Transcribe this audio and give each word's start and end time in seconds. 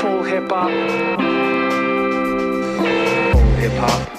Full 0.00 0.22
hip 0.24 0.50
hop. 0.50 0.70
Full 3.32 3.54
hip 3.56 3.72
hop. 3.72 4.16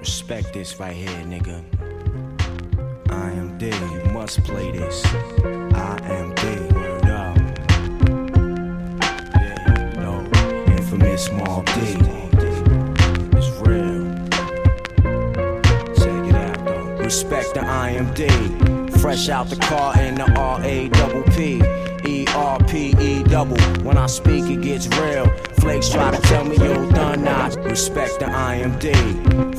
Respect 0.00 0.52
this 0.52 0.78
right 0.80 0.94
here, 0.94 1.08
nigga. 1.26 1.62
I 3.10 3.30
am 3.32 3.58
D, 3.58 3.66
you 3.68 4.10
must 4.12 4.42
play 4.44 4.70
this. 4.72 5.04
I 5.06 5.98
am 6.04 6.34
D, 6.34 6.42
word 6.74 7.04
up. 7.06 7.36
Yeah, 9.34 9.92
no, 9.96 10.24
infamous 10.72 11.24
small 11.26 11.62
D. 11.62 12.18
Respect 17.08 17.54
the 17.54 17.62
I 17.64 17.92
am 17.92 18.12
D. 18.12 18.77
Fresh 19.00 19.28
out 19.28 19.48
the 19.48 19.56
car 19.56 19.98
in 20.00 20.16
the 20.16 20.30
R 20.38 20.60
A 20.62 20.88
double 20.88 21.22
P. 21.34 21.62
E 22.06 22.26
R 22.34 22.58
P 22.64 22.94
E 23.00 23.22
double. 23.24 23.56
When 23.82 23.96
I 23.96 24.06
speak, 24.06 24.44
it 24.50 24.60
gets 24.60 24.86
real. 24.98 25.26
Flakes 25.60 25.88
try 25.88 26.10
to 26.10 26.20
tell 26.22 26.44
me 26.44 26.56
you 26.56 26.90
done 26.90 27.24
not. 27.24 27.56
Respect 27.56 28.18
the 28.18 28.26
I 28.26 28.56
am 28.56 28.78
D. 28.78 28.92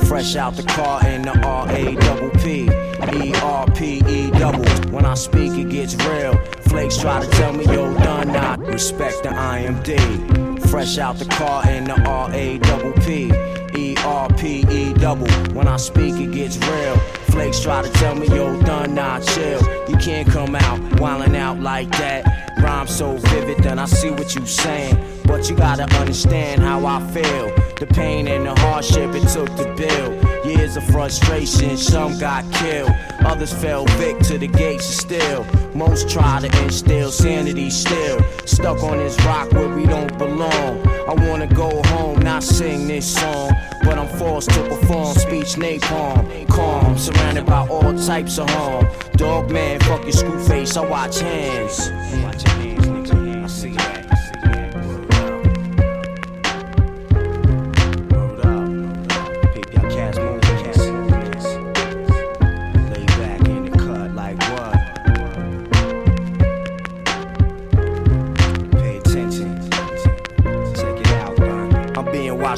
Fresh 0.06 0.36
out 0.36 0.56
the 0.56 0.62
car 0.62 1.06
in 1.06 1.22
the 1.22 1.38
R 1.40 1.68
A 1.70 1.94
double 1.96 2.30
P. 2.42 2.68
E 3.14 3.34
R 3.42 3.66
P 3.72 4.02
E 4.06 4.30
double. 4.32 4.64
When 4.90 5.04
I 5.04 5.14
speak, 5.14 5.52
it 5.52 5.70
gets 5.70 5.94
real. 6.06 6.36
Flakes 6.68 6.98
try 6.98 7.24
to 7.24 7.30
tell 7.32 7.52
me 7.52 7.64
you 7.64 7.94
done 7.98 8.28
not. 8.28 8.60
Respect 8.60 9.22
the 9.22 9.30
I 9.30 9.60
am 9.60 9.82
D. 9.82 10.49
Fresh 10.68 10.98
out 10.98 11.18
the 11.18 11.24
car 11.24 11.68
in 11.68 11.84
the 11.84 12.00
R 12.08 12.30
A 12.32 12.58
double 12.58 12.92
P. 13.04 13.32
E 13.76 13.96
R 14.04 14.28
P 14.34 14.64
E 14.70 14.92
double. 14.94 15.28
When 15.54 15.68
I 15.68 15.76
speak, 15.76 16.14
it 16.16 16.32
gets 16.32 16.56
real. 16.58 16.96
Flakes 17.30 17.60
try 17.60 17.82
to 17.82 17.90
tell 17.90 18.14
me 18.14 18.26
yo 18.28 18.60
done 18.62 18.94
not 18.94 19.22
chill. 19.22 19.60
You 19.88 19.96
can't 19.96 20.28
come 20.28 20.54
out 20.54 20.80
wildin' 20.98 21.36
out 21.36 21.60
like 21.60 21.90
that. 21.92 22.49
Rhyme 22.62 22.86
so 22.86 23.16
vivid, 23.16 23.58
then 23.62 23.78
I 23.78 23.86
see 23.86 24.10
what 24.10 24.34
you 24.34 24.44
saying. 24.46 24.98
But 25.24 25.48
you 25.48 25.56
gotta 25.56 25.84
understand 25.98 26.60
how 26.60 26.84
I 26.84 27.00
feel. 27.12 27.54
The 27.78 27.86
pain 27.86 28.28
and 28.28 28.44
the 28.44 28.54
hardship 28.60 29.14
it 29.14 29.26
took 29.28 29.48
to 29.56 29.74
build. 29.76 30.44
Years 30.44 30.76
of 30.76 30.84
frustration, 30.84 31.76
some 31.76 32.18
got 32.18 32.50
killed. 32.52 32.90
Others 33.20 33.52
fell 33.54 33.86
victim 33.86 34.22
to 34.24 34.38
the 34.38 34.48
gates 34.48 34.88
of 34.88 34.94
steel. 34.96 35.46
Most 35.74 36.10
try 36.10 36.40
to 36.40 36.62
instill 36.62 37.10
sanity 37.10 37.70
still. 37.70 38.20
Stuck 38.44 38.82
on 38.82 38.98
this 38.98 39.16
rock 39.24 39.52
where 39.52 39.68
we 39.68 39.86
don't 39.86 40.16
belong. 40.18 40.86
I 41.08 41.14
wanna 41.28 41.46
go 41.46 41.82
home, 41.84 42.18
not 42.20 42.42
sing 42.42 42.88
this 42.88 43.14
song. 43.14 43.52
But 43.84 43.98
I'm 43.98 44.08
forced 44.18 44.50
to 44.50 44.62
perform 44.68 45.14
speech 45.14 45.54
napalm. 45.54 46.48
Calm, 46.48 46.98
surrounded 46.98 47.46
by 47.46 47.66
all 47.68 47.94
types 47.94 48.38
of 48.38 48.50
harm. 48.50 48.86
Dog 49.20 49.50
man, 49.50 49.78
fuck 49.80 50.02
your 50.04 50.12
screw 50.12 50.42
face, 50.48 50.78
I 50.78 50.80
watch 50.80 51.20
hands. 51.20 51.90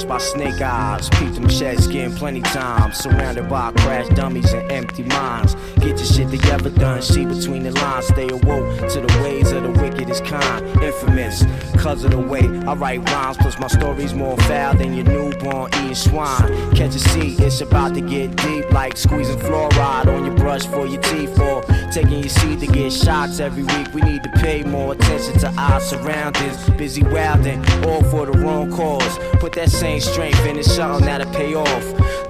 Watched 0.04 0.08
by 0.08 0.38
snake 0.38 0.60
eyes. 0.60 1.08
Peep 1.10 1.34
them 1.34 1.48
sheds 1.48 1.86
getting 1.86 2.14
plenty 2.14 2.40
time. 2.42 2.92
Surrounded 2.92 3.48
by 3.48 3.72
crash 3.72 4.08
dummies 4.14 4.52
and 4.52 4.70
empty 4.70 5.02
minds. 5.02 5.54
Get 5.76 5.98
your 5.98 5.98
shit 5.98 6.30
together 6.30 6.70
done. 6.70 7.02
See 7.02 7.24
between 7.24 7.62
the 7.64 7.72
lines. 7.72 8.06
Stay 8.06 8.28
awoke 8.28 8.88
to 8.90 9.00
the 9.00 9.20
ways 9.22 9.50
of 9.52 9.62
the 9.62 9.70
wickedest 9.70 10.24
kind. 10.24 10.66
Infamous, 10.82 11.44
cause 11.80 12.04
of 12.04 12.12
the 12.12 12.18
way 12.18 12.42
I 12.66 12.74
write 12.74 13.08
rhymes. 13.10 13.36
Plus 13.38 13.58
my 13.58 13.68
story's 13.68 14.14
more 14.14 14.36
foul 14.38 14.74
than 14.74 14.94
your 14.94 15.04
newborn 15.04 15.70
eating 15.74 15.94
swine. 15.94 16.74
Catch 16.74 16.94
a 16.94 16.98
seat, 16.98 17.40
it's 17.40 17.60
about 17.60 17.94
to 17.94 18.00
get 18.00 18.36
deep. 18.36 18.70
Like 18.72 18.96
squeezing 18.96 19.38
fluoride 19.38 20.06
on 20.06 20.24
your 20.24 20.34
brush 20.34 20.66
for 20.66 20.86
your 20.86 21.00
teeth. 21.02 21.38
Or 21.38 21.62
taking 21.92 22.20
your 22.20 22.28
seat 22.28 22.60
to 22.60 22.66
get 22.66 22.92
shots 22.92 23.40
every 23.40 23.64
week. 23.64 23.92
We 23.94 24.02
need 24.02 24.22
to 24.22 24.30
pay 24.30 24.62
more 24.62 24.92
attention 24.92 25.38
to 25.40 25.48
our 25.58 25.80
surroundings. 25.80 26.70
Busy 26.70 27.02
wilding, 27.02 27.64
all 27.84 28.02
for 28.04 28.26
the 28.26 28.32
wrong 28.38 28.70
cause. 28.70 29.18
Put 29.34 29.52
that 29.52 29.70
same 29.70 29.91
strength 30.00 30.44
into 30.46 30.64
something 30.64 31.06
now 31.06 31.18
to 31.18 31.26
pay 31.26 31.54
off. 31.54 31.84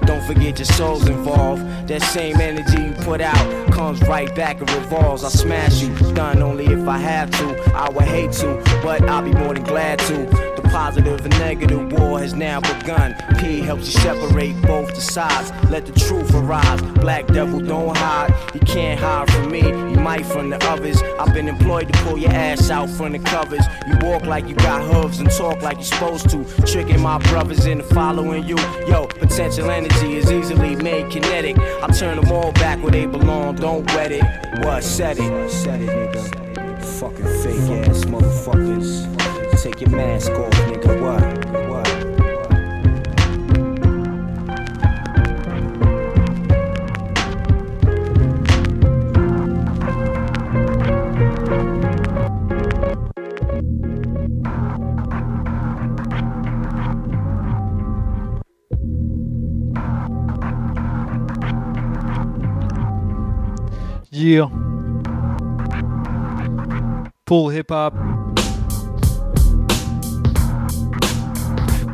Don't 0.05 0.25
forget 0.25 0.57
your 0.59 0.65
soul's 0.65 1.07
involved. 1.07 1.63
That 1.87 2.01
same 2.01 2.39
energy 2.39 2.81
you 2.81 2.91
put 3.03 3.21
out 3.21 3.71
comes 3.71 4.01
right 4.03 4.33
back 4.35 4.59
and 4.59 4.69
revolves. 4.71 5.23
I 5.23 5.29
smash 5.29 5.81
you, 5.81 5.95
done 6.13 6.41
only 6.41 6.65
if 6.65 6.87
I 6.87 6.97
have 6.97 7.31
to. 7.31 7.73
I 7.75 7.89
would 7.89 8.03
hate 8.05 8.31
to, 8.33 8.61
but 8.81 9.01
I'll 9.09 9.23
be 9.23 9.31
more 9.31 9.53
than 9.53 9.63
glad 9.63 9.99
to. 9.99 10.52
Positive 10.73 11.23
and 11.23 11.37
negative 11.37 11.93
war 11.93 12.19
has 12.19 12.33
now 12.33 12.59
begun. 12.59 13.15
P 13.37 13.59
helps 13.59 13.85
you 13.85 13.99
separate 13.99 14.59
both 14.63 14.89
the 14.95 15.01
sides. 15.01 15.51
Let 15.69 15.85
the 15.85 15.91
truth 15.91 16.33
arise. 16.33 16.81
Black 16.93 17.27
devil, 17.27 17.59
don't 17.59 17.95
hide. 17.95 18.33
You 18.55 18.59
can't 18.61 18.99
hide 18.99 19.29
from 19.29 19.51
me. 19.51 19.61
You 19.61 19.99
might 19.99 20.25
from 20.25 20.49
the 20.49 20.57
others. 20.65 20.99
I've 21.19 21.31
been 21.31 21.47
employed 21.47 21.93
to 21.93 21.99
pull 21.99 22.17
your 22.17 22.31
ass 22.31 22.71
out 22.71 22.89
from 22.89 23.11
the 23.11 23.19
covers. 23.19 23.63
You 23.87 23.99
walk 24.01 24.25
like 24.25 24.47
you 24.47 24.55
got 24.55 24.81
hooves 24.81 25.19
and 25.19 25.29
talk 25.29 25.61
like 25.61 25.75
you're 25.75 25.83
supposed 25.83 26.31
to. 26.31 26.43
Tricking 26.65 27.01
my 27.01 27.19
brothers 27.29 27.67
into 27.67 27.83
following 27.83 28.43
you. 28.43 28.57
Yo, 28.87 29.05
potential 29.05 29.69
energy 29.69 30.15
is 30.15 30.31
easily 30.31 30.75
made 30.75 31.11
kinetic. 31.11 31.55
I 31.59 31.87
turn 31.89 32.19
them 32.19 32.31
all 32.31 32.51
back 32.53 32.81
where 32.81 32.91
they 32.91 33.05
belong. 33.05 33.57
Don't 33.57 33.85
wet 33.93 34.11
it. 34.11 34.23
What? 34.65 34.83
Said 34.83 35.19
it. 35.19 35.51
Said 35.51 35.81
it, 35.81 35.89
nigga. 35.89 36.83
Fucking 36.99 37.25
fake 37.43 37.87
ass 37.87 38.05
motherfuckers. 38.05 39.12
Take 39.63 39.79
your 39.79 39.91
mask 39.91 40.29
off, 40.31 40.51
nigga. 40.67 40.99
What? 41.01 41.23
Gear. 64.11 64.49
Paul 67.25 67.47
Hip 67.47 67.69
Hop. 67.69 68.22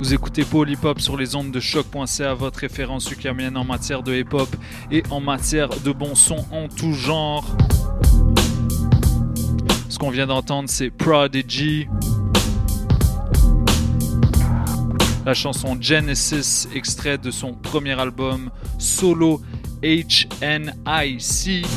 Vous 0.09 0.15
écoutez 0.15 0.43
Hop 0.81 0.99
sur 0.99 1.17
les 1.17 1.35
ondes 1.35 1.51
de 1.51 1.59
choc.ca, 1.59 2.33
votre 2.33 2.61
référence 2.61 3.11
ukrainienne 3.11 3.55
en 3.55 3.63
matière 3.63 4.01
de 4.01 4.15
hip 4.15 4.29
hop 4.31 4.49
et 4.89 5.03
en 5.11 5.19
matière 5.19 5.69
de 5.69 5.91
bon 5.91 6.15
son 6.15 6.43
en 6.51 6.67
tout 6.67 6.93
genre. 6.93 7.45
Ce 9.87 9.99
qu'on 9.99 10.09
vient 10.09 10.25
d'entendre, 10.25 10.67
c'est 10.67 10.89
Prodigy. 10.89 11.87
La 15.27 15.35
chanson 15.35 15.77
Genesis, 15.79 16.67
extrait 16.73 17.19
de 17.19 17.29
son 17.29 17.53
premier 17.53 17.99
album 17.99 18.49
solo 18.79 19.43
HNIC. 19.83 21.67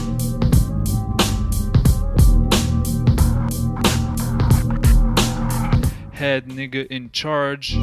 Head 6.22 6.46
Nigga 6.46 6.86
in 6.88 7.08
Charge. 7.12 7.76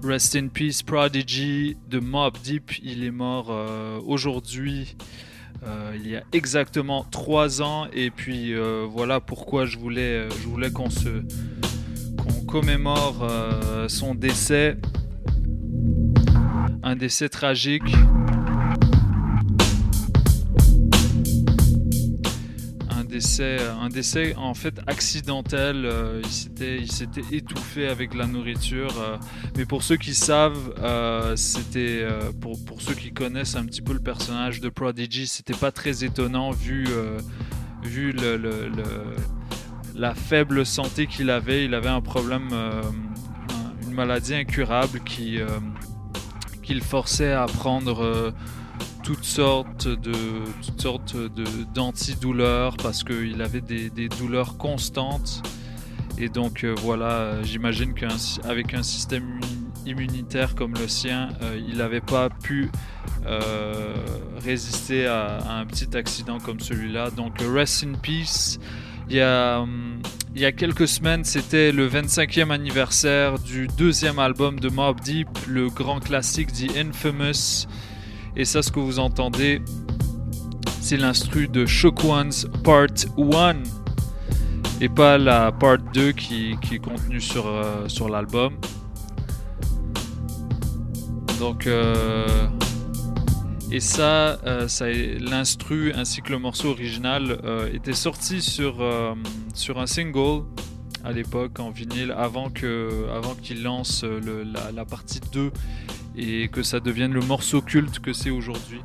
Rest 0.00 0.36
in 0.36 0.46
Peace 0.46 0.80
Prodigy 0.82 1.76
de 1.88 1.98
Mob 1.98 2.38
Deep. 2.44 2.78
Il 2.84 3.02
est 3.02 3.10
mort 3.10 3.48
euh, 3.50 3.98
aujourd'hui. 4.06 4.96
euh, 5.66 5.92
il 5.96 6.08
y 6.08 6.14
a 6.14 6.22
exactement 6.32 7.04
trois 7.10 7.62
ans 7.62 7.88
et 7.92 8.12
puis 8.12 8.54
euh, 8.54 8.86
voilà 8.88 9.18
pourquoi 9.18 9.64
je 9.64 9.76
voulais, 9.76 10.28
je 10.40 10.46
voulais 10.46 10.70
qu'on 10.70 10.88
se 10.88 11.24
qu'on 12.16 12.44
commémore 12.46 13.28
son 13.88 14.14
décès 14.14 14.76
un 16.84 16.94
décès 16.94 17.28
tragique 17.28 17.92
décès 23.18 23.58
un 23.82 23.88
décès 23.88 24.34
en 24.36 24.54
fait 24.54 24.80
accidentel. 24.86 25.84
Euh, 25.84 26.22
il 26.60 26.90
s'était 26.92 27.24
étouffé 27.32 27.88
avec 27.88 28.14
la 28.14 28.26
nourriture 28.26 28.94
euh, 29.00 29.16
mais 29.56 29.66
pour 29.66 29.82
ceux 29.82 29.96
qui 29.96 30.14
savent 30.14 30.72
euh, 30.78 31.34
c'était 31.36 32.00
euh, 32.02 32.30
pour, 32.40 32.56
ceux 32.80 32.94
qui 32.94 33.12
connaissent 33.12 33.56
un 33.56 33.64
petit 33.64 33.82
peu 33.82 33.92
le 33.92 33.98
personnage 34.00 34.60
de 34.60 34.68
Prodigy 34.68 35.26
c'était 35.26 35.52
pas 35.66 35.72
très 35.72 36.04
étonnant 36.04 36.52
vu 36.52 36.86
euh, 36.88 37.18
la 39.96 40.14
faible 40.14 40.64
santé 40.64 41.06
qu'il 41.08 41.30
avait. 41.30 41.64
Il 41.64 41.74
avait 41.74 41.88
un 41.88 42.00
problème 42.00 42.48
euh, 42.52 42.82
un- 43.50 43.88
une 43.88 43.94
maladie 43.94 44.34
incurable 44.34 45.00
qui 45.00 45.40
euh, 45.40 45.46
le 46.68 46.80
forçait 46.82 47.32
à 47.32 47.46
prendre 47.46 48.04
euh, 48.04 48.30
toutes 49.08 49.24
sortes 49.24 49.88
de 49.88 50.12
toutes 50.66 50.82
sortes 50.82 51.16
de 51.16 51.64
d'antidouleurs 51.72 52.76
parce 52.76 53.02
qu'il 53.02 53.40
avait 53.40 53.62
des, 53.62 54.08
douleurs 54.10 54.58
constantes. 54.58 55.42
Et 56.18 56.28
donc 56.28 56.62
euh, 56.62 56.74
voilà 56.76 57.42
j'imagine 57.42 57.94
qu'avec 57.94 58.74
un 58.74 58.82
système 58.82 59.24
immu- 59.40 59.90
immunitaire 59.90 60.54
comme 60.54 60.74
le 60.74 60.88
sien 60.88 61.30
euh, 61.40 61.58
il 61.66 61.78
n'avait 61.78 62.02
pas 62.02 62.28
pu 62.28 62.70
euh, 63.24 63.94
résister 64.44 65.06
à, 65.06 65.38
un 65.52 65.64
petit 65.64 65.96
accident 65.96 66.38
comme 66.38 66.60
celui-là. 66.60 67.08
Donc 67.08 67.40
rest 67.40 67.84
in 67.84 67.94
peace. 67.94 68.58
Il 69.08 69.16
y 69.16 69.22
a, 69.22 69.60
hum, 69.60 70.02
il 70.34 70.42
y 70.42 70.44
a 70.44 70.52
quelques 70.52 70.86
semaines, 70.86 71.24
c'était 71.24 71.72
le 71.72 71.88
25e 71.88 72.50
anniversaire 72.50 73.38
du 73.38 73.68
deuxième 73.68 74.18
album 74.18 74.60
de 74.60 74.68
Mob 74.68 75.00
Deep, 75.00 75.30
le 75.46 75.70
grand 75.70 75.98
classique 75.98 76.52
The 76.52 76.76
Infamous. 76.76 77.66
Et 78.36 78.44
ça, 78.44 78.62
ce 78.62 78.70
que 78.70 78.80
vous 78.80 78.98
entendez, 78.98 79.60
c'est 80.80 80.96
l'instru 80.96 81.48
de 81.48 81.66
Shook 81.66 82.04
Ones 82.04 82.32
Part 82.64 82.86
1 83.18 83.62
et 84.80 84.88
pas 84.88 85.18
la 85.18 85.52
Part 85.52 85.78
2 85.92 86.12
qui, 86.12 86.56
est 86.72 86.78
contenue 86.78 87.20
sur, 87.20 87.46
euh, 87.46 87.88
sur 87.88 88.08
l'album. 88.08 88.54
Donc, 91.40 91.66
euh, 91.66 92.46
et 93.70 93.80
ça, 93.80 94.38
euh, 94.46 95.18
l'instru 95.20 95.92
ainsi 95.92 96.22
que 96.22 96.32
le 96.32 96.38
morceau 96.38 96.70
original 96.70 97.38
était 97.72 97.92
sorti 97.92 98.40
sur, 98.40 98.84
sur 99.54 99.78
un 99.78 99.86
single 99.86 100.44
à 101.04 101.12
l'époque 101.12 101.60
en 101.60 101.70
vinyle 101.70 102.12
avant 102.12 102.50
avant 103.14 103.34
qu'il 103.34 103.62
lance 103.62 104.04
la, 104.04 104.72
la 104.72 104.84
partie 104.84 105.20
2 105.32 105.52
et 106.18 106.48
que 106.48 106.62
ça 106.62 106.80
devienne 106.80 107.12
le 107.12 107.20
morceau 107.20 107.62
culte 107.62 108.00
que 108.00 108.12
c'est 108.12 108.30
aujourd'hui. 108.30 108.80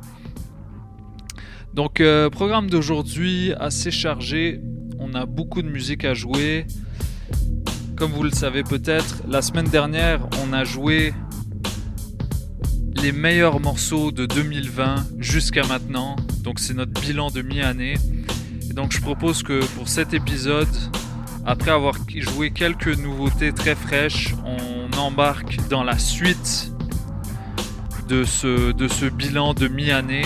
Donc 1.74 2.00
euh, 2.00 2.30
programme 2.30 2.70
d'aujourd'hui 2.70 3.52
assez 3.58 3.90
chargé, 3.90 4.60
on 5.00 5.14
a 5.14 5.26
beaucoup 5.26 5.60
de 5.60 5.68
musique 5.68 6.04
à 6.04 6.14
jouer. 6.14 6.66
Comme 7.96 8.12
vous 8.12 8.22
le 8.22 8.30
savez 8.30 8.62
peut-être, 8.62 9.22
la 9.28 9.42
semaine 9.42 9.66
dernière, 9.66 10.26
on 10.44 10.52
a 10.52 10.64
joué 10.64 11.12
les 13.02 13.12
meilleurs 13.12 13.60
morceaux 13.60 14.12
de 14.12 14.26
2020 14.26 15.06
jusqu'à 15.18 15.66
maintenant. 15.66 16.16
Donc 16.42 16.60
c'est 16.60 16.74
notre 16.74 17.00
bilan 17.00 17.30
de 17.30 17.42
mi-année. 17.42 17.94
Donc 18.72 18.92
je 18.92 19.00
propose 19.00 19.42
que 19.42 19.64
pour 19.76 19.88
cet 19.88 20.14
épisode, 20.14 20.68
après 21.44 21.70
avoir 21.70 21.94
joué 22.16 22.50
quelques 22.50 22.96
nouveautés 22.98 23.52
très 23.52 23.74
fraîches, 23.74 24.34
on 24.44 24.96
embarque 24.96 25.58
dans 25.68 25.82
la 25.82 25.98
suite 25.98 26.73
de 28.08 28.24
ce, 28.24 28.72
de 28.72 28.88
ce 28.88 29.06
bilan 29.06 29.54
de 29.54 29.68
mi-année 29.68 30.24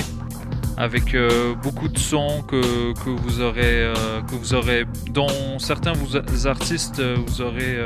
avec 0.79 1.15
euh, 1.15 1.57
beaucoup 1.57 1.89
de 1.89 1.99
sons 1.99 2.45
que, 2.47 2.93
que 3.03 3.11
vous 3.11 3.41
aurez, 3.41 3.83
euh, 3.83 4.23
que 4.23 4.37
vous 4.37 4.55
aurez, 4.55 4.87
dont 5.11 5.59
certains 5.59 5.93
vous, 5.93 6.17
artistes 6.47 7.01
euh, 7.01 7.17
vous 7.27 7.41
aurez 7.41 7.79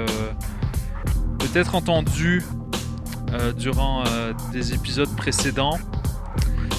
peut-être 1.38 1.74
entendu 1.74 2.42
durant 3.56 4.04
des 4.52 4.74
épisodes 4.74 5.14
précédents. 5.16 5.78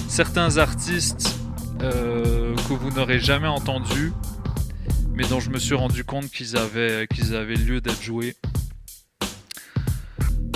Certains 0.07 0.57
artistes 0.57 1.36
que 1.80 2.74
vous 2.74 2.92
n'aurez 2.92 3.19
jamais 3.19 3.48
entendus, 3.48 4.13
mais 5.16 5.25
dont 5.25 5.39
je 5.39 5.50
me 5.50 5.57
suis 5.57 5.74
rendu 5.74 6.04
compte 6.04 6.30
qu'ils 6.30 6.57
avaient, 6.57 7.07
qu'ils 7.07 7.36
avaient 7.36 7.56
lieu 7.56 7.81
d'être 7.81 8.01
joués. 8.01 8.36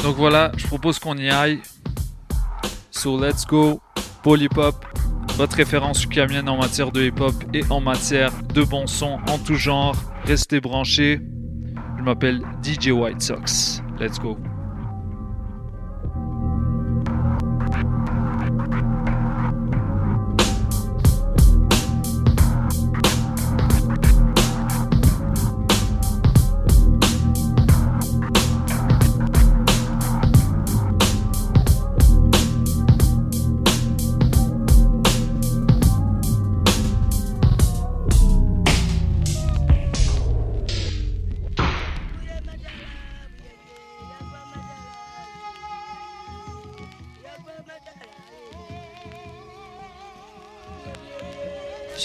Donc 0.03 0.15
voilà, 0.15 0.51
je 0.55 0.67
propose 0.67 0.99
qu'on 0.99 1.17
y 1.17 1.29
aille. 1.29 1.59
So 2.97 3.15
let's 3.15 3.45
go, 3.45 3.79
Polypop, 4.23 4.83
votre 5.35 5.55
référence 5.55 6.03
ukamienne 6.03 6.49
en 6.49 6.57
matière 6.57 6.91
de 6.91 7.03
hip-hop 7.03 7.35
et 7.53 7.61
en 7.69 7.79
matière 7.79 8.31
de 8.55 8.63
bon 8.63 8.87
son 8.87 9.19
en 9.29 9.37
tout 9.37 9.53
genre. 9.53 9.95
Restez 10.23 10.59
branchés. 10.59 11.21
Je 11.99 12.01
m'appelle 12.01 12.41
DJ 12.63 12.87
White 12.87 13.21
Sox. 13.21 13.83
Let's 13.99 14.17
go. 14.17 14.35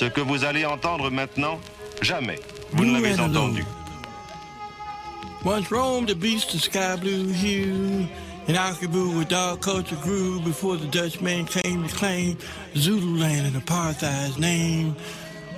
Ce 0.03 0.09
que 0.09 0.21
vous 0.21 0.45
allez 0.45 0.65
entendre 0.67 1.13
maintenant, 1.13 1.61
jamais 2.01 2.41
vous 2.73 2.85
ne 2.85 2.95
l'avez 2.95 3.21
entendu. 3.21 3.65
Once 5.45 5.71
roamed 5.71 6.09
the 6.09 6.15
beast 6.17 6.53
of 6.55 6.61
sky 6.61 6.97
blue 6.97 7.29
hue, 7.29 8.09
and 8.49 8.57
Akibu 8.57 9.17
with 9.17 9.29
dark 9.29 9.61
culture 9.61 9.95
grew 10.03 10.41
before 10.41 10.77
the 10.77 10.89
Dutchman 10.89 11.47
came 11.47 11.87
to 11.87 11.95
claim 11.95 12.37
Zululand 12.75 13.47
and 13.47 13.55
apartheid's 13.55 14.39
name. 14.39 14.97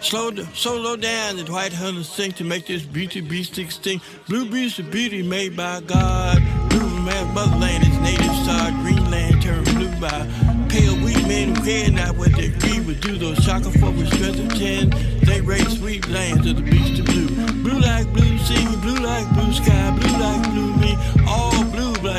Slow, 0.02 0.30
so 0.52 0.76
low 0.76 0.96
down 0.96 1.36
that 1.38 1.48
white 1.48 1.72
hunters 1.72 2.10
sink 2.10 2.36
to 2.36 2.44
make 2.44 2.66
this 2.66 2.82
beauty 2.82 3.22
beast 3.22 3.58
extinct. 3.58 4.04
Blue 4.28 4.44
beast 4.50 4.78
of 4.78 4.90
beauty 4.90 5.22
made 5.22 5.56
by 5.56 5.80
God. 5.80 6.36
Blue 6.68 7.00
man, 7.00 7.32
motherland 7.32 7.82
is 7.82 7.98
native 8.00 8.36
star. 8.44 8.72
Greenland 8.82 9.40
turned 9.40 9.64
blue 9.64 9.98
by 9.98 10.53
weed 11.14 11.28
men 11.28 11.54
who 11.54 11.64
care 11.64 11.90
not 11.90 12.16
what 12.16 12.32
they 12.32 12.48
greed 12.48 12.86
would 12.86 13.00
do. 13.00 13.16
Those 13.16 13.38
shaka 13.38 13.70
folk 13.78 13.96
with 13.96 14.12
strength 14.14 14.40
of 14.40 14.58
ten. 14.58 14.90
They 15.22 15.40
raise 15.40 15.78
sweet 15.78 16.08
lands 16.08 16.46
of 16.46 16.56
the 16.56 16.62
beast 16.62 17.00
of 17.00 17.06
blue. 17.06 17.28
Blue 17.62 17.80
like 17.80 18.12
blue 18.12 18.38
sea, 18.38 18.64
blue 18.82 18.96
like 18.96 19.28
blue 19.34 19.52
sky, 19.52 19.90
blue 19.98 20.18
like 20.18 20.42
blue 20.50 20.74
me. 20.76 20.96
All 21.26 21.63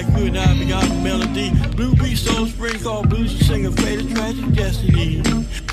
you 0.03 0.25
and 0.25 0.37
I 0.37 0.53
the 0.53 0.99
melody. 1.01 1.51
Blue 1.75 1.93
East 2.05 2.25
Soul 2.25 2.47
Spring 2.47 2.77
called 2.81 3.09
Blues 3.09 3.37
to 3.37 3.43
sing 3.45 3.65
a 3.65 3.71
fatal 3.71 4.09
tragic 4.09 4.53
destiny. 4.53 5.21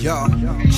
Yo, 0.00 0.28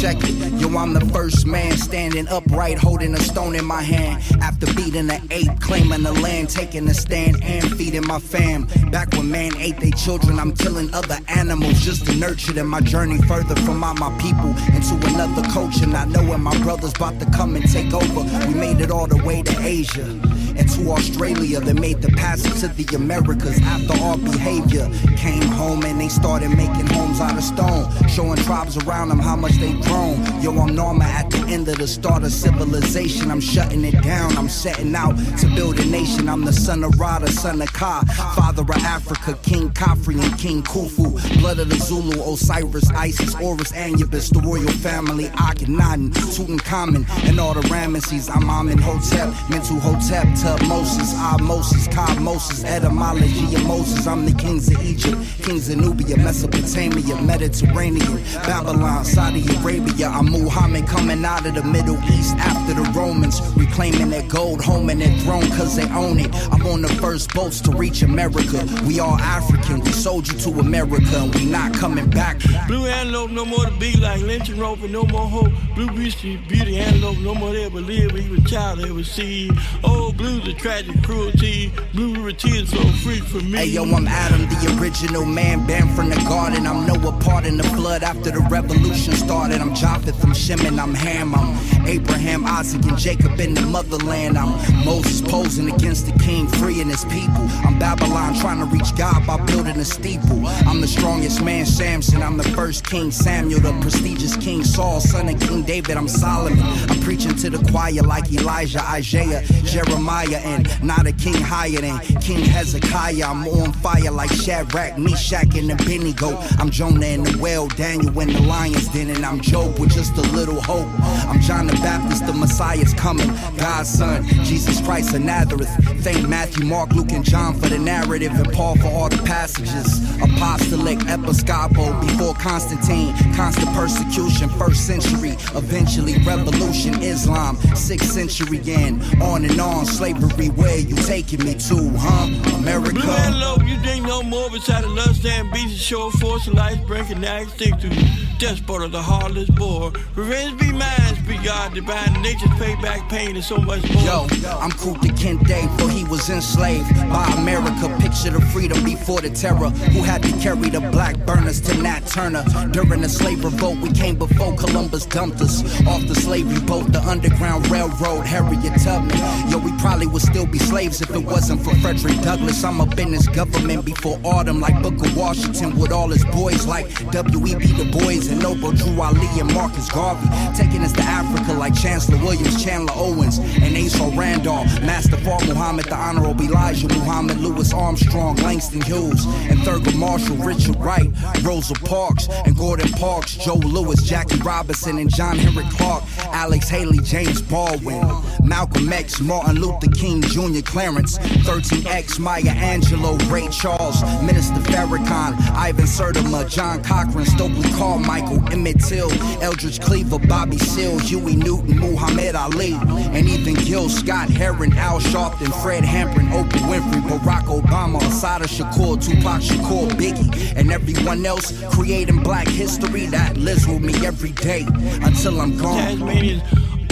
check 0.00 0.16
it. 0.20 0.60
Yo, 0.60 0.68
I'm 0.78 0.94
the 0.94 1.04
first 1.12 1.46
man 1.46 1.76
standing 1.76 2.26
upright, 2.28 2.78
holding 2.78 3.12
a 3.12 3.20
stone 3.20 3.54
in 3.54 3.64
my 3.64 3.82
hand. 3.82 4.22
After 4.40 4.66
beating 4.74 5.08
the 5.08 5.20
ape, 5.30 5.60
claiming 5.60 6.04
the 6.04 6.12
land, 6.12 6.48
taking 6.48 6.88
a 6.88 6.94
stand 6.94 7.42
and 7.42 7.76
feeding 7.76 8.06
my 8.06 8.18
fam. 8.18 8.66
Back 8.90 9.12
when 9.12 9.30
man 9.30 9.54
ate 9.58 9.78
their 9.78 9.90
children, 9.90 10.38
I'm 10.38 10.54
killing 10.54 10.92
other 10.94 11.18
animals 11.28 11.80
just 11.80 12.06
to 12.06 12.14
nurture 12.16 12.52
them. 12.52 12.68
My 12.68 12.80
journey 12.80 13.20
further 13.22 13.56
from 13.56 13.84
all 13.84 13.94
my 13.94 14.16
people 14.18 14.50
into 14.74 14.94
another 15.08 15.42
culture. 15.50 15.86
Not 15.86 16.08
knowing 16.08 16.42
my 16.42 16.56
brother's 16.62 16.94
about 16.94 17.20
to 17.20 17.26
come 17.26 17.56
and 17.56 17.70
take 17.70 17.92
over. 17.92 18.22
We 18.48 18.54
made 18.54 18.80
it 18.80 18.90
all 18.90 19.06
the 19.06 19.22
way 19.22 19.42
to 19.42 19.60
Asia 19.60 20.18
and 20.56 20.68
to 20.70 20.90
Australia. 20.90 21.60
They 21.60 21.72
made 21.72 22.02
the 22.02 22.10
passage 22.12 22.60
to 22.60 22.68
the 22.68 22.96
Americas 22.96 23.60
after 23.62 23.94
our 24.02 24.18
behavior. 24.18 24.88
Came 25.16 25.42
home 25.42 25.84
and 25.84 26.00
they 26.00 26.08
started 26.08 26.50
making 26.50 26.86
homes 26.86 27.20
out 27.20 27.36
of 27.36 27.44
stone, 27.44 28.08
showing 28.08 28.36
tribes 28.36 28.76
around 28.84 29.08
them 29.08 29.18
how 29.18 29.36
much 29.36 29.52
they've 29.52 29.80
grown. 29.82 30.16
Yo, 30.42 30.50
I'm 30.58 30.74
Norma 30.74 31.04
at 31.04 31.30
the 31.30 31.38
end 31.48 31.68
of 31.68 31.78
the 31.78 31.88
start 31.88 32.22
of 32.24 32.32
civilization. 32.32 33.30
I'm 33.30 33.40
shutting 33.40 33.84
it 33.84 34.02
down. 34.02 34.36
I'm 34.36 34.48
setting 34.48 34.94
out 34.94 35.16
to 35.38 35.46
build 35.54 35.78
a 35.80 35.84
nation. 35.86 36.28
I'm 36.28 36.44
the 36.44 36.52
son 36.52 36.84
of 36.84 36.98
Rada, 36.98 37.30
son 37.30 37.62
of 37.62 37.72
Ka, 37.72 38.02
father 38.36 38.62
of 38.62 38.70
Africa, 38.70 39.38
King 39.42 39.70
Khafre 39.70 40.22
and 40.22 40.38
King 40.38 40.62
Khufu, 40.62 41.40
blood 41.40 41.58
of 41.58 41.68
the 41.68 41.76
Zulu, 41.76 42.20
Osiris, 42.32 42.90
Isis, 42.90 43.34
Horus, 43.34 43.72
Anubis, 43.72 44.30
the 44.30 44.40
royal 44.40 44.68
family, 44.68 45.26
Akhenaten, 45.28 46.10
Tutankhamun, 46.10 47.06
and 47.28 47.40
all 47.40 47.54
the 47.54 47.60
Ramesses. 47.62 48.30
I'm 48.34 48.48
Amen 48.50 48.78
Hotep, 48.78 49.28
Mentu 49.48 49.78
Hotep, 49.80 50.24
Tutmosis, 50.44 51.14
Osmosis, 51.14 51.88
Cosmosis, 51.88 52.64
etymology 52.66 53.54
of 53.54 53.64
Moses. 53.64 54.06
I'm 54.06 54.26
the 54.26 54.32
kings 54.32 54.68
of 54.70 54.84
Egypt, 54.84 55.16
kings 55.42 55.70
of 55.70 55.78
Nubia, 55.78 56.18
Mesopotamia, 56.18 57.16
Mediterranean, 57.22 58.22
Babylon, 58.44 59.06
Saudi 59.06 59.42
Arabia. 59.56 60.08
I'm 60.08 60.26
Muhammad 60.26 60.86
coming 60.86 61.24
out 61.24 61.46
of 61.46 61.54
the 61.54 61.62
Middle 61.62 61.96
East 62.12 62.36
after 62.36 62.74
the 62.74 62.82
Romans, 62.90 63.40
reclaiming 63.56 64.10
their 64.10 64.28
gold, 64.28 64.62
home 64.62 64.90
and 64.90 65.00
their 65.00 65.18
throne 65.20 65.48
cause 65.56 65.76
they 65.76 65.88
own 65.94 66.20
it. 66.20 66.28
I'm 66.52 66.66
on 66.66 66.82
the 66.82 66.88
first 67.00 67.32
boats 67.32 67.62
to 67.62 67.70
reach 67.70 68.02
America. 68.02 68.68
We 68.86 69.00
all 69.00 69.18
African, 69.18 69.80
we 69.80 69.92
sold 69.92 70.28
you 70.30 70.38
to 70.40 70.60
America, 70.60 71.22
and 71.22 71.34
we 71.34 71.46
not 71.46 71.72
coming 71.72 72.10
back. 72.10 72.38
Blue 72.66 72.84
antelope, 72.84 73.30
no 73.30 73.46
more 73.46 73.64
to 73.64 73.72
be 73.78 73.96
like 73.96 74.20
lynch 74.20 74.50
and 74.50 74.60
rope, 74.60 74.82
and 74.82 74.92
no 74.92 75.04
more 75.04 75.26
hope. 75.26 75.52
Blue 75.74 75.90
beastie, 75.92 76.36
beauty 76.36 76.78
antelope, 76.78 77.16
no 77.20 77.34
more 77.34 77.52
to 77.52 77.62
ever 77.62 77.80
live, 77.80 78.14
even 78.14 78.44
child 78.44 78.80
ever 78.80 79.02
see. 79.02 79.50
Oh, 79.82 80.12
blue, 80.12 80.33
the 80.40 80.54
tragic 80.54 81.02
cruelty. 81.02 81.72
Blue 81.92 82.32
tears 82.32 82.70
so 82.70 82.82
free 83.02 83.20
me. 83.42 83.58
Hey 83.58 83.66
yo, 83.66 83.84
I'm 83.84 84.06
Adam, 84.06 84.42
the 84.48 84.78
original 84.80 85.24
man, 85.24 85.66
banned 85.66 85.94
from 85.94 86.08
the 86.08 86.16
garden. 86.28 86.66
I'm 86.66 86.86
Noah 86.86 87.12
part 87.20 87.44
in 87.44 87.56
the 87.56 87.62
flood 87.62 88.02
after 88.02 88.30
the 88.30 88.40
revolution 88.50 89.12
started. 89.14 89.60
I'm 89.60 89.74
Japheth, 89.74 90.22
I'm 90.24 90.34
Shimon, 90.34 90.78
I'm 90.78 90.94
Ham, 90.94 91.34
I'm 91.34 91.86
Abraham, 91.86 92.44
Isaac, 92.46 92.84
and 92.86 92.98
Jacob 92.98 93.38
in 93.38 93.54
the 93.54 93.62
motherland. 93.62 94.36
I'm 94.36 94.52
Moses 94.84 95.20
posing 95.20 95.70
against 95.70 96.06
the 96.06 96.18
king, 96.18 96.46
freeing 96.46 96.88
his 96.88 97.04
people. 97.04 97.46
I'm 97.64 97.78
Babylon 97.78 98.34
trying 98.40 98.58
to 98.58 98.66
reach 98.66 98.94
God 98.96 99.26
by 99.26 99.36
building 99.44 99.76
a 99.76 99.84
steeple. 99.84 100.46
I'm 100.66 100.80
the 100.80 100.88
strongest 100.88 101.42
man, 101.42 101.66
Samson. 101.66 102.22
I'm 102.22 102.36
the 102.36 102.48
first 102.50 102.84
king, 102.84 103.10
Samuel, 103.10 103.60
the 103.60 103.72
prestigious 103.80 104.36
king, 104.36 104.64
Saul, 104.64 105.00
son 105.00 105.28
of 105.28 105.40
King 105.40 105.62
David. 105.62 105.96
I'm 105.96 106.08
Solomon. 106.08 106.58
I'm 106.62 107.00
preaching 107.00 107.36
to 107.36 107.50
the 107.50 107.58
choir 107.70 108.02
like 108.02 108.32
Elijah, 108.32 108.82
Isaiah, 108.82 109.42
Jeremiah, 109.64 110.23
and 110.32 110.82
not 110.82 111.06
a 111.06 111.12
king 111.12 111.34
higher 111.34 111.80
than 111.80 111.98
King 112.20 112.44
Hezekiah. 112.44 113.24
I'm 113.24 113.46
on 113.48 113.72
fire 113.74 114.10
like 114.10 114.30
Shadrach, 114.30 114.98
Meshach, 114.98 115.54
and 115.56 115.68
the 115.68 115.74
Abednego. 115.74 116.38
I'm 116.58 116.70
Jonah 116.70 117.06
in 117.06 117.24
the 117.24 117.38
well, 117.38 117.68
Daniel 117.68 118.18
in 118.20 118.32
the 118.32 118.40
lion's 118.40 118.88
den, 118.88 119.10
and 119.10 119.24
I'm 119.24 119.40
Job 119.40 119.78
with 119.78 119.92
just 119.92 120.16
a 120.16 120.22
little 120.32 120.60
hope. 120.60 120.88
I'm 121.28 121.40
John 121.40 121.66
the 121.66 121.74
Baptist, 121.74 122.26
the 122.26 122.32
Messiah's 122.32 122.94
coming. 122.94 123.28
God's 123.58 123.88
son, 123.88 124.24
Jesus 124.44 124.80
Christ 124.80 125.14
of 125.14 125.22
Nazareth. 125.22 125.68
Thank 126.02 126.28
Matthew, 126.28 126.64
Mark, 126.64 126.92
Luke, 126.92 127.12
and 127.12 127.24
John 127.24 127.54
for 127.54 127.68
the 127.68 127.78
narrative, 127.78 128.32
and 128.32 128.52
Paul 128.52 128.76
for 128.76 128.88
all 128.88 129.08
the 129.08 129.22
passages. 129.24 130.00
Apostolic, 130.22 131.00
episcopal, 131.08 131.92
before 132.00 132.34
Constantine, 132.34 133.14
constant 133.34 133.68
persecution, 133.74 134.48
first 134.50 134.86
century, 134.86 135.30
eventually 135.54 136.14
revolution, 136.24 136.94
Islam, 137.02 137.56
sixth 137.74 138.12
century, 138.12 138.60
and 138.72 139.02
on 139.22 139.44
and 139.44 139.60
on, 139.60 139.84
slavery. 139.84 140.13
Where 140.14 140.78
you 140.78 140.94
taking 140.96 141.44
me 141.44 141.54
to, 141.54 141.90
huh? 141.96 142.56
America. 142.58 142.92
Blue 142.92 143.66
you 143.66 143.76
think 143.82 144.06
no 144.06 144.22
more 144.22 144.48
beside 144.50 144.84
the 144.84 144.88
lust 144.88 145.24
and 145.26 145.50
beast, 145.52 145.78
show 145.78 146.10
force 146.10 146.46
of 146.46 146.54
life, 146.54 146.86
breaking 146.86 147.20
that 147.22 147.48
stick 147.48 147.78
to 147.80 147.88
despot 148.38 148.82
of 148.82 148.92
the 148.92 149.02
heartless 149.02 149.48
boar. 149.50 149.92
Revenge 150.14 150.60
be 150.60 150.72
mine, 150.72 151.24
be 151.26 151.36
God, 151.44 151.74
divine 151.74 152.12
nature's 152.22 152.50
payback 152.50 153.08
pain 153.08 153.34
and 153.34 153.44
so 153.44 153.56
much 153.58 153.82
more. 153.92 154.02
Yo, 154.02 154.26
I'm 154.60 154.70
Kunta 154.72 155.08
Kinte, 155.16 155.78
for 155.78 155.88
he 155.88 156.04
was 156.04 156.28
enslaved 156.30 156.88
by 157.10 157.26
America. 157.38 157.88
Picture 158.00 158.30
the 158.30 158.40
freedom 158.52 158.82
before 158.84 159.20
the 159.20 159.30
terror. 159.30 159.70
Who 159.94 160.02
had 160.02 160.22
to 160.22 160.32
carry 160.38 160.68
the 160.70 160.80
black 160.80 161.16
burners 161.26 161.60
to 161.62 161.82
Nat 161.82 162.00
Turner? 162.06 162.44
During 162.72 163.00
the 163.00 163.08
slave 163.08 163.44
revolt, 163.44 163.78
we 163.78 163.92
came 163.92 164.16
before 164.16 164.54
Columbus 164.56 165.06
dumped 165.06 165.40
us 165.40 165.62
off 165.86 166.06
the 166.06 166.14
slavery 166.14 166.60
boat, 166.60 166.92
the 166.92 167.00
Underground 167.00 167.68
Railroad, 167.70 168.26
Harriet 168.26 168.80
Tubman. 168.82 169.16
Yo, 169.50 169.58
we 169.58 169.72
probably 169.78 170.06
would 170.06 170.22
still 170.22 170.46
be 170.46 170.58
slaves 170.58 171.00
if 171.00 171.10
it 171.10 171.24
wasn't 171.24 171.62
for 171.62 171.74
Frederick 171.76 172.20
Douglass. 172.22 172.64
I'm 172.64 172.80
up 172.80 172.98
in 172.98 173.12
this 173.12 173.28
government 173.28 173.84
before 173.84 174.18
autumn, 174.24 174.60
like 174.60 174.80
Booker 174.82 175.10
Washington, 175.18 175.78
with 175.78 175.92
all 175.92 176.08
his 176.08 176.24
boys 176.26 176.66
like 176.66 176.86
W.E.B. 177.10 177.66
Du 177.66 177.90
Bois 177.90 178.23
and 178.28 178.40
Noble 178.42 178.72
Drew 178.72 179.00
Ali 179.00 179.26
and 179.38 179.52
Marcus 179.52 179.90
Garvey. 179.90 180.28
Taking 180.56 180.82
us 180.82 180.92
to 180.92 181.02
Africa 181.02 181.52
like 181.52 181.74
Chancellor 181.74 182.18
Williams, 182.18 182.62
Chandler 182.62 182.94
Owens, 182.96 183.38
and 183.38 183.76
Asa 183.76 184.10
Randolph, 184.16 184.66
Master 184.82 185.16
Fard 185.16 185.46
Muhammad, 185.46 185.86
the 185.86 185.94
Honorable 185.94 186.44
Elijah 186.44 186.88
Muhammad, 186.88 187.38
Louis 187.38 187.72
Armstrong, 187.72 188.36
Langston 188.36 188.80
Hughes, 188.82 189.26
and 189.50 189.58
Thurgood 189.60 189.96
Marshall, 189.98 190.36
Richard 190.36 190.76
Wright, 190.76 191.10
Rosa 191.42 191.74
Parks, 191.74 192.28
and 192.46 192.56
Gordon 192.56 192.88
Parks, 192.92 193.36
Joe 193.36 193.54
Louis, 193.54 194.02
Jackie 194.02 194.38
Robinson, 194.38 194.98
and 194.98 195.14
John 195.14 195.36
Henrik 195.38 195.68
Clarke, 195.70 196.04
Alex 196.32 196.68
Haley, 196.68 196.98
James 196.98 197.42
Baldwin, 197.42 198.06
Malcolm 198.42 198.92
X, 198.92 199.20
Martin 199.20 199.60
Luther 199.60 199.90
King 199.90 200.22
Jr., 200.22 200.62
Clarence, 200.64 201.18
13X, 201.18 202.18
Maya 202.18 202.42
Angelou, 202.42 203.18
Ray 203.30 203.48
Charles, 203.48 204.02
Minister 204.22 204.60
Farrakhan, 204.70 205.34
Ivan 205.54 205.84
Sertima, 205.84 206.48
John 206.48 206.82
Cochran, 206.82 207.26
Stokely 207.26 207.70
Carmichael, 207.72 208.13
Emmett 208.22 208.80
Till, 208.80 209.10
Eldridge 209.42 209.80
Cleaver, 209.80 210.18
Bobby 210.18 210.58
Seale, 210.58 210.98
Huey 210.98 211.36
Newton, 211.36 211.78
Muhammad 211.78 212.34
Ali, 212.34 212.74
and 212.74 213.28
even 213.28 213.54
Gil 213.54 213.88
Scott, 213.88 214.28
Heron, 214.28 214.72
Al 214.74 215.00
Sharpton, 215.00 215.52
Fred 215.62 215.84
Hampton, 215.84 216.26
Oprah 216.28 216.68
Winfrey, 216.68 217.02
Barack 217.08 217.44
Obama, 217.44 218.00
Assata 218.02 218.44
Shakur, 218.44 219.02
Tupac 219.02 219.40
Shakur, 219.40 219.88
Biggie, 219.92 220.54
and 220.56 220.70
everyone 220.70 221.24
else 221.26 221.52
creating 221.74 222.22
black 222.22 222.46
history 222.46 223.06
that 223.06 223.36
lives 223.36 223.66
with 223.66 223.82
me 223.82 223.94
every 224.06 224.32
day 224.32 224.64
until 225.02 225.40
I'm 225.40 225.56
gone. 225.58 226.42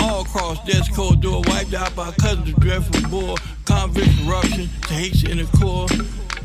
All 0.00 0.22
across 0.22 0.64
death's 0.66 0.88
corridor, 0.88 1.40
wiped 1.46 1.74
out 1.74 1.94
by 1.94 2.10
cousins 2.12 2.54
dreadful 2.58 3.10
war, 3.10 3.36
convict 3.64 4.10
corruption, 4.24 4.68
to 4.88 4.94
hate 4.94 5.22
in 5.24 5.38
the 5.38 5.44
core. 5.58 5.86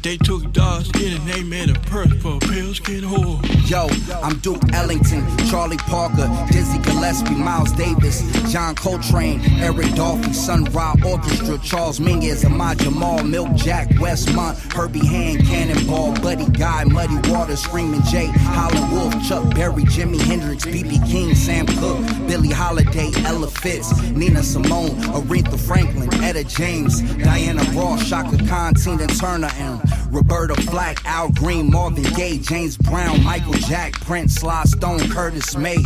They 0.08 0.16
took 0.16 0.54
dark 0.54 0.86
skin 0.86 1.18
and 1.18 1.28
they 1.28 1.44
made 1.44 1.70
a 1.70 1.78
purse 1.82 2.14
for 2.22 2.38
a 2.38 2.40
pale 2.40 2.74
skin 2.74 3.04
whore. 3.04 3.44
Yo, 3.70 3.90
I'm 4.24 4.38
Duke 4.40 4.62
Ellington, 4.74 5.22
Charlie 5.50 5.76
Parker, 5.76 6.30
Dizzy 6.50 6.78
Gillespie, 6.80 7.36
Miles 7.36 7.74
Davis, 7.74 8.22
John 8.50 8.74
Coltrane, 8.76 9.42
Eric 9.60 9.88
Dolphy, 9.98 10.34
Sun 10.34 10.64
Ra 10.72 10.96
Orchestra, 11.06 11.58
Charles 11.58 12.00
Mingus, 12.00 12.46
Ahmad 12.46 12.80
Jamal, 12.80 13.22
Milk 13.26 13.54
Jack, 13.56 13.90
Westmont, 14.00 14.56
Herbie 14.72 15.06
Hand, 15.06 15.46
Cannonball, 15.46 16.14
Buddy 16.22 16.50
Guy, 16.52 16.86
Muddy 16.86 17.30
Water, 17.30 17.58
Screaming 17.58 18.02
Jay, 18.04 18.28
Howlin' 18.28 18.90
Wolf, 18.92 19.14
Chuck 19.28 19.54
Berry, 19.56 19.84
Jimi 19.84 20.22
Hendrix, 20.22 20.64
B.B. 20.64 21.02
King, 21.06 21.36
Sam 21.36 21.68
Cooke, 21.68 22.00
Billie 22.28 22.48
Holiday, 22.48 23.12
Ella 23.26 23.48
Fitz, 23.48 23.92
Nina 24.12 24.42
Simone, 24.42 24.92
Aretha 25.12 25.60
Franklin, 25.60 26.08
Etta 26.24 26.46
James, 26.46 27.02
Diana 27.18 27.64
Ross, 27.74 28.08
Chaka 28.08 28.38
Khan, 28.48 28.74
Tina 28.74 29.06
Turner, 29.08 29.52
and 29.56 29.97
Roberta 30.10 30.56
Flack, 30.64 31.06
Al 31.06 31.30
Green, 31.32 31.72
Marvin 31.72 32.04
Gaye, 32.16 32.38
James 32.38 32.78
Brown, 32.78 33.24
Michael 33.24 33.54
Jack, 33.54 33.94
Prince, 33.94 34.36
Sly 34.36 34.64
Stone, 34.64 35.10
Curtis 35.10 35.56
May, 35.58 35.78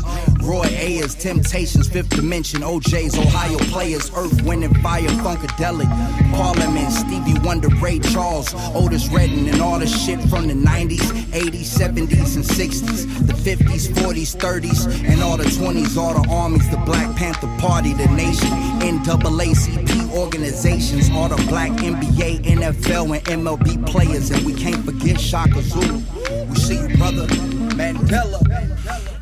Roy 0.41 0.67
Ayers, 0.69 1.15
Temptations, 1.15 1.89
Fifth 1.89 2.09
Dimension, 2.09 2.61
OJ's, 2.61 3.17
Ohio 3.17 3.57
Players, 3.71 4.11
Earth, 4.15 4.41
Wind 4.43 4.63
and 4.63 4.77
Fire, 4.81 5.01
Funkadelic, 5.01 5.89
Parliament, 6.31 6.91
Stevie 6.91 7.39
Wonder, 7.39 7.69
Ray 7.81 7.99
Charles, 7.99 8.53
Otis 8.75 9.09
Redding, 9.09 9.49
and 9.49 9.61
all 9.61 9.79
the 9.79 9.87
shit 9.87 10.19
from 10.29 10.47
the 10.47 10.53
90s, 10.53 10.99
80s, 11.31 11.77
70s, 11.77 12.35
and 12.35 12.45
60s, 12.45 13.27
the 13.27 13.33
50s, 13.33 13.89
40s, 13.89 14.35
30s, 14.35 15.09
and 15.09 15.21
all 15.21 15.37
the 15.37 15.43
20s, 15.45 15.97
all 15.97 16.21
the 16.21 16.29
armies, 16.29 16.69
the 16.69 16.77
Black 16.77 17.15
Panther 17.15 17.47
Party, 17.59 17.93
the 17.93 18.07
nation, 18.07 18.49
NAACP 18.81 20.11
organizations, 20.13 21.09
all 21.11 21.29
the 21.29 21.35
black 21.47 21.71
NBA, 21.71 22.43
NFL, 22.43 23.17
and 23.17 23.41
MLB 23.43 23.90
players 23.91 24.31
and 24.31 24.45
we 24.45 24.53
can't 24.53 24.83
forget 24.85 25.19
Shaka 25.19 25.61
Zulu. 25.61 26.01
We 26.49 26.55
see 26.55 26.79
you, 26.79 26.97
brother. 26.97 27.27
Mandela. 27.75 28.39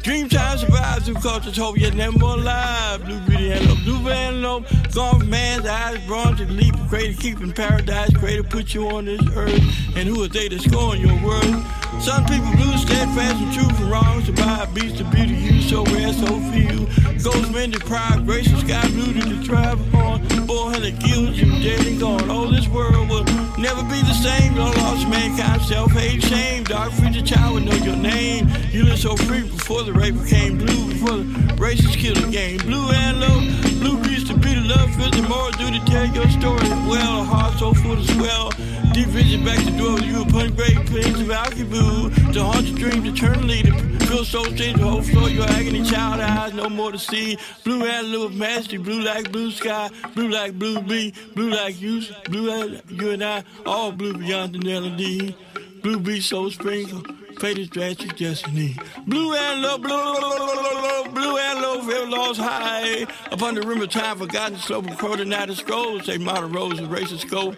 Dreamtime 0.04 0.60
survives 0.60 1.06
through 1.06 1.16
culture's 1.16 1.58
hope, 1.58 1.78
yet 1.78 1.96
never 1.96 2.18
more 2.20 2.36
alive. 2.36 3.04
Blue 3.04 3.20
beauty 3.22 3.52
and 3.52 3.68
low, 3.68 3.76
blue 3.84 4.00
van 4.04 4.42
low. 4.44 4.60
Gone 4.94 5.20
from 5.20 5.30
man's 5.30 5.66
eyes, 5.66 6.00
bronze 6.06 6.38
to 6.38 6.46
leap 6.46 6.76
creator, 6.88 7.20
keeping 7.20 7.52
paradise. 7.52 8.16
Creator 8.16 8.44
put 8.44 8.74
you 8.76 8.88
on 8.90 9.06
this 9.06 9.22
earth, 9.36 9.62
and 9.96 10.08
who 10.08 10.24
are 10.24 10.28
they 10.28 10.48
to 10.50 10.60
scorn 10.60 11.00
your 11.00 11.18
word? 11.26 11.66
Some 12.00 12.26
people 12.26 12.52
blue, 12.56 12.78
steadfast 12.78 13.42
and 13.42 13.54
true 13.54 13.76
from 13.76 13.90
wrong. 13.90 14.24
Survive 14.24 14.74
beats 14.74 15.00
the 15.00 15.04
beauty, 15.06 15.34
you 15.34 15.62
so 15.64 15.84
rare, 15.86 16.14
so 16.14 16.40
few. 16.52 16.86
Ghost 17.24 17.52
men 17.52 17.72
deprived, 17.72 18.26
gracious 18.26 18.60
sky 18.62 18.88
blue 18.90 19.14
to 19.14 19.44
travel 19.44 19.98
on. 19.98 20.49
Had 20.70 21.00
guilt, 21.00 21.36
you 21.36 21.46
dead 21.64 21.86
and 21.88 22.00
gone. 22.00 22.30
Oh, 22.30 22.50
this 22.50 22.68
world 22.68 23.10
will 23.10 23.24
never 23.58 23.82
be 23.84 24.00
the 24.02 24.14
same. 24.14 24.54
No 24.54 24.66
lost 24.66 25.08
mankind, 25.08 25.62
self 25.64 25.92
hate, 25.92 26.24
shame. 26.24 26.64
Dark 26.64 26.92
future 26.94 27.24
child 27.24 27.56
would 27.56 27.66
know 27.66 27.76
your 27.84 27.96
name. 27.96 28.48
You 28.72 28.84
lived 28.84 29.00
so 29.00 29.16
free 29.18 29.42
before 29.42 29.82
the 29.84 29.92
rape 29.94 30.16
became 30.22 30.58
blue, 30.60 30.90
before 30.90 31.18
the 31.18 31.24
racist 31.58 31.98
killed 31.98 32.18
the 32.18 32.32
game. 32.32 32.60
Blue 32.60 32.88
and 32.92 33.20
low, 33.20 33.40
blue 33.80 34.02
beats 34.04 34.30
to 34.30 34.38
be 34.38 34.54
the 34.54 34.62
love, 34.62 34.94
feel 34.96 35.10
the 35.10 35.24
more 35.28 35.52
do 35.54 35.72
to 35.72 35.86
tell 35.86 36.06
your 36.06 36.30
story. 36.30 36.70
Well, 36.88 37.22
a 37.22 37.24
heart 37.24 37.58
so 37.58 37.74
full 37.74 37.94
of 37.94 38.06
swell. 38.12 38.52
Deep 38.94 39.08
vision 39.08 39.44
back 39.44 39.58
to 39.64 39.72
dwell 39.72 40.02
you 40.02 40.22
upon 40.22 40.56
great 40.56 40.78
pains 40.88 41.20
of 41.20 41.28
Alkibu. 41.28 42.34
To 42.34 42.44
haunt 42.44 42.68
your 42.68 42.78
dreams 42.78 43.08
eternally, 43.08 43.64
to 43.64 43.72
feel 44.06 44.26
so 44.26 44.44
strange, 44.44 44.78
to 44.78 44.88
hope 44.88 45.08
your 45.32 45.46
agony, 45.46 45.84
child 45.84 46.20
eyes, 46.20 46.54
no 46.54 46.70
more 46.70 46.92
to 46.92 47.00
see. 47.00 47.38
Blue 47.64 47.86
and 47.86 48.14
of 48.14 48.34
majesty, 48.34 48.78
blue 48.78 49.02
like 49.02 49.32
blue 49.32 49.52
sky, 49.52 49.90
blue 50.16 50.30
like 50.30 50.58
blue 50.60 50.82
bee, 50.82 51.14
blue 51.34 51.50
like 51.50 51.80
you, 51.82 52.04
blue 52.26 52.50
like 52.50 52.84
you 52.90 53.12
and 53.12 53.24
I, 53.24 53.44
all 53.66 53.92
blue 53.92 54.14
beyond 54.14 54.54
the 54.54 54.60
melody. 54.60 55.36
Blue 55.82 56.00
bee 56.00 56.20
so 56.20 56.50
sprinkle, 56.50 57.02
fate 57.40 57.58
is 57.58 57.70
drastic 57.70 58.18
destiny. 58.18 58.76
Blue 59.08 59.34
and 59.34 59.62
low, 59.62 59.78
blue, 59.78 61.12
blue, 61.14 61.38
and 61.38 61.62
low, 61.62 61.82
feel 61.82 62.10
lost 62.10 62.40
high. 62.40 63.08
Upon 63.32 63.56
the 63.56 63.62
rim 63.62 63.82
of 63.82 63.90
time, 63.90 64.18
forgotten 64.18 64.58
slope 64.58 64.90
of 64.92 64.98
coordinated 64.98 65.58
scrolls, 65.58 66.06
say 66.06 66.18
modern 66.18 66.52
rose 66.52 66.78
and 66.78 66.90
racist 66.90 67.22
scope. 67.22 67.56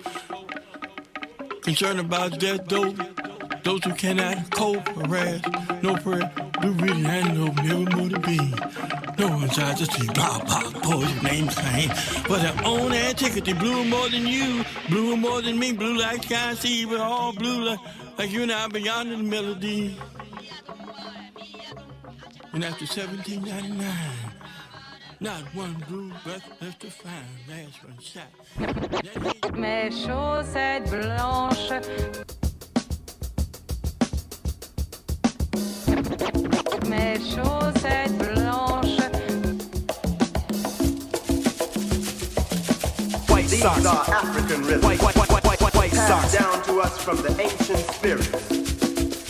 Concerned 1.63 1.99
about 1.99 2.39
death, 2.39 2.67
though. 2.67 2.93
Those 3.63 3.83
who 3.83 3.93
cannot 3.93 4.49
cope, 4.51 4.87
harass, 4.89 5.41
no 5.83 5.95
prayer, 5.97 6.31
blue 6.59 6.71
reading 6.73 7.05
and 7.05 7.37
no 7.37 7.45
never 7.63 7.95
more 7.95 8.09
to 8.09 8.19
be. 8.19 8.37
No 9.19 9.27
one's 9.27 9.59
out 9.59 9.77
to 9.77 9.85
see 9.85 10.07
blah 10.07 10.39
blah 10.43 10.71
poison 10.81 11.23
name 11.23 11.47
claim. 11.47 11.89
But 12.27 12.41
their 12.41 12.65
own 12.65 12.91
antiquity, 12.91 13.53
blue 13.53 13.83
more 13.85 14.09
than 14.09 14.25
you, 14.25 14.65
blue 14.89 15.15
more 15.15 15.41
than 15.41 15.59
me, 15.59 15.73
blue 15.73 15.97
like 15.97 16.23
sky 16.23 16.55
sea, 16.55 16.85
but 16.85 16.99
all 16.99 17.33
blue 17.33 17.63
like, 17.63 17.79
like 18.17 18.31
you 18.31 18.43
and 18.43 18.51
I 18.51 18.67
beyond 18.67 19.11
the 19.11 19.17
melody. 19.17 19.95
And 22.53 22.65
after 22.65 22.85
1799, 22.85 23.87
not 25.19 25.41
one 25.53 25.75
blue 25.87 26.11
breath 26.23 26.61
left 26.61 26.81
to 26.81 26.89
find. 26.89 27.25
Last 27.47 27.83
one 27.83 27.99
shot. 27.99 29.53
Mes 29.57 30.05
chaussettes 30.05 30.89
blanches. 30.89 32.50
These 43.61 43.85
are 43.85 44.09
African 44.09 44.63
rhythms. 44.63 44.83
White, 44.83 45.01
white, 45.01 45.15
white, 45.15 45.29
white, 45.29 45.61
white, 45.61 45.75
white 45.75 45.91
Passed 45.91 46.39
down 46.39 46.63
to 46.63 46.79
us 46.79 46.97
from 46.97 47.17
the 47.17 47.29
ancient 47.39 47.79
spirits. 47.79 48.27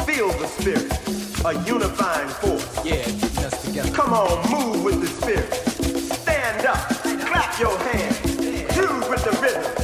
Feel 0.05 0.29
the 0.29 0.47
spirit, 0.47 0.89
a 1.45 1.53
unifying 1.67 2.29
force. 2.29 2.85
Yeah, 2.85 3.01
us 3.45 3.65
together. 3.65 3.91
Come 3.91 4.13
on, 4.13 4.49
move 4.49 4.83
with 4.85 5.01
the 5.01 5.07
spirit. 5.07 5.53
Stand 6.21 6.65
up, 6.65 6.77
clap 7.27 7.59
your 7.59 7.77
hands, 7.79 8.21
groove 8.73 9.09
with 9.09 9.23
the 9.25 9.37
rhythm. 9.41 9.80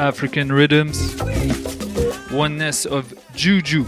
African 0.00 0.50
Rhythms, 0.50 1.14
Oneness 2.32 2.86
of 2.86 3.12
Juju. 3.36 3.84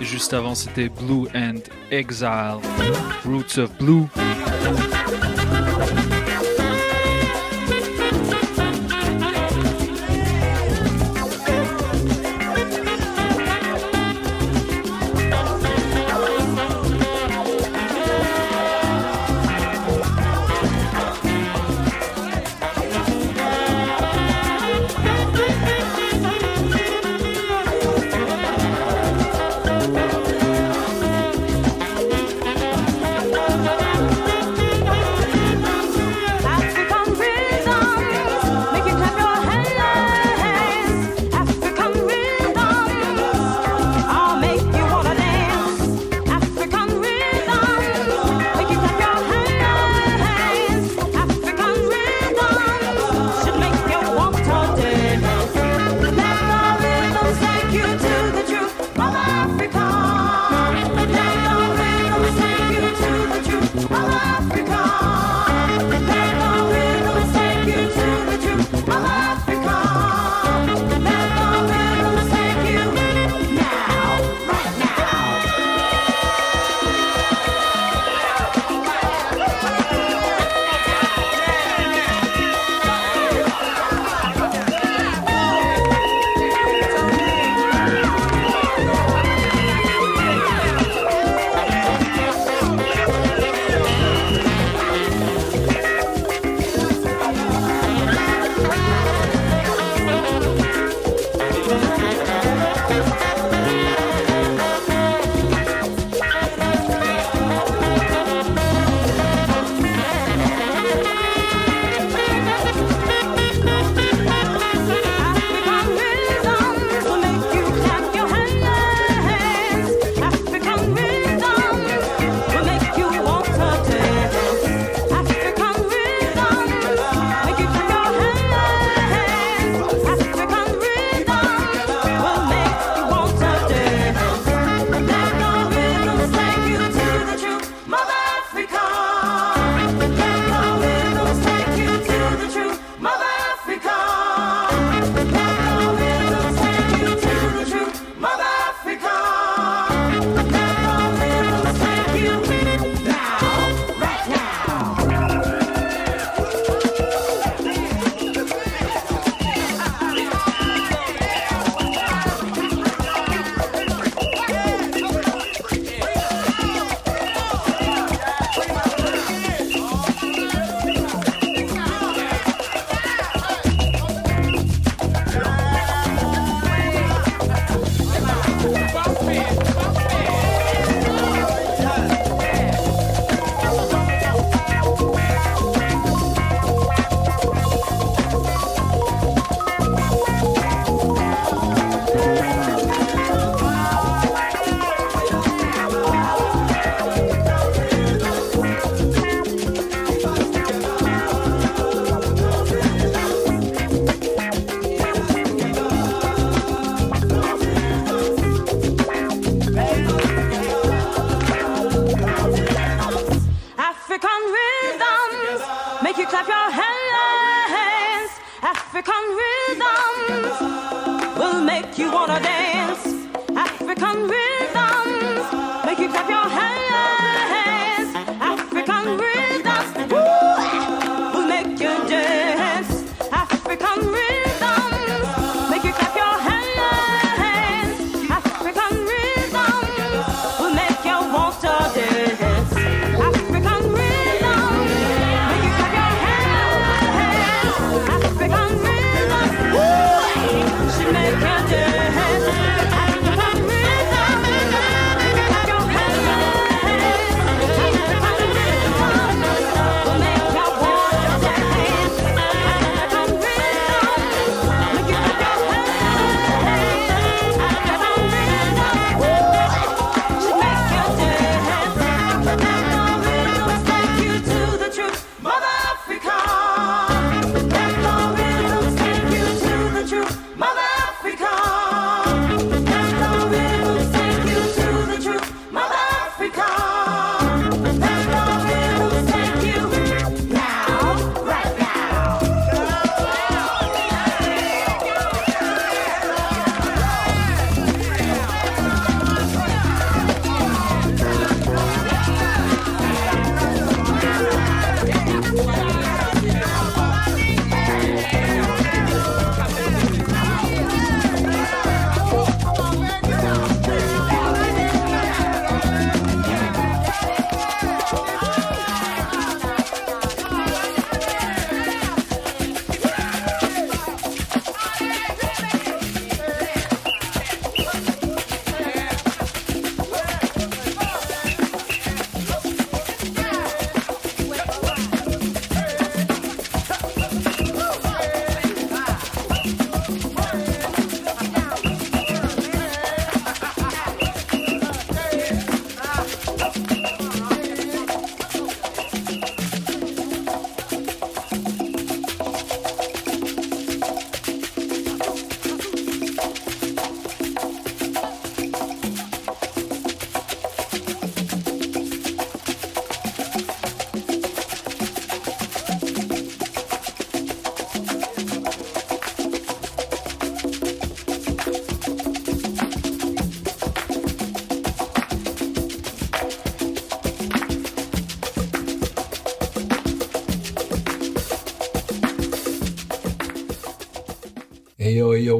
Juste 0.00 0.32
avant, 0.32 0.54
c'était 0.54 0.88
Blue 0.88 1.26
and 1.34 1.62
Exile, 1.90 2.60
Roots 3.24 3.58
of 3.58 3.76
Blue. 3.78 4.08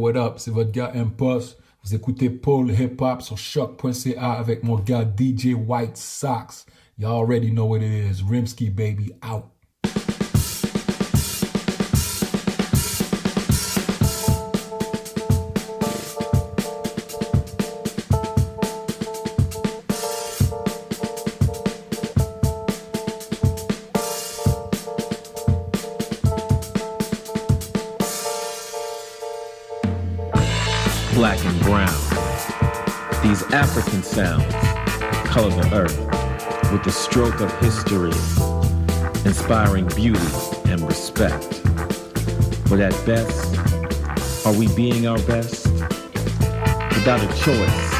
What 0.02 0.16
up? 0.16 0.34
C'est 0.38 0.50
votre 0.50 0.72
gars 0.72 0.90
Impost. 0.96 1.60
Vous 1.84 1.94
écoutez 1.94 2.28
Paul 2.28 2.72
Hip 2.72 2.96
Hop 3.00 3.22
sur 3.22 3.38
choc.ca 3.38 4.32
avec 4.32 4.64
mon 4.64 4.74
gars 4.74 5.04
DJ 5.04 5.54
White 5.54 5.96
Sox. 5.96 6.66
You 6.98 7.06
already 7.06 7.52
know 7.52 7.66
what 7.66 7.82
it 7.82 8.10
is. 8.10 8.20
Rimsky 8.20 8.68
baby 8.68 9.12
of 37.42 37.52
history, 37.60 38.12
inspiring 39.24 39.86
beauty 39.88 40.20
and 40.66 40.80
respect. 40.82 41.62
But 42.70 42.80
at 42.80 42.92
best, 43.04 44.46
are 44.46 44.52
we 44.56 44.72
being 44.74 45.08
our 45.08 45.18
best? 45.22 45.66
Without 46.94 47.20
a 47.20 47.28
choice, 47.42 47.92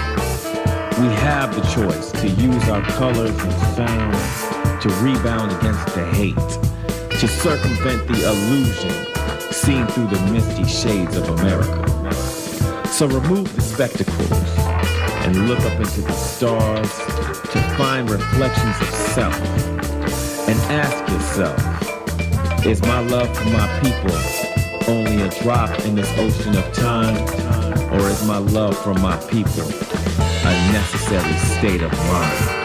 we 0.98 1.08
have 1.26 1.54
the 1.54 1.62
choice 1.74 2.12
to 2.12 2.28
use 2.28 2.68
our 2.68 2.82
colors 2.92 3.30
and 3.30 3.52
sounds 3.76 4.82
to 4.82 4.88
rebound 5.02 5.50
against 5.52 5.86
the 5.94 6.04
hate, 6.14 7.18
to 7.18 7.26
circumvent 7.26 8.06
the 8.06 8.24
illusion 8.28 9.52
seen 9.52 9.86
through 9.88 10.06
the 10.06 10.20
misty 10.32 10.64
shades 10.64 11.16
of 11.16 11.28
America. 11.40 12.12
So 12.86 13.06
remove 13.06 13.54
the 13.56 13.62
spectacles 13.62 14.32
and 15.26 15.48
look 15.48 15.60
up 15.60 15.80
into 15.80 16.00
the 16.02 16.12
stars 16.12 17.31
find 17.76 18.10
reflections 18.10 18.76
of 18.80 18.88
self. 18.88 19.34
And 20.48 20.58
ask 20.70 21.12
yourself, 21.12 22.66
is 22.66 22.82
my 22.82 23.00
love 23.00 23.36
for 23.36 23.44
my 23.46 23.80
people 23.80 24.16
only 24.88 25.22
a 25.22 25.30
drop 25.42 25.70
in 25.84 25.94
this 25.94 26.10
ocean 26.18 26.56
of 26.56 26.72
time? 26.72 27.16
Or 27.92 28.08
is 28.08 28.26
my 28.26 28.38
love 28.38 28.76
for 28.78 28.94
my 28.94 29.16
people 29.28 29.64
a 29.64 30.52
necessary 30.72 31.34
state 31.38 31.82
of 31.82 31.92
mind? 31.92 32.62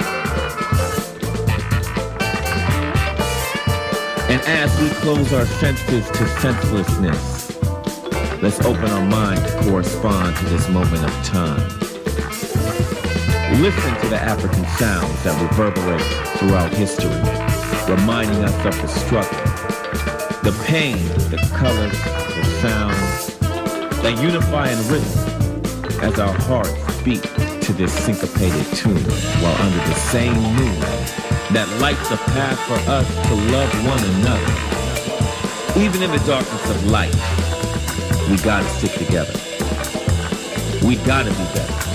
And 4.29 4.41
as 4.41 4.81
we 4.81 4.89
close 5.01 5.31
our 5.31 5.45
senses 5.45 6.09
to 6.11 6.27
senselessness, 6.39 7.57
let's 8.41 8.59
open 8.61 8.85
our 8.85 9.05
mind 9.05 9.45
to 9.45 9.61
correspond 9.63 10.35
to 10.35 10.45
this 10.45 10.67
moment 10.69 11.03
of 11.03 11.25
time. 11.25 11.86
Listen 13.59 13.99
to 14.01 14.07
the 14.09 14.21
African 14.21 14.63
sounds 14.77 15.23
that 15.23 15.33
reverberate 15.41 15.99
throughout 16.37 16.71
history, 16.75 17.09
reminding 17.89 18.43
us 18.43 18.53
of 18.63 18.79
the 18.79 18.87
struggle, 18.87 19.33
the 20.45 20.53
pain, 20.67 20.95
the 21.33 21.41
colors, 21.57 21.97
the 22.37 22.45
sounds 22.61 23.35
that 24.03 24.21
unify 24.21 24.69
in 24.69 24.77
rhythm 24.93 25.09
as 26.05 26.19
our 26.19 26.33
hearts 26.45 27.01
beat 27.01 27.23
to 27.63 27.73
this 27.73 27.91
syncopated 28.05 28.63
tune 28.77 29.01
while 29.41 29.59
under 29.65 29.81
the 29.89 29.95
same 30.13 30.37
moon 30.37 30.79
that 31.49 31.67
lights 31.81 32.11
a 32.11 32.17
path 32.37 32.59
for 32.69 32.77
us 32.91 33.09
to 33.27 33.33
love 33.49 33.73
one 33.89 34.03
another. 34.21 34.53
Even 35.81 36.03
in 36.03 36.11
the 36.11 36.23
darkness 36.27 36.69
of 36.69 36.85
life, 36.91 37.17
we 38.29 38.37
gotta 38.37 38.69
stick 38.77 38.93
together. 38.93 39.33
We 40.85 40.97
gotta 41.07 41.31
be 41.31 41.45
better. 41.57 41.86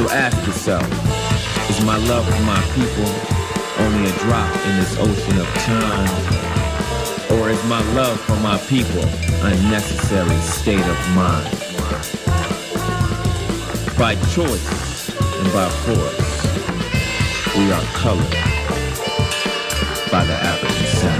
So 0.00 0.08
ask 0.08 0.46
yourself, 0.46 0.82
is 1.68 1.84
my 1.84 1.98
love 2.08 2.24
for 2.24 2.42
my 2.44 2.62
people 2.72 3.04
only 3.84 4.08
a 4.08 4.12
drop 4.20 4.50
in 4.64 4.76
this 4.78 4.96
ocean 4.96 5.38
of 5.38 5.46
time? 5.68 6.08
Or 7.32 7.50
is 7.50 7.62
my 7.66 7.82
love 7.92 8.18
for 8.18 8.36
my 8.36 8.56
people 8.60 9.04
a 9.44 9.50
necessary 9.68 10.40
state 10.40 10.80
of 10.80 10.98
mind? 11.14 11.50
By 13.98 14.14
choice 14.32 15.10
and 15.36 15.52
by 15.52 15.68
force, 15.84 16.44
we 17.58 17.70
are 17.70 17.84
colored 17.92 18.32
by 20.10 20.24
the 20.24 20.32
African 20.32 20.86
sound. 20.96 21.19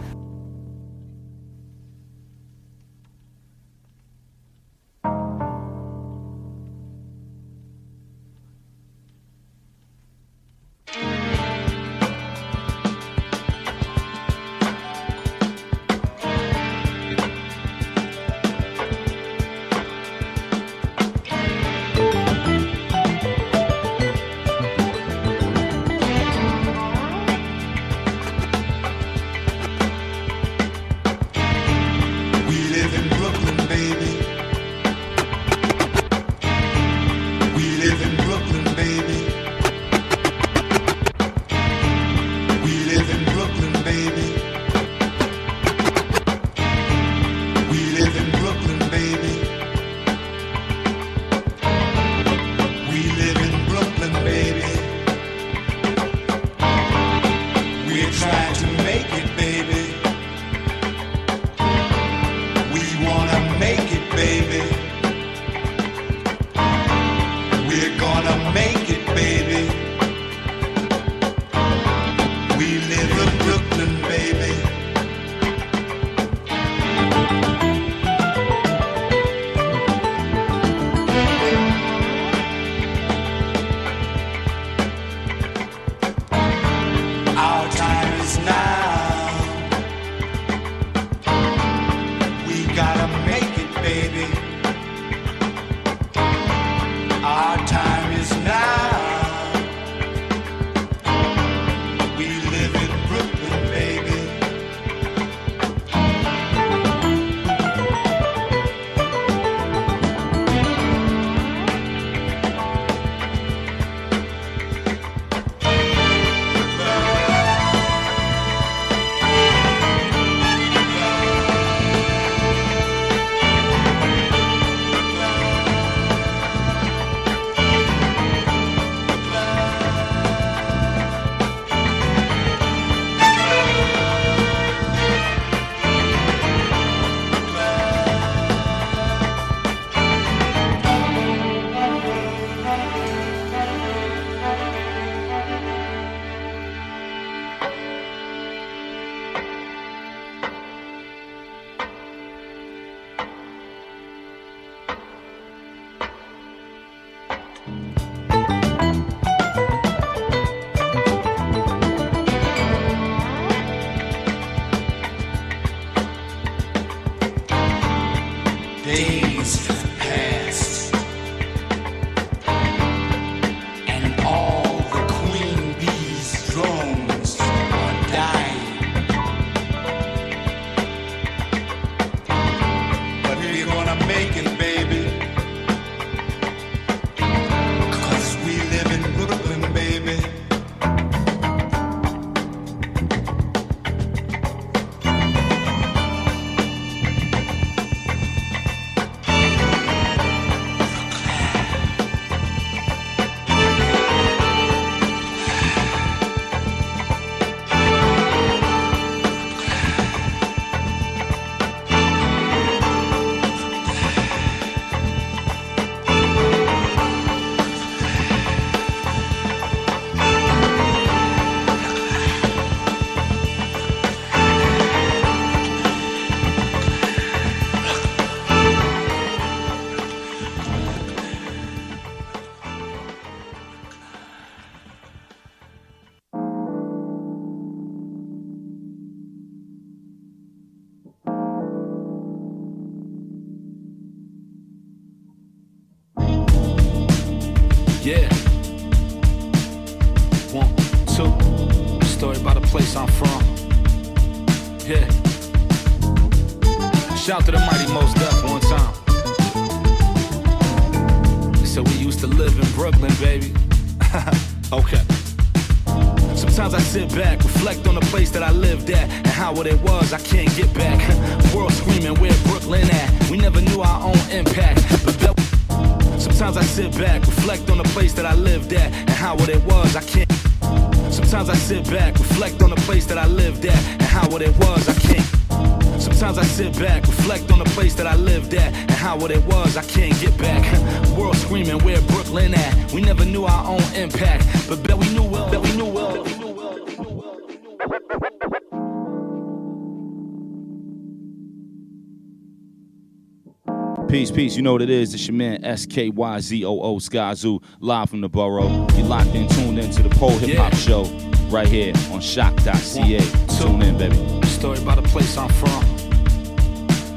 You 304.61 304.65
know 304.65 304.73
what 304.73 304.83
it 304.83 304.91
is. 304.91 305.15
It's 305.15 305.25
your 305.25 305.33
man 305.33 305.63
SKYZOO 305.63 307.01
Skyzoo, 307.01 307.63
live 307.79 308.11
from 308.11 308.21
the 308.21 308.29
borough. 308.29 308.69
You 308.95 309.05
locked 309.05 309.33
in, 309.33 309.47
tuned 309.47 309.79
in 309.79 309.89
to 309.89 310.03
the 310.03 310.09
Pole 310.09 310.37
Hip 310.37 310.55
Hop 310.55 310.75
Show 310.75 311.05
right 311.49 311.67
here 311.67 311.93
on 312.11 312.21
choc.ca. 312.21 313.19
Tune 313.57 313.81
in, 313.81 313.97
baby. 313.97 314.45
Story 314.45 314.77
about 314.77 315.01
the 315.01 315.09
place 315.09 315.35
I'm 315.35 315.49
from. 315.49 315.83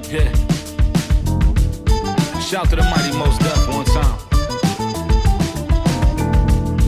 Yeah. 0.08 0.32
Shout 2.40 2.70
to 2.70 2.76
the 2.76 2.82
mighty 2.84 3.12
Mos 3.18 3.36
Def 3.36 3.68
one 3.68 3.84
time. 3.92 4.18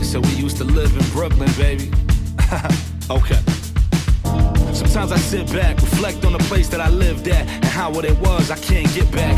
So 0.03 0.19
we 0.21 0.29
used 0.29 0.57
to 0.57 0.63
live 0.63 0.91
in 0.97 1.07
Brooklyn, 1.11 1.51
baby. 1.55 1.91
okay. 3.11 3.46
Sometimes 4.97 5.11
I 5.11 5.25
sit 5.27 5.53
back, 5.53 5.75
reflect 5.75 6.25
on 6.25 6.33
the 6.33 6.39
place 6.39 6.69
that 6.69 6.81
I 6.81 6.89
lived 6.89 7.27
at 7.27 7.47
and 7.47 7.65
how 7.65 7.91
what 7.91 8.03
it 8.03 8.17
was 8.17 8.49
I 8.49 8.57
can't 8.57 8.91
get 8.95 9.11
back. 9.11 9.37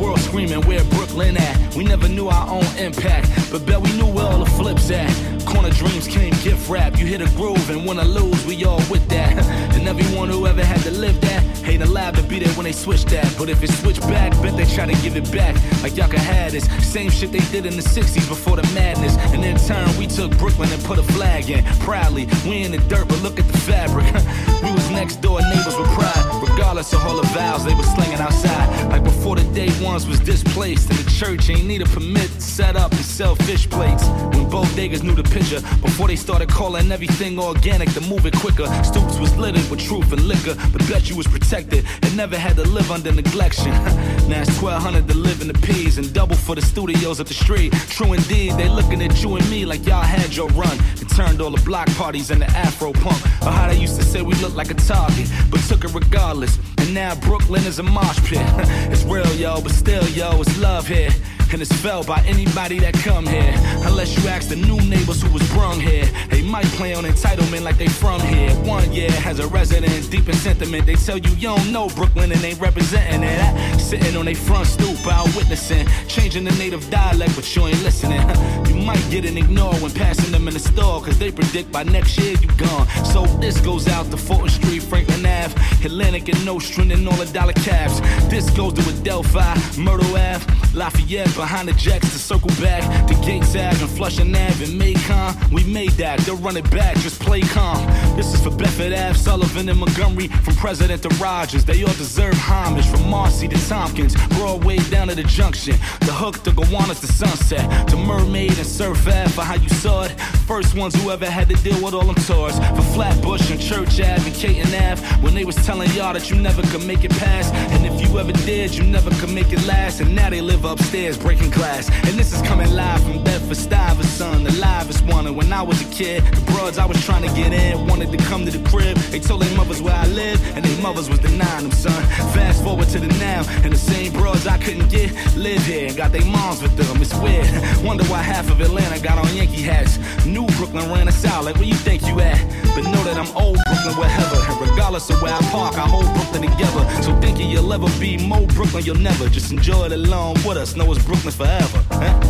World 0.00 0.18
screaming, 0.18 0.60
where 0.66 0.82
Brooklyn 0.82 1.36
at? 1.36 1.76
We 1.76 1.84
never 1.84 2.08
knew 2.08 2.26
our 2.26 2.50
own 2.50 2.66
impact, 2.76 3.30
but 3.52 3.64
bet 3.64 3.80
we 3.80 3.92
knew 3.92 4.06
where 4.06 4.24
all 4.24 4.40
the 4.40 4.50
flips 4.50 4.90
at. 4.90 5.08
Corner 5.46 5.70
dreams 5.70 6.08
came 6.08 6.32
gift 6.42 6.68
wrap. 6.68 6.98
You 6.98 7.06
hit 7.06 7.20
a 7.20 7.30
groove 7.36 7.70
and 7.70 7.86
win 7.86 8.00
or 8.00 8.04
lose, 8.04 8.44
we 8.46 8.64
all 8.64 8.82
with 8.90 9.08
that. 9.10 9.36
And 9.76 9.86
everyone 9.86 10.28
who 10.28 10.44
ever 10.48 10.64
had 10.64 10.80
to 10.80 10.90
live 10.90 11.20
that 11.20 11.44
ain't 11.68 11.82
allowed 11.84 12.16
to 12.16 12.22
be 12.24 12.40
there 12.40 12.52
when 12.54 12.64
they 12.64 12.72
switch 12.72 13.04
that. 13.04 13.32
But 13.38 13.48
if 13.48 13.62
it 13.62 13.70
switch 13.70 14.00
back, 14.00 14.32
bet 14.42 14.56
they 14.56 14.64
try 14.64 14.86
to 14.86 15.02
give 15.02 15.14
it 15.14 15.30
back. 15.30 15.54
Like 15.84 15.96
y'all 15.96 16.08
can 16.08 16.18
have 16.18 16.50
this 16.50 16.64
same 16.84 17.10
shit 17.10 17.30
they 17.30 17.44
did 17.52 17.64
in 17.64 17.76
the 17.76 17.82
60s 17.82 18.28
before 18.28 18.56
the 18.56 18.68
madness. 18.74 19.16
And 19.32 19.44
in 19.44 19.56
turn, 19.56 19.96
we 19.98 20.08
took 20.08 20.36
Brooklyn 20.38 20.72
and 20.72 20.82
put 20.82 20.98
a 20.98 21.04
flag 21.04 21.48
in. 21.48 21.64
Proudly, 21.86 22.26
we 22.48 22.64
in 22.64 22.72
the 22.72 22.78
dirt, 22.88 23.06
but 23.06 23.22
look 23.22 23.38
at 23.38 23.46
the 23.46 23.58
fabric. 23.58 24.06
was 24.76 24.90
next 24.90 25.16
door 25.22 25.40
neighbors 25.40 25.76
with 25.76 25.88
pride. 25.96 26.24
Regardless 26.48 26.92
of 26.92 27.00
all 27.06 27.16
the 27.16 27.28
vows 27.28 27.64
they 27.64 27.74
were 27.74 27.90
slinging 27.96 28.20
outside. 28.20 28.68
Like 28.92 29.02
before 29.26 29.42
the 29.42 29.54
day 29.54 29.84
ones 29.84 30.06
was 30.06 30.20
displaced. 30.20 30.88
And 30.88 31.00
the 31.00 31.10
church 31.10 31.50
ain't 31.50 31.66
need 31.66 31.82
a 31.82 31.86
permit 31.86 32.30
to 32.30 32.40
set 32.40 32.76
up 32.76 32.92
and 32.92 33.00
sell 33.00 33.34
fish 33.34 33.68
plates. 33.68 34.04
When 34.30 34.48
both 34.48 34.68
bodegas 34.76 35.02
knew 35.02 35.16
the 35.16 35.24
picture, 35.24 35.60
before 35.82 36.06
they 36.06 36.14
started 36.14 36.48
calling 36.48 36.92
everything 36.92 37.36
organic 37.36 37.90
to 37.94 38.00
move 38.02 38.24
it 38.24 38.34
quicker. 38.36 38.66
Stoops 38.84 39.18
was 39.18 39.36
littered 39.36 39.68
with 39.68 39.80
truth 39.80 40.12
and 40.12 40.22
liquor, 40.28 40.54
but 40.72 40.86
bet 40.88 41.10
you 41.10 41.16
was 41.16 41.26
protected 41.26 41.84
and 42.02 42.16
never 42.16 42.38
had 42.38 42.54
to 42.54 42.62
live 42.68 42.90
under 42.92 43.10
neglection. 43.10 43.72
now 44.28 44.42
it's 44.42 44.62
1200 44.62 45.08
to 45.08 45.14
live 45.14 45.40
in 45.40 45.48
the 45.48 45.58
P's 45.66 45.98
and 45.98 46.12
double 46.14 46.36
for 46.36 46.54
the 46.54 46.62
studios 46.62 47.18
up 47.18 47.26
the 47.26 47.34
street. 47.34 47.72
True 47.88 48.12
indeed, 48.12 48.52
they 48.52 48.68
looking 48.68 49.02
at 49.02 49.22
you 49.24 49.34
and 49.34 49.50
me 49.50 49.64
like 49.66 49.84
y'all 49.86 50.02
had 50.02 50.36
your 50.36 50.48
run 50.50 50.78
and 51.00 51.10
turned 51.16 51.40
all 51.40 51.50
the 51.50 51.62
block 51.64 51.88
parties 51.96 52.30
into 52.30 52.46
Afropunk. 52.46 53.20
Or 53.44 53.50
how 53.50 53.66
they 53.66 53.76
used 53.76 53.96
to 53.96 54.04
say 54.04 54.22
we 54.22 54.34
looked 54.34 54.56
like 54.56 54.70
a 54.70 54.74
target, 54.74 55.28
but 55.50 55.60
took 55.62 55.82
it 55.84 55.92
regardless. 55.94 56.58
And 56.78 56.94
now 56.94 57.14
Brooklyn 57.16 57.64
is 57.64 57.78
a 57.78 57.82
mosh 57.82 58.20
pit. 58.20 58.38
it's 58.92 59.02
real, 59.16 59.34
yo, 59.36 59.60
but 59.60 59.72
still, 59.72 60.06
yo, 60.10 60.40
it's 60.40 60.58
love 60.58 60.86
here. 60.86 61.10
And 61.52 61.62
it's 61.62 61.72
felt 61.80 62.06
by 62.06 62.20
anybody 62.26 62.78
that 62.80 62.92
come 62.94 63.24
here. 63.24 63.54
Unless 63.86 64.18
you 64.18 64.28
ask 64.28 64.48
the 64.48 64.56
new 64.56 64.80
neighbors 64.80 65.22
who 65.22 65.30
was 65.32 65.46
brung 65.52 65.80
here. 65.80 66.04
They 66.28 66.42
might 66.42 66.66
play 66.76 66.92
on 66.94 67.04
entitlement 67.04 67.62
like 67.62 67.78
they 67.78 67.88
from 67.88 68.20
here. 68.20 68.50
One 68.64 68.92
year 68.92 69.10
has 69.10 69.38
a 69.38 69.46
resident 69.46 70.10
deep 70.10 70.28
in 70.28 70.34
sentiment. 70.34 70.86
They 70.86 70.96
tell 70.96 71.16
you 71.18 71.30
you 71.30 71.48
don't 71.48 71.72
know 71.72 71.88
Brooklyn 71.88 72.32
and 72.32 72.42
ain't 72.44 72.60
representing 72.60 73.22
it. 73.22 73.40
I, 73.40 73.76
sitting 73.78 74.16
on 74.16 74.24
they 74.26 74.34
front 74.34 74.66
stoop 74.66 74.98
out 75.06 75.26
witnessing. 75.36 75.86
Changing 76.08 76.44
the 76.44 76.52
native 76.52 76.90
dialect, 76.90 77.36
but 77.36 77.56
you 77.56 77.66
ain't 77.66 77.82
listening. 77.82 78.20
You 78.66 78.74
might 78.84 79.04
get 79.10 79.24
an 79.24 79.38
ignore 79.38 79.74
when 79.76 79.92
passing 79.92 80.32
them 80.32 80.48
in 80.48 80.54
the 80.54 80.60
store. 80.60 81.00
Cause 81.00 81.18
they 81.18 81.30
predict 81.30 81.70
by 81.70 81.84
next 81.84 82.18
year 82.18 82.34
you 82.40 82.48
gone. 82.56 82.86
So 83.04 83.24
this 83.38 83.58
goes 83.60 83.88
out 83.88 84.10
to 84.10 84.16
Fulton 84.16 84.48
Street, 84.48 84.82
Franklin 84.82 85.24
Ave, 85.24 85.54
Atlantic 85.86 86.28
and 86.28 86.44
Nostrand 86.44 86.92
and 86.92 87.08
all 87.08 87.16
the 87.16 87.32
dollar 87.32 87.52
cabs. 87.52 88.00
This 88.28 88.50
goes 88.50 88.72
to 88.74 88.82
Adelphi, 88.82 89.80
Myrtle 89.80 90.16
Ave, 90.16 90.44
Lafayette 90.74 91.35
behind 91.36 91.68
the 91.68 91.72
jacks 91.74 92.10
to 92.12 92.18
circle 92.18 92.50
back 92.60 92.82
to 93.06 93.14
Gates 93.16 93.50
Ave 93.50 93.80
and 93.80 93.90
Flushing 93.90 94.34
Ave 94.34 94.64
and 94.64 94.78
Macon. 94.78 95.34
We 95.52 95.64
made 95.64 95.92
that, 95.92 96.18
they'll 96.20 96.36
run 96.36 96.56
it 96.56 96.68
back, 96.70 96.96
just 96.98 97.20
play 97.20 97.42
calm. 97.42 97.86
This 98.16 98.32
is 98.32 98.42
for 98.42 98.50
Bedford 98.50 98.92
Ave, 98.92 99.14
Sullivan 99.14 99.68
and 99.68 99.78
Montgomery, 99.78 100.28
from 100.28 100.54
President 100.56 101.02
to 101.02 101.08
Rogers. 101.16 101.64
They 101.64 101.82
all 101.82 101.94
deserve 101.94 102.34
homage 102.34 102.86
from 102.86 103.08
Marcy 103.10 103.48
to 103.48 103.68
Tompkins, 103.68 104.14
Broadway 104.30 104.78
down 104.90 105.08
to 105.08 105.14
the 105.14 105.24
Junction, 105.24 105.76
the 106.00 106.12
Hook 106.12 106.42
to 106.44 106.50
Gowanus 106.52 107.00
to 107.00 107.06
Sunset, 107.06 107.88
to 107.88 107.96
Mermaid 107.96 108.56
and 108.56 108.66
Surf 108.66 109.06
Ave 109.06 109.28
for 109.30 109.42
how 109.42 109.56
you 109.56 109.68
saw 109.68 110.04
it. 110.04 110.18
First 110.46 110.74
ones 110.74 110.94
who 110.94 111.10
ever 111.10 111.26
had 111.26 111.48
to 111.50 111.56
deal 111.56 111.82
with 111.84 111.92
all 111.92 112.04
them 112.04 112.14
tours 112.14 112.58
for 112.58 112.82
Flatbush 112.94 113.50
and 113.50 113.60
Church 113.60 114.00
Ave 114.00 114.24
and 114.26 114.34
Caton 114.34 114.74
Ave 114.74 115.02
when 115.22 115.34
they 115.34 115.44
was 115.44 115.56
telling 115.66 115.90
y'all 115.90 116.14
that 116.14 116.30
you 116.30 116.36
never 116.36 116.62
could 116.62 116.86
make 116.86 117.04
it 117.04 117.10
past. 117.12 117.52
And 117.54 117.84
if 117.84 118.00
you 118.00 118.18
ever 118.18 118.32
did, 118.32 118.74
you 118.74 118.84
never 118.84 119.10
could 119.16 119.32
make 119.32 119.52
it 119.52 119.64
last. 119.66 120.00
And 120.00 120.14
now 120.14 120.30
they 120.30 120.40
live 120.40 120.64
upstairs 120.64 121.18
breaking 121.26 121.50
glass. 121.50 121.90
And 122.06 122.16
this 122.16 122.32
is 122.32 122.40
coming 122.42 122.70
live 122.72 123.02
from 123.02 123.24
Bedford 123.24 123.56
Stuyvesant, 123.56 124.44
the 124.44 124.52
livest 124.60 125.04
one. 125.06 125.26
And 125.26 125.36
when 125.36 125.52
I 125.52 125.60
was 125.60 125.80
a 125.82 125.90
kid, 125.90 126.22
the 126.22 126.52
broads 126.52 126.78
I 126.78 126.86
was 126.86 127.04
trying 127.04 127.28
to 127.28 127.34
get 127.34 127.52
in 127.52 127.84
wanted 127.88 128.12
to 128.16 128.18
come 128.28 128.46
to 128.46 128.56
the 128.56 128.62
crib. 128.70 128.96
They 129.10 129.18
told 129.18 129.42
their 129.42 129.56
mothers 129.56 129.82
where 129.82 129.96
I 129.96 130.06
live, 130.06 130.38
and 130.54 130.64
their 130.64 130.80
mothers 130.80 131.10
was 131.10 131.18
denying 131.18 131.64
them, 131.64 131.72
son. 131.72 132.00
Fast 132.32 132.62
forward 132.62 132.88
to 132.90 133.00
the 133.00 133.08
now, 133.18 133.42
and 133.64 133.72
the 133.72 133.78
same 133.78 134.12
broads 134.12 134.46
I 134.46 134.56
couldn't 134.58 134.88
get 134.88 135.10
live 135.36 135.66
here 135.66 135.88
and 135.88 135.96
got 135.96 136.12
their 136.12 136.24
moms 136.24 136.62
with 136.62 136.76
them. 136.76 137.02
It's 137.02 137.14
weird. 137.14 137.50
Wonder 137.84 138.04
why 138.04 138.22
half 138.22 138.48
of 138.48 138.60
Atlanta 138.60 139.02
got 139.02 139.18
on 139.18 139.26
Yankee 139.34 139.62
hats. 139.62 139.98
New 140.24 140.46
Brooklyn 140.58 140.88
ran 140.92 141.08
us 141.08 141.24
out, 141.24 141.44
like 141.44 141.56
where 141.56 141.64
you 141.64 141.74
think 141.74 142.06
you 142.06 142.20
at? 142.20 142.38
But 142.76 142.84
know 142.84 143.02
that 143.02 143.18
I'm 143.18 143.36
old 143.36 143.58
Brooklyn 143.66 143.96
wherever. 143.96 144.38
And 144.52 144.70
regardless 144.70 145.10
of 145.10 145.20
where 145.22 145.34
I 145.34 145.40
park, 145.50 145.74
I 145.76 145.88
hold 145.88 146.06
Brooklyn 146.14 146.42
together. 146.42 147.02
So 147.02 147.18
thinking 147.20 147.50
you'll 147.50 147.72
ever 147.72 147.88
be 147.98 148.16
more 148.16 148.46
Brooklyn, 148.46 148.84
you'll 148.84 149.04
never. 149.10 149.28
Just 149.28 149.50
enjoy 149.50 149.86
it 149.86 149.92
along 149.92 150.34
with 150.46 150.56
us. 150.56 150.76
Know 150.76 150.90
it's 150.92 151.02
Brooklyn 151.02 151.15
forever. 151.22 151.84
Huh? 151.90 152.20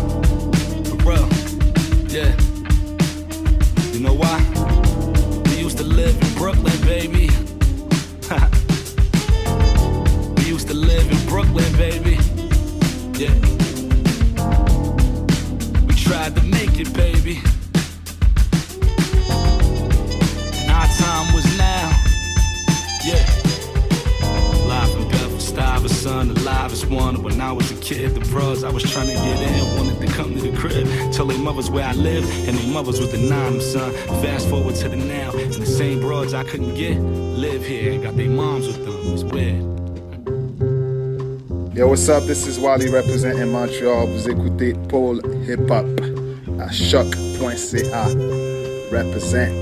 For 0.85 0.97
real. 1.09 1.29
Yeah. 2.09 2.33
You 3.93 4.01
know 4.01 4.15
why? 4.15 4.41
We 5.51 5.59
used 5.61 5.79
to 5.79 5.85
live 5.85 6.21
in 6.21 6.35
Brooklyn, 6.35 6.81
baby. 6.83 7.29
we 10.37 10.45
used 10.45 10.69
to 10.69 10.75
live 10.75 11.11
in 11.11 11.27
Brooklyn, 11.29 11.73
baby. 11.77 12.19
Yeah. 13.19 13.35
We 15.87 15.95
tried 15.95 16.35
to 16.37 16.43
make 16.43 16.79
it, 16.79 16.93
baby. 16.95 17.41
And 20.61 20.71
our 20.71 20.87
time 20.87 21.33
was 21.35 21.45
now. 21.59 21.91
Yeah. 23.05 23.46
Bedford 25.57 25.91
Stuyvesant, 25.91 26.35
the 26.35 26.41
livest 26.43 26.87
one. 26.91 27.23
When 27.23 27.41
I 27.41 27.51
was 27.51 27.71
a 27.71 27.77
kid, 27.77 28.15
the 28.15 28.21
bros 28.29 28.63
I 28.63 28.71
was 28.71 28.83
trying 28.83 29.09
to 29.09 29.15
get 29.15 29.41
in 29.41 29.77
wanted 29.77 30.07
to 30.07 30.13
come 30.13 30.35
to 30.35 30.41
the 30.41 30.57
crib. 30.57 30.87
Tell 31.13 31.27
their 31.27 31.39
mothers 31.39 31.71
where 31.71 31.87
I 31.87 31.93
live, 31.93 32.25
and 32.47 32.57
their 32.59 32.73
mothers 32.73 33.01
was 33.01 33.11
denying 33.11 33.55
them, 33.55 33.63
son. 33.63 33.93
Fast 34.23 34.49
forward 34.49 34.75
to 34.77 34.89
the 34.89 34.97
now, 34.97 35.33
and 35.33 35.53
the 35.53 35.67
same 35.67 36.01
bros 36.01 36.35
I 36.35 36.45
couldn't 36.45 36.75
get 36.75 36.99
live 36.99 37.65
here 37.65 37.99
got 37.99 38.17
their 38.17 38.29
moms 38.29 38.67
with 38.67 38.85
them. 38.85 39.15
It's 39.15 39.25
weird. 39.25 39.63
Yo, 41.75 41.89
what's 41.89 42.09
up? 42.09 42.25
This 42.25 42.47
is 42.47 42.59
Wally 42.59 42.91
representing 42.91 43.51
Montreal. 43.51 44.07
Vous 44.07 44.29
écoutez 44.29 44.75
Paul 44.89 45.21
Hip 45.47 45.71
Hop 45.71 45.87
à 46.61 46.71
choc.ca. 46.71 48.09
Represent. 48.91 49.53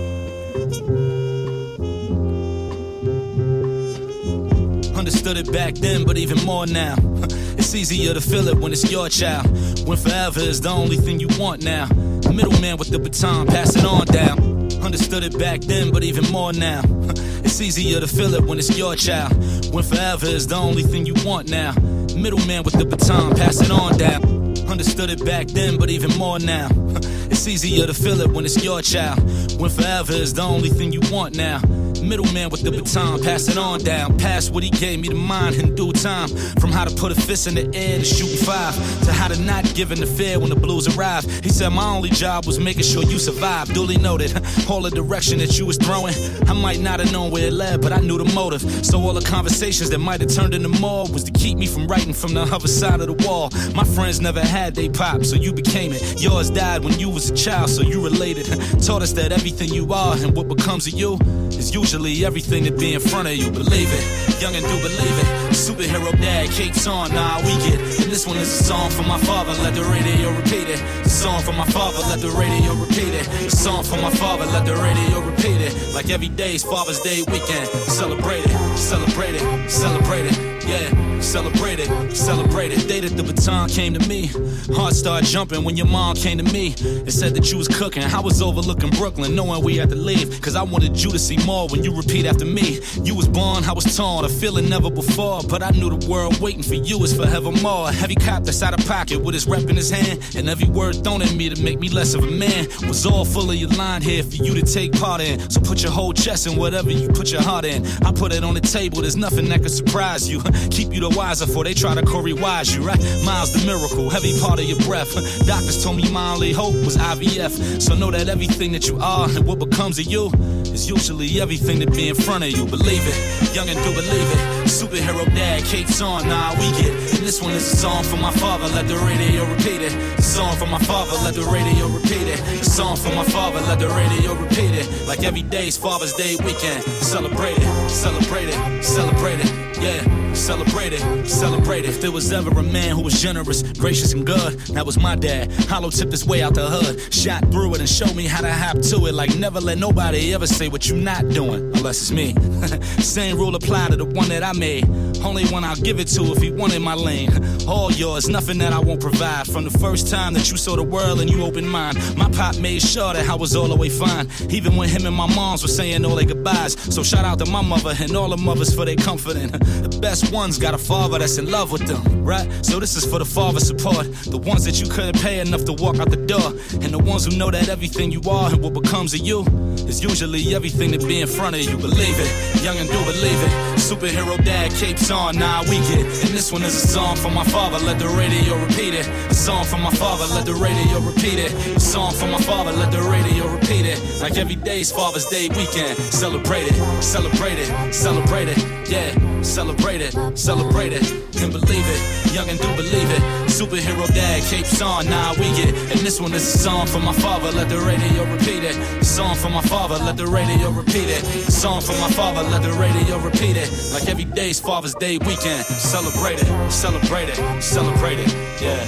Understood 5.05 5.36
it 5.36 5.52
back 5.52 5.74
then, 5.74 6.05
but 6.05 6.16
even 6.16 6.42
more 6.46 6.66
now. 6.66 6.96
It's 7.59 7.74
easier 7.74 8.14
to 8.14 8.22
feel 8.22 8.48
it 8.48 8.57
when 8.57 8.72
it's 8.72 8.90
your 8.90 9.11
child. 9.11 9.46
When 9.86 9.98
forever 9.98 10.40
is 10.40 10.62
the 10.62 10.70
only 10.70 10.96
thing 10.96 11.20
you 11.20 11.28
want 11.38 11.62
now. 11.62 11.88
Middleman 12.32 12.78
with 12.78 12.88
the 12.88 12.98
baton, 12.98 13.46
pass 13.46 13.76
it 13.76 13.84
on 13.84 14.07
down. 14.07 14.38
Understood 14.82 15.22
it 15.22 15.38
back 15.38 15.61
then, 15.61 15.92
but 15.92 16.05
even 16.05 16.24
more 16.32 16.55
now. 16.55 16.80
It's 17.44 17.61
easier 17.61 18.00
to 18.00 18.07
feel 18.07 18.32
it 18.32 18.44
when 18.44 18.59
it's 18.59 18.78
your 18.78 18.96
child. 18.96 19.34
When 19.74 19.84
forever 19.84 20.24
is 20.24 20.46
the 20.46 20.57
only 20.57 20.82
thing 20.82 21.05
you 21.05 21.14
want 21.22 21.50
now. 21.50 21.72
Middleman 22.16 22.62
with 22.62 22.78
the 22.78 22.86
baton, 22.86 23.36
pass 23.36 23.61
it 23.61 23.70
on 23.70 23.98
down. 23.98 24.22
Understood 24.70 25.11
it 25.11 25.22
back 25.22 25.48
then, 25.48 25.76
but 25.76 25.90
even 25.90 26.16
more 26.16 26.38
now. 26.38 26.68
It's 27.30 27.46
easier 27.46 27.86
to 27.86 27.92
feel 27.92 28.22
it 28.22 28.30
when 28.30 28.46
it's 28.46 28.64
your 28.64 28.80
child. 28.80 29.20
When 29.61 29.68
forever 29.68 30.14
is 30.14 30.32
the 30.32 30.42
only 30.42 30.70
thing 30.70 30.92
you 30.92 31.02
want 31.12 31.36
now. 31.36 31.61
Middleman 32.05 32.50
with 32.50 32.62
the 32.62 32.70
baton, 32.70 33.22
pass 33.22 33.48
it 33.48 33.57
on 33.57 33.80
down. 33.80 34.18
Pass 34.18 34.50
what 34.50 34.62
he 34.62 34.70
gave 34.70 35.00
me 35.00 35.09
to 35.09 35.14
mind 35.14 35.57
in 35.57 35.74
due 35.74 35.92
time. 35.92 36.28
From 36.61 36.70
how 36.70 36.84
to 36.84 36.94
put 36.94 37.12
a 37.12 37.14
fist 37.14 37.46
in 37.46 37.55
the 37.55 37.64
air 37.74 37.98
to 37.98 38.05
shooting 38.05 38.36
five, 38.36 38.74
to 39.05 39.12
how 39.12 39.28
to 39.28 39.40
not 39.40 39.64
give 39.74 39.92
in 39.92 40.00
the 40.00 40.07
fear 40.07 40.38
when 40.38 40.50
the 40.50 40.57
blues 40.57 40.86
arrive. 40.96 41.24
He 41.42 41.48
said 41.48 41.70
my 41.70 41.86
only 41.86 42.11
job 42.11 42.46
was 42.46 42.59
making 42.59 42.82
sure 42.82 43.02
you 43.02 43.18
survive. 43.18 43.72
Duly 43.72 43.96
noted, 43.96 44.32
all 44.68 44.82
the 44.82 44.90
direction 44.90 45.38
that 45.38 45.59
you 45.59 45.66
was 45.66 45.76
throwing. 45.76 46.14
I 46.48 46.52
might 46.52 46.80
not 46.80 47.00
have 47.00 47.12
known 47.12 47.30
where 47.30 47.46
it 47.46 47.52
led, 47.52 47.80
but 47.80 47.92
I 47.92 48.00
knew 48.00 48.18
the 48.18 48.30
motive. 48.34 48.62
So 48.84 49.00
all 49.00 49.14
the 49.14 49.26
conversations 49.26 49.90
that 49.90 49.98
might 49.98 50.20
have 50.20 50.30
turned 50.30 50.55
into 50.55 50.68
more 50.68 51.07
was 51.09 51.24
to 51.24 51.32
keep 51.32 51.57
me 51.59 51.66
from 51.66 51.86
writing 51.86 52.12
from 52.12 52.34
the 52.34 52.42
other 52.42 52.68
side 52.68 53.00
of 53.00 53.07
the 53.07 53.26
wall. 53.26 53.50
My 53.74 53.84
friends 53.84 54.20
never 54.20 54.40
had 54.40 54.74
they 54.74 54.88
pop, 54.88 55.24
so 55.24 55.36
you 55.36 55.52
became 55.52 55.92
it. 55.92 56.20
Yours 56.20 56.50
died 56.50 56.84
when 56.84 56.98
you 56.98 57.09
was 57.09 57.30
a 57.30 57.34
child, 57.34 57.70
so 57.70 57.82
you 57.82 58.02
related. 58.02 58.46
Taught 58.82 59.02
us 59.02 59.12
that 59.12 59.32
everything 59.32 59.70
you 59.70 59.92
are 59.92 60.16
and 60.16 60.36
what 60.36 60.48
becomes 60.48 60.86
of 60.86 60.94
you 60.94 61.18
is 61.50 61.74
usually 61.74 61.93
everything 61.95 62.64
that 62.64 62.76
be 62.76 62.95
in 62.95 63.01
front 63.01 63.28
of 63.28 63.36
you. 63.36 63.51
Believe 63.51 63.88
it, 63.92 64.42
young 64.42 64.55
and 64.55 64.64
do 64.66 64.76
believe 64.82 65.18
it. 65.22 65.26
Superhero 65.55 66.11
dad, 66.20 66.51
capes 66.51 66.86
on, 66.88 67.14
nah, 67.14 67.38
we 67.38 67.55
get. 67.62 67.78
And 67.78 68.11
this 68.11 68.26
one 68.26 68.36
is 68.36 68.49
a 68.49 68.64
song 68.64 68.90
for 68.90 69.03
my 69.03 69.18
father, 69.18 69.53
let 69.62 69.74
the 69.74 69.84
radio 69.84 70.30
repeat 70.32 70.68
it. 70.68 70.80
A 71.05 71.09
song 71.09 71.40
for 71.42 71.53
my 71.53 71.66
father, 71.66 71.99
let 72.09 72.20
the 72.20 72.30
radio 72.30 72.74
repeat 72.74 73.14
it. 73.14 73.28
A 73.47 73.51
song 73.51 73.84
for 73.84 73.97
my 74.03 74.11
father, 74.11 74.45
let 74.47 74.66
the 74.66 74.74
radio 74.74 75.20
repeat 75.20 75.61
it. 75.61 75.95
Like 75.95 76.11
every 76.11 76.28
day's 76.28 76.64
Father's 76.64 77.01
Day 77.01 77.22
weekend. 77.28 77.68
Celebrate 77.86 78.45
it, 78.45 78.76
celebrate 78.76 79.36
it, 79.36 79.70
celebrate 79.70 80.26
it. 80.26 80.36
Yeah, 80.66 80.90
celebrate 81.25 81.81
it, 81.81 81.89
it. 81.89 82.89
Day 82.89 83.01
that 83.01 83.16
the 83.16 83.22
baton 83.22 83.68
came 83.68 83.95
to 83.95 84.09
me. 84.09 84.27
Heart 84.75 84.95
started 84.95 85.27
jumping 85.27 85.64
when 85.64 85.77
your 85.77 85.87
mom 85.87 86.16
came 86.16 86.39
to 86.39 86.45
me 86.45 86.75
and 86.83 87.12
said 87.12 87.35
that 87.35 87.51
you 87.51 87.59
was 87.59 87.68
cooking. 87.68 88.03
I 88.03 88.20
was 88.20 88.43
overlooking 88.43 88.91
Brooklyn, 88.91 89.35
knowing 89.35 89.64
we 89.64 89.77
had 89.77 89.89
to 89.91 89.97
leave. 89.97 90.41
Cause 90.41 90.55
I 90.55 90.62
wanted 90.62 91.03
you 91.03 91.11
to 91.11 91.18
see 91.18 91.39
more 91.47 91.68
when 91.68 91.83
you 91.83 91.97
repeat 91.97 92.27
after 92.27 92.45
me. 92.45 92.81
You 93.03 93.14
was 93.14 93.27
born, 93.27 93.64
I 93.64 93.72
was 93.72 93.97
torn, 93.97 94.25
a 94.25 94.29
feeling 94.29 94.68
never 94.68 94.91
before. 94.91 95.41
But 95.49 95.62
I 95.62 95.70
knew 95.70 95.97
the 95.97 96.07
world 96.09 96.41
waiting 96.41 96.62
for 96.62 96.75
you 96.75 97.03
is 97.05 97.16
forevermore. 97.16 97.89
A 97.89 97.93
heavy 97.93 98.14
cop 98.14 98.45
that's 98.45 98.62
out 98.62 98.79
of 98.79 98.87
pocket 98.87 99.20
with 99.22 99.35
his 99.35 99.47
rep 99.47 99.68
in 99.70 99.77
his 99.77 99.91
hand. 99.91 100.20
And 100.37 100.49
every 100.49 100.68
word 100.68 101.03
thrown 101.03 101.22
at 101.22 101.35
me 101.35 101.49
to 101.49 101.62
make 101.62 101.79
me 101.81 101.89
less 101.89 102.14
of 102.14 102.22
a 102.22 102.31
man 102.31 102.68
was 102.87 103.07
all 103.07 103.25
full 103.25 103.51
of 103.51 103.57
your 103.57 103.70
line 103.70 104.03
here 104.03 104.22
for 104.22 104.37
you 104.37 104.55
to 104.55 104.62
take 104.62 104.93
part 104.93 105.20
in. 105.20 105.39
So 105.51 105.61
put 105.61 105.83
your 105.83 105.93
whole 105.93 106.12
chest 106.12 106.47
in 106.47 106.57
whatever 106.57 106.91
you 106.91 107.09
put 107.09 107.33
your 107.33 107.43
heart 107.43 107.64
in. 107.64 107.87
I 108.05 108.12
put 108.12 108.33
it 108.33 108.45
on 108.45 108.55
the 108.55 108.61
table, 108.61 109.03
there's 109.03 109.16
nothing 109.16 109.49
that 109.49 109.62
could 109.62 109.70
surprise 109.70 110.29
you. 110.29 110.41
Keep 110.70 110.93
you 110.93 111.01
the 111.01 111.13
wiser 111.14 111.46
for 111.46 111.64
they 111.64 111.74
try 111.74 111.94
to 111.94 112.02
Korey 112.02 112.38
wise 112.38 112.74
you, 112.74 112.82
right? 112.82 113.00
Miles 113.24 113.52
the 113.52 113.64
miracle, 113.66 114.10
heavy 114.10 114.38
part 114.40 114.58
of 114.58 114.66
your 114.66 114.78
breath. 114.80 115.14
Doctors 115.46 115.82
told 115.82 115.96
me 115.96 116.10
my 116.10 116.34
only 116.34 116.52
hope 116.52 116.74
was 116.84 116.96
IVF. 116.96 117.80
So 117.80 117.94
know 117.94 118.10
that 118.10 118.28
everything 118.28 118.72
that 118.72 118.88
you 118.88 118.98
are 119.00 119.28
and 119.28 119.46
what 119.46 119.58
becomes 119.58 119.98
of 119.98 120.06
you 120.06 120.30
is 120.74 120.88
usually 120.88 121.40
everything 121.40 121.78
that 121.78 121.92
be 121.92 122.08
in 122.08 122.14
front 122.14 122.44
of 122.44 122.50
you. 122.50 122.66
Believe 122.66 123.02
it, 123.06 123.54
young 123.54 123.68
and 123.68 123.78
do 123.84 123.94
believe 123.94 124.28
it. 124.36 124.40
Superhero 124.66 125.24
dad, 125.34 125.64
capes 125.64 126.00
on, 126.00 126.28
nah, 126.28 126.52
we 126.58 126.70
get. 126.72 126.90
And 126.90 127.24
this 127.26 127.40
one 127.40 127.52
is 127.52 127.72
a 127.72 127.76
song 127.76 128.02
for 128.04 128.16
my 128.16 128.32
father, 128.32 128.66
let 128.74 128.88
the 128.88 128.96
radio 128.96 129.44
repeat 129.46 129.80
it. 129.80 129.92
A 130.18 130.22
song 130.22 130.56
for 130.56 130.66
my 130.66 130.78
father, 130.78 131.16
let 131.22 131.34
the 131.34 131.44
radio 131.44 131.86
repeat 131.88 132.26
it. 132.26 132.40
A 132.60 132.64
song 132.64 132.96
for 132.96 133.14
my 133.14 133.24
father, 133.24 133.60
let 133.60 133.78
the 133.78 133.88
radio 133.88 134.34
repeat 134.34 134.74
it. 134.74 135.06
Like 135.06 135.22
every 135.22 135.42
day's 135.42 135.76
Father's 135.76 136.12
Day 136.14 136.36
weekend. 136.44 136.82
Celebrate 136.82 137.58
it, 137.58 137.90
celebrate 137.90 138.48
it, 138.48 138.84
celebrate 138.84 139.40
it, 139.40 139.78
yeah. 139.80 140.24
Celebrate 140.35 140.93
it, 140.93 141.26
celebrate 141.26 141.85
it. 141.85 141.91
If 141.91 142.01
there 142.01 142.11
was 142.11 142.32
ever 142.32 142.51
a 142.59 142.62
man 142.62 142.97
who 142.97 143.03
was 143.03 143.22
generous, 143.22 143.62
gracious, 143.62 144.12
and 144.12 144.26
good, 144.26 144.59
that 144.74 144.85
was 144.85 144.99
my 144.99 145.14
dad. 145.14 145.53
Hollow 145.68 145.91
tipped 145.91 146.12
his 146.12 146.26
way 146.26 146.43
out 146.43 146.55
the 146.55 146.68
hood, 146.68 147.12
shot 147.12 147.51
through 147.51 147.74
it, 147.74 147.80
and 147.80 147.89
showed 147.89 148.14
me 148.16 148.26
how 148.26 148.41
to 148.41 148.53
hop 148.53 148.80
to 148.80 149.07
it. 149.07 149.14
Like 149.14 149.37
never 149.37 149.61
let 149.61 149.78
nobody 149.78 150.35
ever 150.35 150.47
say 150.47 150.68
what 150.68 150.89
you're 150.89 150.99
not 150.99 151.28
doing, 151.28 151.72
unless 151.76 152.01
it's 152.03 152.11
me. 152.11 152.35
Same 153.03 153.37
rule 153.39 153.55
apply 153.55 153.89
to 153.89 153.97
the 153.97 154.05
one 154.05 154.28
that 154.28 154.43
I 154.43 154.53
made. 154.53 154.85
Only 155.25 155.47
one 155.47 155.64
I'll 155.64 155.77
give 155.77 155.99
it 155.99 156.09
to 156.09 156.22
if 156.33 156.43
he 156.43 156.51
wanted 156.51 156.81
my 156.81 156.95
lane. 156.95 157.31
All 157.66 157.91
yours, 157.91 158.29
nothing 158.29 158.59
that 158.59 158.72
I 158.72 158.79
won't 158.79 159.01
provide. 159.01 159.47
From 159.47 159.64
the 159.64 159.77
first 159.79 160.09
time 160.09 160.35
that 160.35 160.51
you 160.51 160.57
saw 160.57 160.77
the 160.77 160.83
world 160.83 161.20
and 161.20 161.31
you 161.31 161.43
opened 161.43 161.70
mine, 161.70 161.95
my 162.16 162.31
pop 162.31 162.59
made 162.59 162.83
sure 162.83 163.14
that 163.14 163.29
I 163.29 163.35
was 163.35 163.57
all 163.57 163.68
the 163.68 163.77
way 163.77 163.89
fine. 163.89 164.29
Even 164.51 164.77
when 164.77 164.89
him 164.89 165.07
and 165.07 165.16
my 165.16 165.27
moms 165.35 165.62
were 165.62 165.68
saying 165.68 166.05
all 166.05 166.14
their 166.14 166.27
goodbyes. 166.27 166.79
So 166.95 167.03
shout 167.03 167.25
out 167.25 167.39
to 167.41 167.47
my 167.47 167.62
mother 167.62 167.95
and 167.99 168.14
all 168.16 168.29
the 168.29 168.37
mothers 168.37 168.75
for 168.75 168.85
their 168.85 168.97
comfort 168.97 169.14
comforting. 169.14 169.51
The 169.83 169.99
best 170.01 170.33
ones 170.33 170.59
got 170.59 170.75
a 170.75 170.79
father 170.79 171.18
that's 171.18 171.39
in 171.39 171.51
love 171.51 171.72
with 171.72 171.87
them, 171.87 172.25
right? 172.25 172.47
So 172.64 172.81
this 172.81 172.97
is 172.97 173.05
for 173.05 173.18
the 173.18 173.25
father 173.25 173.61
support. 173.61 174.07
The 174.25 174.39
ones 174.39 174.64
that 174.64 174.81
you 174.81 174.89
couldn't 174.89 175.20
pay 175.20 175.41
enough 175.41 175.64
to 175.64 175.72
walk 175.72 175.99
out 175.99 176.11
the 176.11 176.16
door. 176.16 176.49
And 176.83 176.93
the 176.93 176.99
ones 176.99 177.27
who 177.27 177.37
know 177.37 177.51
that 177.51 177.68
everything 177.68 178.11
you 178.11 178.20
are 178.29 178.53
and 178.53 178.62
what 178.62 178.75
becomes 178.75 179.14
of 179.14 179.20
you 179.20 179.43
is 179.89 180.03
usually 180.03 180.55
everything 180.55 180.91
that 180.93 181.07
be 181.07 181.20
in 181.20 181.29
front 181.29 181.55
of 181.57 181.62
you. 181.62 181.77
Believe 181.77 182.16
it, 182.18 182.62
young 182.62 182.77
and 182.77 182.89
do 182.89 182.99
believe 183.05 183.41
it. 183.47 183.53
Superhero 183.79 184.43
dad 184.45 184.72
capes 184.72 185.11
nah, 185.14 185.62
we 185.62 185.78
get. 185.90 186.00
And 186.24 186.32
this 186.34 186.50
one 186.52 186.62
is 186.62 186.74
a 186.74 186.86
song 186.88 187.16
for 187.16 187.30
my 187.30 187.44
father, 187.44 187.78
let 187.78 187.98
the 187.98 188.08
radio 188.08 188.58
repeat 188.66 188.94
it. 188.94 189.06
A 189.30 189.34
song 189.34 189.64
for 189.64 189.78
my 189.78 189.90
father, 189.90 190.26
let 190.34 190.44
the 190.44 190.54
radio 190.54 190.98
repeat 191.00 191.38
it. 191.38 191.52
A 191.76 191.80
song 191.80 192.12
for 192.12 192.26
my 192.26 192.38
father, 192.38 192.72
let 192.72 192.90
the 192.90 193.02
radio 193.02 193.46
repeat 193.52 193.86
it. 193.86 193.98
Like 194.20 194.36
every 194.36 194.56
day's 194.56 194.90
Father's 194.90 195.26
Day 195.26 195.48
weekend. 195.48 195.96
Celebrate 195.98 196.66
it, 196.70 197.02
celebrate 197.02 197.58
it, 197.58 197.94
celebrate 197.94 198.48
it, 198.48 198.58
yeah. 198.90 199.12
Celebrate 199.44 200.00
it, 200.00 200.14
celebrate 200.38 200.94
it, 200.94 201.04
can 201.34 201.50
believe 201.50 201.84
it, 201.86 202.34
young 202.34 202.48
and 202.48 202.58
do 202.58 202.68
believe 202.76 203.10
it. 203.10 203.20
Superhero 203.44 204.06
dad 204.14 204.42
capes 204.44 204.80
on, 204.80 205.06
nah, 205.06 205.32
we 205.34 205.52
get. 205.54 205.68
And 205.92 206.00
this 206.00 206.18
one 206.18 206.32
is 206.32 206.42
a 206.54 206.58
song 206.58 206.86
for 206.86 206.98
my 206.98 207.12
father, 207.12 207.50
let 207.52 207.68
the 207.68 207.78
radio 207.78 208.24
repeat 208.32 208.64
it. 208.64 208.74
A 208.76 209.04
song 209.04 209.36
for 209.36 209.50
my 209.50 209.60
father, 209.60 209.98
let 210.02 210.16
the 210.16 210.26
radio 210.26 210.70
repeat 210.70 211.10
it. 211.10 211.22
A 211.22 211.52
song 211.52 211.82
for 211.82 211.92
my 212.00 212.10
father, 212.10 212.42
let 212.42 212.62
the 212.62 212.72
radio 212.72 213.18
repeat 213.18 213.56
it. 213.58 213.70
Like 213.92 214.08
every 214.08 214.24
day's 214.24 214.58
Father's 214.58 214.94
Day 214.94 215.03
weekend. 215.12 215.64
Celebrate 215.66 216.40
it, 216.40 216.70
celebrate 216.70 217.28
it, 217.28 217.62
celebrate 217.62 218.18
it, 218.18 218.32
yeah. 218.61 218.82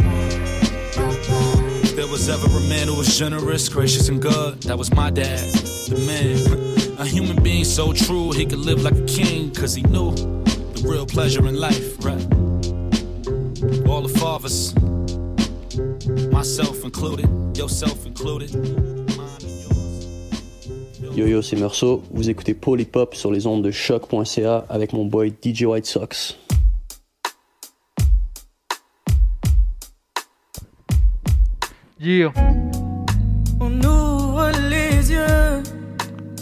There 1.94 2.06
was 2.06 2.28
ever 2.28 2.46
a 2.46 2.60
man 2.68 2.88
who 2.88 2.96
was 2.96 3.18
generous, 3.18 3.68
gracious, 3.68 4.08
and 4.08 4.20
good, 4.20 4.62
that 4.62 4.78
was 4.78 4.90
my 4.94 5.10
dad, 5.10 5.52
the 5.88 5.98
man. 6.06 6.98
A 6.98 7.04
human 7.04 7.42
being 7.42 7.64
so 7.64 7.92
true, 7.92 8.32
he 8.32 8.46
could 8.46 8.60
live 8.60 8.82
like 8.82 8.94
a 8.94 9.04
king, 9.04 9.52
cause 9.52 9.74
he 9.74 9.82
knew 9.82 10.12
the 10.14 10.88
real 10.88 11.04
pleasure 11.06 11.46
in 11.46 11.60
life, 11.60 12.02
right? 12.02 12.26
All 13.86 14.00
the 14.00 14.14
fathers, 14.18 14.74
myself 16.32 16.82
included, 16.82 17.28
yourself 17.58 18.06
included. 18.06 18.95
Yo 21.16 21.26
yo, 21.26 21.40
c'est 21.40 21.56
Meursault. 21.56 22.02
Vous 22.10 22.28
écoutez 22.28 22.52
Polypop 22.52 23.14
sur 23.14 23.32
les 23.32 23.46
ondes 23.46 23.64
de 23.64 23.70
choc.ca 23.70 24.66
avec 24.68 24.92
mon 24.92 25.06
boy 25.06 25.32
DJ 25.42 25.62
White 25.62 25.86
Sox. 25.86 26.36
Yeah. 31.98 32.34
On 33.58 33.82
ouvre 33.82 34.50
les 34.68 35.10
yeux. 35.10 35.62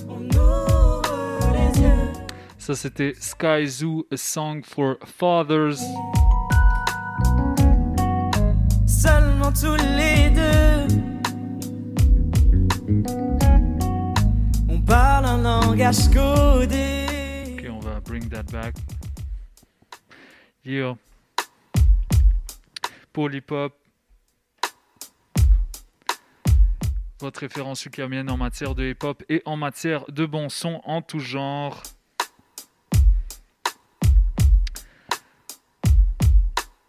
On 0.09 0.25
ouvre 0.37 1.53
les 1.53 1.81
yeux. 1.81 2.13
Ça, 2.59 2.75
c'était 2.75 3.13
Sky 3.21 3.69
Zoo, 3.69 4.05
A 4.11 4.17
Song 4.17 4.63
for 4.65 4.97
Fathers. 5.05 5.79
Seulement 8.89 9.53
tous 9.53 9.77
les 9.97 10.31
deux. 10.31 10.94
Parle 14.85 15.27
un 15.27 15.43
langage 15.43 16.09
codé. 16.11 17.07
Ok, 17.59 17.67
on 17.71 17.81
va 17.81 18.01
bring 18.01 18.29
that 18.29 18.45
back. 18.53 18.75
Yeah. 20.65 20.97
Polypop. 23.13 23.75
Votre 27.21 27.41
référence 27.41 27.87
ukamienne 27.87 28.31
en 28.31 28.37
matière 28.37 28.75
de 28.75 28.85
hip-hop 28.85 29.23
et 29.29 29.43
en 29.47 29.57
matière 29.57 30.05
de 30.09 30.27
bon 30.27 30.49
son 30.49 30.81
en 30.85 31.01
tout 31.01 31.21
genre. 31.21 31.83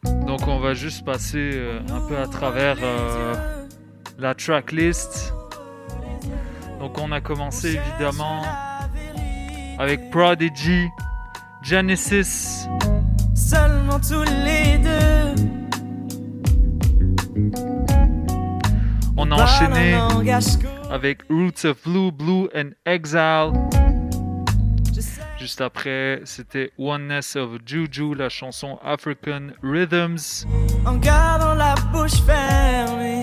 Donc 0.04 0.48
on 0.48 0.60
va 0.60 0.74
juste 0.74 1.06
passer 1.06 1.52
euh, 1.54 1.80
un 1.90 2.08
peu 2.08 2.18
à 2.18 2.28
travers 2.28 2.78
euh, 2.82 3.68
la 4.18 4.34
tracklist. 4.34 5.35
Donc 6.86 7.00
on 7.00 7.12
a 7.12 7.20
commencé 7.20 7.80
évidemment 7.80 8.44
avec 9.80 10.12
Prodigy, 10.12 10.88
Genesis, 11.64 12.68
Seulement 13.34 14.00
tous 14.00 14.24
les 14.44 14.78
deux. 14.78 15.34
On 19.18 19.32
a 19.32 19.36
enchaîné 19.36 19.98
avec 20.92 21.24
Roots 21.28 21.66
of 21.66 21.82
Blue, 21.84 22.12
Blue 22.12 22.50
and 22.56 22.70
Exile. 22.86 23.52
Juste 25.40 25.62
après, 25.62 26.22
c'était 26.24 26.72
Oneness 26.78 27.36
of 27.36 27.62
Juju, 27.66 28.14
la 28.14 28.30
chanson 28.30 28.78
African 28.84 29.48
Rhythms. 29.64 30.46
En 30.86 30.98
gardant 30.98 31.56
la 31.56 31.74
bouche 31.92 32.22
fermée. 32.28 33.22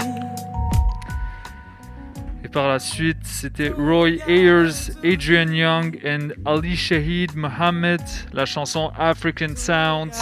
Et 2.53 2.55
par 2.55 2.69
la 2.69 2.79
suite, 2.79 3.17
c'était 3.23 3.71
Roy 3.71 4.19
Ayers, 4.29 4.91
Adrian 5.03 5.51
Young 5.51 5.99
and 6.05 6.33
Ali 6.45 6.77
Shahid 6.77 7.35
Mohammed, 7.35 8.03
la 8.35 8.45
chanson 8.45 8.93
African 8.99 9.57
Sounds. 9.57 10.21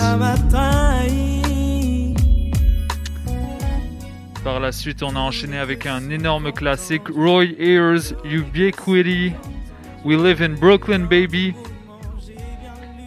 Par 4.45 4.61
la 4.61 4.71
suite, 4.71 5.03
on 5.03 5.17
a 5.17 5.19
enchaîné 5.19 5.59
avec 5.59 5.87
un 5.87 6.09
énorme 6.09 6.53
classique, 6.53 7.09
Roy 7.09 7.47
Ayers, 7.59 8.15
Ubiquity, 8.25 9.33
We 10.05 10.17
Live 10.17 10.41
in 10.41 10.51
Brooklyn 10.51 11.07
Baby. 11.07 11.53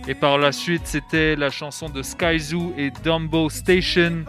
Et 0.06 0.16
par 0.16 0.38
la 0.38 0.52
suite, 0.52 0.82
c'était 0.84 1.38
la 1.38 1.50
chanson 1.50 1.88
de 1.88 2.04
Sky 2.04 2.40
Zoo 2.40 2.74
et 2.78 2.92
Dumbo 3.06 3.50
Station, 3.50 4.26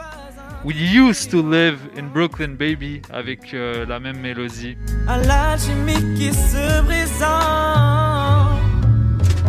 We 0.64 0.74
Used 0.76 1.30
to 1.32 1.42
Live 1.42 1.78
in 1.94 2.04
Brooklyn 2.04 2.56
Baby, 2.56 3.02
avec 3.12 3.52
euh, 3.52 3.84
la 3.84 4.00
même 4.00 4.18
mélodie. 4.18 4.78
À 5.06 5.18
l'alchimie 5.18 6.14
qui 6.16 6.32
se 6.32 6.82
présente 6.86 7.28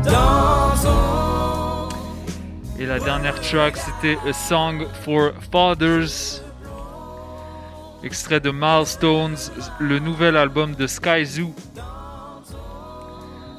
dans 0.04 0.76
son 0.76 1.88
Et 2.78 2.86
la 2.86 3.00
dernière 3.00 3.40
track, 3.40 3.78
c'était 3.78 4.18
A 4.28 4.34
Song 4.34 4.86
for 5.06 5.32
Fathers, 5.54 6.42
extrait 8.04 8.42
de 8.42 8.52
Milestones, 8.52 9.38
le 9.80 10.00
nouvel 10.00 10.36
album 10.36 10.76
de 10.76 10.86
Sky 10.86 11.26
Zoo. 11.26 11.56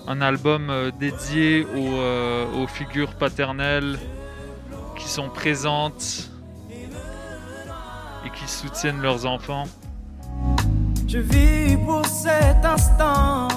Un 0.06 0.20
album 0.20 0.68
euh, 0.68 0.90
dédié 1.00 1.64
aux, 1.74 2.00
euh, 2.00 2.44
aux 2.62 2.66
figures 2.66 3.14
paternelles 3.14 3.98
qui 4.98 5.08
sont 5.08 5.30
présentes 5.30 6.30
et 8.26 8.30
qui 8.30 8.48
soutiennent 8.50 9.00
leurs 9.00 9.24
enfants. 9.24 9.64
Je 11.06 11.18
vis 11.18 11.76
pour 11.76 12.04
cet 12.04 12.64
instant. 12.64 13.48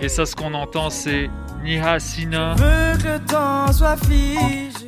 Et 0.00 0.08
ça, 0.08 0.24
ce 0.24 0.34
qu'on 0.34 0.54
entend, 0.54 0.90
c'est 0.90 1.28
Niha 1.62 2.00
Sina, 2.00 2.54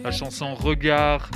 la 0.03 0.11
chanson 0.11 0.55
Regard, 0.55 1.31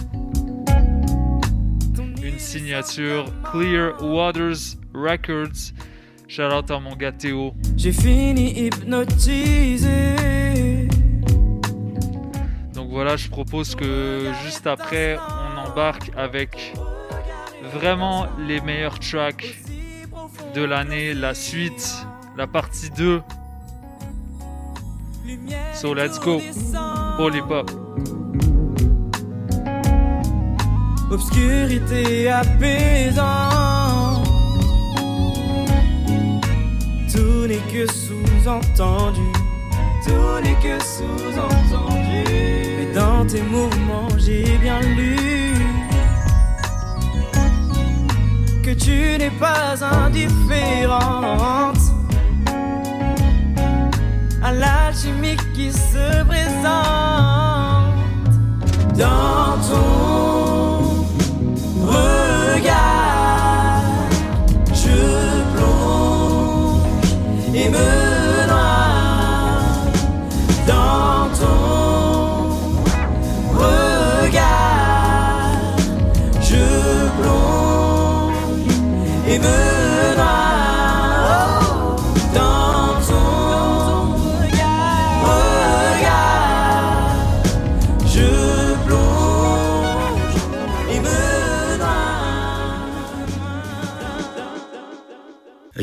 une 2.22 2.38
signature 2.38 3.26
Clear 3.50 4.00
Waters 4.02 4.76
Records. 4.94 5.72
Shout 6.28 6.42
out 6.42 6.70
à 6.70 6.80
mon 6.80 6.96
gars 6.96 7.12
Théo. 7.12 7.52
J'ai 7.76 7.92
fini 7.92 8.66
hypnotisé. 8.66 10.16
Donc 12.72 12.88
voilà, 12.90 13.16
je 13.16 13.28
propose 13.28 13.74
que 13.74 14.32
juste 14.44 14.66
après, 14.66 15.18
on 15.18 15.68
embarque 15.68 16.10
avec 16.16 16.72
vraiment 17.74 18.26
les 18.38 18.60
meilleurs 18.60 18.98
tracks 19.00 19.58
de 20.54 20.62
l'année, 20.62 21.12
la 21.12 21.34
suite, 21.34 22.06
la 22.36 22.46
partie 22.46 22.90
2. 22.90 23.20
So 25.74 25.92
let's 25.92 26.20
go. 26.20 26.40
Polypop. 27.16 27.70
Obscurité 31.10 32.30
apaisante. 32.30 33.24
Tout 37.12 37.46
n'est 37.46 37.56
que 37.72 37.86
sous-entendu. 37.92 39.20
Tout 40.04 40.40
n'est 40.42 40.60
que 40.62 40.82
sous-entendu. 40.82 42.24
Mais 42.78 42.92
dans 42.94 43.26
tes 43.26 43.42
mouvements, 43.42 44.08
j'ai 44.18 44.58
bien 44.58 44.80
lu 44.80 45.43
que 48.64 48.70
tu 48.70 49.18
n'es 49.18 49.30
pas 49.30 49.84
indifférente 49.84 51.76
à 54.42 54.52
l'alchimie 54.52 55.36
qui 55.54 55.70
se 55.70 56.24
présente 56.24 56.64
dans 58.96 59.58
ton 59.68 61.04
regard. 61.86 63.82
Je 64.72 65.42
plonge 65.54 66.84
et 67.54 67.68
me 67.68 68.23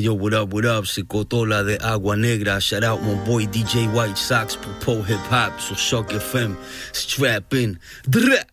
Yo, 0.02 0.16
what 0.16 0.34
up, 0.34 0.52
what 0.52 0.66
up? 0.66 0.88
C'est 0.88 1.04
Cotola 1.04 1.64
de 1.64 1.78
Agua 1.80 2.16
Negra. 2.16 2.60
Shout 2.60 2.84
out 2.84 3.04
my 3.04 3.14
boy 3.24 3.46
DJ 3.46 3.86
White 3.94 4.18
Sox 4.18 4.56
pour 4.56 4.74
Pro 4.80 5.04
Hip 5.04 5.20
Hop 5.30 5.62
So 5.62 5.76
Shock 5.76 6.12
FM. 6.12 6.56
Strap 6.92 7.54
in. 7.54 7.78
Drrrr. 8.10 8.51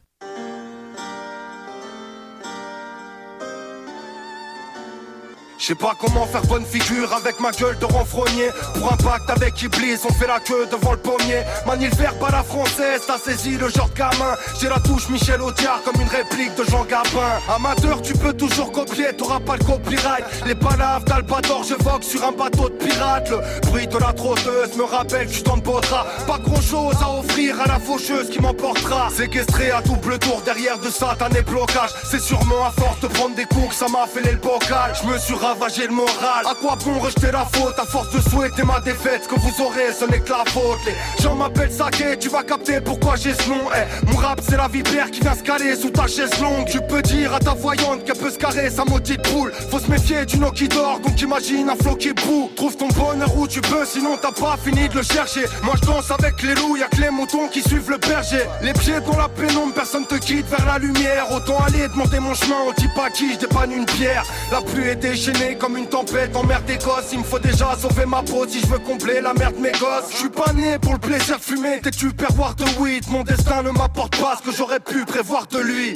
Sais 5.68 5.74
pas 5.74 5.94
comment 6.00 6.24
faire 6.24 6.46
bonne 6.46 6.64
figure 6.64 7.12
avec 7.12 7.40
ma 7.40 7.50
gueule 7.50 7.78
de 7.78 7.84
renfrogné. 7.84 8.48
Pour 8.74 8.90
un 8.90 8.96
pacte 8.96 9.28
avec 9.28 9.60
Iblis, 9.60 9.98
on 10.08 10.12
fait 10.14 10.26
la 10.26 10.40
queue 10.40 10.66
devant 10.70 10.92
le 10.92 10.98
pommier. 10.98 11.42
Manie 11.66 11.88
le 11.88 11.94
verbe 11.94 12.16
la 12.32 12.42
française, 12.42 13.02
t'as 13.06 13.18
saisi 13.18 13.58
le 13.58 13.68
genre 13.68 13.90
de 13.90 13.98
gamin. 13.98 14.34
J'ai 14.58 14.70
la 14.70 14.80
touche 14.80 15.10
Michel 15.10 15.42
Audiard 15.42 15.82
comme 15.84 16.00
une 16.00 16.08
réplique 16.08 16.54
de 16.54 16.64
Jean 16.64 16.84
Gabin. 16.84 17.38
Amateur, 17.54 18.00
tu 18.00 18.14
peux 18.14 18.32
toujours 18.32 18.72
copier, 18.72 19.14
t'auras 19.14 19.40
pas 19.40 19.56
le 19.58 19.64
copyright. 19.64 20.24
Les 20.46 20.54
palaves 20.54 21.04
d'Albator, 21.04 21.62
je 21.64 21.74
vogue 21.74 22.02
sur 22.02 22.24
un 22.24 22.32
bateau 22.32 22.70
de 22.70 22.74
pirate 22.74 23.28
Le 23.28 23.68
bruit 23.68 23.86
de 23.86 23.98
la 23.98 24.14
trotteuse 24.14 24.74
me 24.74 24.84
rappelle 24.84 25.26
que 25.26 25.34
je 25.34 25.42
t'en 25.42 25.58
Pas 25.58 26.38
grand 26.38 26.62
chose 26.62 26.96
à 27.02 27.10
offrir 27.12 27.60
à 27.60 27.66
la 27.66 27.78
faucheuse 27.78 28.30
qui 28.30 28.40
m'emportera. 28.40 29.10
Séquestré 29.10 29.70
à 29.70 29.82
double 29.82 30.18
tour 30.18 30.40
derrière 30.46 30.78
de 30.78 30.88
satanés 30.88 31.42
blocages 31.42 31.90
C'est 32.10 32.22
sûrement 32.22 32.64
à 32.64 32.70
force 32.70 33.00
de 33.00 33.08
prendre 33.08 33.34
des 33.34 33.44
coups 33.44 33.68
que 33.68 33.74
ça 33.74 33.88
m'a 33.88 34.06
fait 34.06 34.22
le 34.22 34.38
bocal. 34.38 34.94
Je 35.02 35.06
me 35.06 35.18
suis 35.18 35.34
ravagé 35.58 35.86
le 35.86 35.94
moral. 35.94 36.46
À 36.48 36.54
quoi 36.54 36.76
bon 36.84 36.98
rejeter 36.98 37.32
la 37.32 37.44
faute? 37.44 37.78
À 37.78 37.84
force 37.84 38.10
de 38.10 38.20
souhaiter 38.20 38.62
ma 38.62 38.80
défaite 38.80 39.24
Ce 39.24 39.28
que 39.28 39.40
vous 39.40 39.62
aurez 39.62 39.92
ce 39.92 40.04
n'est 40.04 40.20
que 40.20 40.30
la 40.30 40.44
faute. 40.46 40.78
Les 40.86 41.22
gens 41.22 41.34
m'appellent 41.34 41.72
Saké, 41.72 42.16
tu 42.18 42.28
vas 42.28 42.42
capter 42.42 42.80
pourquoi 42.80 43.16
j'ai 43.16 43.34
ce 43.34 43.48
nom. 43.48 43.60
Eh, 43.74 44.06
Mon 44.06 44.16
rap 44.16 44.40
c'est 44.42 44.56
la 44.56 44.68
vipère 44.68 45.10
qui 45.10 45.20
vient 45.20 45.34
se 45.34 45.42
caler 45.42 45.74
sous 45.74 45.90
ta 45.90 46.06
chaise 46.06 46.38
longue. 46.40 46.66
Tu 46.66 46.80
peux 46.88 47.02
dire 47.02 47.34
à 47.34 47.40
ta 47.40 47.54
voyante 47.54 48.04
qu'elle 48.04 48.16
peut 48.16 48.30
se 48.30 48.38
carrer 48.38 48.70
sa 48.70 48.84
maudite 48.84 49.22
poule 49.22 49.52
Faut 49.70 49.78
se 49.78 49.90
méfier 49.90 50.24
du 50.26 50.38
nom 50.38 50.50
qui 50.50 50.68
dort 50.68 51.00
donc 51.00 51.20
imagine 51.20 51.68
un 51.70 51.76
flot 51.76 51.96
qui 51.96 52.12
boue. 52.12 52.50
Trouve 52.56 52.76
ton 52.76 52.88
bonheur 52.88 53.36
où 53.36 53.48
tu 53.48 53.60
peux 53.60 53.84
sinon 53.84 54.16
t'as 54.20 54.32
pas 54.32 54.56
fini 54.62 54.88
de 54.88 54.94
le 54.94 55.02
chercher. 55.02 55.44
Moi 55.62 55.74
je 55.80 55.86
danse 55.86 56.10
avec 56.10 56.40
les 56.42 56.54
loups, 56.54 56.76
y'a 56.76 56.88
que 56.88 57.00
les 57.00 57.10
moutons 57.10 57.48
qui 57.48 57.62
suivent 57.62 57.90
le 57.90 57.98
berger. 57.98 58.44
Les 58.62 58.72
pieds 58.72 59.00
dans 59.00 59.16
la 59.16 59.28
pénombre, 59.28 59.74
personne 59.74 60.06
te 60.06 60.14
quitte 60.16 60.46
vers 60.48 60.66
la 60.66 60.78
lumière. 60.78 61.30
Autant 61.32 61.58
aller 61.66 61.88
demander 61.88 62.20
mon 62.20 62.34
chemin, 62.34 62.56
on 62.68 62.72
dit 62.72 62.88
pas 62.94 63.10
qui, 63.10 63.34
je 63.34 63.38
dépanne 63.38 63.72
une 63.72 63.86
pierre. 63.86 64.24
La 64.52 64.60
pluie 64.60 64.88
est 64.88 64.96
déchaînée 64.96 65.47
comme 65.56 65.76
une 65.76 65.86
tempête 65.86 66.34
en 66.36 66.44
mer 66.44 66.62
d'Écosse. 66.62 67.06
Il 67.12 67.20
me 67.20 67.24
faut 67.24 67.38
déjà 67.38 67.76
sauver 67.76 68.06
ma 68.06 68.22
peau 68.22 68.46
si 68.46 68.60
je 68.60 68.66
veux 68.66 68.78
combler 68.78 69.20
la 69.20 69.32
merde 69.34 69.56
de 69.56 69.60
mes 69.60 69.72
gosses 69.72 70.10
Je 70.10 70.16
suis 70.16 70.28
pas 70.28 70.52
né 70.52 70.78
pour 70.78 70.92
le 70.94 70.98
plaisir 70.98 71.38
de 71.38 71.42
fumer, 71.42 71.80
t'es-tu 71.80 72.10
pervoir 72.10 72.54
de 72.54 72.64
weed. 72.78 73.04
Mon 73.08 73.22
destin 73.22 73.62
ne 73.62 73.70
m'apporte 73.70 74.16
pas 74.16 74.36
ce 74.38 74.50
que 74.50 74.56
j'aurais 74.56 74.80
pu 74.80 75.04
prévoir 75.04 75.46
de 75.46 75.58
lui. 75.58 75.94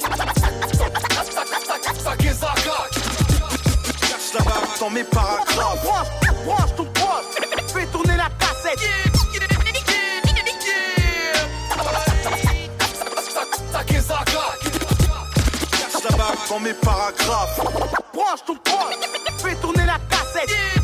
Dans 4.79 4.89
mes 4.89 5.03
paragraphes. 5.03 5.83
Branche, 5.83 6.07
branche 6.45 6.75
ton 6.75 6.85
poste, 6.85 7.73
fais 7.73 7.85
tourner 7.85 8.17
la 8.17 8.29
cassette. 8.39 8.79
dans 16.49 16.59
mes 16.59 16.73
paragraphes. 16.73 17.59
Branche 18.13 18.43
ton 18.45 18.55
poste, 18.55 19.22
fais 19.43 19.55
tourner 19.55 19.85
la 19.85 19.99
cassette. 20.09 20.82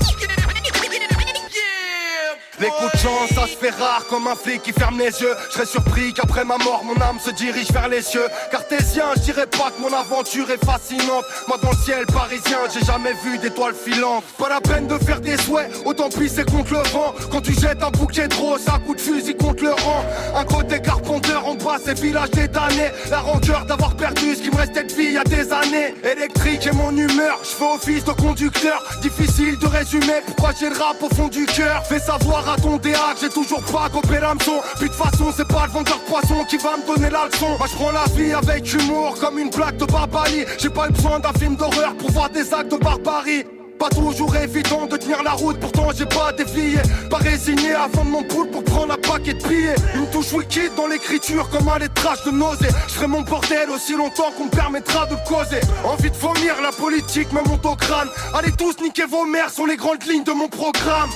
Les 2.60 2.68
coups 2.68 2.92
de 2.92 2.98
chance, 2.98 3.30
ça 3.34 3.44
se 3.48 3.56
fait 3.56 3.70
rare 3.70 4.04
comme 4.10 4.28
un 4.28 4.36
flic 4.36 4.62
qui 4.64 4.74
ferme 4.74 4.98
les 5.00 5.22
yeux. 5.22 5.34
Je 5.48 5.54
serais 5.54 5.66
surpris 5.66 6.14
qu'après 6.14 6.44
ma 6.44 6.58
mort, 6.58 6.84
mon 6.84 7.02
âme 7.02 7.18
se 7.24 7.32
dirige 7.32 7.72
vers 7.72 7.88
les 7.88 8.02
cieux. 8.02 8.28
Cartésien, 8.52 9.06
je 9.16 9.22
dirais 9.22 9.48
pas 9.48 9.72
que 9.72 9.82
mon 9.82 9.94
aventure 9.94 10.52
est 10.52 10.66
fascinante. 10.66 11.24
Moi, 11.48 11.58
dans 11.64 11.70
le 11.70 11.78
ciel 11.78 12.06
parisien, 12.08 12.58
j'ai 12.74 12.86
jamais 12.86 13.14
vu 13.24 13.38
d'étoiles 13.38 13.74
filantes. 13.74 14.26
Pas 14.38 14.50
la 14.50 14.60
peine 14.60 14.88
de 14.88 14.98
faire 14.98 15.22
des 15.22 15.38
souhaits, 15.38 15.72
autant 15.86 16.10
pisser 16.10 16.44
contre 16.44 16.74
le 16.74 16.90
vent. 16.90 17.14
Quand 17.32 17.40
tu 17.40 17.54
jettes 17.54 17.82
un 17.82 17.92
bouquet 17.92 18.28
de 18.28 18.36
roses, 18.36 18.68
un 18.68 18.80
coup 18.80 18.94
de 18.94 19.00
fusil 19.00 19.38
contre 19.38 19.64
le 19.64 19.72
rang. 19.72 20.04
Un 20.36 20.44
côté 20.44 20.82
carpenteur, 20.82 21.44
on 21.46 21.56
passe 21.56 21.84
ces 21.86 21.94
villages 21.94 22.32
des 22.32 22.50
damnés. 22.50 22.92
La 23.10 23.20
rancœur 23.20 23.66
d'avoir 23.68 23.96
perdu 23.96 24.36
ce 24.36 24.42
qui 24.42 24.52
me 24.52 24.58
restait 24.58 24.84
de 24.84 24.94
vie 24.94 25.06
il 25.06 25.14
y 25.14 25.18
a 25.18 25.24
des 25.24 25.54
années. 25.54 25.96
Électrique 26.04 26.68
et 26.68 26.74
mon 26.74 26.92
humeur, 26.92 27.40
je 27.42 27.56
fais 27.56 27.74
office 27.74 28.04
de 28.04 28.12
conducteur. 28.12 28.84
Difficile 29.02 29.58
de 29.60 29.68
résumer 29.68 30.22
pourquoi 30.26 30.52
j'ai 30.60 30.70
le 30.70 30.78
rap 30.78 31.02
au 31.02 31.16
fond 31.16 31.30
du 31.30 31.46
cœur. 31.46 31.86
Fais 31.86 32.00
savoir 32.00 32.49
à 32.50 33.14
que 33.14 33.22
j'ai 33.22 33.30
toujours 33.30 33.62
pas 33.64 33.90
copé 33.90 34.20
l'hameçon. 34.20 34.62
Puis 34.80 34.90
de 34.90 34.94
façon, 34.94 35.32
c'est 35.36 35.48
pas 35.48 35.68
le 35.68 35.72
vendeur 35.72 35.98
de 35.98 36.12
poisson 36.12 36.44
qui 36.50 36.58
va 36.58 36.78
me 36.78 36.86
donner 36.86 37.10
la 37.10 37.28
leçon. 37.28 37.58
Moi, 37.58 37.68
je 37.70 37.76
prends 37.76 37.92
la 37.92 38.06
vie 38.16 38.34
avec 38.34 38.74
humour 38.74 39.16
comme 39.20 39.38
une 39.38 39.50
blague 39.50 39.78
de 39.78 39.86
barbarie. 39.86 40.46
J'ai 40.58 40.70
pas 40.70 40.88
eu 40.88 40.92
besoin 40.92 41.20
d'un 41.20 41.34
film 41.34 41.56
d'horreur 41.56 41.96
pour 41.96 42.12
voir 42.12 42.30
des 42.30 42.54
actes 42.54 42.72
de 42.72 42.78
barbarie. 42.78 43.46
Pas 43.78 43.90
toujours 43.90 44.36
évident 44.36 44.88
de 44.88 44.98
tenir 44.98 45.24
la 45.24 45.32
route, 45.32 45.58
pourtant 45.58 45.88
j'ai 45.96 46.06
pas 46.06 46.34
dévié. 46.34 46.80
Pas 47.10 47.18
résigné 47.18 47.74
avant 47.74 48.04
de 48.04 48.10
mon 48.10 48.24
poule 48.24 48.50
pour 48.50 48.64
prendre 48.64 48.94
un 48.94 48.98
paquet 48.98 49.34
de 49.34 49.48
billets. 49.48 49.76
Une 49.96 50.10
touche 50.10 50.34
wicked 50.34 50.76
dans 50.76 50.88
l'écriture 50.88 51.50
comme 51.50 51.70
un 51.70 51.78
lettrage 51.78 52.24
de 52.26 52.32
nausée. 52.32 52.68
Je 52.88 52.94
ferai 52.94 53.08
mon 53.08 53.22
bordel 53.22 53.70
aussi 53.70 53.96
longtemps 53.96 54.32
qu'on 54.38 54.46
me 54.46 54.50
permettra 54.50 55.06
de 55.06 55.16
causer. 55.28 55.62
Envie 55.86 56.12
de 56.12 56.18
vomir, 56.18 56.56
la 56.62 56.72
politique 56.72 57.32
me 57.32 57.42
monte 57.48 57.66
au 57.66 57.76
crâne. 57.76 58.10
Allez 58.34 58.52
tous 58.52 58.76
niquer 58.82 59.06
vos 59.06 59.26
mères 59.26 59.50
sont 59.50 59.66
les 59.66 59.78
grandes 59.78 60.04
lignes 60.04 60.26
de 60.26 60.34
mon 60.34 60.50
programme. 60.50 61.10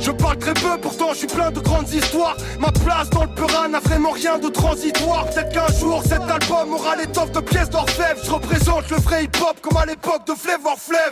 Je 0.00 0.10
parle 0.10 0.38
très 0.38 0.54
peu, 0.54 0.78
pourtant 0.82 1.10
je 1.12 1.18
suis 1.18 1.26
plein 1.26 1.50
de 1.50 1.60
grandes 1.60 1.90
histoires. 1.90 2.36
Ma 2.58 2.70
place 2.70 3.08
dans 3.10 3.24
le 3.24 3.34
Peura 3.34 3.68
n'a 3.68 3.80
vraiment 3.80 4.10
rien 4.10 4.38
de 4.38 4.48
transitoire. 4.48 5.26
Peut-être 5.26 5.50
qu'un 5.50 5.66
jour 5.78 6.02
cet 6.02 6.20
album 6.20 6.74
aura 6.74 6.96
l'étoffe 6.96 7.32
de 7.32 7.40
pièces 7.40 7.70
d'orfèvre. 7.70 8.20
Je 8.22 8.30
représente 8.30 8.90
le 8.90 8.98
vrai 8.98 9.24
hip-hop 9.24 9.58
comme 9.62 9.78
à 9.78 9.86
l'époque 9.86 10.26
de 10.26 10.34
Flavor 10.34 10.76
Flav. 10.78 11.10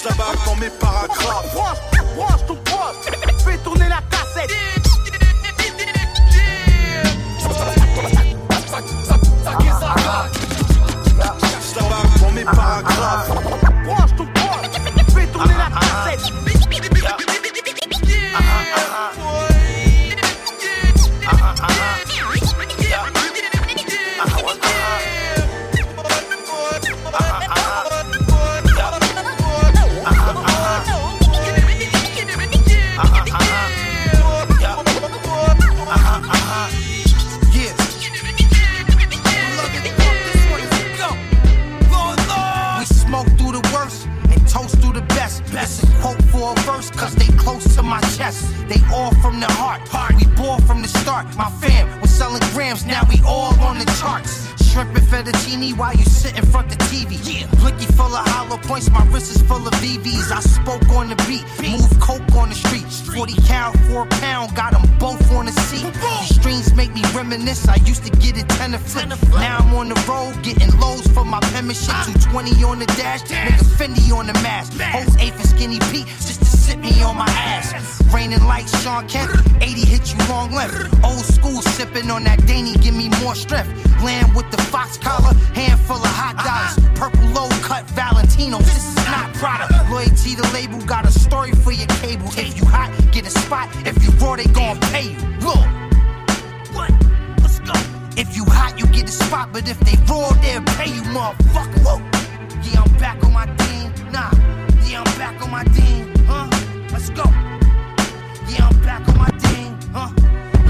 Je 0.00 0.08
la 0.08 0.14
dans 0.44 0.56
mes 0.56 0.70
paragraphes. 0.70 1.54
Branche, 1.54 1.78
branche 2.16 2.46
ton 2.46 2.56
poste, 2.56 3.10
fais 3.44 3.58
tourner 3.58 3.88
la 3.88 4.00
cassette. 4.10 4.50
Je 7.38 7.44
la 11.76 11.82
dans 12.20 12.30
mes 12.32 12.44
paragraphes. 12.44 13.67
Fais 15.38 15.44
tourner 15.44 15.54
la 15.56 15.70
cassette. 15.70 16.47
They 48.68 48.80
all 48.92 49.14
from 49.22 49.40
the 49.40 49.50
heart. 49.50 49.80
We 50.18 50.26
bore 50.36 50.60
from 50.60 50.82
the 50.82 50.88
start. 50.88 51.26
My 51.36 51.50
fam 51.60 52.00
was 52.00 52.10
selling 52.10 52.42
grams, 52.52 52.84
now 52.84 53.02
we 53.08 53.20
all 53.26 53.58
on 53.60 53.78
the 53.78 53.86
charts. 54.00 54.46
Shrimp 54.62 54.94
and 54.94 55.06
fettuccine 55.06 55.76
while 55.76 55.94
you 55.94 56.04
sit 56.04 56.36
in 56.36 56.44
front 56.46 56.70
of 56.70 56.78
TV. 56.90 57.16
Yeah. 57.24 57.46
Blicky 57.60 57.86
full 57.96 58.14
of 58.14 58.26
hollow 58.28 58.58
points, 58.58 58.90
my 58.90 59.04
wrist 59.06 59.34
is 59.34 59.40
full 59.42 59.66
of 59.66 59.72
VVs. 59.74 60.30
I 60.30 60.40
spoke 60.40 60.86
on 60.90 61.08
the 61.08 61.16
beat, 61.26 61.44
move 61.62 61.88
coke 61.98 62.20
on 62.36 62.50
the 62.50 62.54
street. 62.54 62.84
40 63.16 63.34
cal, 63.48 63.72
4 63.88 64.06
pound, 64.20 64.54
got 64.54 64.72
them 64.72 64.84
both 64.98 65.32
on 65.32 65.46
the 65.46 65.52
seat. 65.52 65.90
These 65.94 66.36
streams 66.36 66.74
make 66.74 66.92
me 66.92 67.02
reminisce. 67.14 67.66
I 67.68 67.76
used 67.86 68.04
to 68.04 68.10
get 68.10 68.36
it 68.36 68.48
10 68.50 68.72
to 68.72 68.78
flip. 68.78 69.08
Now 69.34 69.58
I'm 69.58 69.74
on 69.74 69.88
the 69.88 69.98
road, 70.06 70.42
getting 70.42 70.70
lows 70.78 71.06
for 71.08 71.24
my 71.24 71.40
penmanship. 71.52 71.94
220 72.28 72.64
on 72.64 72.78
the 72.80 72.86
dash, 72.86 73.22
nigga 73.22 73.64
Fendi 73.78 74.12
on 74.12 74.26
the 74.26 74.34
mask. 74.44 74.78
Whole 74.78 75.02
eighth 75.18 75.40
and 75.40 75.48
skinny 75.48 75.78
Pete, 75.90 76.06
just 76.06 76.40
to 76.40 76.57
sit 76.68 76.78
me 76.80 77.02
on 77.02 77.16
my 77.16 77.28
ass. 77.28 77.72
Raining 78.12 78.44
like 78.44 78.66
Shawn 78.68 79.08
Kemp, 79.08 79.30
80 79.60 79.86
hit 79.86 80.12
you 80.12 80.18
long 80.28 80.52
left. 80.52 80.74
Old 81.02 81.24
school 81.24 81.60
sipping 81.62 82.10
on 82.10 82.24
that 82.24 82.46
Danny, 82.46 82.74
give 82.84 82.94
me 82.94 83.08
more 83.22 83.34
strength. 83.34 83.70
Land 84.04 84.34
with 84.36 84.50
the 84.50 84.60
fox 84.72 84.98
collar, 84.98 85.34
handful 85.54 85.96
of 85.96 86.14
hot 86.20 86.36
dollars. 86.46 86.74
Purple 86.98 87.28
low 87.36 87.48
cut 87.68 87.84
Valentinos, 87.98 88.64
this 88.68 88.84
is 88.84 88.96
not 89.14 89.32
Prada. 89.34 89.66
Loyalty 89.90 90.34
to 90.36 90.44
label, 90.52 90.80
got 90.84 91.04
a 91.06 91.10
story 91.10 91.52
for 91.52 91.72
your 91.72 91.90
cable. 92.02 92.28
If 92.36 92.58
you 92.58 92.66
hot, 92.66 92.90
get 93.12 93.26
a 93.26 93.30
spot. 93.30 93.68
If 93.86 93.96
you 94.04 94.10
raw, 94.20 94.36
they 94.36 94.46
gon' 94.46 94.78
pay 94.92 95.06
you. 95.12 95.20
Look. 95.46 95.64
What? 96.76 96.92
Let's 97.42 97.60
go. 97.60 97.76
If 98.16 98.36
you 98.36 98.44
hot, 98.44 98.78
you 98.78 98.86
get 98.88 99.08
a 99.08 99.16
spot, 99.24 99.52
but 99.52 99.68
if 99.68 99.78
they 99.80 99.96
raw, 100.10 100.28
they'll 100.42 100.62
pay 100.76 100.90
you, 100.96 101.02
motherfucker. 101.16 101.96
Yeah, 102.64 102.82
I'm 102.82 102.92
back 102.98 103.24
on 103.24 103.32
my 103.32 103.46
team. 103.56 104.12
Nah. 104.12 104.67
Yeah, 104.88 105.02
I'm 105.04 105.18
back 105.18 105.42
on 105.42 105.50
my 105.50 105.64
team. 105.64 106.14
Huh? 106.26 106.48
Let's 106.90 107.10
go. 107.10 107.24
Yeah, 108.48 108.66
I'm 108.68 108.80
back 108.80 109.06
on 109.06 109.18
my 109.18 109.28
team. 109.28 109.78
Huh? 109.92 110.10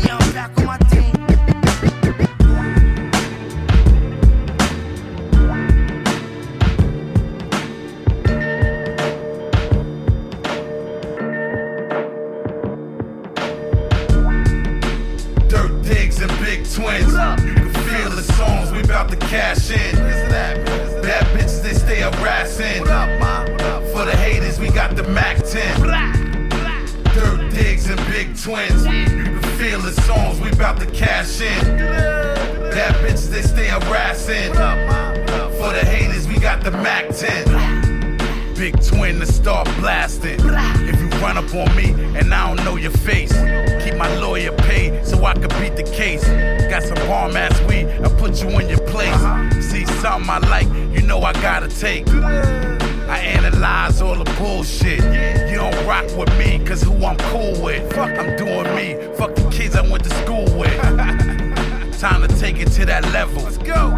Yeah, 0.04 0.18
I'm 0.20 0.32
back 0.32 0.58
on 0.58 0.66
my 0.66 0.76
team. 0.90 1.14
Dirt 15.48 15.82
digs 15.84 16.20
and 16.20 16.32
big 16.40 16.68
twins. 16.68 17.12
You 17.44 17.54
can 17.54 17.72
feel 17.72 18.10
the 18.10 18.24
songs 18.34 18.72
we 18.72 18.80
about 18.80 19.10
to 19.10 19.16
cash 19.16 19.70
in. 19.70 19.94
Bad 21.08 21.24
bitches, 21.28 21.62
they 21.62 21.74
stay 21.74 22.00
harassing. 22.00 22.84
Got 24.78 24.94
the 24.94 25.02
Mac 25.08 25.38
10. 25.38 26.48
Dirt 27.12 27.50
digs 27.50 27.90
and 27.90 27.98
big 28.06 28.28
twins. 28.40 28.86
You 28.86 29.24
can 29.24 29.42
feel 29.58 29.80
the 29.80 29.90
songs 30.02 30.40
we 30.40 30.50
about 30.52 30.78
to 30.78 30.86
cash 30.92 31.40
in. 31.40 31.78
Bad 32.70 32.94
bitches, 33.02 33.28
they 33.28 33.42
stay 33.42 33.66
harassing. 33.66 34.52
For 34.52 35.72
the 35.72 35.84
haters, 35.84 36.28
we 36.28 36.38
got 36.38 36.62
the 36.62 36.70
Mac 36.70 37.08
10. 37.08 38.54
Big 38.54 38.80
twin 38.80 39.18
to 39.18 39.26
start 39.26 39.66
blasting. 39.80 40.38
If 40.38 41.00
you 41.00 41.08
run 41.18 41.38
up 41.38 41.52
on 41.56 41.74
me 41.74 41.90
and 42.16 42.32
I 42.32 42.46
don't 42.46 42.64
know 42.64 42.76
your 42.76 42.92
face, 42.92 43.32
keep 43.82 43.96
my 43.96 44.14
lawyer 44.18 44.52
paid 44.58 45.04
so 45.04 45.24
I 45.24 45.34
can 45.34 45.48
beat 45.60 45.74
the 45.74 45.90
case. 45.92 46.24
Got 46.70 46.84
some 46.84 46.98
bomb 47.08 47.36
ass 47.36 47.60
weed, 47.62 47.88
I 47.88 48.08
put 48.10 48.40
you 48.40 48.48
in 48.60 48.68
your 48.68 48.86
place. 48.86 49.20
See 49.60 49.84
something 50.00 50.30
I 50.30 50.38
like, 50.48 50.68
you 50.96 51.02
know 51.02 51.20
I 51.22 51.32
gotta 51.32 51.66
take. 51.66 52.06
I 53.08 53.20
analyze 53.20 54.02
all 54.02 54.22
the 54.22 54.30
bullshit. 54.38 55.02
You 55.50 55.56
don't 55.56 55.86
rock 55.86 56.04
with 56.16 56.36
me, 56.38 56.62
cause 56.64 56.82
who 56.82 56.92
I'm 57.04 57.16
cool 57.16 57.60
with. 57.62 57.90
Fuck, 57.94 58.10
I'm 58.18 58.36
doing 58.36 58.74
me. 58.76 58.94
Fuck 59.16 59.34
the 59.34 59.48
kids 59.50 59.74
I 59.74 59.80
went 59.80 60.04
to 60.04 60.10
school 60.24 60.44
with. 60.58 60.78
Time 61.98 62.26
to 62.26 62.28
take 62.38 62.58
it 62.58 62.70
to 62.72 62.84
that 62.84 63.04
level. 63.12 63.42
Let's 63.42 63.58
go. 63.58 63.94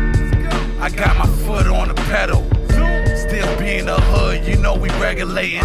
I 0.80 0.88
got 0.88 1.16
my 1.18 1.26
foot 1.44 1.66
on 1.66 1.88
the 1.88 1.94
pedal. 1.94 2.46
Still 3.16 3.58
being 3.58 3.86
the 3.86 4.00
hood, 4.00 4.46
you 4.46 4.56
know 4.56 4.74
we 4.74 4.88
regulating. 5.00 5.60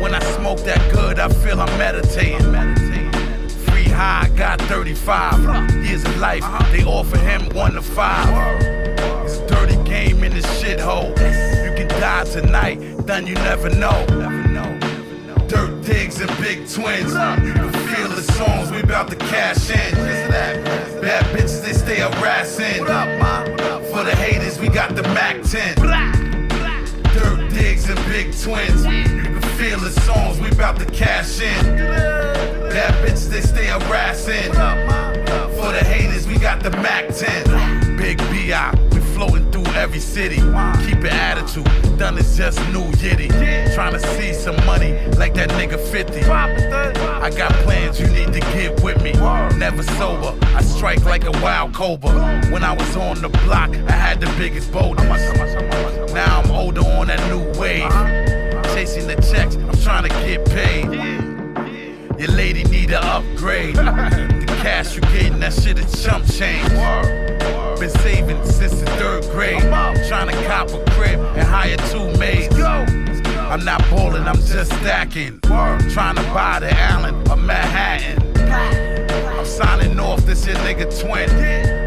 When 0.00 0.14
I 0.14 0.20
smoke 0.36 0.58
that 0.60 0.92
good, 0.92 1.18
I 1.18 1.28
feel 1.28 1.60
I'm 1.60 1.78
meditating. 1.78 2.52
Free 3.66 3.84
high, 3.84 4.30
got 4.36 4.60
35 4.62 5.84
years 5.84 6.04
of 6.04 6.16
life. 6.18 6.44
They 6.72 6.82
offer 6.82 7.18
him 7.18 7.48
one 7.54 7.74
to 7.74 7.82
five. 7.82 8.28
It's 9.24 9.36
a 9.36 9.46
dirty 9.46 9.76
game 9.84 10.24
in 10.24 10.32
this 10.32 10.46
shithole. 10.60 11.14
Die 12.06 12.24
tonight, 12.26 12.76
then 13.04 13.26
you 13.26 13.34
never 13.34 13.68
know. 13.68 14.06
Dirt 15.48 15.82
digs 15.82 16.20
and 16.20 16.30
big 16.40 16.58
twins. 16.68 17.12
You 17.12 17.52
can 17.52 17.72
feel 17.72 18.08
the 18.08 18.22
songs 18.38 18.70
we 18.70 18.78
about 18.78 19.10
to 19.10 19.16
cash 19.16 19.70
in. 19.70 19.94
Bad 21.02 21.24
bitches, 21.34 21.64
they 21.64 21.72
stay 21.72 21.96
harassing. 21.96 22.84
For 23.90 24.04
the 24.04 24.14
haters, 24.14 24.60
we 24.60 24.68
got 24.68 24.94
the 24.94 25.02
Mac 25.18 25.42
10. 25.42 25.74
Dirt 27.12 27.50
digs 27.52 27.88
and 27.88 27.98
big 28.06 28.26
twins. 28.38 28.84
You 28.86 29.22
can 29.24 29.42
feel 29.58 29.80
the 29.80 29.90
songs 30.02 30.38
we 30.38 30.48
about 30.50 30.78
to 30.78 30.86
cash 30.86 31.40
in. 31.40 31.76
Bad 32.70 32.94
bitches, 33.04 33.28
they 33.30 33.40
stay 33.40 33.66
harassing. 33.66 34.52
For 35.56 35.72
the 35.72 35.82
haters, 35.82 36.28
we 36.28 36.38
got 36.38 36.62
the 36.62 36.70
Mac 36.70 37.08
10. 37.12 37.96
Big 37.96 38.18
B.I. 38.30 38.72
We 38.92 39.00
floating 39.00 39.45
every 39.76 40.00
city. 40.00 40.36
Keep 40.36 41.04
an 41.04 41.06
attitude, 41.06 41.98
done 41.98 42.18
is 42.18 42.36
just 42.36 42.58
new 42.72 42.84
yitty. 43.02 43.28
Trying 43.74 43.92
to 43.92 44.00
see 44.00 44.32
some 44.32 44.56
money 44.66 44.92
like 45.16 45.34
that 45.34 45.50
nigga 45.50 45.78
50. 45.78 46.24
I 46.24 47.30
got 47.30 47.52
plans, 47.64 48.00
you 48.00 48.06
need 48.08 48.32
to 48.32 48.40
get 48.40 48.82
with 48.82 49.02
me. 49.02 49.12
Never 49.56 49.82
sober, 49.82 50.36
I 50.56 50.62
strike 50.62 51.04
like 51.04 51.24
a 51.24 51.32
wild 51.42 51.74
cobra. 51.74 52.40
When 52.50 52.64
I 52.64 52.72
was 52.72 52.96
on 52.96 53.20
the 53.20 53.28
block, 53.44 53.70
I 53.70 53.92
had 53.92 54.20
the 54.20 54.32
biggest 54.38 54.72
boulders. 54.72 55.04
Now 56.12 56.40
I'm 56.40 56.50
older 56.50 56.80
on 56.80 57.08
that 57.08 57.20
new 57.30 57.44
wave. 57.60 57.90
Chasing 58.74 59.06
the 59.06 59.16
checks, 59.16 59.56
I'm 59.56 59.76
trying 59.82 60.02
to 60.04 60.08
get 60.08 60.44
paid. 60.46 61.35
Your 62.18 62.28
lady 62.28 62.64
need 62.64 62.90
an 62.90 63.04
upgrade. 63.04 63.76
The 64.46 64.62
cash 64.62 64.94
you 64.94 65.02
getting, 65.02 65.38
that 65.40 65.52
shit 65.52 65.78
is 65.78 66.02
chump 66.02 66.24
change. 66.26 66.68
Been 67.78 67.90
saving 68.00 68.42
since 68.44 68.80
the 68.80 68.86
third 68.98 69.24
grade. 69.32 69.60
Trying 70.08 70.28
to 70.28 70.44
cop 70.46 70.70
a 70.70 70.82
crib 70.92 71.20
and 71.20 71.46
hire 71.46 71.76
two 71.90 72.10
maids. 72.18 72.54
I'm 72.58 73.64
not 73.64 73.80
ballin', 73.90 74.26
I'm 74.26 74.36
just 74.36 74.72
stacking. 74.72 75.40
Trying 75.42 76.16
to 76.16 76.22
buy 76.32 76.60
the 76.60 76.72
Allen 76.72 77.16
or 77.28 77.36
Manhattan. 77.36 78.22
I'm 79.38 79.44
signing 79.44 80.00
off, 80.00 80.24
this 80.24 80.46
your 80.46 80.56
nigga 80.56 80.86
twin. 81.00 81.30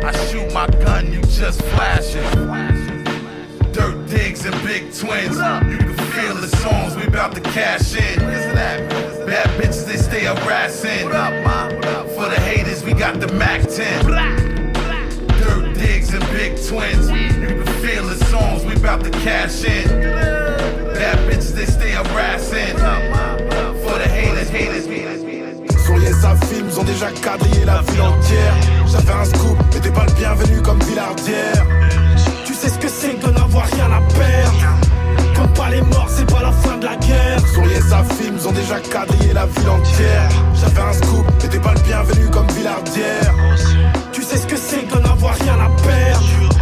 I 0.05 0.11
shoot 0.27 0.53
my 0.53 0.67
gun, 0.67 1.11
you 1.11 1.21
just 1.21 1.61
flashing. 1.63 2.98
Dirt 3.79 4.09
digs 4.09 4.45
and 4.45 4.55
big 4.63 4.93
twins. 4.93 5.37
You 5.37 5.77
can 5.77 5.95
feel 6.11 6.35
the 6.35 6.49
songs, 6.57 6.97
we 6.97 7.03
about 7.03 7.33
to 7.35 7.39
cash 7.39 7.95
in. 7.95 8.19
Bad 9.25 9.47
bitches, 9.57 9.85
they 9.85 9.95
stay 9.95 10.25
harassing. 10.25 11.07
For 12.15 12.27
the 12.27 12.39
haters, 12.41 12.83
we 12.83 12.93
got 12.93 13.21
the 13.21 13.31
Mac 13.33 13.61
10. 13.61 14.05
Dirt 15.39 15.73
digs 15.75 16.13
and 16.13 16.25
big 16.31 16.61
twins. 16.67 17.09
You 17.09 17.63
can 17.63 17.73
feel 17.81 18.05
the 18.05 18.17
songs, 18.25 18.65
we 18.65 18.73
about 18.75 19.01
to 19.05 19.11
cash 19.11 19.63
in. 19.63 19.87
Bad 20.93 21.17
bitches, 21.29 21.53
they 21.53 21.65
stay 21.65 21.91
harassing. 21.91 22.75
For 22.75 23.97
the 23.97 24.09
haters, 24.09 24.49
haters, 24.49 24.87
haters. 24.87 25.19
Sur 25.85 25.97
les 25.97 26.13
films 26.47 26.69
ont 26.77 26.83
déjà 26.83 27.09
quadrillé 27.11 27.63
la 27.65 27.81
ville 27.81 28.01
entière. 28.01 28.53
J'avais 28.91 29.13
un 29.13 29.25
scoop, 29.25 29.57
mais 29.73 29.79
t'es 29.79 29.89
pas 29.89 30.05
le 30.05 30.11
bienvenu 30.13 30.61
comme 30.61 30.79
Villardière. 30.83 31.65
Tu 32.61 32.67
sais 32.67 32.73
ce 32.73 32.79
que 32.79 32.89
c'est 32.89 33.13
que 33.13 33.25
de 33.27 33.31
n'avoir 33.31 33.65
rien 33.67 33.85
à 33.85 34.01
perdre. 34.01 35.33
Comme 35.33 35.53
pas 35.53 35.69
les 35.69 35.81
morts, 35.81 36.09
c'est 36.09 36.29
pas 36.29 36.41
la 36.41 36.51
fin 36.51 36.75
de 36.75 36.85
la 36.85 36.97
guerre. 36.97 37.39
Sur 37.53 37.61
les 37.61 37.79
films 38.15 38.37
ont 38.45 38.51
déjà 38.51 38.81
quadrillé 38.81 39.31
la 39.31 39.45
ville 39.45 39.69
entière. 39.69 40.29
J'avais 40.55 40.81
un 40.81 40.91
scoop, 40.91 41.25
t'es 41.37 41.57
pas 41.57 41.73
le 41.73 41.79
bienvenu 41.79 42.29
comme 42.29 42.47
Villardière. 42.47 43.33
Tu 44.11 44.23
sais 44.23 44.35
ce 44.35 44.45
que 44.45 44.57
c'est 44.57 44.83
que 44.83 44.97
de 44.97 45.01
n'avoir 45.01 45.35
rien 45.35 45.53
à 45.53 45.69
perdre. 45.81 46.58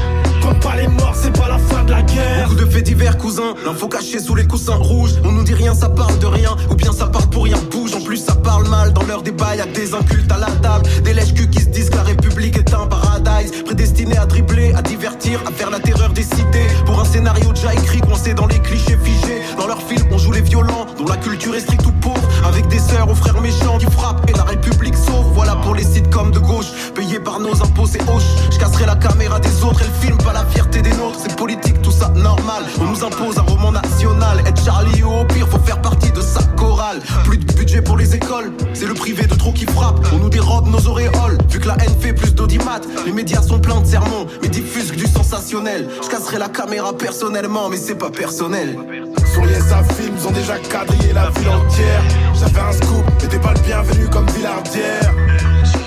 Les 0.78 0.88
morts, 0.88 1.16
c'est 1.16 1.36
pas 1.36 1.48
la 1.48 1.58
fin 1.58 1.84
de 1.86 1.92
la 1.92 2.04
guerre. 2.04 2.48
Beaucoup 2.48 2.64
de 2.64 2.70
faits 2.70 2.84
divers, 2.84 3.18
cousin. 3.18 3.56
L'info 3.66 3.88
cachée 3.88 4.20
sous 4.20 4.36
les 4.36 4.46
coussins 4.46 4.76
rouges. 4.76 5.16
On 5.24 5.32
nous 5.32 5.44
dit 5.44 5.56
rien, 5.56 5.74
ça 5.74 5.90
parle 5.90 6.20
de 6.20 6.28
rien. 6.28 6.56
Ou 6.70 6.76
bien 6.76 6.92
ça 6.92 7.08
parle 7.08 7.28
pour 7.32 7.46
rien, 7.46 7.58
bouge. 7.72 7.96
En 7.96 8.02
plus, 8.02 8.18
ça 8.18 8.36
parle 8.36 8.68
mal. 8.68 8.94
Dans 8.94 9.04
leur 9.04 9.24
débat, 9.24 9.56
y'a 9.56 9.66
des 9.66 9.96
incultes 9.96 10.32
à 10.32 10.38
la 10.38 10.52
table. 10.62 10.88
Des 11.04 11.16
lèches 11.16 11.34
qui 11.34 11.62
se 11.62 11.70
disent 11.70 11.90
que 11.90 11.96
la 11.96 12.04
République 12.04 12.58
est 12.58 12.74
un 12.76 12.86
paradise. 12.86 13.64
Prédestiné 13.66 14.18
à 14.18 14.28
dribbler, 14.28 14.74
à 14.76 14.84
divertir, 14.84 15.42
à 15.48 15.52
faire 15.52 15.72
la 15.72 15.80
terreur 15.80 16.10
des 16.10 16.22
cités. 16.22 16.68
Pour 16.86 17.00
un 17.00 17.06
scénario 17.06 17.52
déjà 17.54 17.74
écrit, 17.74 18.02
coincé 18.02 18.36
dans 18.36 18.46
les 18.46 18.60
clichés 18.60 18.98
figés. 19.04 19.42
Dans 19.58 19.66
leur 19.66 19.82
film, 19.82 20.04
on 20.12 20.20
joue 20.20 20.32
les 20.32 20.42
violents, 20.42 20.86
dont 21.00 21.08
la 21.08 21.18
culture 21.18 21.56
est 21.56 21.62
stricte 21.62 21.88
ou 21.88 21.92
pauvre. 21.94 22.27
Avec 22.48 22.68
des 22.68 22.80
sœurs 22.80 23.10
aux 23.10 23.16
frères 23.16 23.40
méchants 23.42 23.78
qui 23.78 23.86
frappent 23.86 24.30
et 24.30 24.34
la 24.34 24.44
République 24.44 24.96
sauve. 24.96 25.26
Voilà 25.34 25.56
pour 25.58 25.76
les 25.76 25.84
sitcoms 25.84 26.32
de 26.32 26.40
gauche, 26.40 26.68
payés 26.96 27.20
par 27.20 27.40
nos 27.40 27.54
impôts, 27.62 27.86
c'est 27.86 28.02
hoche. 28.10 28.24
Je 28.52 28.58
casserai 28.58 28.86
la 28.86 28.96
caméra 28.96 29.40
des 29.40 29.64
autres 29.64 29.82
et 29.82 29.86
le 29.86 29.94
film, 30.08 30.18
pas 30.18 30.34
la 30.34 30.46
fierté 30.46 30.82
des 30.82 30.92
nôtres. 30.92 31.20
C'est 31.22 31.36
politique, 31.36 31.82
tout 31.82 31.92
ça 31.92 32.10
normal. 32.10 32.64
On 32.80 32.86
nous 32.86 33.04
impose 33.04 33.38
un 33.38 33.42
roman 33.42 33.72
national. 33.72 34.40
Être 34.46 34.64
Charlie 34.64 35.04
ou 35.04 35.12
au 35.12 35.26
pire, 35.26 35.48
faut 35.48 35.60
faire 35.60 35.82
partie 35.82 36.12
de 36.12 36.22
sa 36.22 36.42
chorale. 36.56 37.00
Plus 37.26 37.38
de 37.38 37.54
budget 37.54 37.82
pour 37.82 37.98
les 37.98 38.16
écoles, 38.16 38.52
c'est 38.74 38.88
le 38.88 38.94
privé 38.94 39.26
de 39.28 39.36
trop 39.36 39.52
qui 39.52 39.66
frappe. 39.66 40.00
On 40.14 40.18
nous 40.18 40.30
dérobe 40.30 40.68
nos 40.68 40.88
auréoles, 40.88 41.38
vu 41.50 41.60
que 41.60 41.68
la 41.68 41.76
haine 41.76 41.96
fait 42.00 42.14
plus 42.14 42.34
d'audimat. 42.34 42.82
Les 43.06 43.12
médias 43.12 43.42
sont 43.42 43.60
pleins 43.60 43.82
de 43.82 43.88
sermons, 43.88 44.26
mais 44.42 44.48
diffusent 44.50 44.92
du 44.92 45.06
sensationnel. 45.06 45.90
Je 46.02 46.10
casserai 46.10 46.40
la 46.40 46.50
caméra 46.50 46.94
personnellement, 46.94 47.70
mais 47.70 47.78
c'est 47.78 47.96
pas 47.96 48.10
personnel. 48.10 48.78
Sur 49.34 49.46
les 49.46 49.56
films 49.96 50.16
ont 50.28 50.32
déjà 50.32 50.58
quadrillé 50.58 51.14
la 51.14 51.30
ville 51.30 51.50
entière. 51.50 52.04
J'avais 52.40 52.60
un 52.60 52.72
scoop, 52.72 53.06
mais 53.22 53.28
t'es 53.28 53.40
pas 53.40 53.54
le 53.54 53.60
bienvenu 53.62 54.08
comme 54.10 54.26
Villardière. 54.28 55.14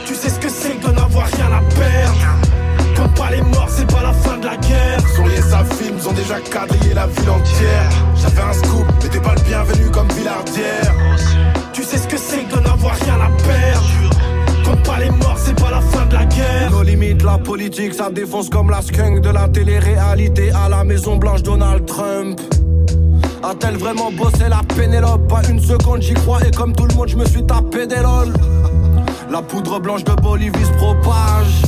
Tu 0.06 0.14
sais 0.14 0.30
ce 0.30 0.38
que 0.38 0.48
c'est 0.48 0.76
que 0.80 0.88
de 0.88 0.92
n'avoir 0.92 1.26
rien 1.26 1.46
à 1.46 1.62
perdre. 1.74 2.96
Comme 2.96 3.14
pas 3.14 3.30
les 3.30 3.42
morts, 3.42 3.68
c'est 3.68 3.90
pas 3.90 4.02
la 4.02 4.12
fin 4.12 4.36
de 4.38 4.46
la 4.46 4.56
guerre. 4.56 5.00
Sur 5.14 5.26
les 5.26 5.42
films 5.76 5.98
ont 6.08 6.12
déjà 6.12 6.40
quadrillé 6.40 6.94
la 6.94 7.06
ville 7.06 7.30
entière. 7.30 7.90
J'avais 8.16 8.42
un 8.42 8.52
scoop, 8.52 8.86
mais 9.02 9.08
t'es 9.08 9.20
pas 9.20 9.34
le 9.34 9.42
bienvenu 9.42 9.90
comme 9.90 10.08
Villardière. 10.08 10.94
Tu 11.72 11.82
sais 11.82 11.98
ce 11.98 12.08
que 12.08 12.16
c'est 12.16 12.44
que 12.44 12.56
de 12.56 12.60
n'avoir 12.60 12.94
rien 12.96 13.14
à 13.14 13.30
perdre. 13.42 14.10
Pas 14.84 14.98
les 14.98 15.10
morts, 15.10 15.36
c'est 15.36 15.58
pas 15.60 15.70
la 15.70 15.80
fin 15.80 16.06
de 16.06 16.14
la 16.14 16.24
guerre. 16.24 16.70
Nos 16.70 16.82
limites, 16.82 17.22
la 17.22 17.38
politique, 17.38 17.94
ça 17.94 18.10
défonce 18.10 18.48
comme 18.48 18.70
la 18.70 18.82
skunk 18.82 19.20
de 19.20 19.28
la 19.28 19.48
télé-réalité 19.48 20.50
à 20.52 20.68
la 20.68 20.84
Maison 20.84 21.16
Blanche 21.16 21.42
Donald 21.42 21.86
Trump. 21.86 22.40
A-t-elle 23.42 23.78
vraiment 23.78 24.12
bossé 24.12 24.48
la 24.48 24.60
Pénélope? 24.76 25.26
Pas 25.28 25.42
une 25.48 25.60
seconde, 25.60 26.02
j'y 26.02 26.14
crois 26.14 26.40
et 26.46 26.50
comme 26.50 26.74
tout 26.74 26.86
le 26.86 26.94
monde, 26.94 27.08
je 27.08 27.16
me 27.16 27.24
suis 27.24 27.44
tapé 27.44 27.86
des 27.86 27.96
lol. 27.96 28.34
La 29.30 29.40
poudre 29.40 29.80
blanche 29.80 30.04
de 30.04 30.12
Bolivie 30.12 30.64
se 30.64 30.72
propage. 30.72 31.62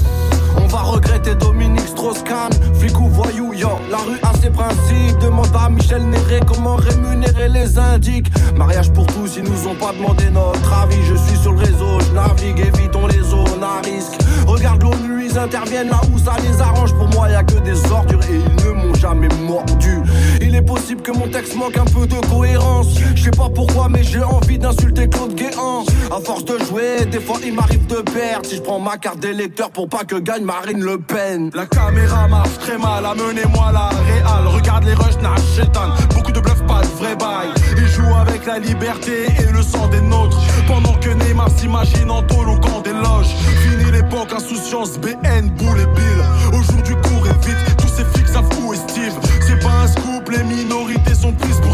On 0.57 0.67
va 0.67 0.79
regretter 0.81 1.35
Dominique 1.35 1.87
Strauss-Kahn, 1.87 2.51
flic 2.75 2.99
ou 3.01 3.09
voyou, 3.09 3.53
yo. 3.53 3.71
La 3.91 3.99
rue 3.99 4.19
a 4.23 4.33
ses 4.41 4.51
principes. 4.51 5.19
Demande 5.21 5.49
à 5.55 5.69
Michel 5.69 6.03
Néré 6.09 6.41
comment 6.47 6.77
rémunérer 6.77 7.49
les 7.49 7.79
indiques. 7.79 8.27
Mariage 8.57 8.93
pour 8.93 9.07
tous, 9.07 9.37
ils 9.37 9.45
nous 9.45 9.69
ont 9.69 9.75
pas 9.75 9.93
demandé 9.93 10.31
notre 10.31 10.73
avis. 10.73 11.03
Je 11.09 11.15
suis 11.15 11.39
sur 11.39 11.53
le 11.53 11.59
réseau, 11.59 12.01
je 12.01 12.13
navigue, 12.13 12.61
évitons 12.61 13.07
les 13.07 13.23
zones 13.23 13.63
à 13.63 13.81
risque. 13.87 14.19
Regarde 14.47 14.83
l'ONU, 14.83 15.25
ils 15.27 15.39
interviennent 15.39 15.89
là 15.89 16.01
où 16.13 16.19
ça 16.19 16.37
les 16.43 16.61
arrange. 16.61 16.93
Pour 16.95 17.09
moi, 17.09 17.29
y 17.31 17.35
a 17.35 17.45
que 17.45 17.59
des 17.61 17.91
ordures 17.91 18.21
et 18.31 18.37
ils 18.37 18.67
ne 18.67 18.73
m'ont 18.73 18.95
jamais 18.95 19.29
mordu. 19.41 20.03
Il 20.41 20.55
est 20.55 20.63
possible 20.63 21.03
que 21.03 21.13
mon 21.13 21.29
texte 21.29 21.57
manque 21.57 21.77
un 21.77 21.85
peu 21.85 22.07
de 22.07 22.17
cohérence. 22.27 22.89
Je 23.15 23.25
sais 23.25 23.31
pas 23.31 23.49
pourquoi, 23.55 23.89
mais 23.89 24.03
j'ai 24.03 24.23
envie 24.23 24.59
d'insulter 24.59 25.09
Claude 25.09 25.35
Guéant. 25.35 25.85
À 26.11 26.21
force 26.21 26.45
de 26.45 26.59
jouer, 26.65 27.07
des 27.11 27.21
fois 27.21 27.37
il 27.45 27.55
m'arrive 27.55 27.87
de 27.87 28.03
perdre. 28.03 28.45
Si 28.47 28.57
je 28.57 28.61
prends 28.63 28.81
ma 28.81 28.99
carte 28.99 29.21
d'électeur 29.21 29.71
pour 29.71 29.89
pas 29.89 30.05
que 30.05 30.17
gagne 30.17 30.42
Marine 30.45 30.83
Le 30.83 30.99
Pen. 30.99 31.51
La 31.55 31.67
caméra 31.67 32.29
marche 32.29 32.59
très 32.59 32.79
mal, 32.79 33.05
amenez-moi 33.07 33.73
la 33.73 33.89
réal. 33.89 34.47
Regarde 34.47 34.85
les 34.85 34.95
rushs, 34.95 35.21
Nash, 35.23 35.41
Shetan. 35.57 35.91
Beaucoup 36.15 36.33
de 36.33 36.41
bluff, 36.41 36.63
pas 36.67 36.83
de 36.83 36.87
vrai 36.99 37.17
bail. 37.17 37.49
Ils 37.77 37.87
jouent 37.87 38.15
avec 38.21 38.47
la 38.47 38.59
liberté 38.59 39.27
et 39.27 39.53
le 39.53 39.63
sang 39.63 39.89
des 39.89 40.01
nôtres. 40.01 40.39
Pendant 40.67 40.95
que 40.95 41.11
Neymar 41.11 41.51
s'imagine 41.51 42.11
en 42.11 42.23
tôle 42.23 42.49
au 42.49 42.59
camp 42.59 42.81
des 42.81 42.93
loges. 42.93 43.35
Fini 43.63 43.91
l'époque, 43.91 44.33
insouciance, 44.35 44.99
BN, 44.99 45.51
boule 45.57 45.81
et 45.81 45.87
bill. 45.87 46.59
Aujourd'hui, 46.59 46.95
cours 46.97 47.27
et 47.27 47.47
vite, 47.47 47.77
tous 47.79 47.89
ces 47.89 48.05
flics 48.05 48.29
savent 48.29 48.49
où 48.63 48.73
est 48.75 48.89
Steve. 48.89 49.15
C'est 49.47 49.63
pas 49.63 49.73
un 49.85 49.87
scoop, 49.87 50.12
les 50.33 50.45
minorités 50.45 51.15
sont 51.15 51.33
prises 51.33 51.61
pour. 51.61 51.73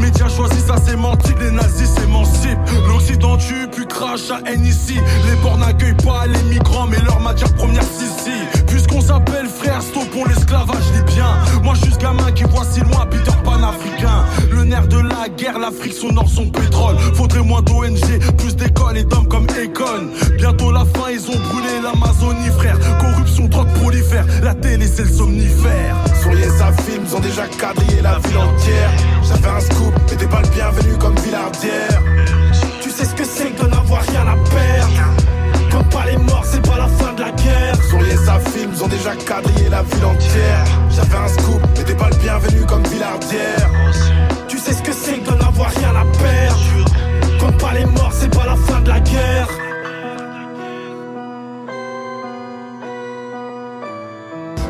Médias 0.00 0.28
choisissent 0.28 0.66
sa 0.66 0.76
sémantique, 0.76 1.36
les 1.40 1.50
nazis 1.50 1.88
s'émancipent. 1.88 2.58
L'Occident 2.88 3.36
tue, 3.38 3.68
puis 3.72 3.86
crache 3.86 4.30
à 4.30 4.40
haine 4.50 4.66
ici. 4.66 4.96
Les 5.26 5.36
ports 5.36 5.56
n'accueillent 5.56 5.94
pas 6.04 6.26
les 6.26 6.42
migrants, 6.42 6.86
mais 6.86 7.00
leur 7.06 7.20
matière 7.20 7.52
première, 7.54 7.82
si, 7.82 8.04
si. 8.22 8.62
Puisqu'on 8.66 9.00
s'appelle 9.00 9.46
frère, 9.46 9.80
stoppons 9.80 10.24
l'esclavage 10.26 10.84
libyen. 10.94 11.38
Moi, 11.62 11.74
juste 11.82 12.00
gamin 12.00 12.30
qui 12.32 12.44
voit 12.44 12.64
si 12.70 12.80
loin 12.80 13.06
Peter 13.06 13.32
Pan 13.44 13.62
africain. 13.62 14.26
Le 14.50 14.64
nerf 14.64 14.88
de 14.88 14.98
la 14.98 15.28
guerre, 15.28 15.58
l'Afrique, 15.58 15.94
son 15.94 16.16
or, 16.16 16.28
son 16.28 16.50
pétrole. 16.50 16.98
Faudrait 17.14 17.42
moins 17.42 17.62
d'ONG, 17.62 18.18
plus 18.36 18.56
d'écoles 18.56 18.98
et 18.98 19.04
d'hommes 19.04 19.28
comme 19.28 19.46
Econ. 19.46 20.10
Bientôt 20.36 20.70
la 20.70 20.84
fin, 20.84 21.10
ils 21.10 21.26
ont 21.30 21.40
brûlé 21.48 21.80
l'Amazonie, 21.82 22.50
frère. 22.58 22.78
Corruption, 23.00 23.46
drogue 23.46 23.72
prolifère. 23.80 24.26
La 24.42 24.54
télé, 24.54 24.86
c'est 24.86 25.04
le 25.04 25.12
somnifère. 25.12 25.96
Sur 26.20 26.32
les 26.32 26.48
films 26.84 27.04
ont 27.14 27.20
déjà 27.20 27.46
J'avais 29.22 29.48
un 29.48 29.60
scoop, 29.60 29.94
t'es 30.06 30.26
pas 30.26 30.40
le 30.40 30.48
bienvenu 30.48 30.98
comme 30.98 31.14
Villardière. 31.16 32.02
Tu 32.82 32.90
sais 32.90 33.04
ce 33.04 33.14
que 33.14 33.24
c'est 33.24 33.50
que 33.50 33.62
de 33.62 33.68
n'avoir 33.68 34.02
rien 34.02 34.22
à 34.22 34.36
perdre. 34.50 35.70
Comme 35.70 35.88
pas 35.88 36.06
les 36.06 36.16
morts, 36.16 36.44
c'est 36.44 36.62
pas 36.66 36.78
la 36.78 36.88
fin 36.88 37.12
de 37.14 37.20
la 37.20 37.30
guerre. 37.30 37.76
Sur 37.88 38.00
les 38.00 38.16
films 38.52 38.72
ont 38.82 38.88
déjà 38.88 39.14
quadrillé 39.16 39.68
la 39.68 39.82
ville 39.82 40.04
entière. 40.04 40.64
J'avais 40.90 41.16
un 41.16 41.28
scoop, 41.28 41.60
t'es 41.74 41.94
pas 41.94 42.10
le 42.10 42.16
bienvenu 42.16 42.66
comme 42.66 42.82
Villardière. 42.84 43.70
Tu 44.48 44.58
sais 44.58 44.72
ce 44.72 44.82
que 44.82 44.92
c'est 44.92 45.18
que 45.18 45.30
de 45.30 45.36
n'avoir 45.36 45.70
rien 45.70 45.90
à 45.90 46.04
perdre. 46.18 47.40
Comme 47.40 47.56
pas 47.56 47.72
les 47.74 47.86
morts, 47.86 48.12
c'est 48.12 48.34
pas 48.34 48.46
la 48.46 48.56
fin 48.56 48.80
de 48.80 48.88
la 48.88 49.00
guerre. 49.00 49.48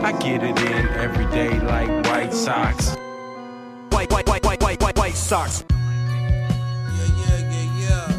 I 0.04 0.12
get 0.18 0.42
it 0.42 0.58
in 0.60 0.88
every 1.00 1.24
day 1.32 1.58
like 1.60 1.88
White 2.04 2.34
Sox. 2.34 2.94
White, 3.88 4.12
white, 4.12 4.28
white, 4.28 4.44
white, 4.44 4.62
white, 4.62 4.82
white, 4.82 4.98
white 4.98 5.14
socks. 5.14 5.64
Yeah, 5.70 5.78
yeah, 7.22 7.38
yeah, 7.50 7.80
yeah. 7.80 8.12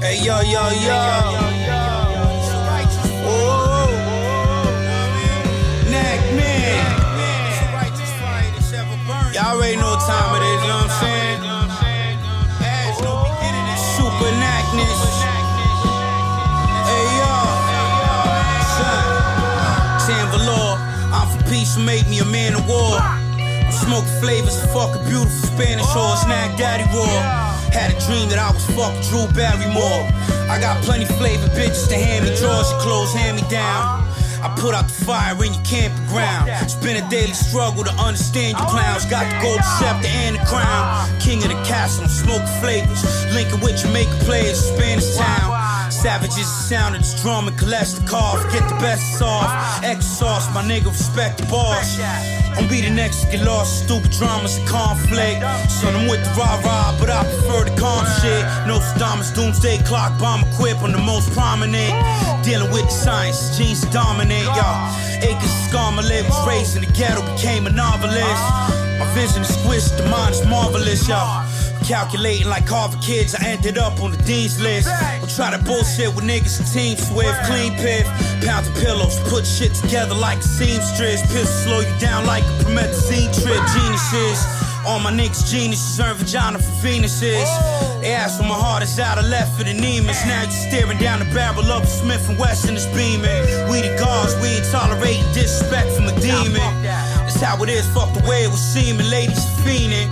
Hey 0.00 0.24
yo 0.24 0.40
yo 0.40 0.70
yo. 0.70 1.45
Make 21.84 22.08
me 22.08 22.18
a 22.20 22.24
man 22.24 22.54
of 22.54 22.66
war. 22.66 22.98
I'm 22.98 24.04
flavors, 24.20 24.58
fuck 24.72 24.96
a 24.96 24.98
beautiful 25.04 25.30
Spanish 25.30 25.84
horse, 25.86 26.22
snack 26.22 26.56
daddy 26.58 26.84
raw. 26.90 27.06
Had 27.70 27.94
a 27.94 27.98
dream 28.06 28.28
that 28.30 28.38
I 28.38 28.50
was 28.50 28.64
fuck 28.72 28.96
Drew 29.08 29.28
Barrymore. 29.36 30.08
I 30.50 30.58
got 30.58 30.82
plenty 30.82 31.04
flavor 31.04 31.46
bitches 31.52 31.88
to 31.88 31.94
hand 31.94 32.24
me 32.24 32.34
drawers, 32.34 32.70
your 32.70 32.80
clothes 32.80 33.12
hand 33.12 33.36
me 33.36 33.44
down. 33.48 34.08
I 34.42 34.54
put 34.58 34.74
out 34.74 34.88
the 34.88 35.04
fire 35.04 35.36
in 35.44 35.54
your 35.54 35.64
campground. 35.64 36.48
It's 36.62 36.74
been 36.74 37.02
a 37.02 37.08
daily 37.08 37.32
struggle 37.32 37.84
to 37.84 37.92
understand 38.00 38.58
you 38.58 38.64
clowns. 38.66 39.04
Got 39.06 39.28
the 39.30 39.38
gold 39.40 39.62
scepter 39.78 40.08
and 40.08 40.36
the 40.36 40.44
crown. 40.44 41.08
King 41.20 41.42
of 41.44 41.48
the 41.48 41.60
castle, 41.64 42.08
smoking 42.08 42.46
flavors. 42.60 43.02
Linking 43.32 43.60
with 43.60 43.80
Jamaica 43.80 44.16
players, 44.24 44.58
Spanish 44.58 45.16
town. 45.16 45.55
Savages, 46.06 46.46
the 46.46 46.62
sound 46.70 46.94
of 46.94 47.02
this 47.02 47.20
drum 47.20 47.48
and 47.48 47.58
Kalashnikov. 47.58 48.38
Get 48.52 48.62
the 48.68 48.78
best 48.78 49.20
off. 49.20 49.50
Sauce, 50.00 50.46
my 50.54 50.62
nigga, 50.62 50.86
respect 50.86 51.38
the 51.38 51.46
boss. 51.46 51.98
Don't 52.54 52.70
be 52.70 52.80
the 52.80 52.90
next 52.90 53.24
to 53.24 53.32
get 53.32 53.44
lost. 53.44 53.82
Stupid 53.82 54.12
dramas 54.12 54.56
and 54.56 54.68
conflict. 54.68 55.42
Son, 55.68 55.96
I'm 55.96 56.06
with 56.06 56.22
the 56.22 56.30
rah 56.38 56.62
rah, 56.62 56.96
but 57.00 57.10
I 57.10 57.24
prefer 57.24 57.64
the 57.64 57.74
calm 57.74 58.06
shit. 58.22 58.46
No 58.70 58.78
Nostradamus, 58.78 59.34
doomsday 59.34 59.78
clock, 59.78 60.16
bomb 60.20 60.46
equipped 60.46 60.80
on 60.82 60.92
the 60.92 61.02
most 61.02 61.32
prominent. 61.32 61.90
Dealing 62.44 62.70
with 62.70 62.86
the 62.86 62.94
science, 62.94 63.58
genes 63.58 63.82
dominate, 63.90 64.46
y'all. 64.54 64.94
Acres 65.26 65.50
scar, 65.66 65.90
my 65.90 66.02
leg 66.02 66.24
was 66.30 66.38
raised 66.46 66.76
in 66.76 66.84
the 66.86 66.92
ghetto, 66.92 67.20
became 67.34 67.66
a 67.66 67.70
novelist. 67.70 68.46
My 69.02 69.10
vision 69.12 69.42
is 69.42 69.50
squished, 69.50 69.98
the 69.98 70.06
mind 70.08 70.36
is 70.36 70.46
marvelous, 70.46 71.08
y'all. 71.08 71.45
Calculating 71.84 72.48
like 72.48 72.66
Harvard 72.66 73.00
kids, 73.02 73.34
I 73.34 73.46
ended 73.46 73.78
up 73.78 74.00
on 74.00 74.10
the 74.10 74.16
dean's 74.24 74.60
list. 74.60 74.88
Don't 75.20 75.30
try 75.30 75.50
to 75.56 75.62
bullshit 75.62 76.14
with 76.14 76.24
niggas 76.24 76.58
and 76.58 76.68
team 76.72 76.96
swift, 76.96 77.38
clean 77.46 77.72
piff, 77.74 78.06
pounds 78.44 78.68
of 78.68 78.74
pillows, 78.76 79.18
put 79.28 79.46
shit 79.46 79.74
together 79.74 80.14
like 80.14 80.38
a 80.38 80.42
seamstress. 80.42 81.22
Pistol 81.32 81.46
slow 81.46 81.80
you 81.80 81.98
down 82.00 82.26
like 82.26 82.42
a 82.42 82.64
promethazine 82.64 83.30
trip. 83.30 83.62
Geniuses, 83.74 84.42
all 84.86 84.98
my 84.98 85.12
niggas 85.12 85.50
geniuses 85.50 86.00
earn 86.00 86.16
vagina 86.16 86.58
for 86.58 86.74
Venuses. 86.82 87.46
Oh. 87.46 87.98
They 88.00 88.12
asked 88.12 88.40
when 88.40 88.48
my 88.48 88.54
heart 88.54 88.82
is 88.82 88.98
out, 88.98 89.18
I 89.18 89.22
left 89.22 89.56
for 89.56 89.64
the 89.64 89.74
Nemus. 89.74 90.24
Now 90.26 90.42
you're 90.42 90.50
staring 90.50 90.98
down 90.98 91.20
the 91.20 91.26
barrel 91.34 91.70
of 91.70 91.82
a 91.82 91.86
Smith 91.86 92.28
and 92.28 92.38
Wesson 92.38 92.74
is 92.74 92.86
beaming. 92.94 93.42
We 93.70 93.82
the 93.82 93.96
gods, 93.98 94.34
we 94.42 94.48
ain't 94.58 94.66
tolerating 94.70 95.26
disrespect 95.32 95.90
from 95.92 96.06
a 96.06 96.14
demon. 96.20 96.62
That's 97.36 97.52
how 97.52 97.62
it 97.64 97.68
is, 97.68 97.86
fuck 97.92 98.08
the 98.16 98.24
way 98.26 98.44
it 98.44 98.48
was 98.48 98.64
seeming. 98.64 99.10
Ladies 99.10 99.44
fiending. 99.60 100.08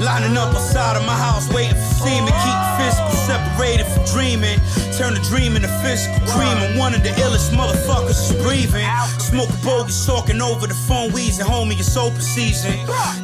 Lining 0.00 0.34
up 0.38 0.48
outside 0.48 0.96
of 0.96 1.04
my 1.04 1.12
house, 1.12 1.44
waiting 1.52 1.76
for 1.76 2.08
semen. 2.08 2.32
Keep 2.32 2.58
physical 2.80 3.12
separated 3.28 3.84
from 3.84 4.00
dreaming. 4.08 4.56
Turn 4.96 5.12
the 5.12 5.20
dream 5.28 5.56
into 5.56 5.68
physical 5.84 6.24
cream. 6.24 6.56
I'm 6.56 6.78
one 6.78 6.94
of 6.94 7.02
the 7.02 7.10
illest 7.20 7.52
motherfuckers 7.52 8.16
is 8.16 8.32
breathing. 8.40 8.88
Smoking 9.20 9.60
bogus, 9.62 10.06
talking 10.06 10.40
over 10.40 10.66
the 10.66 10.72
phone, 10.72 11.12
wheezing. 11.12 11.44
Homie, 11.44 11.78
it's 11.78 11.94
open 11.98 12.22
season. 12.22 12.72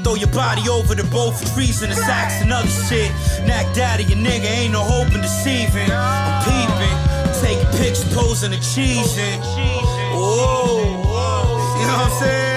Throw 0.04 0.16
your 0.16 0.28
body 0.36 0.68
over 0.68 0.94
the 0.94 1.04
boat 1.04 1.32
for 1.32 1.48
treason, 1.56 1.88
it's 1.88 2.04
axe 2.04 2.42
and 2.42 2.52
other 2.52 2.68
shit. 2.68 3.08
Knack 3.48 3.74
daddy, 3.74 4.04
your 4.04 4.18
nigga 4.18 4.52
ain't 4.52 4.72
no 4.72 4.84
hope 4.84 5.14
in 5.14 5.22
deceiving. 5.22 5.88
I'm 5.88 6.44
peeping, 6.44 6.96
taking 7.40 7.72
pics, 7.80 8.04
posing 8.12 8.52
and 8.52 8.60
cheesing. 8.60 9.40
Whoa, 10.12 10.84
you 11.80 11.86
know 11.88 11.96
what 11.96 12.12
I'm 12.12 12.20
saying? 12.20 12.49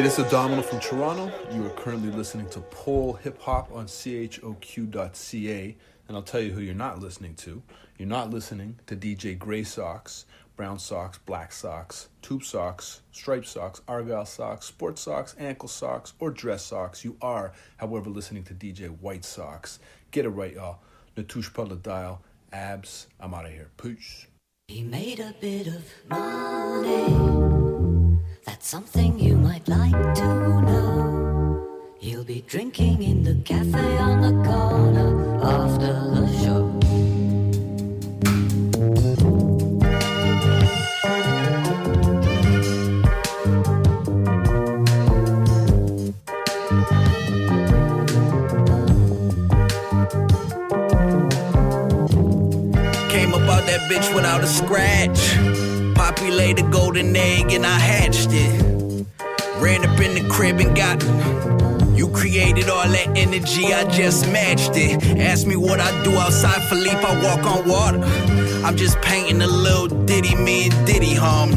Hey, 0.00 0.04
this 0.04 0.18
is 0.18 0.30
Domino 0.30 0.62
from 0.62 0.80
Toronto. 0.80 1.30
You 1.52 1.66
are 1.66 1.76
currently 1.76 2.08
listening 2.08 2.48
to 2.52 2.60
Pole 2.60 3.12
Hip 3.22 3.38
Hop 3.42 3.70
on 3.70 3.84
CHOQ.ca. 3.84 5.76
And 6.08 6.16
I'll 6.16 6.22
tell 6.22 6.40
you 6.40 6.52
who 6.52 6.62
you're 6.62 6.74
not 6.74 7.00
listening 7.00 7.34
to. 7.34 7.62
You're 7.98 8.08
not 8.08 8.30
listening 8.30 8.78
to 8.86 8.96
DJ 8.96 9.38
Gray 9.38 9.62
Socks, 9.62 10.24
Brown 10.56 10.78
Socks, 10.78 11.18
Black 11.26 11.52
Socks, 11.52 12.08
Tube 12.22 12.44
Socks, 12.44 13.02
Striped 13.12 13.46
Socks, 13.46 13.82
Argyle 13.86 14.24
Socks, 14.24 14.64
Sports 14.64 15.02
Socks, 15.02 15.36
Ankle 15.38 15.68
Socks, 15.68 16.14
or 16.18 16.30
Dress 16.30 16.64
Socks. 16.64 17.04
You 17.04 17.18
are, 17.20 17.52
however, 17.76 18.08
listening 18.08 18.44
to 18.44 18.54
DJ 18.54 18.88
White 18.88 19.26
Socks. 19.26 19.80
Get 20.12 20.24
it 20.24 20.30
right, 20.30 20.54
y'all. 20.54 20.78
Natush 21.14 21.52
Pudla 21.52 21.82
Dial, 21.82 22.22
Abs. 22.54 23.06
I'm 23.20 23.34
out 23.34 23.44
of 23.44 23.52
here. 23.52 23.68
Peace. 23.76 24.28
He 24.66 24.82
made 24.82 25.20
a 25.20 25.34
bit 25.38 25.66
of 25.66 25.84
money. 26.08 28.09
That's 28.44 28.66
something 28.66 29.18
you 29.18 29.36
might 29.36 29.68
like 29.68 29.92
to 29.92 30.60
know. 30.62 31.94
He'll 31.98 32.24
be 32.24 32.42
drinking 32.46 33.02
in 33.02 33.22
the 33.22 33.34
cafe 33.44 33.98
on 33.98 34.20
the 34.22 34.48
corner 34.48 35.44
after 35.44 35.92
the 36.14 36.26
show. 36.40 36.78
Came 53.10 53.34
up 53.34 53.42
out 53.42 53.66
that 53.66 53.80
bitch 53.90 54.14
without 54.14 54.42
a 54.42 54.46
scratch. 54.46 55.59
Poppy 56.00 56.30
laid 56.30 56.58
a 56.58 56.62
golden 56.62 57.14
egg 57.14 57.52
and 57.52 57.66
I 57.66 57.78
hatched 57.78 58.30
it. 58.32 59.06
Ran 59.58 59.84
up 59.84 60.00
in 60.00 60.14
the 60.14 60.26
crib 60.30 60.58
and 60.58 60.74
got 60.74 60.98
you 61.94 62.08
created 62.08 62.70
all 62.70 62.88
that 62.88 63.18
energy, 63.18 63.74
I 63.74 63.84
just 63.90 64.26
matched 64.32 64.76
it. 64.76 65.20
Ask 65.20 65.46
me 65.46 65.56
what 65.56 65.78
I 65.78 65.90
do 66.02 66.16
outside 66.16 66.62
Philippe, 66.70 67.04
I 67.04 67.22
walk 67.22 67.44
on 67.44 67.68
water. 67.68 68.02
I'm 68.64 68.78
just 68.78 68.98
painting 69.02 69.42
a 69.42 69.46
little 69.46 69.88
ditty, 70.06 70.34
me 70.36 70.70
and 70.70 70.86
Diddy 70.86 71.14
hum. 71.14 71.50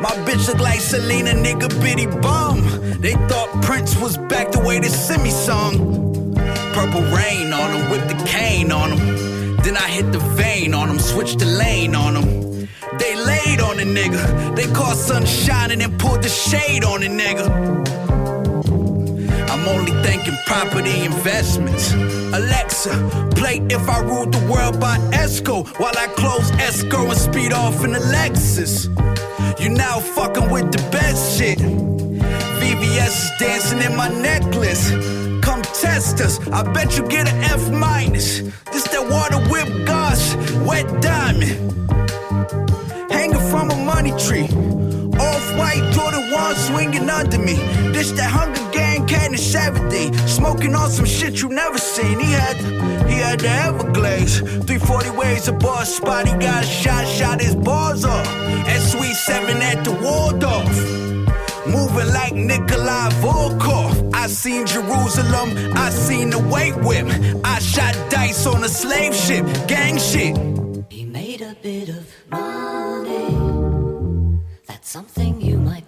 My 0.00 0.10
bitch 0.26 0.48
look 0.48 0.58
like 0.58 0.80
Selena, 0.80 1.30
nigga, 1.30 1.68
bitty 1.80 2.06
bum. 2.06 2.58
They 3.00 3.12
thought 3.28 3.62
Prince 3.62 3.96
was 3.96 4.16
back 4.16 4.50
the 4.50 4.58
way 4.58 4.80
they 4.80 4.88
send 4.88 5.22
me 5.22 5.30
song. 5.30 6.34
Purple 6.74 7.02
rain 7.14 7.52
on 7.52 7.76
him, 7.76 7.90
whip 7.92 8.08
the 8.08 8.24
cane 8.26 8.72
on 8.72 8.98
him. 8.98 9.56
Then 9.58 9.76
I 9.76 9.88
hit 9.88 10.10
the 10.10 10.18
vein 10.18 10.74
on 10.74 10.90
him, 10.90 10.98
switch 10.98 11.36
the 11.36 11.46
lane 11.46 11.94
on 11.94 12.16
him. 12.16 12.47
They 12.98 13.14
laid 13.16 13.60
on 13.60 13.76
the 13.76 13.84
nigga. 13.84 14.56
They 14.56 14.66
caught 14.72 14.96
sunshine 14.96 15.70
and 15.70 15.80
then 15.80 15.96
pulled 15.98 16.22
the 16.22 16.28
shade 16.28 16.84
on 16.84 17.00
the 17.00 17.08
nigga. 17.08 17.46
I'm 19.50 19.68
only 19.68 19.92
thinking 20.02 20.36
property 20.46 21.04
investments. 21.04 21.92
Alexa, 21.92 23.30
play 23.34 23.58
If 23.70 23.88
I 23.88 24.00
Ruled 24.00 24.32
the 24.32 24.44
World 24.52 24.80
by 24.80 24.98
Esco 25.12 25.66
while 25.78 25.96
I 25.96 26.06
close 26.08 26.50
Esco 26.52 27.08
and 27.10 27.18
speed 27.18 27.52
off 27.52 27.84
in 27.84 27.92
the 27.92 28.00
Lexus. 28.00 28.88
You 29.60 29.70
now 29.70 29.98
fucking 30.00 30.50
with 30.50 30.70
the 30.72 30.82
best 30.90 31.38
shit. 31.38 31.58
VVS 31.58 33.08
is 33.08 33.30
dancing 33.38 33.82
in 33.82 33.96
my 33.96 34.08
necklace. 34.08 34.90
Come 35.42 35.62
test 35.62 36.20
us. 36.20 36.38
I 36.48 36.62
bet 36.72 36.96
you 36.96 37.06
get 37.08 37.28
an 37.28 37.42
F 37.42 37.70
minus. 37.70 38.40
This 38.72 38.84
that 38.88 39.08
water 39.08 39.38
whip 39.50 39.86
gosh, 39.86 40.34
wet 40.66 41.00
diamond. 41.00 41.78
Hanging 43.18 43.46
from 43.50 43.68
a 43.72 43.76
money 43.76 44.12
tree. 44.24 44.48
Off 45.18 45.46
white 45.58 45.84
Jordan 45.92 46.30
1 46.30 46.54
swinging 46.54 47.10
under 47.10 47.38
me. 47.38 47.54
This 47.94 48.12
that 48.12 48.30
Hunger 48.30 48.66
Gang 48.70 49.08
cat 49.08 49.30
and 49.30 49.40
Saturday. 49.40 50.12
Smoking 50.28 50.72
on 50.76 50.88
some 50.88 51.04
shit 51.04 51.42
you 51.42 51.48
never 51.48 51.78
seen. 51.78 52.20
He 52.20 52.30
had 52.30 52.56
he 53.10 53.16
had 53.26 53.40
the 53.40 53.50
Everglades. 53.50 54.38
340 54.38 55.10
ways 55.10 55.48
a 55.48 55.52
boss 55.52 55.96
spot. 55.96 56.28
He 56.28 56.34
got 56.34 56.64
shot, 56.64 57.08
shot 57.08 57.40
his 57.40 57.56
bars 57.56 58.04
off. 58.04 58.28
And 58.70 58.80
Suite 58.90 59.16
7 59.16 59.62
at 59.62 59.82
the 59.82 59.94
Waldorf. 60.04 60.76
Moving 61.66 62.12
like 62.14 62.34
Nikolai 62.34 63.08
Volkov. 63.22 64.14
I 64.14 64.28
seen 64.28 64.64
Jerusalem, 64.64 65.48
I 65.74 65.90
seen 65.90 66.30
the 66.30 66.38
weight 66.38 66.76
whip. 66.86 67.06
I 67.44 67.58
shot 67.58 67.94
dice 68.10 68.46
on 68.46 68.62
a 68.62 68.68
slave 68.68 69.14
ship, 69.14 69.44
gang 69.66 69.98
shit. 69.98 70.36
He 70.88 71.04
made 71.04 71.42
a 71.42 71.56
bit 71.62 71.88
of 71.88 72.06
money. 72.30 72.97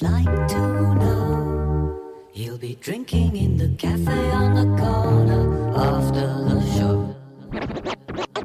Like 0.03 0.49
to 0.49 0.95
know. 0.95 2.29
He'll 2.33 2.59
be 2.59 2.77
drinking 2.77 3.37
in 3.37 3.57
the 3.57 3.69
cafe 3.77 4.31
on 4.31 4.55
the 4.55 4.83
corner 4.83 5.77
after 5.77 6.27
the 6.49 6.61
show. 6.75 7.17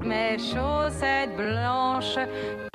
Mes 0.02 0.42
chaussettes 0.52 1.36
blanches. 1.38 2.75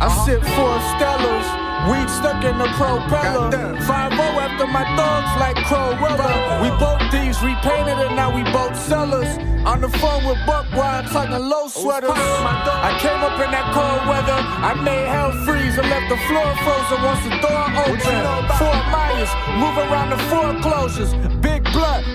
I 0.00 0.08
sip 0.24 0.40
four 0.56 0.76
Stellas. 0.96 1.46
Weed 1.88 2.08
stuck 2.08 2.44
in 2.44 2.56
the 2.56 2.68
propeller. 2.76 3.52
5 3.84 4.12
after 4.60 4.66
my 4.66 4.84
thugs 4.96 5.32
like 5.40 5.56
Cruella. 5.68 6.60
We 6.62 6.68
both 6.80 7.00
thieves 7.10 7.40
repainted 7.42 7.98
and 8.00 8.16
now 8.16 8.34
we 8.34 8.42
both 8.52 8.76
sellers. 8.76 9.28
On 9.64 9.80
the 9.80 9.88
phone 10.00 10.24
with 10.24 10.38
Buck 10.46 10.66
Wild 10.72 11.06
talking 11.08 11.36
low 11.36 11.68
sweaters. 11.68 12.10
I 12.16 12.96
came 13.00 13.20
up 13.20 13.36
in 13.44 13.50
that 13.52 13.72
cold 13.76 14.08
weather. 14.08 14.40
I 14.40 14.72
made 14.80 15.06
hell 15.08 15.32
freeze 15.44 15.76
and 15.76 15.88
left 15.88 16.08
the 16.08 16.16
floor 16.28 16.48
frozen 16.64 17.00
once 17.04 17.22
the 17.24 17.36
door 17.44 17.64
opened. 17.84 18.24
Fort 18.56 18.84
Myers, 18.88 19.32
move 19.60 19.76
around 19.84 20.10
the 20.10 20.20
foreclosures. 20.32 21.12
Big 21.40 21.59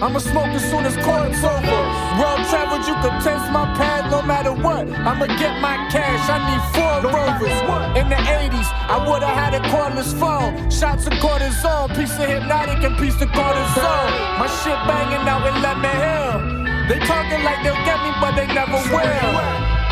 I'ma 0.02 0.20
smoke 0.20 0.52
as 0.52 0.64
soon 0.70 0.86
as 0.86 0.96
court's 1.06 1.40
over. 1.40 1.80
World 2.20 2.44
traveled, 2.52 2.84
you 2.84 2.96
could 3.00 3.16
test 3.24 3.48
my 3.52 3.64
pad 3.80 4.12
no 4.12 4.22
matter 4.22 4.52
what. 4.52 4.92
I'ma 4.92 5.26
get 5.40 5.62
my 5.62 5.76
cash, 5.88 6.28
I 6.28 6.38
need 6.52 6.64
four 6.76 7.12
rovers. 7.16 7.56
In 7.96 8.10
the 8.10 8.20
80s, 8.20 8.68
I 8.92 9.00
would've 9.08 9.24
had 9.24 9.56
a 9.56 9.62
cordless 9.72 10.12
phone. 10.20 10.70
Shots 10.70 11.08
of 11.08 11.14
cortisone, 11.24 11.96
piece 11.96 12.12
of 12.20 12.28
hypnotic 12.28 12.84
and 12.84 12.98
piece 12.98 13.16
of 13.22 13.30
cortisone. 13.30 14.12
My 14.36 14.48
shit 14.64 14.80
banging 14.84 15.24
out 15.32 15.48
in 15.48 15.56
Lemon 15.64 15.96
Hill. 16.04 16.66
They 16.92 17.00
talking 17.08 17.44
like 17.44 17.64
they'll 17.64 17.86
get 17.88 18.00
me, 18.04 18.12
but 18.20 18.36
they 18.36 18.48
never 18.52 18.78
will. 18.92 19.36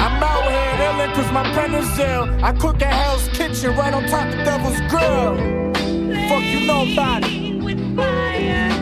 I'm 0.04 0.22
out 0.22 0.44
here 0.52 0.84
illin' 0.84 1.14
cause 1.16 1.32
my 1.32 1.44
pen 1.56 1.74
is 1.76 1.98
ill. 1.98 2.28
I 2.44 2.52
cook 2.52 2.82
at 2.82 2.94
Hell's 2.94 3.28
Kitchen 3.30 3.76
right 3.78 3.94
on 3.94 4.04
top 4.08 4.28
of 4.28 4.44
Devil's 4.44 4.80
Grill. 4.92 5.38
Fuck 6.28 6.44
you 6.44 6.68
know 6.68 6.92
about 6.92 7.24
it. 7.24 8.73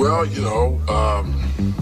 Well, 0.00 0.24
you 0.24 0.40
know, 0.40 0.80
um, 0.88 1.74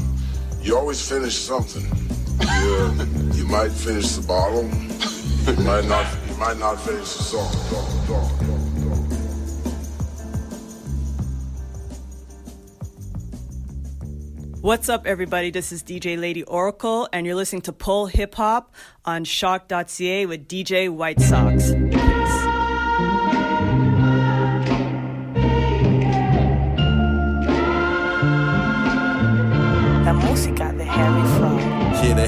you 0.61 0.77
always 0.77 1.09
finish 1.09 1.37
something. 1.37 1.85
You, 1.85 3.31
you 3.33 3.47
might 3.47 3.71
finish 3.71 4.11
the 4.17 4.27
bottle. 4.27 4.65
You 4.65 5.65
might 5.65 5.85
not. 5.85 6.05
You 6.29 6.37
might 6.37 6.59
not 6.59 6.81
finish 6.81 7.13
the 7.13 7.23
song. 7.23 7.47
What's 14.63 14.89
up, 14.89 15.07
everybody? 15.07 15.53
This 15.53 15.71
is 15.71 15.85
DJ 15.85 16.19
Lady 16.19 16.43
Oracle, 16.43 17.09
and 17.13 17.25
you're 17.25 17.37
listening 17.37 17.63
to 17.63 17.73
Pull 17.73 18.07
Hip 18.07 18.35
Hop 18.35 18.75
on 19.05 19.23
choc.ca 19.23 20.27
with 20.27 20.49
DJ 20.49 20.91
White 20.91 21.21
Sox. 21.21 21.71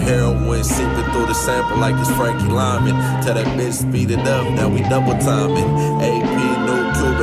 Heroin 0.01 0.65
seeping 0.65 1.11
through 1.13 1.27
the 1.27 1.35
sample 1.35 1.77
like 1.79 1.95
it's 1.97 2.11
Frankie 2.17 2.49
Lymon. 2.49 2.95
Tell 3.23 3.35
that 3.35 3.47
bitch 3.59 3.75
speed 3.75 4.11
it 4.11 4.27
up, 4.27 4.51
now 4.53 4.69
we 4.69 4.81
double 4.83 5.17
timing. 5.19 5.69
AP 6.03 6.50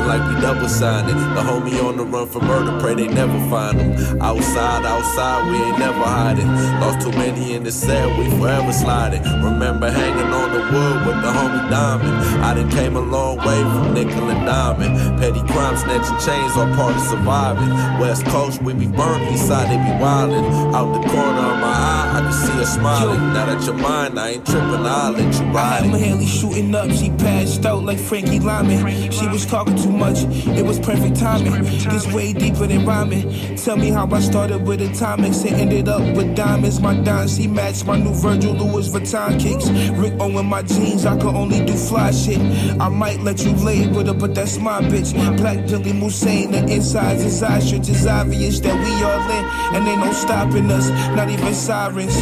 like 0.07 0.23
we 0.33 0.41
double 0.41 0.69
signing. 0.69 1.15
The 1.35 1.41
homie 1.41 1.83
on 1.83 1.97
the 1.97 2.05
run 2.05 2.27
for 2.27 2.39
murder, 2.41 2.79
pray 2.79 2.95
they 2.95 3.07
never 3.07 3.37
find 3.49 3.79
him. 3.79 4.21
Outside, 4.21 4.85
outside, 4.85 5.51
we 5.51 5.57
ain't 5.57 5.79
never 5.79 5.99
hiding. 5.99 6.47
Lost 6.79 7.01
too 7.01 7.11
many 7.11 7.53
in 7.53 7.63
the 7.63 7.71
cell, 7.71 8.09
we 8.17 8.29
forever 8.39 8.71
sliding. 8.71 9.21
Remember 9.43 9.91
hanging 9.91 10.31
on 10.31 10.51
the 10.53 10.61
wood 10.71 10.97
with 11.05 11.21
the 11.21 11.31
homie 11.37 11.69
Diamond. 11.69 12.15
I 12.43 12.53
done 12.53 12.69
came 12.69 12.95
a 12.95 13.01
long 13.01 13.37
way 13.37 13.61
from 13.61 13.93
nickel 13.93 14.29
and 14.29 14.45
diamond. 14.45 15.19
Petty 15.19 15.41
crime, 15.51 15.75
snatching 15.75 16.17
chains 16.25 16.55
are 16.55 16.73
part 16.75 16.95
of 16.95 17.01
surviving. 17.01 17.69
West 17.99 18.25
Coast, 18.27 18.61
we 18.61 18.73
be 18.73 18.87
burnt, 18.87 19.29
east 19.31 19.47
side, 19.47 19.67
they 19.69 19.77
be 19.77 19.93
wildin'. 19.99 20.73
Out 20.73 20.93
the 20.93 21.09
corner 21.09 21.45
of 21.51 21.59
my 21.59 21.75
eye, 21.91 22.13
I 22.17 22.19
can 22.21 22.33
see 22.33 22.53
her 22.53 22.65
smiling. 22.65 23.19
Now 23.33 23.45
that 23.47 23.65
you're 23.65 23.75
mine, 23.75 24.17
I 24.17 24.29
ain't 24.29 24.45
trippin', 24.45 24.85
I'll 24.85 25.11
let 25.11 25.33
you 25.33 25.45
I 25.47 25.51
ride 25.51 25.83
had 25.83 25.91
my 25.91 25.97
it. 25.97 26.05
Haley 26.05 26.25
shooting 26.25 26.73
up, 26.73 26.89
she 26.91 27.09
passed 27.11 27.65
out 27.65 27.83
like 27.83 27.99
Frankie 27.99 28.39
Lymon. 28.39 29.11
She 29.11 29.27
was 29.27 29.45
talking 29.45 29.75
too 29.75 29.96
much, 29.97 30.19
it 30.57 30.65
was 30.65 30.79
perfect 30.79 31.15
timing. 31.17 31.63
This 31.63 32.11
way 32.13 32.33
deeper 32.33 32.67
than 32.67 32.85
rhyming. 32.85 33.55
Tell 33.57 33.77
me 33.77 33.89
how 33.89 34.07
I 34.09 34.19
started 34.19 34.65
with 34.65 34.81
atomics 34.81 35.43
and 35.43 35.55
ended 35.55 35.87
up 35.87 36.01
with 36.15 36.35
diamonds. 36.35 36.79
My 36.79 36.95
dimes, 36.95 37.35
he 37.35 37.47
matched 37.47 37.85
my 37.85 37.97
new 37.97 38.13
Virgil 38.13 38.53
Louis 38.53 38.87
Vuitton 38.89 39.39
kicks. 39.39 39.69
Rick 39.97 40.13
Owen, 40.19 40.45
my 40.45 40.61
jeans, 40.61 41.05
I 41.05 41.15
could 41.15 41.35
only 41.35 41.65
do 41.65 41.73
fly 41.73 42.11
shit. 42.11 42.39
I 42.79 42.89
might 42.89 43.19
let 43.21 43.43
you 43.43 43.53
lay 43.53 43.87
with 43.87 44.07
her, 44.07 44.13
but 44.13 44.35
that's 44.35 44.57
my 44.57 44.81
bitch. 44.81 45.13
Black 45.37 45.65
Billy 45.67 45.93
Musain, 45.93 46.51
the 46.51 46.59
insides 46.71 47.23
is 47.23 47.41
ostrich. 47.43 47.89
It's 47.89 48.05
obvious 48.05 48.59
that 48.61 48.75
we 48.75 48.91
all 49.03 49.31
in, 49.37 49.45
and 49.75 49.87
ain't 49.87 49.99
no 50.05 50.13
stopping 50.13 50.69
us, 50.71 50.89
not 51.15 51.29
even 51.29 51.53
sirens. 51.53 52.15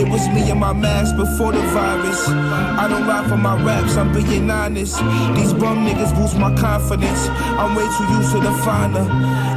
It 0.00 0.08
was 0.08 0.28
me 0.28 0.50
and 0.50 0.60
my 0.60 0.72
mask 0.72 1.16
before 1.16 1.52
the 1.52 1.62
virus. 1.72 2.28
I 2.28 2.88
don't 2.88 3.06
lie 3.06 3.26
for 3.28 3.36
my 3.36 3.62
raps, 3.62 3.96
I'm 3.96 4.12
being 4.12 4.50
honest. 4.50 4.98
These 5.36 5.52
bum 5.54 5.86
niggas 5.86 6.14
boost 6.14 6.36
my 6.36 6.54
confidence. 6.56 7.19
I'm 7.28 7.74
way 7.74 7.86
too 7.96 8.04
used 8.16 8.32
to 8.32 8.40
the 8.40 8.52
finer. 8.64 9.06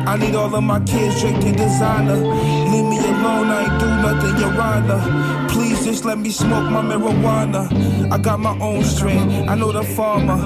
I 0.05 0.17
need 0.17 0.35
all 0.35 0.53
of 0.53 0.63
my 0.63 0.79
kids 0.81 1.21
drinking 1.21 1.55
designer. 1.55 2.15
Leave 2.15 2.85
me 2.85 2.99
alone, 2.99 3.47
I 3.47 3.63
ain't 3.63 3.79
do 3.79 3.87
nothing, 3.87 4.37
Your 4.39 4.61
Honor. 4.61 5.49
Please 5.49 5.85
just 5.85 6.03
let 6.03 6.17
me 6.17 6.29
smoke 6.29 6.69
my 6.69 6.81
marijuana. 6.81 8.11
I 8.11 8.17
got 8.17 8.39
my 8.39 8.57
own 8.59 8.83
strain, 8.83 9.47
I 9.47 9.55
know 9.55 9.71
the 9.71 9.83
farmer. 9.83 10.39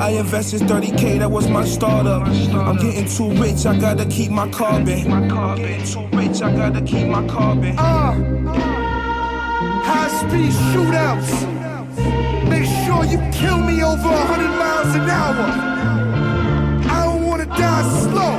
I 0.00 0.10
invested 0.10 0.62
30k, 0.62 1.18
that 1.20 1.30
was 1.30 1.48
my 1.48 1.64
startup. 1.64 2.22
I'm 2.26 2.76
getting 2.76 3.06
too 3.06 3.30
rich, 3.40 3.66
I 3.66 3.78
gotta 3.78 4.06
keep 4.06 4.30
my 4.30 4.48
carbon. 4.50 5.12
I'm 5.12 5.56
Getting 5.56 5.86
too 5.86 6.06
rich, 6.16 6.42
I 6.42 6.54
gotta 6.54 6.82
keep 6.82 7.06
my 7.06 7.26
carbon. 7.28 7.78
Uh, 7.78 8.12
high 9.84 10.08
speed 10.08 10.52
shootouts. 10.70 11.56
Make 12.48 12.64
sure 12.84 13.04
you 13.04 13.18
kill 13.32 13.58
me 13.58 13.82
over 13.82 14.08
100 14.08 14.48
miles 14.58 14.94
an 14.94 15.10
hour. 15.10 16.05
Die 17.66 17.82
slow. 18.02 18.34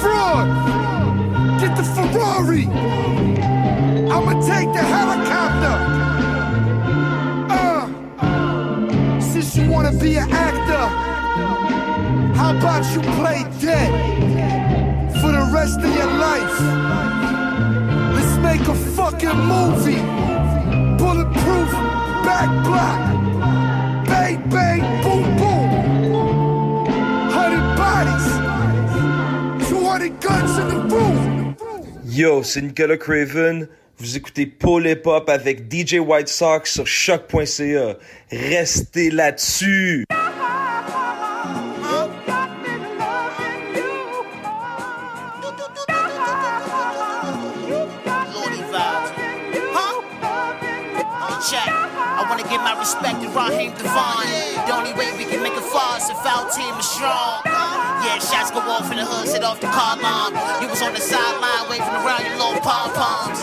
Fraud. 0.00 0.48
Get 1.60 1.72
the 1.76 1.84
Ferrari. 1.94 2.66
I'ma 4.14 4.34
take 4.52 4.70
the 4.78 4.84
helicopter. 4.96 5.76
Uh, 7.58 7.84
since 9.20 9.56
you 9.56 9.68
wanna 9.68 9.92
be 10.04 10.16
an 10.16 10.30
actor, 10.30 10.86
how 12.38 12.50
about 12.56 12.84
you 12.94 13.00
play 13.18 13.40
dead 13.60 13.90
for 15.20 15.30
the 15.38 15.44
rest 15.52 15.78
of 15.86 15.92
your 15.98 16.12
life? 16.28 16.58
Let's 18.16 18.36
make 18.48 18.64
a 18.74 18.76
fucking 18.96 19.40
movie. 19.54 20.02
Bulletproof, 21.00 21.70
back 22.26 22.50
block. 22.66 23.00
Bang, 24.06 24.36
bang, 24.50 24.80
boom, 25.02 25.36
boom. 25.38 25.53
Yo, 32.06 32.42
c'est 32.42 32.62
Nicolas 32.62 32.96
Craven. 32.96 33.68
Vous 33.98 34.16
écoutez 34.16 34.46
Paul 34.46 34.86
Hip 34.86 35.02
Hop 35.04 35.28
avec 35.28 35.72
DJ 35.72 35.94
White 35.94 36.28
Sox 36.28 36.72
sur 36.72 36.86
choc.ca. 36.86 37.96
Restez 38.30 39.10
là-dessus. 39.10 40.04
Respect 52.84 53.22
to 53.22 53.28
Raheem 53.30 53.72
Devon. 53.72 54.66
The 54.66 54.74
only 54.74 54.92
way 54.92 55.10
we 55.16 55.24
can 55.24 55.42
make 55.42 55.54
a 55.54 55.62
fuss 55.62 56.10
if 56.10 56.18
our 56.26 56.50
team 56.50 56.74
is 56.78 56.86
strong. 56.86 57.53
Go 58.52 58.60
off 58.60 58.90
in 58.92 58.98
the 58.98 59.06
hood, 59.06 59.26
set 59.26 59.42
off 59.42 59.60
the 59.60 59.66
car 59.66 59.96
alarm. 59.98 60.36
You 60.60 60.68
was 60.68 60.82
on 60.82 60.92
the 60.92 61.00
sideline 61.00 61.64
waving 61.70 61.96
around 61.96 62.28
your 62.28 62.36
little 62.36 62.60
pom 62.60 62.92
poms. 62.92 63.40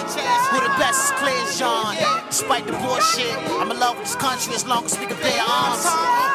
Who 0.53 0.61
the 0.61 0.71
best 0.77 1.09
is 1.09 1.11
clear 1.17 1.41
John. 1.57 1.97
Despite 2.29 2.65
the 2.69 2.77
bullshit, 2.79 3.33
I'm 3.59 3.71
in 3.71 3.79
love 3.79 3.97
with 3.97 4.07
this 4.07 4.15
country 4.15 4.53
as 4.53 4.63
long 4.65 4.85
as 4.85 4.95
we 4.99 5.07
can 5.07 5.17
bear 5.19 5.41
arms. 5.41 5.83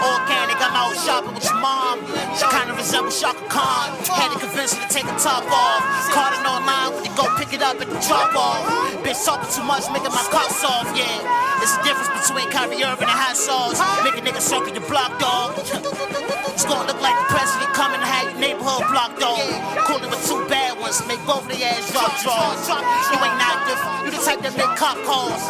Organic, 0.03 0.56
out 0.77 0.93
shopping 1.01 1.33
with 1.33 1.45
your 1.49 1.57
mom. 1.57 2.05
She 2.37 2.45
kinda 2.53 2.77
resembles 2.77 3.17
Chaka 3.21 3.41
Khan. 3.49 3.89
Had 4.13 4.31
to 4.33 4.39
convince 4.39 4.75
her 4.77 4.81
to 4.85 4.89
take 4.93 5.07
her 5.09 5.19
top 5.19 5.45
off. 5.49 5.81
Caught 6.13 6.37
it 6.37 6.45
online, 6.45 6.93
when 6.95 7.03
you 7.09 7.13
go 7.17 7.25
pick 7.41 7.53
it 7.57 7.63
up 7.63 7.81
at 7.81 7.89
the 7.89 7.99
drop 8.07 8.37
off. 8.37 8.63
Bitch 9.01 9.25
talking 9.25 9.49
too 9.49 9.65
much, 9.65 9.89
making 9.91 10.13
my 10.13 10.25
cuffs 10.29 10.63
off, 10.65 10.87
yeah. 10.93 11.63
It's 11.63 11.73
the 11.77 11.83
difference 11.89 12.13
between 12.21 12.47
Kyrie 12.53 12.85
Irving 12.85 13.09
and 13.09 13.19
hot 13.25 13.37
sauce. 13.37 13.81
Make 14.05 14.17
a 14.21 14.23
nigga 14.27 14.43
circle 14.43 14.73
your 14.77 14.87
block, 14.93 15.19
dog. 15.19 15.57
It's 15.57 16.65
gonna 16.65 16.89
look 16.89 17.01
like 17.01 17.17
the 17.25 17.29
president 17.33 17.73
coming 17.73 18.01
to 18.01 18.07
have 18.07 18.25
your 18.31 18.41
neighborhood 18.41 18.85
blocked 18.93 19.23
off. 19.23 19.41
Cool 19.89 20.01
it 20.05 20.11
with 20.13 20.25
two 20.29 20.41
bad 20.49 20.79
ones, 20.81 21.01
make 21.09 21.21
both 21.25 21.45
of 21.45 21.53
their 21.53 21.73
ass 21.73 21.93
drop 21.93 22.13
draws. 22.21 22.69
You 23.13 23.17
ain't 23.25 23.41
active, 23.41 23.81
you 24.05 24.11
the 24.13 24.21
type 24.25 24.41
that 24.45 24.57
make 24.57 24.73
cop 24.77 24.97
calls. 25.09 25.41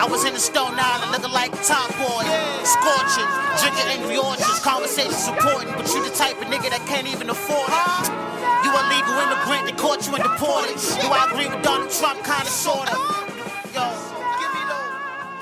I 0.00 0.04
was 0.08 0.24
in 0.24 0.32
the 0.32 0.40
Stone 0.40 0.76
Island 0.76 1.12
looking 1.12 1.32
like 1.32 1.52
a 1.52 1.62
top 1.64 1.88
boy. 1.96 2.24
Scorching, 2.64 3.28
drinking 3.60 3.88
angry 3.88 4.16
oranges, 4.16 4.60
conversations 4.70 5.26
important, 5.26 5.70
but 5.76 5.86
you 5.92 6.00
the 6.08 6.14
type 6.14 6.36
of 6.40 6.46
nigga 6.46 6.70
that 6.70 6.84
can't 6.86 7.08
even 7.08 7.28
afford 7.30 7.70
it. 7.82 8.06
You 8.64 8.70
illegal 8.70 9.16
immigrant 9.26 9.60
supported. 10.40 10.76
Do 11.02 11.08
I 11.10 11.28
agree 11.30 11.48
with 11.48 11.62
Donald 11.62 11.90
Trump? 11.90 12.18
Kinda 12.24 12.46
sorta. 12.46 12.96
Yo, 13.74 13.86
give 14.40 14.52
me 14.56 14.62
those. 14.70 14.90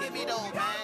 Give 0.01 0.13
me 0.13 0.25
those, 0.25 0.53
man. 0.55 0.75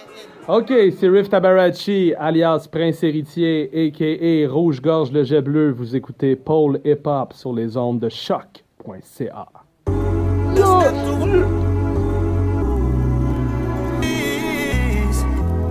OK, 0.46 0.92
c'est 0.98 1.08
Riff 1.08 1.30
Tabarachi, 1.30 2.14
alias 2.18 2.68
Prince 2.70 3.02
Héritier, 3.02 3.70
a.k.a. 3.72 4.46
Rouge-Gorge 4.52 5.10
le 5.12 5.24
Jet 5.24 5.40
Bleu. 5.40 5.72
Vous 5.72 5.96
écoutez 5.96 6.36
Paul 6.36 6.80
Hip 6.84 7.06
Hop 7.06 7.32
sur 7.32 7.54
les 7.54 7.76
ondes 7.76 8.00
de 8.00 8.08
choc.ca. 8.08 9.48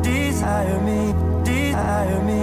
Desire 0.01 0.81
me, 0.81 1.13
desire 1.43 2.21
me, 2.25 2.42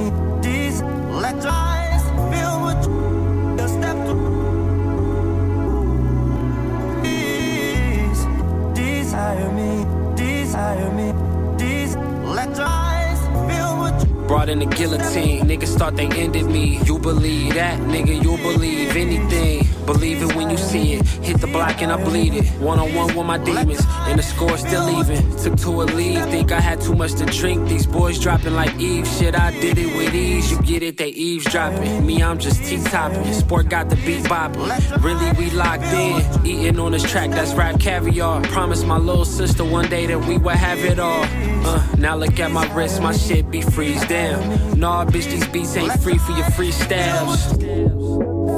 Brought 14.31 14.49
in 14.49 14.61
the 14.61 14.67
guillotine, 14.67 15.49
niggas 15.49 15.77
thought 15.77 15.97
they 15.97 16.07
ended 16.07 16.47
me. 16.47 16.79
You 16.85 17.01
believe 17.01 17.55
that, 17.55 17.81
nigga, 17.81 18.23
you'll 18.23 18.37
believe 18.37 18.95
anything. 18.95 19.80
Believe 19.87 20.23
it 20.23 20.35
when 20.37 20.51
you 20.51 20.57
see 20.57 20.95
it. 20.95 21.07
Hit 21.25 21.41
the 21.41 21.47
block 21.47 21.83
and 21.83 21.93
I 21.93 22.03
bleed 22.03 22.35
it. 22.35 22.47
One 22.61 22.79
on 22.79 22.95
one 22.95 23.15
with 23.17 23.27
my 23.27 23.39
demons, 23.39 23.85
and 24.09 24.19
the 24.19 24.23
score 24.23 24.57
still 24.57 24.89
even. 24.99 25.37
Took 25.37 25.57
to 25.59 25.83
a 25.83 25.85
lead, 25.85 26.25
think 26.31 26.53
I 26.53 26.61
had 26.61 26.81
too 26.81 26.95
much 26.95 27.15
to 27.15 27.27
drink. 27.27 27.69
These 27.69 27.87
boys 27.87 28.19
dropping 28.19 28.55
like 28.55 28.75
Eve. 28.79 29.07
Shit, 29.07 29.39
I 29.39 29.51
did 29.61 29.79
it 29.79 29.95
with 29.97 30.15
ease. 30.15 30.51
You 30.51 30.63
get 30.63 30.83
it, 30.83 30.97
they 30.97 31.09
eavesdropping. 31.09 32.07
Me, 32.07 32.23
I'm 32.23 32.39
just 32.39 32.65
T 32.65 32.83
topping. 32.85 33.33
Sport 33.33 33.69
got 33.69 33.91
the 33.91 33.97
beat 33.97 34.25
bopping. 34.25 35.03
Really, 35.03 35.31
we 35.39 35.51
locked 35.51 35.85
in. 35.85 36.47
Eating 36.47 36.79
on 36.79 36.93
this 36.93 37.03
track, 37.03 37.31
that's 37.31 37.53
RapCaviar. 37.53 38.49
Promised 38.51 38.87
my 38.87 38.99
little 38.99 39.25
sister 39.25 39.65
one 39.65 39.89
day 39.89 40.07
that 40.07 40.25
we 40.27 40.39
would 40.39 40.55
have 40.55 40.79
it 40.79 40.99
all. 40.99 41.25
Uh, 41.63 41.87
now 41.99 42.17
look 42.17 42.39
at 42.41 42.51
my 42.51 42.67
wrist, 42.75 43.03
my 43.03 43.13
shit 43.13 43.51
be 43.51 43.61
freeze 43.61 44.05
down. 44.07 44.79
Nah, 44.79 45.05
bitch, 45.05 45.31
these 45.31 45.47
beats 45.49 45.77
ain't 45.77 46.01
free 46.01 46.17
for 46.19 46.33
your 46.33 46.51
free 46.53 46.71
freestyles. 46.71 48.00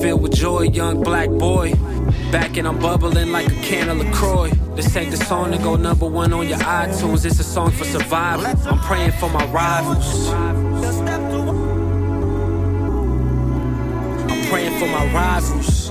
Filled 0.01 0.23
with 0.23 0.35
joy, 0.35 0.63
young 0.63 1.03
black 1.03 1.29
boy. 1.29 1.75
Back 2.31 2.57
and 2.57 2.67
I'm 2.67 2.79
bubbling 2.79 3.31
like 3.33 3.47
a 3.49 3.55
can 3.63 3.89
of 3.89 3.99
LaCroix. 3.99 4.51
This 4.75 4.97
ain't 4.97 5.11
the 5.11 5.17
song 5.19 5.53
to 5.53 5.59
go 5.59 5.77
number 5.77 6.07
one 6.07 6.33
on 6.33 6.49
your 6.49 6.59
iTunes. 6.59 7.25
It's 7.25 7.39
a 7.41 7.45
song 7.45 7.71
for 7.71 7.85
survival. 7.85 8.47
I'm 8.47 8.79
praying 8.79 9.13
for 9.13 9.29
my 9.29 9.45
rivals. 9.47 10.29
I'm 14.31 14.47
praying 14.49 14.79
for 14.79 14.87
my 14.87 15.13
rivals. 15.13 15.82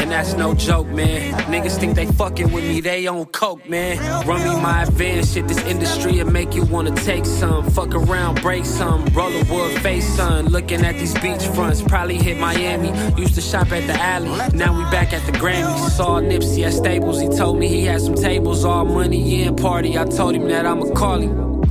And 0.00 0.10
that's 0.10 0.34
no 0.34 0.54
joke, 0.54 0.86
man. 0.88 1.32
Niggas 1.50 1.78
think 1.78 1.94
they 1.94 2.06
fucking 2.06 2.52
with 2.52 2.64
me, 2.64 2.80
they 2.80 3.06
on 3.06 3.24
coke, 3.26 3.66
man. 3.68 3.98
Run 4.26 4.42
me 4.42 4.60
my 4.60 4.82
advance 4.82 5.32
shit, 5.32 5.48
this 5.48 5.62
industry 5.64 6.22
will 6.22 6.30
make 6.30 6.54
you 6.54 6.64
wanna 6.64 6.94
take 6.94 7.24
some. 7.24 7.70
Fuck 7.70 7.94
around, 7.94 8.42
break 8.42 8.64
some. 8.64 9.06
Roll 9.06 9.32
a 9.32 9.44
wood 9.44 9.80
face, 9.80 10.06
son. 10.16 10.46
Looking 10.46 10.84
at 10.84 10.94
these 10.96 11.14
beach 11.14 11.44
fronts, 11.54 11.80
probably 11.82 12.18
hit 12.18 12.38
Miami. 12.38 12.90
Used 13.20 13.34
to 13.36 13.40
shop 13.40 13.72
at 13.72 13.86
the 13.86 13.94
alley, 13.94 14.30
now 14.52 14.76
we 14.76 14.84
back 14.90 15.12
at 15.12 15.24
the 15.26 15.32
Grammys. 15.38 15.90
Saw 15.90 16.20
Nipsey 16.20 16.66
at 16.66 16.72
Staples, 16.72 17.20
he 17.20 17.28
told 17.28 17.58
me 17.58 17.68
he 17.68 17.84
had 17.84 18.00
some 18.00 18.14
tables, 18.14 18.64
all 18.64 18.84
money 18.84 19.42
in 19.42 19.56
party. 19.56 19.98
I 19.98 20.04
told 20.04 20.34
him 20.34 20.48
that 20.48 20.66
I'ma 20.66 20.92
call 20.94 21.20
him. 21.20 21.62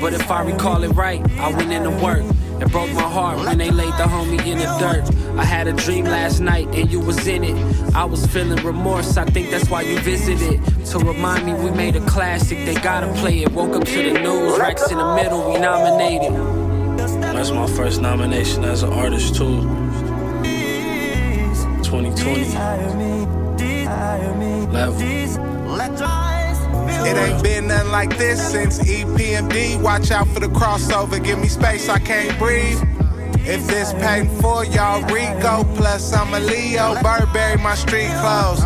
But 0.00 0.14
if 0.14 0.30
I 0.30 0.42
recall 0.42 0.82
it 0.82 0.90
right, 0.90 1.20
I 1.38 1.50
went 1.54 1.72
into 1.72 1.90
work. 1.90 2.24
It 2.60 2.70
broke 2.70 2.92
my 2.92 3.02
heart 3.02 3.38
when 3.38 3.58
they 3.58 3.70
laid 3.70 3.92
the 3.94 4.04
homie 4.04 4.44
in 4.46 4.58
the 4.58 4.66
dirt. 4.78 5.04
I 5.38 5.44
had 5.44 5.66
a 5.66 5.72
dream 5.72 6.04
last 6.04 6.40
night 6.40 6.68
and 6.74 6.90
you 6.90 7.00
was 7.00 7.26
in 7.26 7.42
it. 7.42 7.94
I 7.94 8.04
was 8.04 8.26
feeling 8.26 8.64
remorse, 8.64 9.16
I 9.16 9.24
think 9.24 9.50
that's 9.50 9.68
why 9.70 9.82
you 9.82 9.98
visited. 10.00 10.62
To 10.86 10.98
remind 10.98 11.46
me 11.46 11.54
we 11.54 11.70
made 11.70 11.96
a 11.96 12.04
classic, 12.06 12.58
they 12.66 12.74
gotta 12.74 13.12
play 13.14 13.42
it. 13.42 13.52
Woke 13.52 13.76
up 13.76 13.84
to 13.84 14.02
the 14.02 14.20
news, 14.20 14.58
Rex 14.58 14.90
in 14.90 14.98
the 14.98 15.14
middle, 15.14 15.52
we 15.52 15.58
nominated. 15.58 16.32
That's 17.22 17.50
my 17.50 17.66
first 17.66 18.02
nomination 18.02 18.64
as 18.64 18.82
an 18.82 18.92
artist 18.92 19.34
too. 19.34 19.62
2020. 21.82 22.44
Level. 24.72 25.00
It 27.04 27.16
ain't 27.16 27.42
been 27.42 27.66
nothing 27.68 27.90
like 27.90 28.16
this 28.16 28.52
since 28.52 28.78
EPMD. 28.78 29.82
Watch 29.82 30.10
out 30.10 30.28
for 30.28 30.40
the 30.40 30.46
crossover. 30.46 31.22
Give 31.22 31.38
me 31.38 31.48
space, 31.48 31.88
I 31.88 31.98
can't 31.98 32.38
breathe. 32.38 32.80
If 33.44 33.66
this 33.66 33.92
paid 33.94 34.30
for 34.40 34.64
y'all, 34.64 35.02
Rico. 35.02 35.64
Plus, 35.74 36.12
I'm 36.12 36.32
a 36.32 36.40
Leo. 36.40 36.94
Burberry, 37.02 37.58
my 37.58 37.74
street 37.74 38.10
clothes. 38.20 38.62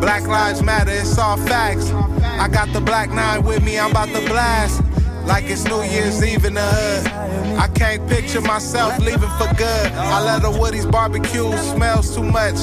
Black 0.00 0.26
Lives 0.26 0.62
Matter, 0.62 0.90
it's 0.90 1.18
all 1.18 1.36
facts. 1.36 1.90
I 1.90 2.48
got 2.48 2.72
the 2.72 2.80
Black 2.80 3.10
Nine 3.10 3.44
with 3.44 3.62
me, 3.62 3.78
I'm 3.78 3.92
about 3.92 4.08
to 4.08 4.20
blast. 4.26 4.82
Like 5.26 5.44
it's 5.44 5.64
New 5.64 5.82
Year's 5.82 6.22
Eve 6.24 6.44
in 6.44 6.54
the 6.54 6.60
hood. 6.60 7.06
I 7.56 7.68
can't 7.68 8.08
picture 8.08 8.40
myself 8.40 8.98
leaving 8.98 9.30
for 9.38 9.52
good. 9.54 9.92
I 9.92 10.20
love 10.24 10.42
the 10.42 10.50
Woody's 10.50 10.86
barbecue, 10.86 11.56
smells 11.58 12.14
too 12.14 12.24
much. 12.24 12.60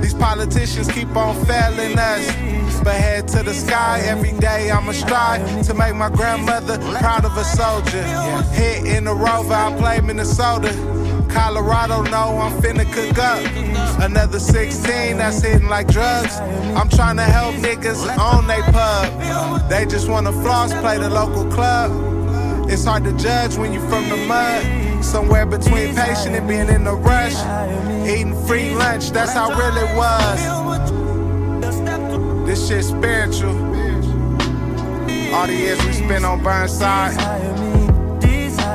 These 0.00 0.14
politicians 0.14 0.88
keep 0.88 1.14
on 1.14 1.34
failing 1.44 1.98
us. 1.98 2.26
But 2.82 2.94
head 2.94 3.28
to 3.28 3.42
the 3.42 3.52
sky 3.52 4.00
every 4.04 4.32
day, 4.38 4.70
I'ma 4.70 4.92
strive 4.92 5.66
to 5.66 5.74
make 5.74 5.94
my 5.94 6.08
grandmother 6.08 6.78
proud 6.98 7.24
of 7.24 7.36
a 7.36 7.44
soldier. 7.44 8.02
Hit 8.52 8.86
in 8.86 9.04
the 9.04 9.14
rover, 9.14 9.52
I 9.52 9.76
play 9.76 10.00
Minnesota. 10.00 10.72
Colorado 11.28 12.02
know 12.02 12.38
I'm 12.38 12.60
finna 12.60 12.90
cook 12.92 13.18
up. 13.18 13.38
Another 14.02 14.38
16 14.38 15.18
that's 15.18 15.42
hitting 15.42 15.68
like 15.68 15.88
drugs. 15.88 16.38
I'm 16.76 16.88
trying 16.88 17.16
to 17.16 17.24
help 17.24 17.54
niggas 17.56 18.06
own 18.18 18.46
they 18.46 18.60
pub. 18.72 19.68
They 19.68 19.86
just 19.86 20.08
wanna 20.08 20.32
floss, 20.32 20.72
play 20.74 20.98
the 20.98 21.10
local 21.10 21.44
club. 21.50 22.70
It's 22.70 22.84
hard 22.84 23.04
to 23.04 23.12
judge 23.16 23.56
when 23.56 23.72
you 23.72 23.80
from 23.88 24.08
the 24.08 24.16
mud. 24.26 25.04
Somewhere 25.04 25.46
between 25.46 25.94
patient 25.94 26.34
and 26.34 26.46
being 26.46 26.68
in 26.68 26.86
a 26.86 26.94
rush. 26.94 27.36
Eating 28.06 28.34
free 28.46 28.74
lunch, 28.74 29.10
that's 29.10 29.32
how 29.32 29.48
real 29.50 29.76
it 29.76 29.96
was. 29.96 30.40
This 32.46 32.68
shit 32.68 32.84
spiritual. 32.84 33.56
All 35.34 35.46
the 35.46 35.54
years 35.54 35.84
we 35.84 35.92
spent 35.92 36.24
on 36.24 36.42
Burnside. 36.42 37.16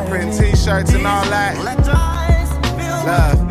Print 0.10 0.34
t-shirts 0.38 0.94
and 0.94 1.08
all 1.08 1.26
that. 1.26 2.03
Yeah. 3.06 3.44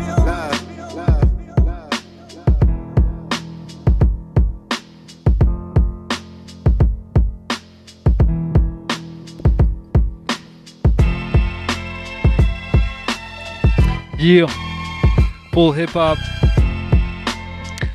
Pour 15.51 15.77
hip 15.77 15.95
hop. 15.95 16.17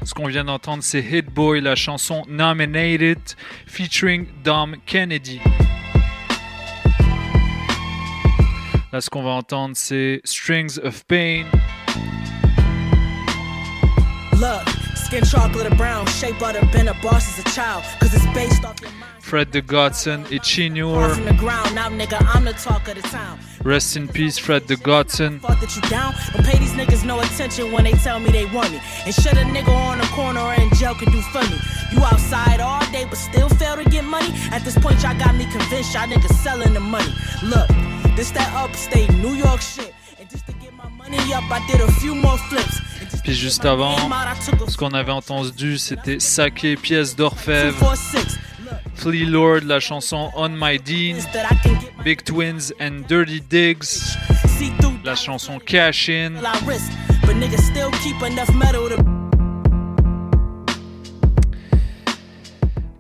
Ce 0.05 0.15
qu'on 0.15 0.27
vient 0.27 0.45
d'entendre, 0.45 0.85
c'est 0.85 1.01
Hit 1.01 1.27
Boy, 1.27 1.61
la 1.61 1.75
chanson 1.75 2.23
Nominated, 2.29 3.19
featuring 3.67 4.27
Dom 4.45 4.77
Kennedy. 4.87 5.41
Là, 8.91 9.03
ce 9.03 9.11
qu'on 9.11 9.23
va 9.23 9.31
entendre, 9.31 9.77
c'est 9.77 10.23
Strings 10.25 10.79
of 10.83 11.05
Pain. 11.05 11.45
Look, 14.33 14.78
skin 15.09 15.25
chocolate 15.25 15.67
or 15.67 15.75
brown, 15.75 16.05
shape 16.07 16.39
butter, 16.39 16.61
been 16.71 16.89
a 16.89 16.95
boss 17.01 17.25
as 17.31 17.39
a 17.39 17.49
child, 17.57 17.83
cause 17.99 18.13
it's 18.13 18.27
based 18.35 18.63
off 18.63 18.79
your 18.83 18.91
mind. 18.91 19.05
Fred 19.21 19.53
the 19.53 19.63
Godson 19.63 20.21
et 20.25 20.29
Far 20.29 20.39
Chinur. 20.41 21.15
from 21.15 21.25
the 21.25 21.33
ground, 21.33 21.75
now 21.75 21.89
nigga, 21.89 22.19
I'm 22.35 22.45
the 22.45 22.53
talk 22.53 22.89
of 22.89 22.97
the 22.97 23.09
town. 23.09 23.39
Rest 23.63 23.97
in 23.97 24.07
peace, 24.09 24.37
Fred 24.37 24.69
the 24.69 24.77
Godson. 24.77 25.41
Thought 25.41 25.63
that 25.63 25.75
you 25.75 25.83
down, 25.89 26.13
pay 26.45 26.59
these 26.59 26.73
niggas 26.73 27.07
no 27.07 27.21
attention 27.21 27.73
when 27.73 27.85
they 27.85 27.93
tell 27.93 28.21
me 28.21 28.31
they 28.31 28.45
want 28.57 28.71
me. 28.71 28.81
And 29.07 29.15
shut 29.15 29.33
a 29.33 29.47
nigga 29.57 29.75
on 29.75 29.97
the 29.97 30.07
corner 30.09 30.41
or 30.41 30.53
in 30.53 30.69
jail 30.75 30.95
could 30.95 31.11
do 31.11 31.23
funny. 31.33 31.57
You 31.91 32.01
outside 32.05 32.61
all 32.61 32.85
day 32.93 33.07
but 33.09 33.17
still 33.17 33.49
fail 33.49 33.77
to 33.77 33.85
get 33.85 34.05
money. 34.05 34.29
At 34.53 34.63
this 34.63 34.77
point, 34.77 35.03
y'all 35.03 35.19
got 35.19 35.35
me 35.35 35.45
convinced 35.51 35.95
y'all 35.95 36.07
niggas 36.07 36.37
selling 36.45 36.75
the 36.75 36.81
money. 36.81 37.13
Look, 37.43 37.69
this 38.15 38.31
that 38.33 38.53
upstate 38.55 39.11
New 39.15 39.33
York 39.33 39.63
shit. 39.63 39.95
And 40.21 40.29
just 40.29 40.47
to 40.47 40.53
get 40.53 40.75
my 40.75 40.89
money 40.91 41.17
up, 41.33 41.45
I 41.51 41.65
did 41.67 41.81
a 41.81 41.91
few 41.93 42.15
more 42.15 42.37
flips. 42.51 42.81
Puis 43.23 43.35
juste 43.35 43.65
avant, 43.65 43.97
ce 44.69 44.77
qu'on 44.77 44.93
avait 44.93 45.13
entendu, 45.13 45.79
c'était 45.79 46.21
Sake, 46.21 46.67
pièce 46.83 47.17
d'orfèvre. 47.17 47.79
246. 47.79 48.39
Flea 48.95 49.25
Lord, 49.25 49.61
la 49.65 49.81
chanson 49.81 50.31
On 50.35 50.49
My 50.49 50.79
Dean. 50.79 51.19
Big 52.05 52.25
Twins 52.25 52.73
and 52.81 53.03
Dirty 53.09 53.41
Digs. 53.41 54.17
La 55.05 55.15
chanson 55.15 55.59
Cash 55.59 56.09
In. 56.09 56.33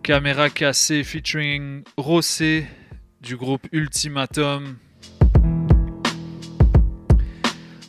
Caméra 0.02 0.48
cassée 0.48 1.04
featuring 1.04 1.82
Rossé 1.96 2.66
du 3.20 3.36
groupe 3.36 3.66
Ultimatum. 3.72 4.76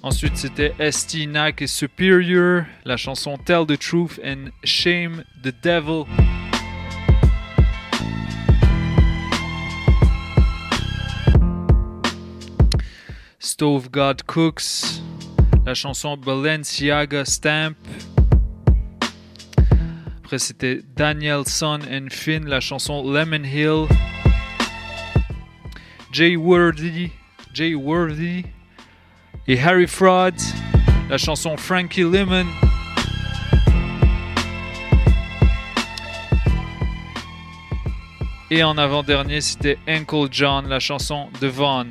Ensuite, 0.10 0.38
c'était 0.38 0.74
ST 0.92 1.28
Nack 1.28 1.62
et 1.62 1.68
Superior, 1.68 2.64
la 2.84 2.98
chanson 2.98 3.38
Tell 3.38 3.64
the 3.68 3.78
Truth 3.78 4.20
and 4.26 4.50
Shame 4.64 5.24
the 5.44 5.54
Devil. 5.62 6.08
Stove 13.38 13.92
God 13.92 14.24
Cooks, 14.24 15.00
la 15.68 15.76
chanson 15.76 16.18
Balenciaga 16.18 17.24
Stamp. 17.24 17.78
Après, 20.24 20.40
c'était 20.40 20.82
Danielson 20.96 21.82
and 21.88 22.08
Finn, 22.10 22.48
la 22.48 22.60
chanson 22.60 23.04
Lemon 23.04 23.44
Hill. 23.44 23.88
Jay 26.12 26.36
Worthy, 26.36 27.12
Jay 27.54 27.76
Worthy 27.76 28.46
et 29.50 29.60
Harry 29.60 29.88
Fraud, 29.88 30.38
la 31.10 31.18
chanson 31.18 31.58
Frankie 31.58 32.04
Lemon. 32.04 32.46
Et 38.52 38.64
en 38.64 38.78
avant-dernier, 38.78 39.42
c'était 39.42 39.80
Uncle 39.88 40.28
John, 40.30 40.68
la 40.68 40.80
chanson 40.80 41.30
Devon. 41.42 41.88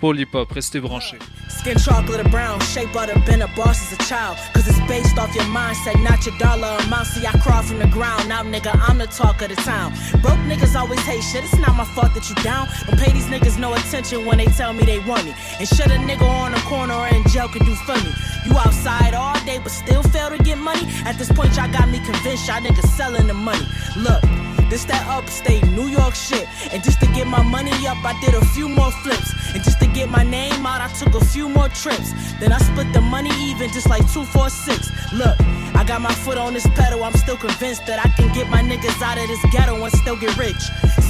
Polypop, 0.00 0.50
restez 0.50 0.80
branchés. 0.80 1.18
Skin 1.48 1.78
chocolate 1.78 2.20
or 2.20 2.28
brown, 2.28 2.60
shape 2.60 2.92
butter, 2.92 3.18
been 3.20 3.42
a 3.42 3.48
boss 3.48 3.80
as 3.80 3.98
a 3.98 4.02
child. 4.08 4.36
Cause 4.52 4.66
it's 4.68 4.80
based 4.88 5.18
off 5.18 5.34
your 5.34 5.44
mindset, 5.44 6.02
not 6.02 6.26
your 6.26 6.36
dollar 6.38 6.76
amount. 6.84 7.06
See, 7.06 7.26
I 7.26 7.32
crawl 7.38 7.62
from 7.62 7.78
the 7.78 7.86
ground. 7.86 8.28
Now, 8.28 8.42
nigga, 8.42 8.78
I'm 8.88 8.98
the 8.98 9.06
talk 9.06 9.42
of 9.42 9.48
the 9.48 9.56
town. 9.56 9.92
Broke 10.22 10.38
niggas 10.50 10.78
always 10.78 11.00
hate 11.00 11.22
shit. 11.22 11.44
It's 11.44 11.58
not 11.58 11.74
my 11.76 11.84
fault 11.84 12.14
that 12.14 12.28
you 12.28 12.34
down. 12.42 12.68
Don't 12.86 12.98
pay 12.98 13.12
these 13.12 13.26
niggas 13.26 13.58
no 13.58 13.74
attention 13.74 14.26
when 14.26 14.38
they 14.38 14.46
tell 14.46 14.72
me 14.72 14.84
they 14.84 14.98
want 15.00 15.24
me. 15.24 15.34
And 15.58 15.68
shut 15.68 15.90
a 15.90 15.98
nigga 15.98 16.22
on 16.22 16.52
the 16.52 16.60
corner 16.60 16.94
or 16.94 17.08
in 17.08 17.22
jail 17.28 17.48
can 17.48 17.64
do 17.64 17.74
for 17.74 17.94
me. 17.94 18.12
You 18.44 18.56
outside 18.58 19.14
all 19.14 19.34
day, 19.44 19.58
but 19.58 19.70
still 19.70 20.02
fail 20.02 20.30
to 20.30 20.38
get 20.38 20.58
money. 20.58 20.86
At 21.04 21.18
this 21.18 21.30
point, 21.30 21.56
y'all 21.56 21.70
got 21.72 21.88
me 21.88 21.98
convinced 22.00 22.48
y'all 22.48 22.60
niggas 22.60 22.88
selling 22.96 23.26
the 23.26 23.34
money. 23.34 23.66
Look. 23.96 24.45
This 24.70 24.84
that 24.86 25.06
upstate 25.06 25.64
New 25.70 25.88
York 25.88 26.14
shit. 26.14 26.46
And 26.72 26.82
just 26.82 27.00
to 27.00 27.06
get 27.06 27.26
my 27.26 27.42
money 27.42 27.72
up, 27.86 27.98
I 28.04 28.18
did 28.20 28.34
a 28.34 28.44
few 28.46 28.68
more 28.68 28.90
flips. 29.02 29.32
And 29.54 29.62
just 29.62 29.80
to 29.80 29.86
get 29.86 30.08
my 30.10 30.22
name 30.22 30.66
out, 30.66 30.80
I 30.80 30.88
took 30.94 31.14
a 31.14 31.24
few 31.24 31.48
more 31.48 31.68
trips. 31.68 32.12
Then 32.40 32.52
I 32.52 32.58
split 32.58 32.92
the 32.92 33.00
money 33.00 33.30
even, 33.50 33.70
just 33.70 33.88
like 33.88 34.02
two, 34.12 34.24
four, 34.24 34.50
six. 34.50 34.90
Look, 35.12 35.36
I 35.74 35.84
got 35.86 36.00
my 36.00 36.12
foot 36.12 36.38
on 36.38 36.54
this 36.54 36.66
pedal. 36.74 37.04
I'm 37.04 37.14
still 37.14 37.36
convinced 37.36 37.86
that 37.86 38.04
I 38.04 38.08
can 38.10 38.32
get 38.34 38.48
my 38.48 38.62
niggas 38.62 39.00
out 39.02 39.18
of 39.18 39.26
this 39.28 39.44
ghetto 39.52 39.82
and 39.82 39.92
still 39.92 40.16
get 40.16 40.36
rich. 40.36 40.62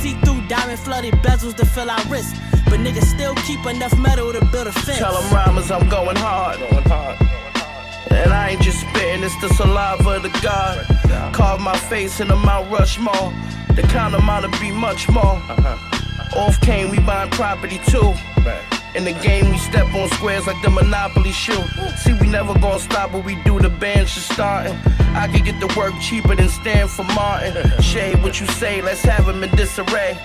See 0.03 0.15
through 0.23 0.47
diamond 0.49 0.79
flooded 0.79 1.15
bezels 1.25 1.57
to 1.57 1.67
fill 1.67 1.91
our 1.91 2.05
wrists. 2.07 2.39
But 2.67 2.81
niggas 2.81 3.05
still 3.05 3.35
keep 3.47 3.65
enough 3.67 3.97
metal 3.99 4.33
to 4.33 4.45
build 4.47 4.67
a 4.67 4.73
fence. 4.73 4.99
Tell 4.99 5.15
them 5.15 5.33
rhymers 5.33 5.71
I'm 5.71 5.89
going 5.89 6.17
hard. 6.17 6.59
Going 6.59 6.85
hard. 6.85 7.46
And 8.17 8.33
I 8.33 8.51
ain't 8.51 8.63
just 8.63 8.81
spitting, 8.81 9.23
it's 9.23 9.39
the 9.41 9.49
saliva 9.55 10.17
of 10.17 10.23
the 10.23 10.31
God. 10.43 10.87
Carve 11.35 11.61
my 11.61 11.77
face 11.77 12.21
in 12.21 12.29
the 12.29 12.37
Mount 12.37 12.71
Rushmore. 12.71 13.33
The 13.75 13.83
count 13.83 14.15
amount 14.15 14.51
to 14.51 14.61
be 14.61 14.73
much 14.73 15.09
more. 15.11 15.37
Uh-huh. 15.49 16.41
Off 16.41 16.61
came, 16.61 16.91
we 16.91 16.99
buying 16.99 17.31
property 17.31 17.79
too. 17.87 18.15
In 18.97 19.05
the 19.05 19.13
game, 19.13 19.51
we 19.51 19.59
step 19.59 19.93
on 19.95 20.09
squares 20.09 20.47
like 20.47 20.61
the 20.63 20.71
Monopoly 20.71 21.31
shoe. 21.31 21.63
See, 21.99 22.15
we 22.15 22.29
never 22.29 22.59
gonna 22.59 22.79
stop 22.79 23.13
what 23.13 23.27
we 23.27 23.35
do, 23.45 23.59
the 23.59 23.69
band's 23.69 24.15
just 24.15 24.33
starting. 24.33 24.75
I 25.15 25.29
could 25.31 25.45
get 25.45 25.61
the 25.61 25.67
work 25.77 25.93
cheaper 26.01 26.35
than 26.35 26.49
stand 26.49 26.89
for 26.89 27.05
Martin. 27.05 27.55
Shade 27.83 28.23
what 28.23 28.41
you 28.41 28.47
say, 28.47 28.81
let's 28.81 29.03
have 29.03 29.29
him 29.29 29.45
in 29.45 29.51
disarray. 29.55 30.17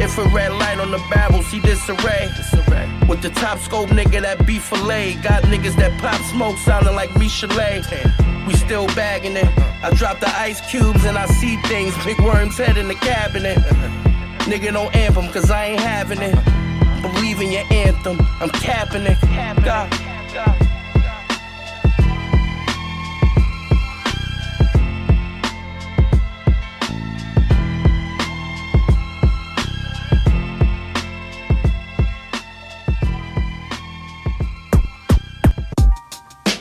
Infrared 0.00 0.52
light 0.52 0.78
on 0.78 0.92
the 0.92 1.02
barrel, 1.10 1.42
see 1.42 1.58
disarray. 1.58 2.30
With 3.08 3.20
the 3.20 3.30
top 3.30 3.58
scope 3.58 3.88
nigga 3.88 4.22
that 4.22 4.46
beef 4.46 4.62
fillet. 4.62 5.14
Got 5.14 5.42
niggas 5.44 5.74
that 5.76 6.00
pop 6.00 6.20
smoke 6.30 6.56
sounding 6.58 6.94
like 6.94 7.10
Michelet. 7.10 7.82
We 8.46 8.54
still 8.54 8.86
bagging 8.94 9.36
it. 9.36 9.48
I 9.82 9.90
drop 9.96 10.20
the 10.20 10.30
ice 10.38 10.60
cubes 10.70 11.04
and 11.04 11.18
I 11.18 11.26
see 11.26 11.56
things. 11.62 11.92
Big 12.04 12.20
worm's 12.20 12.56
head 12.56 12.76
in 12.76 12.86
the 12.86 12.94
cabinet. 12.94 13.58
Nigga 14.46 14.72
don't 14.72 14.94
anthem 14.94 15.26
cause 15.32 15.50
I 15.50 15.64
ain't 15.66 15.80
having 15.80 16.22
it. 16.22 16.69
Believe 17.02 17.40
in 17.40 17.50
your 17.52 17.64
anthem, 17.70 18.18
I'm 18.40 18.50
capping 18.50 19.02
it. 19.02 19.18
God. 19.64 19.90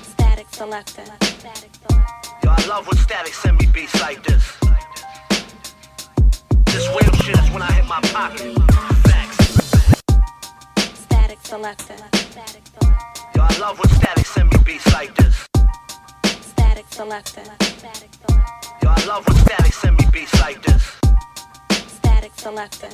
Statik 0.04 0.48
Selektah. 0.52 1.06
Yo, 2.44 2.50
I 2.50 2.66
love 2.68 2.88
when 2.88 2.98
Statik 2.98 3.34
send 3.34 3.58
me 3.60 3.68
beats 3.74 4.00
like 4.02 4.24
this. 4.24 4.58
This 6.66 6.88
real 6.90 7.14
shit 7.24 7.38
is 7.38 7.50
when 7.52 7.62
I 7.62 7.72
hit 7.72 7.86
my 7.88 8.02
pocket. 8.14 8.89
Statik 11.50 11.82
Selektah. 11.82 12.86
Yo, 13.36 13.42
I 13.42 13.58
love 13.58 13.80
when 13.80 13.90
Statik 13.90 14.26
send 14.28 14.50
me 14.54 14.58
beats 14.64 14.86
like 14.94 15.16
this. 15.16 15.48
Statik 16.46 16.86
Selektah. 16.94 17.42
Yo, 18.84 18.90
I 18.90 19.06
love 19.08 19.26
when 19.26 19.36
Statik 19.38 19.74
send 19.74 19.98
me 19.98 20.06
beats 20.14 20.40
like 20.42 20.62
this. 20.62 21.00
Statik 21.98 22.34
Selektah. 22.38 22.94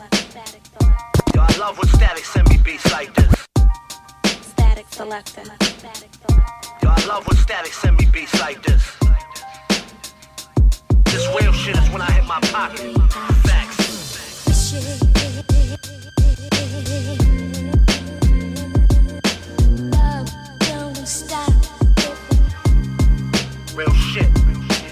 Yo, 1.35 1.41
I 1.41 1.57
love 1.59 1.77
when 1.77 1.87
Statik 1.89 2.23
send 2.23 2.47
me 2.47 2.57
beats 2.63 2.89
like 2.93 3.13
this. 3.13 3.33
Statik 4.55 4.87
Selektah. 4.89 5.43
Yo, 6.81 6.89
I 6.89 7.05
love 7.07 7.27
when 7.27 7.35
Statik 7.35 7.73
send 7.73 7.97
me 7.97 8.05
beats 8.05 8.39
like 8.39 8.63
this. 8.63 8.83
This 11.11 11.27
real 11.37 11.51
shit 11.51 11.75
is 11.75 11.89
when 11.89 12.01
I 12.01 12.09
hit 12.11 12.23
my 12.23 12.39
pocket. 12.39 12.95
Facts. 13.43 13.75
Real 23.75 23.93
shit. 23.93 24.25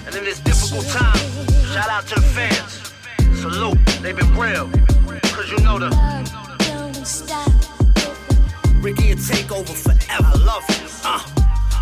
And 0.05 0.13
in 0.13 0.25
this 0.25 0.41
difficult 0.41 0.85
time, 0.87 1.15
shout 1.73 1.89
out 1.89 2.05
to 2.07 2.15
the 2.15 2.21
fans. 2.21 2.91
Salute, 3.39 3.77
they've 4.01 4.15
been 4.15 4.37
real. 4.37 4.69
Cause 5.31 5.49
you 5.49 5.57
know 5.59 5.79
the 5.79 5.89
Ricky 8.81 9.15
will 9.15 9.23
take 9.23 9.49
over 9.53 9.71
forever. 9.71 10.25
I 10.25 10.35
love 10.43 10.65
it. 10.67 10.81
Uh, 11.05 11.19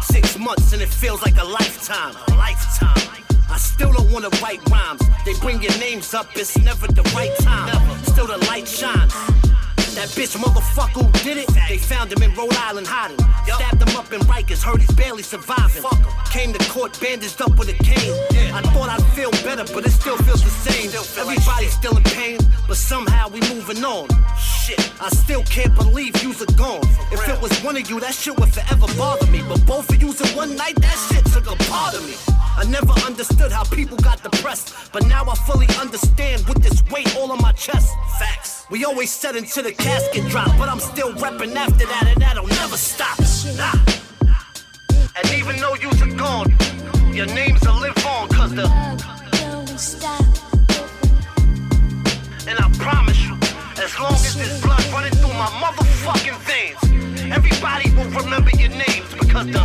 six 0.04 0.38
months 0.38 0.74
and 0.74 0.82
it 0.84 0.90
feels 0.90 1.24
like 1.24 1.42
a 1.42 1.44
lifetime. 1.44 2.16
A 2.28 2.36
lifetime. 2.36 3.26
I 3.50 3.58
still 3.58 3.92
don't 3.92 4.12
wanna 4.12 4.30
write 4.44 4.62
rhymes. 4.70 5.02
They 5.26 5.34
bring 5.42 5.60
your 5.64 5.76
names 5.80 6.14
up, 6.14 6.28
it's 6.36 6.56
never 6.60 6.86
the 6.86 7.04
right 7.16 7.36
time. 7.40 8.04
Still 8.04 8.28
the 8.28 8.38
light 8.46 8.68
shines. 8.68 9.14
That 9.96 10.08
bitch 10.16 10.38
motherfucker 10.38 11.04
who 11.04 11.12
did 11.24 11.38
it, 11.38 11.50
they 11.68 11.78
found 11.78 12.14
him 12.14 12.24
in 12.24 12.34
Rhode 12.34 12.56
Island 12.56 12.88
hiding. 12.88 13.20
Stabbed 13.44 13.84
him 13.84 13.96
up 13.98 14.12
in 14.14 14.22
Rikers, 14.22 14.64
heard 14.64 14.80
he's 14.80 14.92
barely 14.96 15.22
surviving. 15.22 15.84
Came 16.32 16.54
to 16.54 16.60
court 16.72 16.98
bandaged 17.02 17.42
up 17.42 17.60
with 17.60 17.68
a 17.70 17.74
cane. 17.84 18.16
I 18.54 18.62
thought 18.72 18.90
I'd 18.90 19.04
feel 19.14 19.32
better, 19.44 19.66
but 19.74 19.86
it 19.86 19.92
still 19.92 20.18
feels 20.18 20.44
the 20.44 20.50
same. 20.50 20.90
Everybody's 21.20 21.74
still 21.74 21.98
in 21.98 22.04
pain, 22.04 22.40
but 22.68 22.78
somehow 22.78 23.28
we 23.28 23.42
moving 23.54 23.84
on. 23.84 24.08
Shit, 24.40 24.80
I 25.02 25.10
still 25.10 25.44
can't 25.44 25.76
believe 25.76 26.16
yous 26.24 26.42
are 26.42 26.54
gone. 26.56 26.88
If 27.12 27.28
it 27.28 27.42
was 27.42 27.52
one 27.62 27.76
of 27.76 27.90
you, 27.90 28.00
that 28.00 28.14
shit 28.14 28.40
would 28.40 28.54
forever 28.54 28.88
bother 28.98 29.28
me. 29.28 29.42
But 29.48 29.66
both 29.66 29.90
of 29.90 30.02
yous 30.02 30.22
in 30.22 30.38
one 30.38 30.56
night, 30.56 30.76
that 30.82 30.98
shit 31.12 31.26
took 31.34 31.52
a 31.52 31.56
part 31.66 31.96
of 31.96 32.04
me. 32.08 32.16
I 32.56 32.64
never 32.64 32.94
understood 33.06 33.52
how 33.52 33.66
people 33.66 33.98
got 33.98 34.24
depressed, 34.24 34.74
but 34.94 35.06
now 35.08 35.26
I 35.26 35.36
fully 35.48 35.68
understand 35.80 36.48
with 36.48 36.64
this 36.64 36.82
weight 36.90 37.14
all 37.18 37.32
on 37.32 37.42
my 37.42 37.52
chest. 37.52 37.90
Facts. 38.18 38.61
We 38.72 38.86
always 38.86 39.12
said 39.12 39.36
until 39.36 39.64
the 39.64 39.74
casket 39.74 40.30
drop, 40.30 40.48
but 40.58 40.70
I'm 40.70 40.80
still 40.80 41.12
repping 41.16 41.54
after 41.56 41.86
that, 41.86 42.06
and 42.08 42.22
that'll 42.22 42.48
never 42.48 42.78
stop. 42.78 43.20
Nah. 43.58 43.74
And 45.18 45.34
even 45.34 45.58
though 45.58 45.76
yous 45.76 46.02
are 46.02 46.16
gone, 46.16 46.56
your 47.14 47.26
names 47.26 47.60
will 47.68 47.82
live 47.82 47.98
on, 48.06 48.30
cause 48.30 48.56
the. 48.56 48.64
And 52.48 52.58
I 52.58 52.72
promise 52.80 53.22
you, 53.22 53.36
as 53.84 54.00
long 54.00 54.14
as 54.14 54.36
there's 54.38 54.62
blood 54.62 54.86
running 54.94 55.12
through 55.20 55.34
my 55.34 55.52
motherfucking 55.60 56.40
veins, 56.48 57.30
everybody 57.30 57.92
will 57.92 58.10
remember 58.24 58.52
your 58.52 58.70
names 58.70 59.14
because 59.20 59.48
the. 59.48 59.64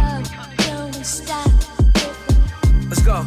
Let's 2.88 3.02
go. 3.02 3.24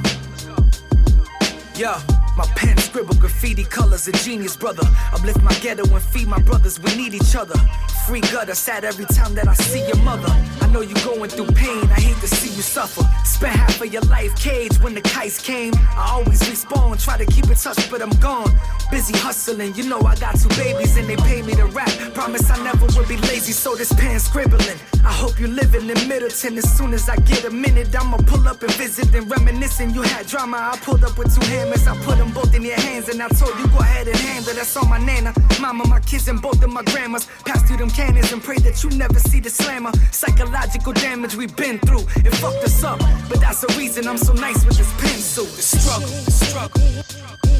Yo, 1.77 2.18
My 2.39 2.45
pen 2.55 2.77
scribble 2.77 3.15
graffiti 3.15 3.65
colors, 3.65 4.07
a 4.07 4.13
genius 4.13 4.55
brother. 4.55 4.83
Uplift 5.11 5.41
my 5.41 5.53
ghetto 5.55 5.83
and 5.93 6.01
feed 6.01 6.29
my 6.29 6.39
brothers, 6.39 6.79
we 6.79 6.95
need 6.95 7.13
each 7.13 7.35
other. 7.35 7.59
Free 8.07 8.21
gutter, 8.21 8.55
sad 8.55 8.85
every 8.85 9.03
time 9.03 9.35
that 9.35 9.49
I 9.49 9.53
see 9.55 9.85
your 9.85 10.01
mother. 10.03 10.33
I 10.61 10.71
know 10.71 10.79
you 10.79 10.95
going 11.03 11.29
through 11.29 11.47
pain, 11.47 11.83
I 11.91 11.99
hate 11.99 12.15
to 12.21 12.27
see 12.29 12.55
you 12.55 12.61
suffer. 12.61 13.03
Spent 13.25 13.53
half 13.53 13.81
of 13.81 13.91
your 13.91 14.03
life 14.03 14.33
caged 14.37 14.81
when 14.81 14.93
the 14.95 15.01
kites 15.01 15.37
came. 15.37 15.73
I 15.75 16.11
always 16.13 16.39
respawn, 16.43 17.03
try 17.03 17.17
to 17.17 17.25
keep 17.25 17.43
in 17.43 17.55
touch, 17.55 17.91
but 17.91 18.01
I'm 18.01 18.15
gone. 18.21 18.57
Busy 18.89 19.17
hustling, 19.17 19.75
you 19.75 19.83
know 19.89 19.99
I 19.99 20.15
got 20.15 20.39
two 20.39 20.47
babies 20.55 20.95
and 20.95 21.09
they 21.09 21.17
pay 21.17 21.41
me 21.41 21.55
to 21.55 21.65
rap. 21.65 21.91
Promise 22.13 22.49
I 22.49 22.63
never 22.63 22.85
will 22.85 23.07
be 23.07 23.17
lazy, 23.17 23.51
so 23.51 23.75
this 23.75 23.91
pen 23.91 24.17
scribbling. 24.17 24.79
I 25.03 25.11
hope 25.11 25.39
you're 25.39 25.49
living 25.49 25.89
in 25.89 26.07
Middleton. 26.07 26.57
As 26.57 26.77
soon 26.77 26.93
as 26.93 27.09
I 27.09 27.17
get 27.17 27.43
a 27.43 27.49
minute, 27.49 27.93
I'ma 27.99 28.17
pull 28.25 28.47
up 28.47 28.63
and 28.63 28.71
visit 28.75 29.13
and 29.13 29.29
reminiscing. 29.29 29.91
You 29.91 30.03
had 30.03 30.25
drama, 30.27 30.57
I 30.73 30.77
pulled 30.77 31.03
up 31.03 31.17
with 31.17 31.35
two 31.35 31.45
hammers. 31.47 31.85
I 31.87 31.95
put 32.03 32.17
them 32.17 32.28
both 32.33 32.53
in 32.55 32.63
your 32.63 32.79
hands 32.79 33.09
and 33.09 33.21
I 33.21 33.27
told 33.29 33.57
you 33.59 33.67
go 33.67 33.79
ahead 33.79 34.07
and 34.07 34.17
handle. 34.17 34.53
That's 34.53 34.75
on 34.77 34.89
my 34.89 34.97
nana, 34.97 35.33
mama, 35.59 35.87
my 35.87 35.99
kids, 35.99 36.27
and 36.27 36.41
both 36.41 36.63
of 36.63 36.69
my 36.71 36.83
grandmas. 36.83 37.27
Pass 37.45 37.67
through 37.67 37.77
them 37.77 37.89
cannons 37.89 38.31
and 38.31 38.43
pray 38.43 38.57
that 38.59 38.83
you 38.83 38.89
never 38.91 39.19
see 39.19 39.39
the 39.39 39.49
slammer. 39.49 39.91
Psychological 40.11 40.93
damage 40.93 41.35
we've 41.35 41.55
been 41.55 41.79
through, 41.79 42.05
it 42.25 42.33
fucked 42.35 42.63
us 42.63 42.83
up. 42.83 42.99
But 43.29 43.39
that's 43.39 43.61
the 43.61 43.73
reason 43.77 44.07
I'm 44.07 44.17
so 44.17 44.33
nice 44.33 44.65
with 44.65 44.77
this 44.77 44.91
pencil. 45.01 45.45
The 45.45 45.61
struggle, 45.61 46.07
the 46.07 46.31
struggle. 46.31 46.81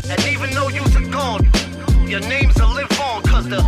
And 0.10 0.20
even 0.28 0.50
though 0.52 0.70
you're 0.70 0.90
gone, 1.12 1.48
your 2.08 2.22
names 2.22 2.56
will 2.60 2.74
live 2.74 3.00
on, 3.00 3.24
cause 3.24 3.48
the. 3.48 3.60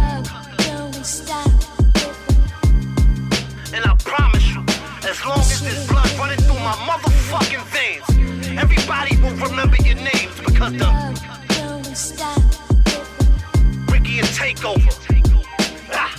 And 3.74 3.86
I 3.86 3.96
promise 4.00 4.48
you, 4.50 4.62
as 5.10 5.26
long 5.26 5.40
as 5.40 5.62
there's 5.62 5.88
blood 5.88 6.12
running 6.18 6.51
my 6.64 6.74
motherfucking 6.74 7.64
veins, 7.74 8.06
everybody 8.60 9.18
will 9.18 9.36
remember 9.48 9.78
your 9.78 9.96
names 9.96 10.40
because 10.46 10.74
the. 10.74 11.12
Ricky 13.92 14.20
and 14.20 14.28
Takeover. 14.28 14.94
Ah. 15.92 16.14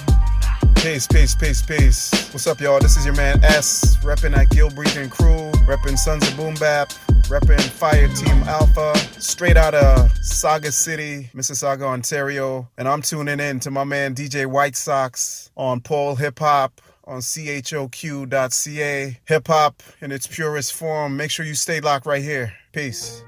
Peace, 0.77 1.07
peace, 1.07 1.37
peace, 1.37 1.63
peace. 1.63 2.11
What's 2.33 2.49
up, 2.49 2.61
y'all? 2.61 2.81
This 2.81 2.97
is 2.97 3.07
your 3.07 3.15
man 3.15 3.43
S, 3.45 3.97
repping 3.99 4.37
at 4.37 4.51
Gill 4.51 4.69
Breathing 4.71 5.09
Crew, 5.09 5.53
repping 5.69 5.97
Sons 5.97 6.27
of 6.29 6.37
Boom 6.37 6.55
Bap, 6.55 6.89
repping 7.29 7.61
Fire 7.61 8.09
Team 8.09 8.43
Alpha, 8.43 8.97
straight 9.21 9.57
out 9.57 9.75
of 9.75 10.13
Sauga 10.29 10.73
City, 10.73 11.31
Mississauga, 11.35 11.83
Ontario. 11.83 12.69
And 12.77 12.89
I'm 12.89 13.01
tuning 13.01 13.39
in 13.39 13.61
to 13.61 13.71
my 13.71 13.85
man 13.85 14.13
DJ 14.17 14.47
White 14.47 14.75
Sox 14.75 15.53
on 15.57 15.81
Pole 15.81 16.17
Hip 16.17 16.41
Hop 16.41 16.81
on 17.13 17.21
choq.ca. 17.21 19.19
Hip 19.27 19.47
hop 19.49 19.83
in 20.01 20.11
its 20.11 20.27
purest 20.27 20.73
form. 20.73 21.17
Make 21.17 21.31
sure 21.31 21.45
you 21.45 21.55
stay 21.55 21.81
locked 21.81 22.07
right 22.07 22.23
here. 22.23 22.55
Peace. 22.73 23.23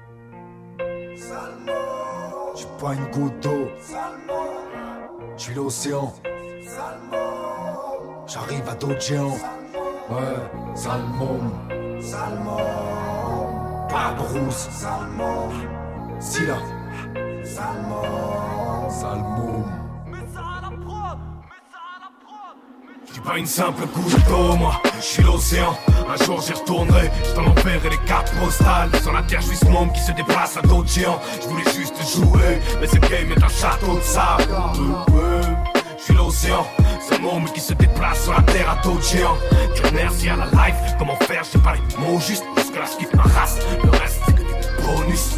J'suis 2.55 2.67
pas 2.79 2.93
une 2.93 3.05
goutte 3.11 3.39
d'eau, 3.41 3.69
j'suis 5.37 5.53
l'océan. 5.53 6.13
J'arrive 8.27 8.67
à 8.69 8.75
d'autres 8.75 9.01
géants. 9.01 9.37
Ouais, 10.09 10.75
Salmon. 10.75 11.51
Salmon. 12.01 12.57
Barbarousse. 13.89 14.69
Salmon. 14.71 15.51
Silla. 16.19 16.57
Salmon. 17.43 18.89
Salmon. 18.89 19.84
J'suis 23.15 23.23
pas 23.23 23.37
une 23.37 23.45
simple 23.45 23.83
goutte 23.95 24.27
d'eau, 24.27 24.57
moi, 24.57 24.81
j'suis 24.99 25.23
l'océan. 25.23 25.73
Un 26.09 26.21
jour 26.25 26.41
j'y 26.41 26.51
retournerai, 26.51 27.09
j't'en 27.23 27.45
enverrai 27.45 27.89
les 27.89 27.97
cartes 28.05 28.29
postales. 28.37 28.89
Sur 29.01 29.13
la 29.13 29.21
terre, 29.23 29.39
j'suis 29.39 29.55
ce 29.55 29.67
monde 29.67 29.93
qui 29.93 30.01
se 30.01 30.11
déplace 30.11 30.57
à 30.57 30.61
d'autres 30.61 30.89
géants. 30.89 31.21
J'voulais 31.41 31.63
juste 31.63 31.95
jouer, 32.13 32.59
mais 32.81 32.87
ce 32.87 32.97
game 32.97 33.31
est 33.31 33.41
un 33.41 33.47
château 33.47 33.95
de 33.95 34.01
sable. 34.01 34.43
J'suis 35.97 36.13
l'océan, 36.13 36.67
ce 37.09 37.17
monde 37.21 37.45
qui 37.53 37.61
se 37.61 37.71
déplace 37.71 38.21
sur 38.21 38.33
la 38.33 38.41
terre 38.41 38.69
à 38.69 38.83
d'autres 38.83 39.07
géants. 39.07 39.37
Dire 39.73 39.93
merci 39.93 40.27
à 40.27 40.35
la 40.35 40.47
life, 40.47 40.75
comment 40.99 41.15
faire, 41.21 41.43
j'ai 41.49 41.59
pas 41.59 41.75
les 41.75 41.97
mots 41.97 42.19
justes. 42.19 42.43
Jusque 42.57 42.75
là, 42.75 42.83
je 42.83 43.15
ma 43.15 43.23
race, 43.23 43.59
le 43.81 43.91
reste 43.91 44.19
c'est 44.25 44.35
que 44.35 44.44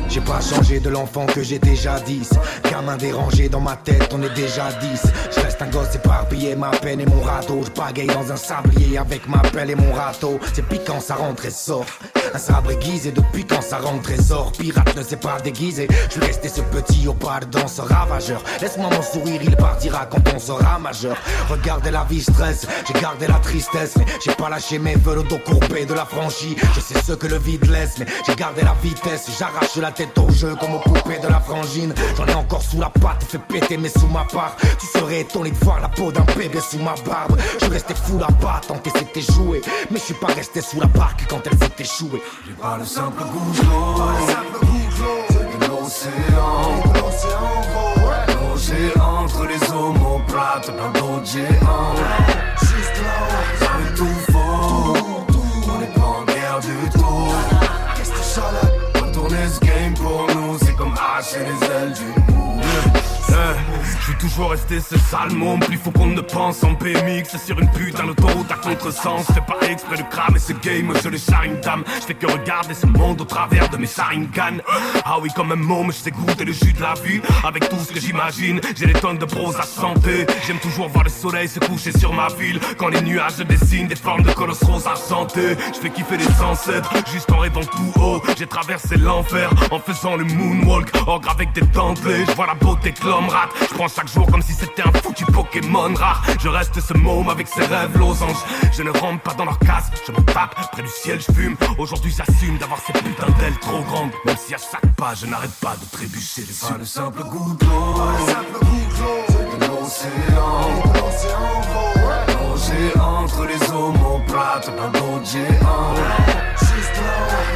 J'ai 0.09 0.21
pas 0.21 0.39
changé 0.41 0.79
de 0.79 0.89
l'enfant 0.89 1.25
que 1.27 1.43
j'étais 1.43 1.75
jadis. 1.75 2.29
Gamin 2.71 2.97
dérangé 2.97 3.49
dans 3.49 3.59
ma 3.59 3.75
tête, 3.75 4.11
on 4.13 4.23
est 4.23 4.33
déjà 4.33 4.71
10. 4.71 5.01
Je 5.35 5.39
reste 5.41 5.61
un 5.61 5.67
gosse 5.67 5.93
éparpillé, 5.93 6.55
ma 6.55 6.69
peine 6.69 7.01
et 7.01 7.05
mon 7.05 7.21
râteau. 7.21 7.61
Je 7.63 8.05
dans 8.13 8.31
un 8.31 8.35
sablier 8.35 8.97
avec 8.97 9.27
ma 9.27 9.39
pelle 9.39 9.69
et 9.69 9.75
mon 9.75 9.93
râteau. 9.93 10.39
C'est 10.53 10.65
piquant, 10.65 10.99
ça 10.99 11.15
rentre 11.15 11.45
et 11.45 11.51
sort? 11.51 11.85
Un 12.33 12.37
sabre 12.37 12.71
aiguisé 12.71 13.11
depuis 13.11 13.45
quand 13.45 13.61
ça 13.61 13.77
rentre 13.77 14.03
trésor. 14.03 14.51
Pirate 14.53 14.95
ne 14.95 15.03
s'est 15.03 15.17
pas 15.17 15.39
déguisé. 15.39 15.87
Je 16.07 16.13
suis 16.13 16.21
resté 16.21 16.49
ce 16.49 16.61
petit 16.61 17.07
au 17.07 17.13
pas 17.13 17.39
dans 17.51 17.67
ce 17.67 17.81
ravageur. 17.81 18.41
Laisse-moi 18.61 18.89
mon 18.91 19.01
sourire, 19.01 19.41
il 19.43 19.55
partira 19.55 20.05
quand 20.05 20.21
on 20.35 20.39
sera 20.39 20.79
majeur. 20.79 21.17
Regardez 21.49 21.91
la 21.91 22.05
vie 22.05 22.21
stress, 22.21 22.65
j'ai 22.87 22.99
gardé 22.99 23.27
la 23.27 23.39
tristesse. 23.39 23.95
Mais 23.97 24.05
j'ai 24.23 24.33
pas 24.33 24.49
lâché 24.49 24.79
mes 24.79 24.95
vœux, 24.95 25.15
le 25.15 25.23
dos 25.23 25.39
courbé 25.39 25.85
de 25.85 25.93
la 25.93 26.05
franchie. 26.05 26.55
Je 26.75 26.79
sais 26.79 26.99
ce 27.05 27.13
que 27.13 27.27
le 27.27 27.37
vide 27.37 27.69
laisse, 27.69 27.97
mais 27.99 28.05
j'ai 28.25 28.35
gardé 28.35 28.61
la 28.63 28.75
vitesse. 28.81 29.29
J'arrache 29.38 29.76
la 29.76 29.91
tête 29.91 30.18
au 30.18 30.31
jeu 30.31 30.55
comme 30.59 30.73
au 30.73 30.80
poupée 30.80 31.19
de 31.19 31.27
la 31.27 31.39
frangine. 31.39 31.93
J'en 32.15 32.26
ai 32.26 32.34
encore 32.34 32.64
sous 32.64 32.80
la 32.80 32.89
patte, 32.89 33.23
fait 33.23 33.38
péter 33.38 33.77
mais 33.77 33.89
sous 33.89 34.07
ma 34.07 34.23
part. 34.23 34.55
Tu 34.80 34.88
serais 34.88 35.22
étonné 35.22 35.51
de 35.51 35.55
voir 35.64 35.80
la 35.80 35.89
peau 35.89 36.11
d'un 36.11 36.26
bébé 36.35 36.59
sous 36.59 36.80
ma 36.80 36.95
barbe. 37.05 37.38
Je 37.59 37.65
suis 37.65 37.73
resté 37.73 37.93
fou 37.93 38.18
là-bas 38.18 38.61
tant 38.68 38.80
que 38.80 38.89
c'était 38.89 39.22
joué. 39.22 39.61
Mais 39.91 39.99
je 39.99 40.05
suis 40.05 40.14
pas 40.15 40.34
resté 40.34 40.61
sous 40.61 40.80
la 40.80 40.88
barque 40.88 41.26
quand 41.30 41.41
elle 41.45 41.57
s'est 41.59 41.72
échouée. 41.77 42.22
J'ai 42.47 42.53
pas 42.53 42.77
le 42.80 42.85
simple 42.85 43.23
goût 43.26 43.51
de 45.59 45.68
l'océan. 45.68 46.18
Logé 48.49 48.91
entre 48.99 49.45
les 49.45 49.72
omoplates 49.72 50.72
d'un 50.76 50.99
d'autres 50.99 51.26
géants. 51.26 51.95
J'avais 53.59 53.95
tout 53.95 54.31
faux, 54.31 54.97
on 55.68 55.80
n'est 55.80 55.88
pas 55.88 56.01
en 56.01 56.23
guerre 56.26 56.59
du 56.59 56.89
tout. 56.89 57.31
Qu'est-ce 57.95 58.11
que 58.11 58.86
Retourner 59.27 59.49
ce 59.49 59.59
game 59.59 59.93
pour 59.95 60.25
nous, 60.33 60.57
c'est 60.59 60.73
comme 60.73 60.93
arracher 60.93 61.39
les 61.39 61.67
ailes 61.67 61.93
du 61.93 62.46
mou. 63.31 63.77
Je 63.99 64.03
suis 64.03 64.15
toujours 64.15 64.51
resté 64.51 64.79
ce 64.79 64.97
sale 64.97 65.33
monde, 65.33 65.65
plus 65.65 65.77
faut 65.77 65.91
qu'on 65.91 66.07
ne 66.07 66.21
pense 66.21 66.63
en 66.63 66.71
BMX 66.73 67.37
sur 67.45 67.59
une 67.59 67.69
putain 67.71 68.05
d'autoroute 68.05 68.49
à 68.51 68.55
contresens. 68.55 69.25
Fais 69.33 69.41
pas 69.41 69.67
exprès 69.67 69.97
de 69.97 70.03
cramer 70.03 70.39
ce 70.39 70.53
game, 70.53 70.93
je 71.03 71.09
le 71.09 71.17
charine 71.17 71.59
dame. 71.61 71.83
Je 71.99 72.05
fais 72.05 72.13
que 72.13 72.25
regarder 72.25 72.73
ce 72.73 72.85
monde 72.85 73.21
au 73.21 73.25
travers 73.25 73.69
de 73.69 73.77
mes 73.77 73.87
saringanes. 73.87 74.61
Ah 75.03 75.17
oui, 75.21 75.29
comme 75.35 75.51
un 75.51 75.55
môme, 75.55 75.91
je 75.91 75.97
sais 75.97 76.11
goûter 76.11 76.45
le 76.45 76.53
jus 76.53 76.73
de 76.73 76.81
la 76.81 76.93
vie. 76.93 77.21
Avec 77.43 77.69
tout 77.69 77.79
ce 77.79 77.91
que 77.91 77.99
j'imagine, 77.99 78.61
j'ai 78.75 78.85
des 78.85 78.93
tonnes 78.93 79.17
de 79.17 79.25
prose 79.25 79.57
à 79.57 79.63
santé. 79.63 80.25
J'aime 80.45 80.59
toujours 80.59 80.87
voir 80.87 81.03
le 81.03 81.09
soleil 81.09 81.47
se 81.47 81.59
coucher 81.59 81.97
sur 81.97 82.13
ma 82.13 82.27
ville. 82.29 82.59
Quand 82.77 82.89
les 82.89 83.01
nuages 83.01 83.37
dessinent 83.37 83.87
des 83.87 83.95
formes 83.95 84.23
de 84.23 84.31
colosses 84.31 84.63
roses 84.63 84.87
argentés. 84.87 85.55
Je 85.73 85.79
fais 85.79 85.89
kiffer 85.89 86.17
les 86.17 86.41
ancêtres, 86.41 86.93
juste 87.11 87.31
en 87.31 87.39
rêvant 87.39 87.61
tout 87.61 88.01
haut. 88.01 88.21
J'ai 88.37 88.47
traversé 88.47 88.97
l'enfer 88.97 89.49
en 89.71 89.79
faisant 89.79 90.15
le 90.15 90.23
moonwalk. 90.23 90.91
Ogre 91.07 91.29
avec 91.29 91.51
des 91.53 91.61
dentelés, 91.61 92.25
je 92.25 92.31
vois 92.33 92.47
la 92.47 92.55
beauté 92.55 92.91
que 92.91 93.05
l'homme 93.18 93.30
rate. 93.30 93.49
Je 93.60 93.73
prends 93.73 93.88
chaque 93.88 94.07
jour 94.07 94.26
comme 94.27 94.41
si 94.41 94.53
c'était 94.53 94.84
un 94.84 94.91
foutu 94.91 95.26
Pokémon 95.26 95.94
rare. 95.95 96.23
Je 96.39 96.48
reste 96.48 96.80
ce 96.80 96.94
môme 96.94 97.30
avec 97.30 97.48
ses 97.48 97.65
rêves 97.65 97.98
losanges. 97.98 98.44
Je 98.72 98.84
ne 98.84 98.91
rentre 98.91 99.22
pas 99.22 99.34
dans 99.34 99.45
leur 99.45 99.60
casse, 99.60 99.89
je 100.06 100.11
me 100.11 100.22
tape 100.22 100.56
près 100.72 100.84
du 100.84 100.89
ciel, 100.89 101.19
je 101.19 101.31
fume. 101.34 101.56
Aujourd'hui 101.77 102.14
j'assume 102.15 102.57
d'avoir 102.57 102.80
ces 102.80 102.94
putains 102.94 103.31
d'ailes 103.39 103.57
trop 103.60 103.81
grandes. 103.81 104.11
Même 104.26 104.38
si 104.38 104.53
à 104.53 104.57
chaque 104.57 104.95
pas 104.95 105.14
je 105.15 105.26
n'arrête 105.26 105.53
pas 105.61 105.76
de 105.76 105.85
trébucher 105.91 106.41
dessus. 106.41 106.65
Pas 106.65 106.77
le 106.77 106.85
simple 106.85 107.23
goût 107.23 107.56
d'eau, 107.56 107.68
de 109.60 109.65
l'océan. 109.65 110.18
Entre 112.98 113.45
les 113.45 113.72
omoplates 113.72 114.69
d'un 114.76 114.89
d'autres 114.89 115.26
géants. 115.26 115.95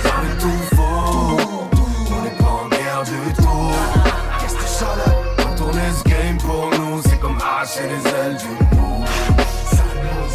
J'avais 0.04 0.38
tout 0.40 0.76
faux, 0.76 1.38
on 2.12 2.22
n'est 2.22 2.32
pas 2.32 2.46
en 2.46 2.68
guerre 2.70 3.04
du 3.04 3.34
tout. 3.34 3.72
Qu'est-ce 4.40 4.56
que 4.56 4.64
ça 4.64 4.96
là 5.74 5.82
Retourner 5.82 5.92
ce 5.94 6.04
game 6.10 6.38
pour 6.38 6.70
nous, 6.78 7.02
c'est 7.04 7.20
comme 7.20 7.38
arracher 7.38 7.82
les 7.84 8.10
ailes 8.10 8.38
du 8.38 8.76
mou. 8.76 9.06
Salmon, 9.70 10.28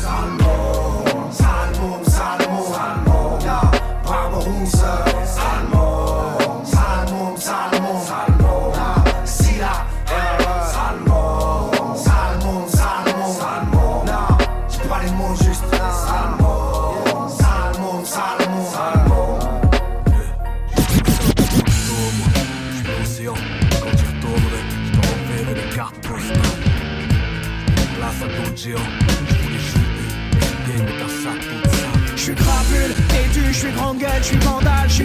Salmon, 0.00 1.30
Salmon, 1.30 2.04
Salmon, 2.04 3.38
Barbarousse, 4.04 4.70
Salmon, 4.70 5.11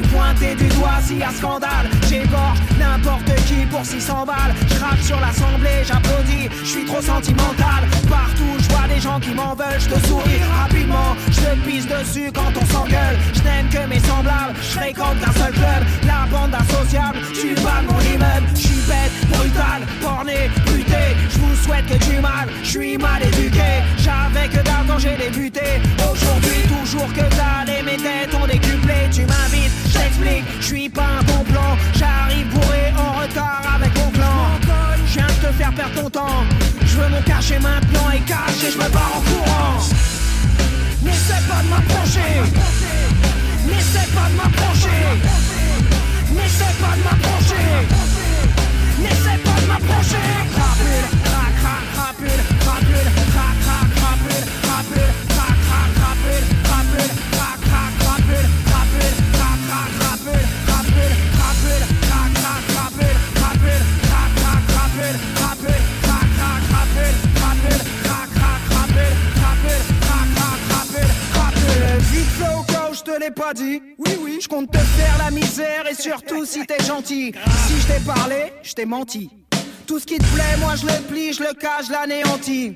pointer 0.01 0.55
du 0.55 0.67
doigt 0.69 0.99
s'il 1.01 1.17
y 1.17 1.23
a 1.23 1.31
scandale. 1.31 1.89
J'égorge 2.09 2.59
n'importe 2.79 3.33
qui 3.47 3.65
pour 3.65 3.85
600 3.85 4.25
balles. 4.25 4.53
Je 4.69 5.03
sur 5.03 5.19
l'assemblée, 5.19 5.83
j'applaudis, 5.85 6.49
je 6.59 6.65
suis 6.65 6.85
trop 6.85 7.01
sentimental. 7.01 7.83
Partout, 8.09 8.57
vois 8.77 8.87
des 8.87 9.01
gens 9.01 9.19
qui 9.19 9.33
m'en 9.33 9.55
veulent, 9.55 9.79
je 9.79 9.89
te 9.89 10.07
souris 10.07 10.41
rapidement. 10.59 11.15
Je 11.29 11.41
te 11.41 11.55
pisse 11.65 11.87
dessus 11.87 12.31
quand 12.33 12.51
on 12.59 12.65
s'engueule. 12.73 13.17
Je 13.33 13.41
n'aime 13.41 13.69
que 13.69 13.87
mes 13.87 13.99
semblables, 13.99 14.53
je 14.61 14.77
fréquente 14.77 15.17
un 15.25 15.33
seul 15.33 15.53
club. 15.53 15.81
La 16.05 16.25
bande 16.29 16.53
associable, 16.53 17.17
je 17.29 17.39
suis 17.39 17.55
pas 17.55 17.81
mon 17.87 17.99
immeuble. 17.99 18.47
Je 18.55 18.67
suis 18.67 18.81
bête, 18.87 19.13
brutal, 19.29 19.81
borné, 20.01 20.49
buté. 20.65 21.03
Je 21.29 21.37
vous 21.39 21.55
souhaite 21.63 21.85
que 21.87 21.97
du 22.09 22.19
mal, 22.19 22.47
je 22.63 22.69
suis 22.69 22.97
mal 22.97 23.21
éduqué. 23.23 23.71
J'avais 23.97 24.47
que 24.49 24.63
dalle 24.63 24.85
quand 24.87 24.99
j'ai 24.99 25.15
débuté. 25.15 25.81
Aujourd'hui, 26.11 26.61
toujours 26.67 27.11
que 27.13 27.25
dalle 27.35 27.69
et 27.77 27.83
mes 27.83 27.97
têtes 27.97 28.33
ont 28.35 28.47
décuplé. 28.47 28.95
Tu 29.11 29.21
m'invites, 29.21 29.73
je 29.87 29.97
t'explique, 29.97 30.43
je 30.59 30.65
suis 30.65 30.89
pas 30.89 31.09
un 31.19 31.23
bon 31.23 31.43
plan. 31.43 31.77
J'arrive 31.95 32.47
bourré 32.49 32.93
en 32.97 33.21
retard 33.21 33.63
avec 33.75 33.95
mon 33.97 34.11
clan. 34.11 34.37
Je 35.05 35.13
viens 35.13 35.27
de 35.27 35.47
te 35.47 35.53
faire 35.53 35.73
perdre 35.73 36.01
ton 36.01 36.09
temps. 36.09 36.76
Je 36.97 37.03
veux 37.03 37.09
mon 37.09 37.21
cacher 37.21 37.59
maintenant 37.59 38.09
et 38.09 38.19
cacher, 38.21 38.71
je 38.71 38.77
me 38.77 38.89
barre 38.89 39.17
en 39.17 39.21
courant. 39.21 39.77
N'essaie 41.03 41.43
pas 41.47 41.61
de 41.61 41.69
m'approcher. 41.69 42.41
N'essaie 43.67 44.07
pas 44.15 44.27
de 44.29 44.35
m'approcher. 44.35 45.03
N'essaie 46.33 46.75
pas 46.81 46.95
de 46.97 47.03
m'approcher. 47.03 47.67
N'essaie 48.97 49.37
pas 49.45 49.61
de 49.61 49.67
m'approcher. 49.67 50.27
Rapide, 50.57 51.09
crac, 51.23 51.53
crac, 51.61 51.85
rapide, 51.97 52.43
rapide, 52.65 53.09
crac, 53.31 53.55
crac, 53.61 53.89
rapide, 54.01 54.47
rapide, 54.65 55.36
pas 73.31 73.53
dit. 73.53 73.81
Oui, 73.97 74.11
oui, 74.21 74.39
je 74.41 74.47
compte 74.47 74.71
te 74.71 74.77
faire 74.77 75.17
la 75.17 75.31
misère 75.31 75.85
et 75.89 75.95
surtout 75.95 76.45
si 76.45 76.65
t'es 76.65 76.83
gentil. 76.83 77.33
Si 77.67 77.81
je 77.81 77.87
t'ai 77.87 77.99
parlé, 78.05 78.53
je 78.63 78.73
t'ai 78.73 78.85
menti. 78.85 79.29
Tout 79.85 79.99
ce 79.99 80.05
qui 80.05 80.17
te 80.17 80.25
plaît, 80.35 80.57
moi 80.59 80.75
je 80.75 80.85
le 80.85 81.01
plie, 81.07 81.33
je 81.33 81.43
le 81.43 81.53
cache, 81.53 81.89
l'anéantis. 81.89 82.75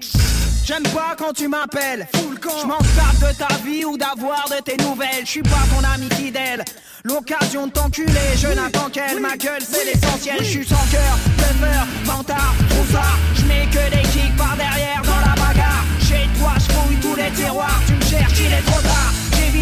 J'aime 0.65 0.83
pas 0.83 1.15
quand 1.17 1.33
tu 1.33 1.47
m'appelles. 1.47 2.07
Je 2.13 2.67
m'en 2.67 2.77
de 2.77 3.37
ta 3.37 3.47
vie 3.65 3.85
ou 3.85 3.97
d'avoir 3.97 4.45
de 4.49 4.61
tes 4.63 4.77
nouvelles. 4.77 5.25
Je 5.25 5.31
suis 5.31 5.41
pas 5.41 5.63
ton 5.73 5.83
ami 5.93 6.09
fidèle. 6.15 6.63
L'occasion 7.03 7.67
de 7.67 7.71
t'enculer, 7.71 8.35
je 8.37 8.47
n'attends 8.47 8.89
qu'elle. 8.89 9.19
Ma 9.19 9.35
gueule, 9.37 9.61
c'est 9.61 9.85
l'essentiel. 9.85 10.37
Je 10.39 10.43
suis 10.43 10.65
sans 10.65 10.85
cœur, 10.91 11.17
bluffeur, 11.37 11.87
vantard, 12.05 12.53
troussard. 12.69 13.17
Je 13.35 13.45
mets 13.45 13.67
que 13.71 13.95
des 13.95 14.03
kicks 14.09 14.37
par 14.37 14.55
derrière 14.55 15.01
dans 15.03 15.19
la 15.19 15.35
bagarre. 15.35 15.83
Chez 15.99 16.27
toi, 16.39 16.53
je 16.57 16.73
fouille 16.73 16.97
tous 16.97 17.15
les 17.15 17.31
tiroirs. 17.31 17.81
Tu 17.87 17.93
me 17.93 18.01
cherches, 18.01 18.39
il 18.39 18.53
est 18.53 18.65
trop 18.65 18.81
tard. 18.81 19.20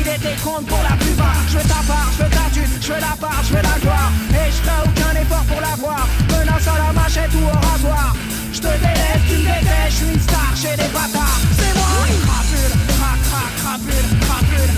J'ai 0.09 0.15
vidé 0.15 0.29
tes 0.29 0.41
comptes 0.41 0.65
pour 0.65 0.81
la 0.81 0.95
plupart. 0.95 1.35
Je 1.49 1.57
veux 1.57 1.63
ta 1.63 1.81
part, 1.85 2.09
je 2.17 2.23
veux 2.23 2.29
ta 2.29 2.49
je 2.51 2.93
veux 2.93 2.99
la 2.99 3.15
part, 3.19 3.43
je 3.43 3.53
veux 3.53 3.61
la 3.61 3.79
gloire. 3.79 4.11
Et 4.31 4.49
je 4.49 4.57
ferai 4.57 4.81
aucun 4.85 5.21
effort 5.21 5.45
pour 5.45 5.61
l'avoir. 5.61 6.07
Menace 6.29 6.67
à 6.67 6.77
la 6.77 6.93
machette 6.93 7.33
ou 7.35 7.45
au 7.45 7.59
rasoir. 7.69 8.15
Je 8.51 8.59
te 8.59 8.67
délaisse, 8.67 9.23
tu 9.27 9.37
me 9.37 9.43
détestes, 9.43 9.89
je 9.89 9.95
suis 9.95 10.13
une 10.13 10.19
star 10.19 10.51
chez 10.55 10.75
les 10.81 10.89
bâtards. 10.89 11.39
C'est 11.57 11.73
moi. 11.77 11.93
Crapule, 12.25 12.73
crac, 12.97 13.19
crac, 13.29 13.51
crapule, 13.61 14.09
crapule, 14.25 14.73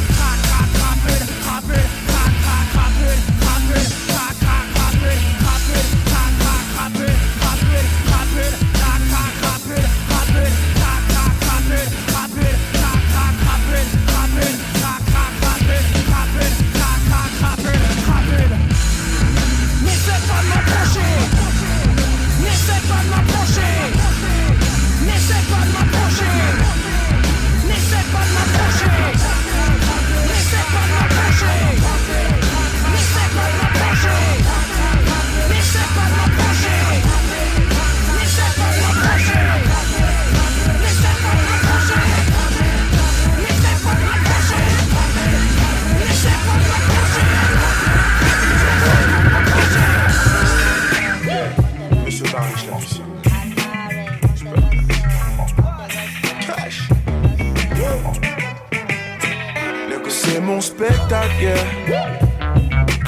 spectacle, 60.82 61.42
yeah. 61.42 62.20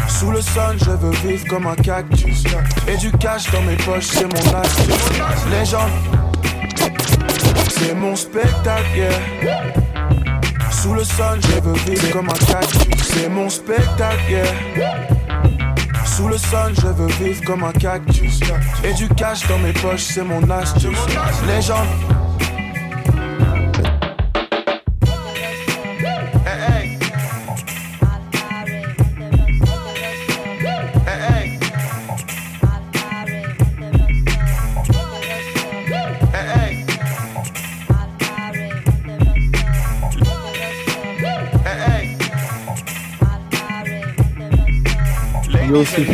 Sous 0.08 0.32
le 0.32 0.42
sun, 0.42 0.78
je 0.78 0.92
veux 0.92 1.16
vivre 1.28 1.46
comme 1.48 1.66
un 1.66 1.76
cactus. 1.76 2.44
Et 2.88 2.98
du 2.98 3.12
cash 3.14 3.50
dans 3.52 3.62
mes 3.64 3.76
poches, 3.78 4.10
c'est 4.12 4.26
mon 4.26 4.60
astuce. 4.60 5.10
Légende, 5.50 5.90
c'est 7.70 7.96
mon 7.96 8.16
spectacle, 8.16 8.96
yeah. 8.96 9.10
Sous 10.72 10.94
le 10.94 11.04
sun, 11.04 11.40
je 11.42 11.60
veux 11.62 11.74
vivre 11.88 12.12
comme 12.12 12.30
un 12.30 12.46
cactus. 12.46 13.02
C'est 13.02 13.30
mon 13.30 13.50
spectacle, 13.50 14.22
yeah. 14.30 14.44
Sous 16.06 16.28
le 16.28 16.38
sun, 16.38 16.74
je 16.80 16.88
veux 16.88 17.12
vivre 17.24 17.44
comme 17.44 17.64
un 17.64 17.72
cactus. 17.72 18.40
Et 18.84 18.94
du 18.94 19.08
cash 19.10 19.48
dans 19.48 19.58
mes 19.58 19.74
poches, 19.74 20.04
c'est 20.14 20.24
mon 20.24 20.48
astuce. 20.50 21.00
Légende. 21.48 21.88
Yo, 22.14 22.23
c'est 45.86 46.06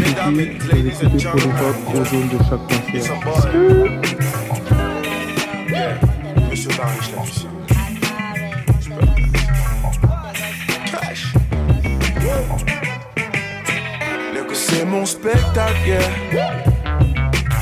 les 14.74 14.86
mon 14.86 15.06
spectacle. 15.06 15.98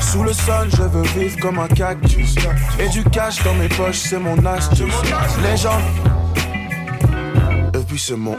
Sous 0.00 0.22
le 0.22 0.32
sun, 0.32 0.68
je 0.70 0.82
veux 0.82 1.02
vivre 1.18 1.38
comme 1.40 1.58
un 1.58 1.68
cactus. 1.68 2.34
Et 2.80 2.88
du 2.88 3.04
cash 3.04 3.42
dans 3.44 3.54
mes 3.54 3.68
poches, 3.68 3.98
c'est 3.98 4.18
mon 4.18 4.38
astuce. 4.46 4.94
Légende. 5.42 5.82
Et 7.74 7.84
puis 7.86 7.98
c'est 7.98 8.16
mon. 8.16 8.36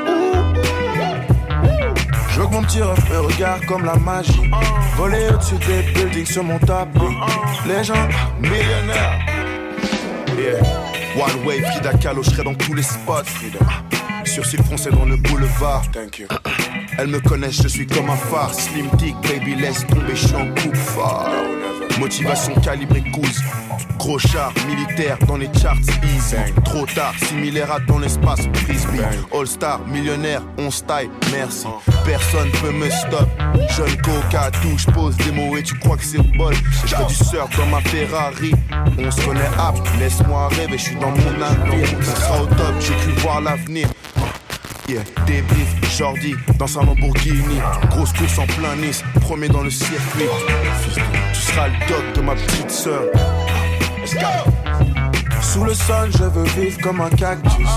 Mon 2.52 2.64
petit 2.64 2.82
ref 2.82 3.10
me 3.10 3.20
regarde 3.20 3.66
comme 3.66 3.86
la 3.86 3.96
magie. 3.96 4.50
Voler 4.96 5.30
au-dessus 5.34 5.56
des 5.68 5.82
buildings 5.94 6.26
sur 6.26 6.44
mon 6.44 6.60
tapis. 6.60 7.00
Légende, 7.68 8.10
millionnaire. 8.40 9.20
Yeah. 10.38 10.62
One 11.16 11.46
Wave, 11.46 11.64
Frida 11.72 11.94
Kahlo, 11.94 12.24
je 12.24 12.30
serai 12.32 12.44
dans 12.44 12.56
tous 12.56 12.74
les 12.74 12.84
spots, 12.84 13.24
Frida. 13.26 13.60
Surcil 14.26 14.64
foncé 14.64 14.90
dans 14.90 15.06
le 15.06 15.16
boulevard. 15.18 15.84
Thank 15.92 16.20
you. 16.20 16.28
Elles 16.98 17.08
me 17.08 17.20
connaissent, 17.20 17.62
je 17.62 17.68
suis 17.68 17.88
comme 17.88 18.10
un 18.10 18.16
phare. 18.16 18.54
Slim 18.54 18.90
dick, 18.98 19.16
baby, 19.24 19.56
laisse 19.56 19.86
tomber, 19.88 20.16
je 20.16 20.28
suis 20.28 20.36
en 20.36 20.48
coupe 20.56 20.76
phare. 20.76 21.30
Motivation 22.00 22.56
calibrée 22.56 23.04
couze. 23.12 23.42
Gros 23.98 24.20
char 24.20 24.54
militaire 24.68 25.18
dans 25.28 25.38
les 25.38 25.50
charts 25.62 25.78
easy. 26.04 26.36
Trop 26.64 26.86
tard, 26.86 27.14
similaire 27.28 27.72
à 27.72 27.80
dans 27.80 28.00
l'espace 28.00 28.48
frisbee. 28.54 29.02
All 29.34 29.46
star, 29.46 29.80
millionnaire, 29.88 30.42
on 30.58 30.72
style, 30.72 31.10
merci. 31.32 31.68
Personne 32.10 32.50
peut 32.54 32.72
me 32.72 32.90
stop. 32.90 33.30
Jeune 33.78 33.96
coca, 34.02 34.50
touche, 34.64 34.88
pose 34.88 35.16
des 35.18 35.32
mots 35.32 35.56
et 35.56 35.62
tu 35.62 35.78
crois 35.78 35.96
que 35.96 36.04
c'est 36.04 36.18
bol. 36.36 36.56
Je 36.84 36.96
fais 36.96 37.06
du 37.06 37.14
surf 37.14 37.56
dans 37.56 37.68
ma 37.68 37.82
Ferrari. 37.82 38.52
On 38.98 39.12
se 39.12 39.22
connaît 39.22 39.46
app, 39.60 39.76
laisse-moi 40.00 40.48
rêver, 40.48 40.80
je 40.80 40.86
suis 40.86 40.96
dans 40.96 41.12
mon 41.12 41.42
avenir. 41.42 41.88
Ça 42.02 42.16
sera 42.16 42.42
au 42.42 42.48
top, 42.48 42.74
j'ai 42.80 42.96
cru 42.96 43.12
voir 43.22 43.42
l'avenir. 43.42 43.88
Yeah, 44.88 45.04
débrief, 45.28 45.96
Jordi 45.96 46.34
dans 46.58 46.66
sa 46.66 46.82
Lamborghini. 46.82 47.60
Grosse 47.92 48.14
course 48.14 48.40
en 48.40 48.48
plein 48.48 48.76
Nice, 48.78 49.04
premier 49.22 49.48
dans 49.48 49.62
le 49.62 49.70
circuit. 49.70 50.26
Tu 51.32 51.40
seras 51.40 51.68
le 51.68 51.88
doc 51.88 52.16
de 52.16 52.22
ma 52.22 52.34
petite 52.34 52.72
sœur. 52.72 53.04
Sous 55.44 55.64
le 55.64 55.76
sol, 55.76 56.10
je 56.12 56.24
veux 56.24 56.44
vivre 56.60 56.80
comme 56.82 57.02
un 57.02 57.10
cactus. 57.10 57.68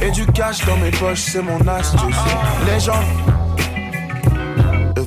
Et 0.00 0.12
du 0.12 0.26
cash 0.26 0.64
dans 0.64 0.76
mes 0.76 0.90
poches, 0.92 1.22
c'est 1.22 1.42
mon 1.42 1.60
astuce. 1.66 2.16
Les 2.66 2.78
gens. 2.78 3.02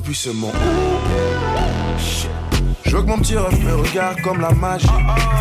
Et 0.04 0.06
puis 0.06 0.14
c'est 0.14 0.34
mon. 0.34 0.52
Je 2.84 2.94
veux 2.94 3.02
que 3.02 3.06
mon 3.06 3.18
petit 3.18 3.38
ref 3.38 3.58
me 3.64 3.74
regarde 3.74 4.20
comme 4.20 4.38
la 4.38 4.50
magie. 4.50 4.86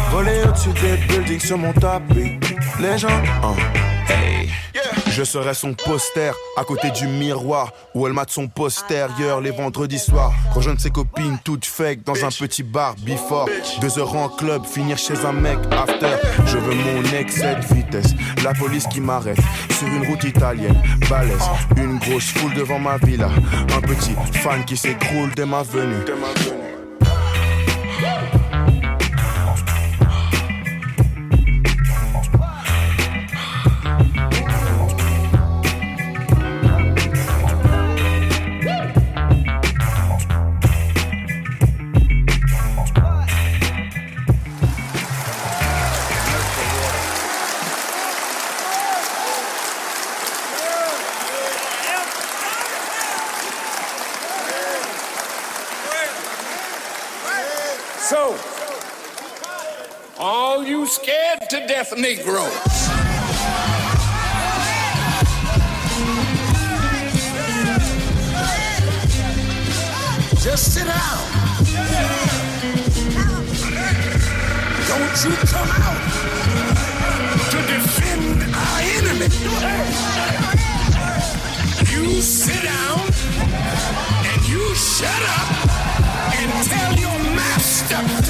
Voler 0.09 0.41
au-dessus 0.47 0.69
des 0.81 0.95
buildings 1.05 1.39
sur 1.41 1.57
mon 1.57 1.73
tapis. 1.73 2.39
Les 2.79 2.97
gens. 2.97 3.09
Hey. 3.09 3.92
Je 5.15 5.23
serai 5.23 5.53
son 5.53 5.75
poster 5.75 6.31
à 6.57 6.63
côté 6.63 6.89
du 6.89 7.05
miroir 7.05 7.71
où 7.93 8.07
elle 8.07 8.13
mate 8.13 8.31
son 8.31 8.47
postérieur 8.47 9.41
les 9.41 9.51
vendredis 9.51 9.99
soirs. 9.99 10.33
Rejoindre 10.55 10.81
ses 10.81 10.89
copines 10.89 11.37
toutes 11.43 11.65
fake 11.65 12.03
dans 12.03 12.25
un 12.25 12.29
petit 12.29 12.63
bar 12.63 12.95
before. 13.05 13.47
Deux 13.79 13.99
heures 13.99 14.15
en 14.15 14.27
club, 14.27 14.65
finir 14.65 14.97
chez 14.97 15.23
un 15.23 15.31
mec 15.31 15.59
after. 15.71 16.15
Je 16.47 16.57
veux 16.57 16.73
mon 16.73 17.03
excès 17.15 17.55
de 17.55 17.75
vitesse. 17.75 18.15
La 18.43 18.55
police 18.55 18.87
qui 18.87 19.01
m'arrête 19.01 19.37
sur 19.77 19.87
une 19.87 20.07
route 20.07 20.23
italienne. 20.23 20.81
Balèze, 21.07 21.47
une 21.77 21.99
grosse 21.99 22.31
foule 22.31 22.55
devant 22.55 22.79
ma 22.79 22.97
villa. 22.97 23.29
Un 23.77 23.81
petit 23.81 24.15
fan 24.39 24.65
qui 24.65 24.75
s'écroule 24.75 25.31
dès 25.35 25.45
ma 25.45 25.61
venue. 25.61 26.03
Negroes. 61.97 62.49
Just 70.41 70.73
sit 70.73 70.85
down. 70.85 71.19
Don't 74.87 75.23
you 75.23 75.31
come 75.45 75.69
out 75.69 76.01
to 77.51 77.57
defend 77.67 78.55
our 78.55 78.79
enemy. 78.97 79.27
You 81.91 82.21
sit 82.21 82.63
down 82.63 82.99
and 84.25 84.47
you 84.47 84.73
shut 84.75 85.21
up 85.37 85.47
and 86.33 86.67
tell 86.67 86.93
your 86.95 87.19
master 87.35 88.22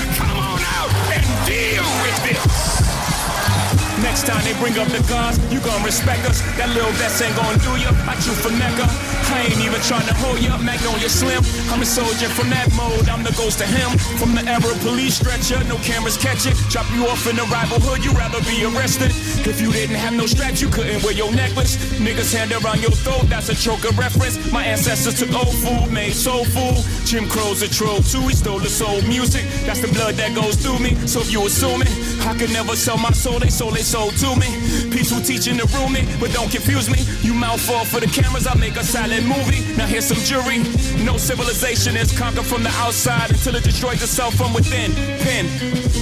Next 4.23 4.39
time 4.39 4.45
they 4.47 4.57
bring 4.57 4.79
up 4.79 4.87
the 4.87 5.03
guns, 5.11 5.35
you 5.51 5.59
gon' 5.59 5.83
respect 5.83 6.23
us. 6.23 6.39
That 6.55 6.71
little 6.71 6.95
vest 6.95 7.19
ain't 7.19 7.35
gon' 7.35 7.59
do 7.59 7.75
ya. 7.75 7.91
I 8.07 8.15
chew 8.23 8.31
for 8.31 8.55
Mecca. 8.55 8.87
I 9.35 9.51
ain't 9.51 9.59
even 9.59 9.81
trying 9.83 10.07
to 10.07 10.15
hold 10.15 10.39
ya. 10.39 10.55
Magnolia 10.63 11.11
Slim. 11.11 11.43
I'm 11.67 11.81
a 11.81 11.85
soldier 11.85 12.31
from 12.31 12.47
that 12.47 12.71
mode. 12.71 13.09
I'm 13.11 13.19
the 13.27 13.35
ghost 13.35 13.59
of 13.59 13.67
him. 13.67 13.91
From 14.15 14.31
the 14.31 14.47
era 14.47 14.71
police 14.79 15.19
stretcher, 15.19 15.59
no 15.67 15.75
cameras 15.83 16.15
catch 16.15 16.47
it. 16.47 16.55
Drop 16.71 16.87
you 16.95 17.03
off 17.11 17.27
in 17.27 17.35
the 17.35 17.43
rival 17.51 17.83
hood, 17.83 17.99
you'd 17.99 18.15
rather 18.15 18.39
be 18.47 18.63
arrested. 18.63 19.11
If 19.43 19.59
you 19.59 19.75
didn't 19.75 19.99
have 19.99 20.13
no 20.15 20.23
straps, 20.23 20.61
you 20.61 20.69
couldn't 20.71 21.03
wear 21.03 21.11
your 21.11 21.31
necklace. 21.35 21.75
Niggas 21.99 22.31
hand 22.31 22.55
around 22.55 22.79
your 22.79 22.95
throat, 22.95 23.27
that's 23.27 23.49
a 23.49 23.55
choker 23.55 23.91
reference. 23.99 24.39
My 24.55 24.63
ancestors 24.63 25.19
took 25.19 25.35
old 25.35 25.51
food, 25.51 25.91
made 25.91 26.15
soul 26.15 26.45
food. 26.45 26.79
Jim 27.03 27.27
Crow's 27.27 27.61
a 27.61 27.67
troll 27.67 27.99
too, 27.99 28.23
he 28.31 28.35
stole 28.39 28.59
the 28.59 28.71
soul 28.71 29.01
music. 29.03 29.43
That's 29.67 29.81
the 29.83 29.91
blood 29.91 30.15
that 30.15 30.31
goes 30.31 30.55
through 30.55 30.79
me. 30.79 30.95
So 31.11 31.19
if 31.19 31.29
you 31.29 31.43
assuming 31.43 31.91
I 32.23 32.37
could 32.39 32.53
never 32.55 32.77
sell 32.77 32.97
my 32.97 33.11
soul, 33.11 33.39
they 33.39 33.49
sold 33.49 33.75
they 33.75 33.83
soul 33.83 34.12
to 34.19 34.35
me. 34.35 34.49
Peaceful 34.91 35.21
teaching 35.21 35.57
rule 35.57 35.89
me, 35.89 36.07
but 36.19 36.31
don't 36.33 36.51
confuse 36.51 36.89
me. 36.89 36.99
You 37.21 37.33
mouth 37.33 37.61
fall 37.61 37.85
for 37.85 37.99
the 37.99 38.07
cameras, 38.07 38.47
I 38.47 38.55
make 38.55 38.75
a 38.75 38.83
silent 38.83 39.25
movie. 39.25 39.61
Now 39.75 39.85
here's 39.85 40.05
some 40.05 40.21
jury. 40.23 40.59
No 41.03 41.17
civilization 41.17 41.95
is 41.95 42.17
conquered 42.17 42.45
from 42.45 42.63
the 42.63 42.73
outside 42.83 43.31
until 43.31 43.55
it 43.55 43.63
destroys 43.63 44.01
itself 44.01 44.35
from 44.35 44.53
within. 44.53 44.93
Pin. 45.23 45.45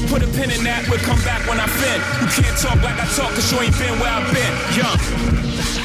Put 0.07 0.23
a 0.23 0.27
pin 0.27 0.51
in 0.51 0.63
that, 0.63 0.88
we'll 0.89 0.99
come 0.99 1.21
back 1.23 1.47
when 1.47 1.59
I 1.59 1.67
fin. 1.67 1.99
You 2.21 2.27
can't 2.31 2.57
talk 2.57 2.81
like 2.83 2.99
I 2.99 3.05
talk, 3.15 3.31
cause 3.33 3.51
you 3.51 3.59
ain't 3.61 3.77
been 3.77 3.99
where 3.99 4.11
I've 4.11 4.27
been. 4.33 4.53
Young. 4.77 5.80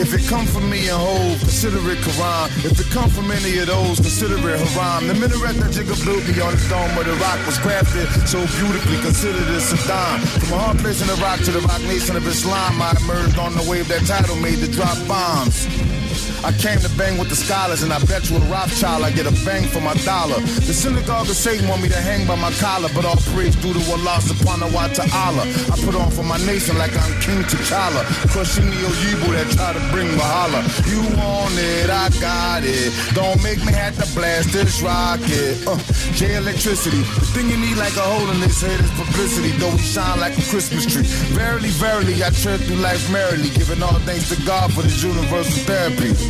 If 0.00 0.14
it 0.14 0.26
come 0.30 0.46
from 0.46 0.70
me 0.70 0.88
and 0.88 0.96
Hove, 0.96 1.38
consider 1.40 1.76
it 1.92 1.98
Quran. 1.98 2.48
If 2.64 2.80
it 2.80 2.88
come 2.88 3.10
from 3.10 3.30
any 3.30 3.58
of 3.58 3.66
those, 3.66 4.00
consider 4.00 4.36
it 4.48 4.58
Haram. 4.58 5.06
The 5.06 5.12
minaret 5.12 5.60
that 5.60 5.76
Jigga 5.76 5.92
built 6.06 6.24
me 6.24 6.40
on 6.40 6.56
the 6.56 6.66
dome 6.72 6.96
of 6.96 7.04
the 7.04 7.12
rock 7.20 7.36
was 7.44 7.58
crafted 7.58 8.08
so 8.26 8.40
beautifully, 8.56 8.96
consider 9.04 9.38
this 9.52 9.70
a 9.76 9.86
dime. 9.86 10.20
From 10.40 10.56
a 10.56 10.58
hard 10.58 10.78
place 10.78 11.02
in 11.02 11.06
the 11.06 11.20
rock 11.20 11.40
to 11.40 11.50
the 11.50 11.60
rock 11.60 11.82
nation 11.82 12.16
of 12.16 12.26
Islam, 12.26 12.80
I 12.80 12.96
emerged 13.04 13.38
on 13.38 13.52
the 13.52 13.64
wave 13.68 13.88
that 13.88 14.06
title 14.06 14.36
made 14.36 14.60
to 14.60 14.68
drop 14.72 14.96
bombs. 15.06 15.68
I 16.42 16.52
came 16.52 16.78
to 16.80 16.88
bang 16.96 17.18
with 17.18 17.28
the 17.28 17.36
scholars, 17.36 17.82
and 17.82 17.92
I 17.92 17.98
bet 18.04 18.30
you 18.30 18.36
a 18.36 18.40
Rothschild 18.48 19.02
I 19.04 19.10
get 19.10 19.26
a 19.26 19.34
bang 19.44 19.68
for 19.68 19.80
my 19.80 19.94
dollar. 20.08 20.40
The 20.40 20.72
synagogue 20.72 21.28
of 21.28 21.36
Satan 21.36 21.68
want 21.68 21.82
me 21.82 21.88
to 21.88 22.00
hang 22.00 22.26
by 22.26 22.36
my 22.36 22.50
collar, 22.52 22.88
but 22.94 23.04
all 23.04 23.20
praise 23.36 23.54
due 23.56 23.72
to 23.72 23.82
Allah 23.92 24.18
subhanahu 24.24 24.72
wa 24.72 24.88
ta'ala. 24.88 25.44
I 25.44 25.74
put 25.84 25.94
on 25.94 26.10
for 26.10 26.22
my 26.22 26.38
nation 26.46 26.78
like 26.78 26.96
I'm 26.96 27.12
King 27.20 27.42
T'Challa, 27.44 28.04
crushing 28.32 28.70
the 28.70 28.80
Oyibo 28.88 29.28
that 29.36 29.48
try 29.52 29.72
to 29.72 29.82
bring 29.92 30.08
Wahala. 30.16 30.64
You 30.88 31.00
want 31.16 31.54
it, 31.58 31.90
I 31.90 32.08
got 32.20 32.62
it. 32.64 32.92
Don't 33.14 33.42
make 33.42 33.60
me 33.64 33.72
have 33.72 33.96
to 34.00 34.06
blast 34.16 34.52
this 34.52 34.80
rocket. 34.82 35.60
Uh, 35.66 35.76
J 36.16 36.36
electricity. 36.36 37.04
The 37.20 37.26
thing 37.36 37.50
you 37.50 37.58
need 37.58 37.76
like 37.76 37.96
a 37.96 38.04
hole 38.04 38.30
in 38.30 38.40
this 38.40 38.60
head 38.62 38.80
is 38.80 38.90
publicity, 38.96 39.52
though 39.58 39.72
we 39.72 39.78
shine 39.84 40.18
like 40.20 40.36
a 40.38 40.44
Christmas 40.48 40.86
tree. 40.86 41.04
Verily, 41.36 41.68
verily, 41.76 42.16
I 42.24 42.30
tread 42.30 42.60
through 42.60 42.80
life 42.80 43.04
merrily, 43.12 43.50
giving 43.50 43.82
all 43.82 43.98
thanks 44.08 44.28
to 44.32 44.38
God 44.46 44.72
for 44.72 44.82
this 44.82 45.02
universal 45.02 45.60
therapy. 45.68 46.29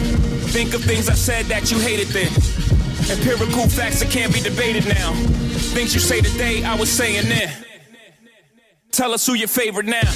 Think 0.51 0.74
of 0.74 0.82
things 0.82 1.09
I 1.09 1.14
said 1.14 1.47
that 1.47 1.70
you 1.70 1.78
hated 1.78 2.09
then. 2.09 2.32
Empirical 3.10 3.68
facts 3.68 4.01
that 4.01 4.10
can't 4.10 4.32
be 4.32 4.40
debated 4.40 4.86
now. 4.86 5.12
Things 5.74 5.94
you 5.94 6.01
say 6.01 6.20
today, 6.20 6.64
I 6.64 6.74
was 6.74 6.90
saying 6.90 7.28
then. 7.28 7.52
Tell 8.90 9.12
us 9.12 9.27
who 9.27 9.35
your 9.35 9.48
favorite 9.48 9.86
now. 9.86 10.10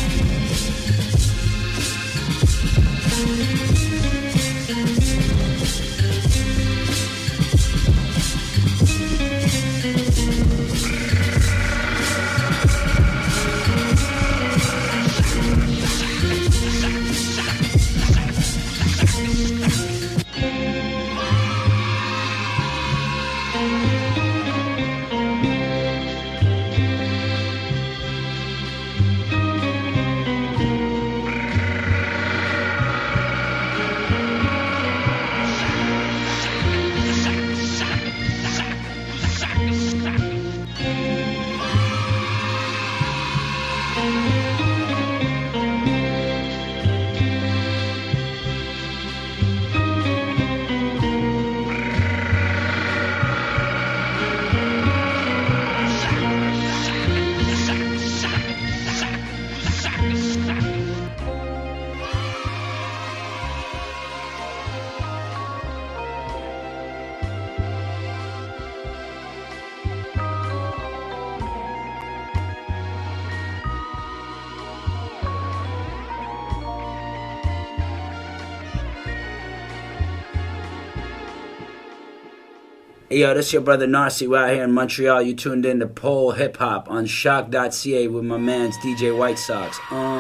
Hey, 83.15 83.21
yo, 83.21 83.33
this 83.33 83.47
is 83.47 83.53
your 83.53 83.63
brother 83.63 83.87
Narcy. 83.87 84.27
We're 84.27 84.39
out 84.39 84.53
here 84.53 84.65
in 84.65 84.73
Montreal. 84.73 85.23
You 85.23 85.37
tuned 85.37 85.65
in 85.65 85.79
to 85.79 85.87
Pole 85.87 86.33
Hip 86.33 86.57
Hop 86.57 86.91
on 86.91 87.07
choc.ca 87.07 88.09
with 88.09 88.25
my 88.25 88.39
man's 88.39 88.77
DJ 88.79 89.17
White 89.17 89.39
Sox. 89.39 89.79
Oh. 89.93 90.14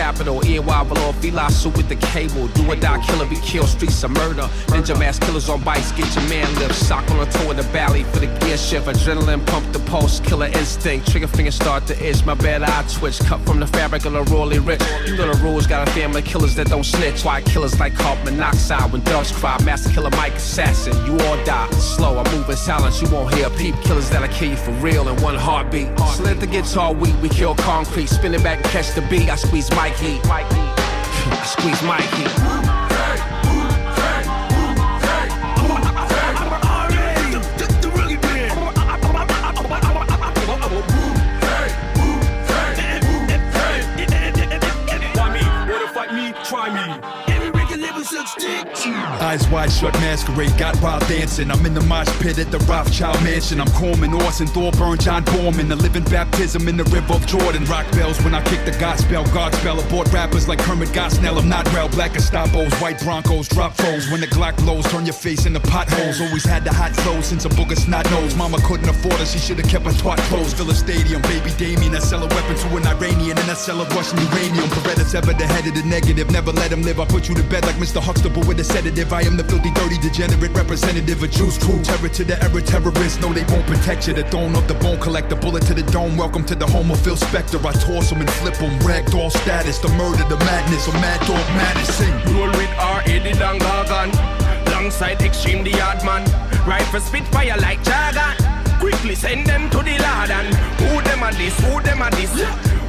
Capital. 0.00 0.40
EY 0.46 0.62
Fila 1.20 1.50
suit 1.50 1.76
with 1.76 1.88
the 1.90 1.96
cable. 1.96 2.48
Do 2.48 2.72
or 2.72 2.76
die, 2.76 3.00
killer, 3.04 3.26
be 3.26 3.36
killed, 3.36 3.68
streets 3.68 4.02
of 4.02 4.12
murder. 4.12 4.48
Ninja 4.72 4.98
mask 4.98 5.20
killers 5.22 5.50
on 5.50 5.62
bikes, 5.62 5.92
get 5.92 6.08
your 6.14 6.26
man 6.30 6.48
lift. 6.58 6.74
Sock 6.74 7.04
on 7.10 7.18
the 7.18 7.26
toe 7.26 7.50
in 7.50 7.56
the 7.58 7.62
valley 7.64 8.04
for 8.04 8.20
the 8.20 8.30
gear 8.40 8.56
shift. 8.56 8.86
Adrenaline 8.86 9.44
pump 9.46 9.70
the 9.74 9.79
pulse, 9.90 10.20
killer 10.20 10.46
instinct. 10.46 11.10
Trigger 11.10 11.26
finger 11.26 11.50
start 11.50 11.86
to 11.88 11.94
itch, 12.08 12.24
my 12.24 12.34
bad 12.34 12.62
eye 12.62 12.84
twitch. 12.88 13.18
Cut 13.20 13.40
from 13.40 13.58
the 13.60 13.66
fabric 13.66 14.04
of 14.06 14.12
the 14.12 14.22
royally 14.24 14.60
rich. 14.60 14.80
You 15.06 15.16
know 15.16 15.32
the 15.32 15.38
rules, 15.42 15.66
got 15.66 15.86
a 15.86 15.90
family 15.90 16.22
killers 16.22 16.54
that 16.54 16.68
don't 16.68 16.84
snitch. 16.84 17.24
Why 17.24 17.42
killers 17.42 17.78
like 17.80 17.94
carbon 17.94 18.36
monoxide 18.36 18.92
when 18.92 19.02
doves 19.02 19.32
cry. 19.32 19.60
Master 19.64 19.90
killer 19.90 20.10
Mike 20.10 20.34
assassin, 20.34 20.94
you 21.04 21.12
all 21.26 21.44
die. 21.44 21.68
Slow, 21.72 22.18
I 22.18 22.32
move 22.32 22.48
in 22.48 22.56
silence, 22.56 23.02
you 23.02 23.10
won't 23.10 23.34
hear 23.34 23.48
a 23.48 23.50
peep. 23.50 23.74
Killers 23.82 24.08
that'll 24.10 24.28
kill 24.28 24.50
you 24.50 24.56
for 24.56 24.72
real 24.72 25.08
in 25.08 25.20
one 25.20 25.34
heartbeat. 25.34 25.88
Slit 26.14 26.38
the 26.40 26.46
guitar 26.46 26.94
weak, 26.94 27.14
we 27.20 27.28
kill 27.28 27.54
concrete. 27.56 28.08
Spin 28.08 28.34
it 28.34 28.42
back 28.42 28.58
and 28.58 28.66
catch 28.66 28.94
the 28.94 29.02
beat. 29.02 29.28
I 29.28 29.36
squeeze 29.36 29.70
Mikey. 29.72 30.20
I 30.24 31.44
squeeze 31.44 31.82
Mikey. 31.82 32.39
Wide 49.60 49.70
shut, 49.70 49.92
masquerade, 50.00 50.56
got 50.56 50.74
wild 50.80 51.06
dancing. 51.06 51.50
I'm 51.50 51.64
in 51.66 51.74
the 51.74 51.82
mosh 51.82 52.08
pit 52.20 52.38
at 52.38 52.50
the 52.50 52.58
Rothschild 52.60 53.22
mansion. 53.22 53.60
I'm 53.60 53.70
Corman, 53.72 54.14
Orson, 54.14 54.46
Thorburn, 54.46 54.98
John 54.98 55.22
Borman. 55.24 55.68
The 55.68 55.76
living 55.76 56.04
baptism 56.04 56.66
in 56.66 56.78
the 56.78 56.84
river 56.84 57.12
of 57.12 57.26
Jordan. 57.26 57.64
Rock 57.66 57.90
bells 57.92 58.18
when 58.24 58.34
I 58.34 58.42
kick 58.44 58.64
the 58.64 58.72
gospel. 58.80 59.22
Godspell 59.36 59.84
aboard 59.84 60.08
rappers 60.14 60.48
like 60.48 60.60
Kermit 60.60 60.88
Gosnell. 60.90 61.38
I'm 61.38 61.48
not 61.48 61.70
real 61.74 61.90
black 61.90 62.12
Estapos, 62.12 62.72
white 62.80 63.00
Broncos, 63.00 63.48
drop 63.48 63.74
foes. 63.74 64.10
When 64.10 64.20
the 64.20 64.28
Glock 64.28 64.56
blows, 64.64 64.86
turn 64.90 65.04
your 65.04 65.18
face 65.26 65.44
into 65.44 65.60
potholes. 65.60 66.20
Always 66.22 66.44
had 66.44 66.64
the 66.64 66.72
hot 66.72 66.96
flow 67.02 67.20
since 67.20 67.44
a 67.44 67.50
booger 67.50 67.76
snot 67.76 68.10
nose. 68.10 68.34
Mama 68.34 68.58
couldn't 68.64 68.88
afford 68.88 69.20
her, 69.20 69.26
she 69.26 69.38
should 69.38 69.58
have 69.58 69.68
kept 69.68 69.84
her 69.84 69.92
twat 69.92 70.18
closed. 70.30 70.56
Fill 70.56 70.70
a 70.70 70.74
stadium, 70.74 71.20
baby 71.22 71.50
Damien. 71.58 71.94
I 71.94 71.98
sell 71.98 72.22
a 72.22 72.28
weapon 72.28 72.56
to 72.56 72.76
an 72.78 72.86
Iranian 72.86 73.36
and 73.36 73.50
I 73.50 73.54
sell 73.54 73.80
a 73.82 73.86
Russian 73.90 74.18
uranium. 74.32 74.68
Beretta's 74.70 75.14
ever 75.14 75.34
the 75.34 75.46
head 75.46 75.66
of 75.66 75.74
the 75.74 75.84
negative. 75.84 76.30
Never 76.30 76.52
let 76.52 76.72
him 76.72 76.80
live. 76.82 76.98
I 76.98 77.04
put 77.04 77.28
you 77.28 77.34
to 77.34 77.42
bed 77.44 77.66
like 77.66 77.76
Mr. 77.76 78.00
Huxtable 78.00 78.42
with 78.48 78.58
a 78.60 78.64
sedative. 78.64 79.12
I 79.12 79.22
am 79.22 79.36
the 79.36 79.49
filthy, 79.50 79.70
dirty, 79.72 79.98
degenerate 79.98 80.54
representative 80.54 81.22
of 81.22 81.30
Juice 81.30 81.58
Crew. 81.58 81.82
Terror 81.82 82.08
to 82.08 82.24
the 82.24 82.40
error 82.42 82.60
terrorists. 82.60 83.20
No, 83.20 83.32
they 83.32 83.44
won't 83.52 83.66
protect 83.66 84.06
you. 84.06 84.14
The 84.14 84.22
throne 84.30 84.54
of 84.54 84.66
the 84.68 84.74
bone 84.74 85.00
collector. 85.00 85.34
Bullet 85.34 85.64
to 85.66 85.74
the 85.74 85.82
dome. 85.90 86.16
Welcome 86.16 86.44
to 86.46 86.54
the 86.54 86.66
home 86.66 86.90
of 86.90 87.00
Phil 87.00 87.16
Spector. 87.16 87.58
I 87.66 87.72
toss 87.72 88.12
and 88.12 88.30
flip 88.38 88.56
him. 88.56 88.78
Ragdoll 88.80 89.30
status. 89.30 89.78
The 89.78 89.88
murder, 90.00 90.24
the 90.28 90.38
madness. 90.46 90.86
A 90.86 90.92
mad 90.92 91.20
dog 91.26 91.46
madness. 91.58 91.94
Sing. 91.98 92.14
Roll 92.34 92.50
with 92.52 92.70
R. 92.78 93.02
Eddie 93.06 93.32
Dangagan. 93.32 94.10
Alongside 94.68 95.20
Extreme 95.20 95.64
the 95.64 95.70
Yard 95.70 96.04
Man. 96.04 96.22
Rifle 96.66 97.00
Spitfire 97.00 97.56
like 97.58 97.82
Jargon. 97.82 98.36
Quickly 98.78 99.14
send 99.14 99.46
them 99.46 99.68
to 99.70 99.78
the 99.78 99.96
Lord 99.98 100.30
and 100.30 100.54
who 100.80 101.02
them 101.02 101.22
a 101.22 101.30
this, 101.36 101.58
who 101.60 101.82
them 101.82 102.00
a 102.00 102.10
this, 102.10 102.32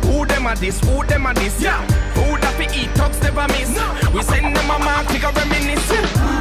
who 0.05 0.25
them 0.25 0.45
a 0.45 0.55
this, 0.55 0.79
who 0.79 1.03
them 1.03 1.25
a 1.25 1.33
this, 1.33 1.61
yeah. 1.61 1.85
Food 2.13 2.39
that 2.39 2.55
we 2.57 2.65
eat, 2.71 2.95
talks 2.95 3.21
never 3.21 3.45
miss. 3.49 3.75
We 4.13 4.21
send 4.23 4.55
them 4.55 4.69
a 4.71 4.79
mark, 4.79 5.09
a 5.09 5.31
reminisce. 5.31 6.40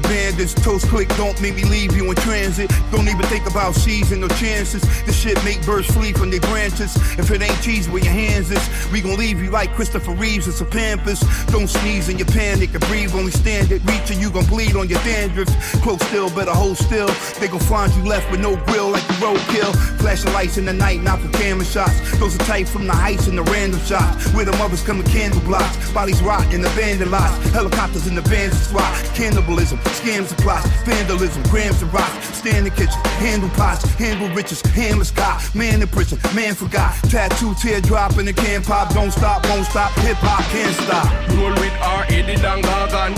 The 0.00 0.08
bandits. 0.08 0.52
Toast 0.52 0.88
click, 0.88 1.08
don't 1.16 1.40
make 1.40 1.54
me 1.54 1.64
leave 1.64 1.96
you 1.96 2.08
in 2.10 2.16
transit. 2.16 2.70
Don't 2.92 3.08
even 3.08 3.24
think 3.26 3.48
about 3.48 3.74
seizing 3.74 4.20
no 4.20 4.28
chances. 4.28 4.82
This 5.04 5.16
shit 5.18 5.42
make 5.44 5.64
birds 5.64 5.86
flee 5.88 6.12
from 6.12 6.30
their 6.30 6.40
branches. 6.40 6.94
If 7.18 7.30
it 7.30 7.40
ain't 7.40 7.60
cheese 7.62 7.88
where 7.88 8.02
your 8.02 8.12
hands 8.12 8.50
is, 8.50 8.92
we 8.92 9.00
gon' 9.00 9.16
leave 9.16 9.40
you 9.42 9.50
like 9.50 9.72
Christopher 9.74 10.12
Reeves 10.12 10.46
and 10.46 10.54
some 10.54 10.68
Pampers. 10.68 11.20
Don't 11.46 11.68
sneeze 11.68 12.08
in 12.08 12.18
your 12.18 12.26
panic 12.28 12.74
and 12.74 12.84
breathe, 12.88 13.14
only 13.14 13.30
stand 13.30 13.72
it. 13.72 13.82
Reach 13.84 14.10
and 14.10 14.20
you 14.20 14.30
gon' 14.30 14.44
bleed 14.46 14.76
on 14.76 14.88
your 14.88 15.00
dandruff. 15.00 15.48
Close 15.82 16.02
still, 16.08 16.28
better 16.30 16.52
hold 16.52 16.76
still. 16.76 17.08
They 17.40 17.48
gon' 17.48 17.60
find 17.60 17.92
you 17.94 18.04
left 18.04 18.30
with 18.30 18.40
no 18.40 18.56
grill 18.66 18.90
like 18.90 19.06
the 19.06 19.14
roadkill. 19.14 19.72
Flashing 20.00 20.32
lights 20.32 20.58
in 20.58 20.66
the 20.66 20.74
night, 20.74 21.00
not 21.02 21.20
for 21.20 21.30
camera 21.38 21.64
shots. 21.64 22.18
Those 22.18 22.34
are 22.36 22.44
tight 22.44 22.68
from 22.68 22.86
the 22.86 22.94
heights 22.94 23.28
and 23.28 23.38
the 23.38 23.44
random 23.44 23.80
shots. 23.80 24.32
Where 24.34 24.44
the 24.44 24.56
mothers 24.58 24.82
come 24.82 25.00
in 25.00 25.06
candle 25.06 25.40
blocks. 25.40 25.90
Bodies 25.92 26.20
rot 26.22 26.52
in 26.52 26.60
abandoned 26.64 27.10
lots. 27.10 27.50
Helicopters 27.50 28.06
in 28.06 28.14
the 28.14 28.22
bandit 28.22 28.58
squad. 28.58 28.92
Cannibalism, 29.14 29.78
scams 29.90 30.30
and 30.30 30.38
plots. 30.38 30.66
Vandalism, 30.84 31.42
grams 31.44 31.80
and 31.82 31.92
rocks. 31.92 32.36
Stand 32.36 32.58
in 32.58 32.64
the 32.64 32.70
kitchen, 32.70 33.00
handle 33.18 33.48
pots, 33.50 33.84
handle 33.94 34.28
riches, 34.34 34.60
handle 34.62 35.04
sky. 35.04 35.42
Man 35.54 35.82
in 35.82 35.88
prison, 35.88 36.18
man 36.34 36.54
forgot. 36.54 36.94
Tattoo 37.10 37.54
teardrop 37.54 38.18
in 38.18 38.26
the 38.26 38.32
can 38.32 38.62
pop. 38.62 38.92
Don't 38.94 39.10
stop, 39.10 39.46
won't 39.48 39.66
stop. 39.66 39.92
Hip 40.00 40.16
hop 40.20 40.42
can't 40.52 40.74
stop. 40.84 41.06
Roll 41.36 41.54
with 41.54 41.72
R. 41.82 42.04
Eddie 42.08 42.36
Dangagan. 42.36 43.14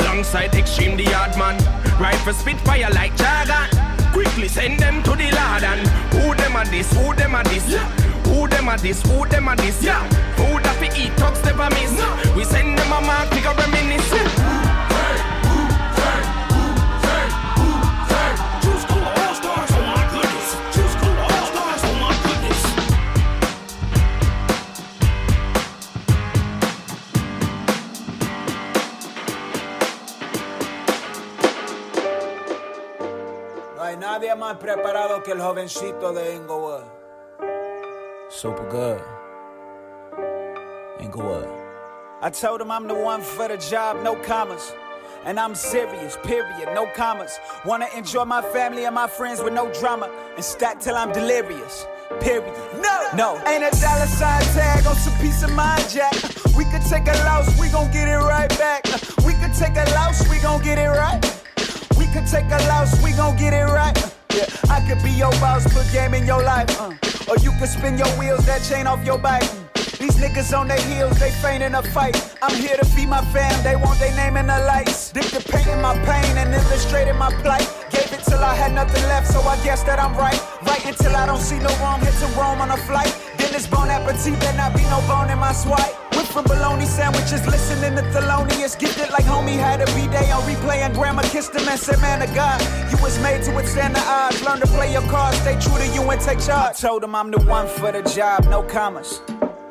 Alongside 0.00 0.54
Extreme 0.54 0.96
the 0.96 1.04
Yard 1.04 1.36
Man. 1.36 1.56
Rifle 2.00 2.32
Spitfire 2.32 2.90
like 2.92 3.16
Jargon. 3.16 3.68
Quickly 4.12 4.48
send 4.48 4.80
them 4.80 5.02
to 5.02 5.10
the 5.10 5.30
Lord 5.30 5.62
and 5.62 5.86
who 6.14 6.34
them 6.34 6.56
a 6.56 6.64
this, 6.70 6.90
who 6.92 7.14
them 7.14 7.34
a 7.34 7.42
this, 7.44 7.68
Yeah. 7.68 7.84
who 8.24 8.48
them 8.48 8.68
a 8.68 8.78
this, 8.78 9.02
who 9.02 9.26
them 9.26 9.48
a 9.48 9.56
this, 9.56 9.82
yeah. 9.82 10.02
Food 10.36 10.62
that 10.64 10.80
we 10.80 10.88
eat, 11.02 11.14
talks 11.16 11.42
never 11.44 11.68
miss. 11.70 11.92
We 12.34 12.44
send 12.44 12.78
them 12.78 12.92
a 12.92 13.00
mark, 13.00 13.28
take 13.30 13.44
a 13.44 13.54
reminisce. 13.54 14.65
Más 34.46 34.58
preparado 34.58 35.24
que 35.24 35.32
el 35.32 35.40
jovencito 35.40 36.12
de 36.12 36.36
Inglewood. 36.36 36.84
Super 38.30 38.64
good. 38.70 39.02
Inglewood. 41.00 41.48
I 42.22 42.30
told 42.30 42.60
him 42.60 42.70
I'm 42.70 42.86
the 42.86 42.94
one 42.94 43.22
for 43.22 43.48
the 43.48 43.56
job, 43.56 44.04
no 44.04 44.14
commas. 44.14 44.72
And 45.24 45.40
I'm 45.40 45.56
serious, 45.56 46.16
period, 46.22 46.68
no 46.74 46.86
commas. 46.94 47.40
Wanna 47.64 47.88
enjoy 47.96 48.24
my 48.24 48.40
family 48.40 48.84
and 48.84 48.94
my 48.94 49.08
friends 49.08 49.42
with 49.42 49.52
no 49.52 49.68
drama. 49.80 50.08
And 50.36 50.44
stack 50.44 50.78
till 50.78 50.94
I'm 50.94 51.10
delirious, 51.12 51.84
period. 52.20 52.54
No, 52.80 53.08
no. 53.16 53.42
Ain't 53.48 53.64
a 53.64 53.72
dollar 53.80 54.06
sign 54.06 54.42
tag 54.54 54.86
on 54.86 54.94
some 54.94 55.18
peace 55.18 55.42
of 55.42 55.50
mind, 55.54 55.88
Jack. 55.90 56.14
We 56.56 56.64
could 56.66 56.86
take 56.88 57.08
a 57.08 57.18
loss, 57.26 57.48
we 57.58 57.68
gon' 57.70 57.90
get 57.90 58.06
it 58.06 58.18
right 58.18 58.50
back. 58.50 58.84
We 59.26 59.32
could 59.34 59.54
take 59.54 59.74
a 59.74 59.90
loss, 59.96 60.22
we 60.30 60.38
gon' 60.38 60.62
get 60.62 60.78
it 60.78 60.90
right. 60.90 61.18
We 61.98 62.06
could 62.06 62.28
take 62.28 62.46
a 62.46 62.62
loss, 62.68 63.02
we 63.02 63.10
gon' 63.10 63.36
get 63.36 63.52
it 63.52 63.64
right. 63.64 63.96
Yeah, 64.36 64.44
I 64.68 64.86
could 64.86 65.02
be 65.02 65.10
your 65.12 65.30
boss, 65.40 65.64
put 65.72 65.90
game 65.92 66.12
in 66.12 66.26
your 66.26 66.42
life. 66.42 66.68
Uh. 66.78 66.92
Or 67.26 67.38
you 67.38 67.52
could 67.58 67.70
spin 67.70 67.96
your 67.96 68.08
wheels, 68.18 68.44
that 68.44 68.62
chain 68.62 68.86
off 68.86 69.02
your 69.02 69.16
bike. 69.16 69.65
These 69.98 70.16
niggas 70.16 70.56
on 70.56 70.68
their 70.68 70.80
heels, 70.80 71.18
they 71.18 71.30
faint 71.30 71.62
in 71.62 71.74
a 71.74 71.82
fight. 71.82 72.16
I'm 72.42 72.54
here 72.54 72.76
to 72.76 72.84
feed 72.84 73.08
my 73.08 73.24
fam, 73.32 73.62
they 73.64 73.76
want 73.76 73.98
their 73.98 74.14
name 74.14 74.36
in 74.36 74.46
the 74.46 74.58
lights. 74.60 75.10
Dick 75.10 75.24
the 75.26 75.40
paint 75.40 75.66
in 75.68 75.80
my 75.80 75.94
pain 76.04 76.36
and 76.36 76.52
illustrated 76.52 77.14
my 77.14 77.32
plight. 77.40 77.66
Gave 77.90 78.12
it 78.12 78.22
till 78.24 78.44
I 78.44 78.54
had 78.54 78.72
nothing 78.74 79.02
left, 79.04 79.26
so 79.26 79.40
I 79.40 79.56
guess 79.64 79.82
that 79.84 79.98
I'm 79.98 80.14
right. 80.16 80.40
Right 80.66 80.84
until 80.84 81.16
I 81.16 81.24
don't 81.24 81.40
see 81.40 81.58
no 81.58 81.72
wrong, 81.80 82.00
hit 82.00 82.12
to 82.20 82.26
Rome 82.38 82.60
on 82.60 82.70
a 82.70 82.76
flight. 82.76 83.14
Then 83.38 83.54
it's 83.54 83.66
bon 83.66 83.88
appetit, 83.88 84.38
there 84.40 84.54
not 84.54 84.76
be 84.76 84.82
no 84.82 85.00
bone 85.08 85.30
in 85.30 85.38
my 85.38 85.52
swipe. 85.52 85.94
Went 86.14 86.28
from 86.28 86.44
bologna 86.44 86.84
sandwiches, 86.84 87.46
listening 87.46 87.96
to 87.96 88.02
Thelonious. 88.12 88.78
Gifted 88.78 89.10
like 89.10 89.24
homie 89.24 89.56
had 89.56 89.80
a 89.80 89.86
B-day 89.96 90.30
on 90.30 90.42
replay, 90.42 90.84
and 90.84 90.94
grandma 90.94 91.22
kissed 91.22 91.54
him 91.54 91.66
and 91.68 91.80
said, 91.80 91.98
Man 92.00 92.20
of 92.20 92.34
God, 92.34 92.60
you 92.90 92.98
was 93.02 93.18
made 93.20 93.42
to 93.44 93.52
withstand 93.54 93.96
the 93.96 94.00
odds. 94.00 94.42
Learn 94.44 94.60
to 94.60 94.66
play 94.66 94.92
your 94.92 95.08
cards, 95.08 95.38
stay 95.38 95.58
true 95.58 95.78
to 95.78 95.86
you 95.88 96.02
and 96.10 96.20
take 96.20 96.40
charge. 96.40 96.70
I 96.70 96.72
told 96.72 97.02
him 97.02 97.14
I'm 97.14 97.30
the 97.30 97.40
one 97.40 97.66
for 97.66 97.92
the 97.92 98.02
job, 98.02 98.44
no 98.44 98.62
commas. 98.62 99.20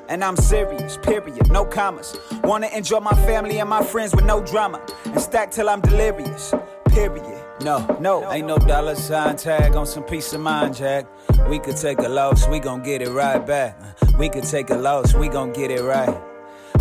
And 0.08 0.24
I'm 0.24 0.36
serious, 0.36 0.98
period, 0.98 1.50
no 1.50 1.66
commas. 1.66 2.16
Wanna 2.44 2.68
enjoy 2.68 3.00
my 3.00 3.16
family 3.26 3.60
and 3.60 3.70
my 3.70 3.84
friends 3.84 4.16
with 4.16 4.26
no 4.26 4.44
drama. 4.44 4.86
And 5.06 5.20
stack 5.20 5.52
till 5.52 5.70
I'm 5.70 5.82
delirious, 5.82 6.54
period. 6.90 7.44
No, 7.62 7.86
no, 8.00 8.32
ain't 8.32 8.48
no 8.48 8.58
dollar 8.58 8.96
sign 8.96 9.38
tag 9.38 9.76
on 9.76 9.86
some 9.86 10.04
peace 10.04 10.34
of 10.34 10.42
mind, 10.42 10.76
Jack. 10.76 11.08
We 11.50 11.58
could 11.58 11.78
take 11.78 12.00
a 12.00 12.10
loss, 12.10 12.48
we 12.48 12.60
gon' 12.60 12.84
get 12.84 13.02
it 13.02 13.10
right 13.10 13.44
back. 13.46 13.80
We 14.20 14.30
could 14.30 14.44
take 14.44 14.70
a 14.70 14.76
loss, 14.76 15.14
we 15.14 15.28
gon' 15.28 15.54
get 15.54 15.72
it 15.72 15.82
right. 15.82 16.22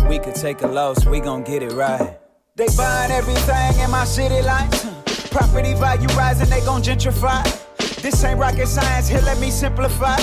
We 0.09 0.19
could 0.19 0.35
take 0.35 0.61
a 0.61 0.67
loss, 0.67 1.05
we 1.05 1.19
gon' 1.19 1.43
get 1.43 1.63
it 1.63 1.71
right. 1.71 2.19
They 2.55 2.67
buying 2.77 3.11
everything 3.11 3.79
in 3.79 3.89
my 3.89 4.05
city 4.05 4.41
lights. 4.41 4.85
Property 5.31 5.73
value 5.73 6.07
rising, 6.09 6.49
they 6.49 6.61
gon' 6.61 6.83
gentrify. 6.83 7.64
This 8.05 8.23
ain't 8.23 8.37
rocket 8.37 8.67
science, 8.67 9.07
here 9.07 9.21
let 9.21 9.39
me 9.39 9.49
simplify. 9.49 10.17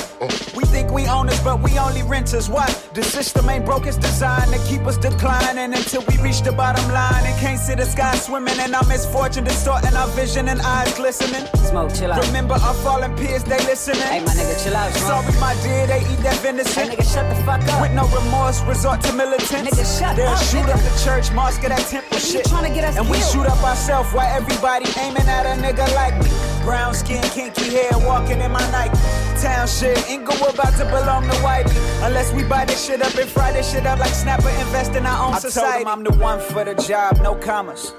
We 0.55 0.63
think 0.67 0.93
we 0.93 1.09
owners, 1.09 1.41
but 1.41 1.61
we 1.61 1.77
only 1.81 2.05
renters. 2.05 2.49
Why? 2.49 2.73
The 2.95 3.03
system 3.03 3.51
ain't 3.51 3.65
broke, 3.65 3.87
it's 3.87 3.97
designed 3.97 4.53
to 4.53 4.61
keep 4.69 4.87
us 4.87 4.97
declining 4.97 5.75
until 5.75 6.05
we 6.07 6.17
reach 6.19 6.43
the 6.43 6.53
bottom 6.53 6.87
line 6.93 7.27
and 7.27 7.37
can't 7.41 7.59
see 7.59 7.75
the 7.75 7.85
sky 7.85 8.15
swimming. 8.15 8.55
And 8.61 8.73
our 8.77 8.87
misfortune 8.87 9.43
distorting 9.43 9.97
our 9.97 10.07
vision 10.11 10.47
and 10.47 10.61
eyes 10.61 10.95
glistening. 10.95 11.45
Smoke, 11.57 11.93
chill 11.93 12.13
out. 12.13 12.25
Remember 12.25 12.55
our 12.55 12.75
fallen 12.87 13.17
peers, 13.17 13.43
they 13.43 13.59
listening. 13.67 14.01
Hey, 14.03 14.21
my 14.21 14.31
nigga, 14.31 14.63
chill 14.63 14.77
out, 14.77 14.93
Smoke. 14.93 15.25
Sorry, 15.25 15.41
my 15.41 15.55
dear, 15.65 15.89
they 15.89 16.03
eat 16.03 16.23
that 16.23 16.39
venison. 16.39 16.87
Hey, 16.87 16.95
nigga, 16.95 17.13
shut 17.13 17.29
the 17.35 17.43
fuck 17.43 17.67
up. 17.67 17.83
With 17.83 17.95
no 17.95 18.07
remorse, 18.15 18.63
resort 18.63 19.01
to 19.11 19.13
militants. 19.13 19.51
Nigga, 19.51 19.99
shut 19.99 20.15
They'll 20.15 20.29
up, 20.29 20.39
shoot 20.39 20.59
nigga. 20.59 20.79
up 20.79 20.83
the 20.87 21.03
church, 21.05 21.33
mosque, 21.33 21.63
that 21.63 21.85
temple 21.91 22.15
You 22.15 22.23
shit. 22.23 22.45
tryna 22.47 22.73
get 22.73 22.85
us 22.85 22.97
and 22.97 23.11
we 23.11 23.19
shoot 23.19 23.45
up 23.45 23.61
ourselves 23.65 24.13
while 24.13 24.31
everybody 24.31 24.87
aiming 25.01 25.27
at 25.27 25.47
a 25.51 25.61
nigga 25.61 25.93
like 25.97 26.15
me. 26.23 26.31
Brown 26.63 26.95
skin, 26.95 27.23
kinky 27.23 27.71
hair, 27.71 27.91
walking 28.07 28.41
in 28.41 28.51
my 28.53 28.71
Nike. 28.71 28.97
Town 29.41 29.67
shit, 29.67 29.99
ain't 30.09 30.25
go 30.25 30.35
about 30.49 30.73
to 30.79 30.85
belong 30.85 31.25
to 31.25 31.35
Whitey. 31.39 31.77
Unless 32.07 32.33
we 32.33 32.45
buy 32.45 32.65
this 32.65 32.85
shit 32.87 33.03
up 33.03 33.15
and 33.17 33.29
fry 33.29 33.53
this 33.53 33.71
shit 33.73 33.87
up 33.87 33.99
like 33.99 34.15
Snapper, 34.15 34.49
invest 34.49 34.95
in 34.95 35.05
our 35.07 35.27
own 35.27 35.35
I 35.35 35.39
society. 35.39 35.71
told 35.71 35.83
him 35.83 35.89
I'm 35.89 36.05
the 36.05 36.23
one 36.23 36.41
for 36.41 36.65
the 36.65 36.75
job, 36.75 37.19
no 37.23 37.35
commas. 37.35 37.93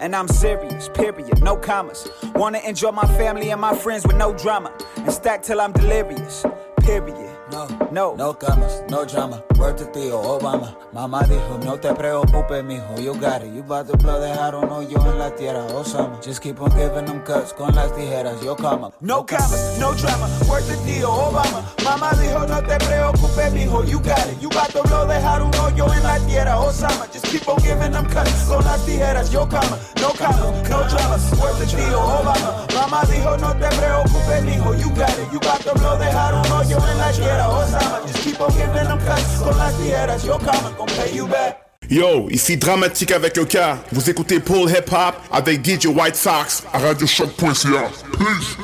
And 0.00 0.16
I'm 0.16 0.28
serious, 0.28 0.88
period, 0.88 1.42
no 1.42 1.56
commas. 1.56 2.08
Wanna 2.34 2.58
enjoy 2.60 2.90
my 2.90 3.06
family 3.18 3.50
and 3.50 3.60
my 3.60 3.74
friends 3.76 4.06
with 4.06 4.16
no 4.16 4.32
drama. 4.34 4.72
And 4.96 5.12
stack 5.12 5.42
till 5.42 5.60
I'm 5.60 5.72
delirious, 5.72 6.44
period. 6.80 7.29
No, 7.50 7.66
no, 7.90 8.14
no 8.16 8.32
commas, 8.34 8.82
no 8.88 9.04
drama. 9.04 9.42
Word 9.58 9.76
to 9.78 9.86
tío 9.86 10.20
Obama. 10.20 10.76
Mamá 10.92 11.22
dijo, 11.24 11.58
no 11.64 11.78
te 11.78 11.92
preocupes, 11.92 12.62
mijo, 12.64 12.96
you 13.02 13.12
got 13.14 13.42
it. 13.42 13.52
You 13.52 13.62
about 13.62 13.88
to 13.88 13.96
blow, 13.96 14.20
dejar 14.20 14.54
un 14.54 14.70
hoyo 14.70 14.98
en 15.04 15.18
la 15.18 15.30
tierra, 15.30 15.66
Osama. 15.74 16.20
Just 16.22 16.42
keep 16.42 16.60
on 16.60 16.70
giving 16.70 17.06
them 17.06 17.20
cuts 17.24 17.52
con 17.52 17.74
las 17.74 17.92
tijeras, 17.94 18.40
yo 18.42 18.54
comma. 18.56 18.90
No 19.00 19.26
commas, 19.26 19.78
no 19.80 19.92
drama. 19.94 20.28
Word 20.48 20.64
to 20.64 20.76
tío 20.84 21.10
Obama. 21.10 21.64
Mamá 21.84 22.12
dijo, 22.20 22.46
no 22.46 22.62
te 22.62 22.76
preocupes, 22.84 23.52
mijo, 23.52 23.84
you 23.84 23.98
got 23.98 24.26
it. 24.28 24.40
You 24.40 24.48
about 24.50 24.70
to 24.72 24.82
blow, 24.84 25.06
dejar 25.06 25.42
un 25.42 25.52
hoyo 25.54 25.92
en 25.92 26.02
la 26.04 26.18
tierra, 26.26 26.56
Osama. 26.58 27.06
Just 27.12 27.26
keep 27.26 27.48
on 27.48 27.56
giving 27.62 27.90
them 27.90 28.06
cuts 28.06 28.44
con 28.48 28.64
las 28.64 28.80
tijeras, 28.86 29.30
yo 29.30 29.48
comma. 29.48 29.76
No 30.00 30.10
comma, 30.14 30.52
no 30.68 30.88
drama. 30.88 31.16
Word 31.40 31.58
to 31.58 31.66
tío 31.66 32.00
Obama. 32.00 32.66
Mamá 32.74 33.02
dijo, 33.10 33.36
no 33.38 33.52
te 33.56 33.68
preocupes, 33.76 34.42
mijo, 34.44 34.74
you 34.74 34.88
got 34.94 35.10
it. 35.18 35.32
You 35.32 35.38
about 35.38 35.60
to 35.64 35.74
blow, 35.74 35.98
dejar 35.98 36.34
un 36.34 36.46
hoyo 36.52 36.78
en 36.90 36.98
la 36.98 37.12
tierra, 37.12 37.39
Osama. 37.48 38.06
Just 38.06 38.24
keep 38.24 38.40
on 38.40 38.50
giving 38.52 38.88
them 38.88 38.98
cuts 38.98 39.38
con 39.42 39.56
las 39.56 39.74
tijeras, 39.74 40.24
yo 40.24 40.38
comma. 40.38 40.72
Gonna 40.76 40.92
pay 40.92 41.14
you 41.14 41.26
back. 41.26 41.70
Yo, 41.90 42.28
ici 42.30 42.56
Dramatique 42.56 43.10
avec 43.10 43.36
le. 43.36 43.78
Vous 43.90 44.08
écoutez 44.08 44.38
Paul 44.38 44.70
Hip 44.70 44.92
Hop 44.92 45.16
avec 45.32 45.64
DJ 45.64 45.86
White 45.86 46.14
Sox 46.14 46.62
à 46.72 46.78
radiochoc.ca. 46.78 47.90
Peace. 48.16 48.56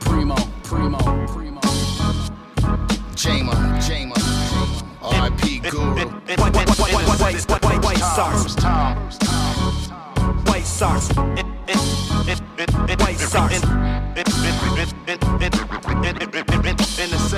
Primo, 0.00 0.34
primo, 0.64 0.98
primo. 1.28 1.60
Jama, 3.14 3.52
Jama, 3.80 4.14
R.I.P. 5.02 5.60
Guru. 5.70 6.06
White 6.26 6.68
Sox. 8.16 8.56
White 10.46 10.66
Sox. 10.66 11.08
White 12.98 13.18
Sox. 13.20 13.77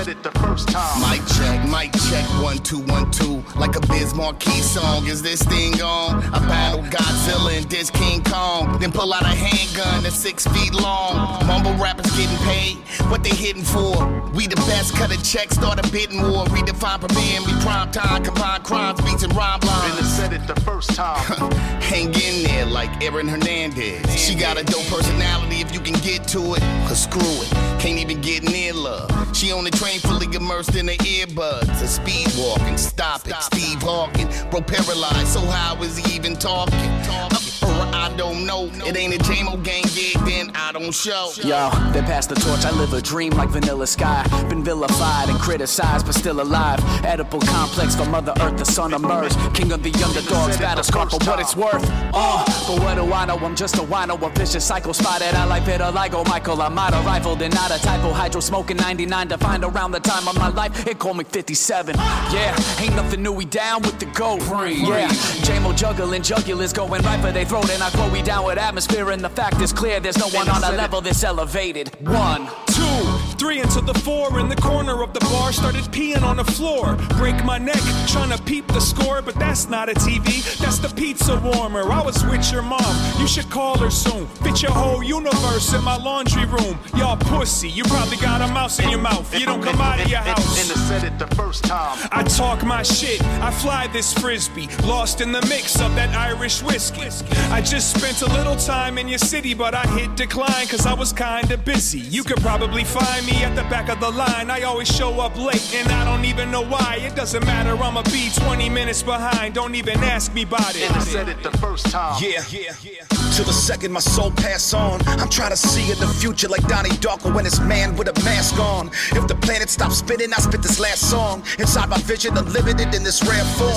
Said 0.05 0.17
it 0.17 0.23
the 0.23 0.40
first 0.51 0.69
time. 0.69 1.01
Mic 1.01 1.25
check, 1.37 1.69
mic 1.69 1.93
check, 2.11 2.27
one, 2.43 2.59
two, 2.59 2.81
one, 2.81 3.11
two. 3.11 3.43
Like 3.57 3.77
a 3.77 3.81
Biz 3.81 4.15
Markie 4.15 4.51
song, 4.63 5.07
is 5.07 5.23
this 5.23 5.43
thing 5.43 5.81
on? 5.81 6.23
I 6.35 6.39
battle 6.49 6.83
Godzilla 6.85 7.57
and 7.57 7.71
this 7.71 7.91
King 7.91 8.23
Kong. 8.25 8.79
Then 8.81 8.91
pull 8.91 9.13
out 9.15 9.23
a 9.23 9.29
handgun 9.29 10.03
that's 10.03 10.17
six 10.17 10.47
feet 10.49 10.75
long. 10.75 11.47
Mumble 11.47 11.75
rappers 11.75 12.11
getting 12.17 12.37
paid, 12.39 12.77
what 13.11 13.23
they 13.23 13.31
hitting 13.31 13.63
for? 13.63 13.95
We 14.35 14.47
the 14.47 14.57
best, 14.57 14.95
cut 14.95 15.13
a 15.13 15.23
check, 15.23 15.53
start 15.53 15.79
a 15.79 15.89
bidding 15.93 16.23
war. 16.23 16.45
Redefine 16.47 17.01
premiere, 17.01 17.41
be 17.47 17.53
prime 17.63 17.91
time, 17.93 18.25
combine 18.25 18.63
crimes, 18.63 19.01
beats 19.03 19.23
and 19.23 19.35
rhyme 19.37 19.61
lines. 19.61 19.99
I 19.99 20.03
said 20.03 20.33
it 20.33 20.47
the 20.47 20.61
first 20.63 20.95
time. 20.95 21.25
Hang 21.91 22.07
in 22.07 22.45
there 22.45 22.67
like 22.67 22.91
Aaron 23.03 23.29
Hernandez. 23.29 24.03
She 24.19 24.35
got 24.35 24.61
a 24.61 24.65
dope 24.65 24.87
personality 24.87 25.61
if 25.61 25.73
you 25.73 25.81
can 25.81 25.95
get 26.01 26.27
to 26.29 26.55
it. 26.55 26.61
Cause 26.89 27.05
screw 27.05 27.21
it, 27.23 27.51
can't 27.81 27.99
even 27.99 28.21
get 28.21 28.43
near 28.43 28.73
love. 28.73 29.11
She 29.37 29.53
on 29.53 29.65
the 29.65 29.71
train 29.71 30.01
fully 30.01 30.27
immersed 30.41 30.75
in 30.75 30.87
the 30.87 30.97
earbuds. 30.97 31.83
A 31.83 31.87
speed 31.87 32.29
walking, 32.37 32.77
stop 32.77 33.27
it. 33.29 33.35
Steve 33.43 33.83
Hawking, 33.83 34.29
bro 34.51 34.61
paralyzed, 34.61 35.29
so 35.29 35.41
how 35.41 35.81
is 35.83 35.99
he 35.99 36.17
even 36.17 36.35
talking? 36.35 36.91
Or 37.11 37.50
I 37.63 38.13
don't 38.17 38.47
know. 38.47 38.71
It 38.87 38.97
ain't 38.97 39.15
a 39.15 39.19
JMO 39.19 39.63
gang 39.63 39.85
gig, 39.95 40.17
then 40.25 40.51
I 40.55 40.73
don't 40.73 40.93
show. 40.93 41.31
Yo, 41.37 41.71
they 41.93 42.01
pass 42.03 42.27
the 42.27 42.35
torch. 42.35 42.65
I 42.65 42.71
live 42.73 42.93
a 42.93 43.01
dream 43.01 43.33
like 43.33 43.51
Vanilla 43.51 43.87
Sky. 43.87 44.27
Been 44.49 44.65
vilified 44.65 45.29
and 45.29 45.39
criticized, 45.39 46.07
but 46.07 46.15
still 46.15 46.41
alive. 46.41 46.79
Edible 47.05 47.41
complex 47.41 47.95
for 47.95 48.05
Mother 48.07 48.33
Earth, 48.41 48.59
the 48.59 48.65
sun 48.65 48.95
emerged. 48.95 49.37
King 49.55 49.73
of 49.73 49.83
the 49.83 49.93
underdogs, 50.05 50.57
battle 50.59 50.85
scar 50.85 51.09
for 51.09 51.19
what 51.27 51.41
it's 51.41 51.57
worth. 51.57 51.85
Uh, 52.15 52.45
but 52.67 52.81
what 52.81 52.95
do 52.97 53.13
I 53.13 53.27
know? 53.27 53.37
I'm 53.39 53.57
just 53.57 53.77
a 53.77 53.83
wino, 53.83 54.21
a 54.21 54.31
vicious 54.39 54.65
cycle 54.65 54.95
spotted. 54.95 55.35
I 55.35 55.45
like 55.45 55.63
vitiligo, 55.65 56.27
Michael. 56.27 56.63
I'm 56.63 56.79
out 56.79 56.95
of 56.95 57.05
rifled 57.05 57.43
and 57.43 57.55
not 57.55 57.71
a 57.71 57.81
typo. 57.83 58.11
Hydro 58.11 58.41
smoking 58.41 58.77
99 58.77 59.29
defined 59.29 59.65
around 59.65 59.93
the 59.93 60.01
time 60.01 60.27
of 60.29 60.37
my 60.37 60.49
life. 60.49 60.87
It 60.87 60.99
called 60.99 61.19
me 61.19 61.25
57. 61.25 61.95
Yeah, 61.97 62.57
ain't 62.81 62.97
nothing 62.97 63.23
new. 63.23 63.33
We 63.33 63.45
down 63.45 63.83
with 63.83 63.99
the 63.99 64.07
goat. 64.07 64.41
Yeah, 64.41 65.09
JMO 65.45 65.77
juggling 65.77 66.23
jugulars 66.23 66.75
going 66.75 67.03
right 67.03 67.21
for 67.21 67.33
they 67.33 67.45
throat. 67.51 67.69
And 67.71 67.83
I 67.83 67.91
quote, 67.91 68.13
we 68.13 68.23
down 68.23 68.47
with 68.47 68.59
atmosphere. 68.59 69.11
And 69.11 69.23
the 69.23 69.29
fact 69.29 69.61
is 69.61 69.73
clear, 69.73 69.99
there's 69.99 70.17
no 70.19 70.29
one 70.29 70.49
on 70.49 70.63
a 70.63 70.71
level 70.77 71.01
this 71.01 71.25
elevated. 71.25 71.89
One, 72.01 72.47
Two, 72.67 73.20
three 73.41 73.59
into 73.59 73.81
the 73.81 73.95
four 74.01 74.39
in 74.39 74.51
the 74.51 74.57
corner 74.57 75.03
of 75.03 75.15
the 75.15 75.21
bar. 75.21 75.51
Started 75.51 75.85
peeing 75.85 76.23
on 76.23 76.37
the 76.37 76.45
floor. 76.45 76.97
Break 77.17 77.43
my 77.43 77.57
neck, 77.57 77.81
trying 78.07 78.29
to 78.37 78.43
peep 78.43 78.67
the 78.67 78.81
score, 78.81 79.23
but 79.23 79.35
that's 79.37 79.67
not 79.67 79.89
a 79.89 79.95
TV. 79.95 80.45
That's 80.59 80.79
the 80.79 80.91
pizza 80.95 81.41
warmer. 81.41 81.91
I 81.91 82.03
was 82.03 82.23
with 82.27 82.53
your 82.53 82.61
mom. 82.61 82.95
You 83.19 83.27
should 83.27 83.49
call 83.49 83.79
her 83.79 83.89
soon. 83.89 84.27
Fit 84.45 84.61
your 84.61 84.73
whole 84.73 85.03
universe 85.03 85.73
in 85.73 85.83
my 85.83 85.97
laundry 85.97 86.45
room. 86.45 86.79
Y'all 86.95 87.17
pussy. 87.17 87.71
You 87.71 87.85
probably 87.85 88.19
got 88.19 88.43
a 88.43 88.53
mouse 88.53 88.79
in 88.79 88.91
your 88.91 89.01
mouth. 89.01 89.27
You 89.35 89.47
don't 89.47 89.63
come 89.63 89.81
out 89.81 89.99
of 89.99 90.09
your 90.09 90.21
house. 90.21 90.61
And 90.61 90.79
I 90.79 90.85
said 90.89 91.05
it 91.05 91.19
the 91.19 91.35
first 91.35 91.65
time. 91.65 91.97
I 92.13 92.23
talk 92.25 92.63
my 92.63 92.83
shit, 92.83 93.23
I 93.41 93.51
fly 93.51 93.87
this 93.87 94.13
frisbee, 94.13 94.69
lost 94.85 95.23
in 95.23 95.33
the 95.33 95.41
mix 95.49 95.81
of 95.81 95.95
that 95.95 96.15
Irish 96.15 96.63
whiskey. 96.63 97.09
I 97.51 97.63
just 97.63 97.97
spent 97.97 98.21
a 98.21 98.31
little 98.35 98.57
time 98.57 98.99
in 98.99 99.09
your 99.09 99.19
city, 99.19 99.55
but 99.55 99.75
I 99.75 99.87
hit 99.99 100.15
decline 100.15 100.67
cause 100.67 100.85
I 100.85 100.93
was 100.93 101.13
kinda 101.15 101.57
busy. 101.57 102.01
You 102.01 102.23
could 102.23 102.41
probably 102.43 102.85
find 102.85 103.25
me 103.25 103.30
me 103.31 103.45
at 103.45 103.55
the 103.55 103.63
back 103.65 103.89
of 103.89 104.01
the 104.01 104.11
line. 104.11 104.51
I 104.51 104.63
always 104.63 104.89
show 104.89 105.21
up 105.21 105.37
late 105.37 105.75
and 105.75 105.89
I 105.89 106.05
don't 106.05 106.25
even 106.25 106.51
know 106.51 106.63
why. 106.63 106.99
It 107.01 107.15
doesn't 107.15 107.45
matter, 107.45 107.77
I'ma 107.77 108.03
be 108.05 108.31
20 108.35 108.69
minutes 108.69 109.03
behind. 109.03 109.55
Don't 109.55 109.75
even 109.75 109.99
ask 109.99 110.33
me 110.35 110.43
about 110.43 110.75
it. 110.77 110.83
And 110.89 110.97
I 110.97 111.01
said 111.01 111.29
it 111.29 111.43
the 111.43 111.57
first 111.59 111.87
time. 111.91 112.23
Yeah, 112.23 112.43
yeah, 112.51 112.75
yeah. 112.83 113.05
Till 113.35 113.45
the 113.45 113.53
second 113.53 113.93
my 113.93 114.01
soul 114.01 114.31
pass 114.33 114.75
on. 114.75 115.01
I'm 115.07 115.29
trying 115.29 115.51
to 115.51 115.57
see 115.57 115.91
in 115.93 115.99
the 115.99 116.07
future 116.07 116.49
like 116.49 116.67
Donnie 116.67 116.91
Darko 116.91 117.35
when 117.35 117.47
it's 117.47 117.61
man 117.61 117.97
with 117.97 118.09
a 118.09 118.25
mask 118.25 118.59
on. 118.59 118.89
If 119.13 119.27
the 119.29 119.37
planet 119.37 119.71
stops 119.71 119.99
spinning, 119.99 120.33
I 120.33 120.41
spit 120.41 120.63
this 120.63 120.81
last 120.81 121.09
song. 121.09 121.43
Inside 121.59 121.89
my 121.89 121.99
vision, 121.99 122.37
unlimited 122.37 122.95
in 122.95 123.03
this 123.03 123.23
rare 123.23 123.45
form. 123.57 123.71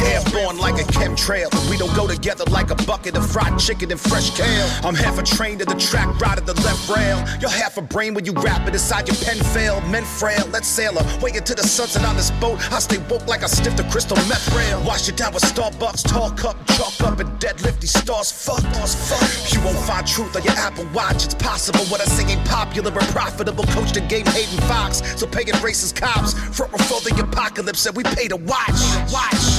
Airborne 0.00 0.58
like 0.58 0.74
a 0.74 0.84
chemtrail. 0.92 1.48
We 1.70 1.76
don't 1.76 1.94
go 1.96 2.06
together 2.06 2.44
like 2.50 2.70
a 2.70 2.76
bucket 2.84 3.16
of 3.16 3.28
fried 3.28 3.58
chicken 3.58 3.90
and 3.90 4.00
fresh 4.00 4.30
kale. 4.36 4.68
I'm 4.84 4.94
half 4.94 5.18
a 5.18 5.22
train 5.22 5.58
to 5.58 5.64
the 5.64 5.74
track, 5.74 6.08
right 6.20 6.36
at 6.36 6.46
the 6.46 6.54
left 6.62 6.88
rail. 6.88 7.18
You're 7.40 7.50
half 7.50 7.76
a 7.76 7.82
brain 7.82 8.14
when 8.14 8.24
you 8.24 8.32
rap 8.32 8.68
it 8.68 8.74
your 9.06 9.16
pen 9.16 9.38
fail. 9.54 9.80
Men 9.82 10.04
frail, 10.04 10.46
let's 10.50 10.66
sail 10.66 10.96
away 10.98 11.32
into 11.34 11.54
the 11.54 11.62
sunset 11.62 12.04
on 12.04 12.16
this 12.16 12.30
boat. 12.32 12.58
I 12.72 12.78
stay 12.80 12.98
woke 13.10 13.26
like 13.26 13.42
I 13.42 13.46
stiff 13.46 13.76
the 13.76 13.84
crystal 13.84 14.16
meth 14.28 14.52
rail. 14.54 14.82
Wash 14.84 15.08
it 15.08 15.16
down 15.16 15.32
with 15.32 15.44
Starbucks, 15.44 16.02
tall 16.08 16.30
cup, 16.32 16.56
chalk 16.74 17.00
up 17.02 17.20
and 17.20 17.30
deadlift 17.38 17.80
these 17.80 17.92
stars. 17.92 18.32
Fuck, 18.32 18.60
stars, 18.60 18.94
fuck. 18.94 19.52
You 19.52 19.60
won't 19.64 19.78
find 19.86 20.06
truth 20.06 20.34
on 20.34 20.42
your 20.42 20.54
Apple 20.54 20.86
Watch. 20.92 21.24
It's 21.26 21.34
possible 21.34 21.84
what 21.86 22.00
I 22.00 22.04
sing 22.06 22.30
ain't 22.30 22.44
popular 22.46 22.90
or 22.92 23.06
profitable. 23.12 23.64
Coach 23.64 23.92
the 23.92 24.00
game, 24.00 24.26
Hayden 24.26 24.58
Fox. 24.66 25.02
So 25.18 25.26
paying 25.26 25.48
racist 25.62 25.94
cops 25.94 26.32
front 26.56 26.72
before 26.72 27.00
the 27.00 27.14
apocalypse, 27.22 27.86
and 27.86 27.96
we 27.96 28.02
pay 28.02 28.28
to 28.28 28.36
watch. 28.36 28.80
Watch. 29.12 29.58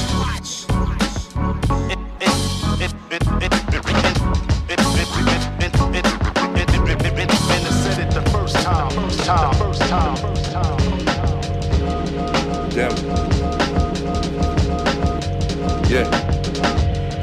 Yeah. 15.88 16.04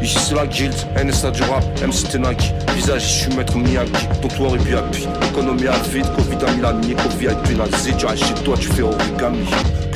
Ici 0.01 0.17
c'est 0.19 0.35
la 0.35 0.47
guild, 0.47 0.73
NSA 1.03 1.31
du 1.31 1.41
rap, 1.43 1.65
MC 1.85 2.07
Tenaki 2.09 2.53
Visage, 2.75 3.01
je 3.01 3.07
suis 3.07 3.35
maître 3.35 3.57
Miyagi, 3.57 3.91
toi 4.21 4.55
et 4.55 4.73
happy 4.73 5.05
Économie 5.31 5.67
à 5.67 5.73
vide, 5.89 6.05
Covid 6.15 6.45
à 6.45 6.51
Milan, 6.53 6.79
Covid 6.95 7.27
à 7.27 7.33
nazi 7.55 7.93
Tu 7.97 8.05
chez 8.15 8.33
toi, 8.35 8.55
tu 8.57 8.69
fais 8.69 8.83
origami 8.83 9.45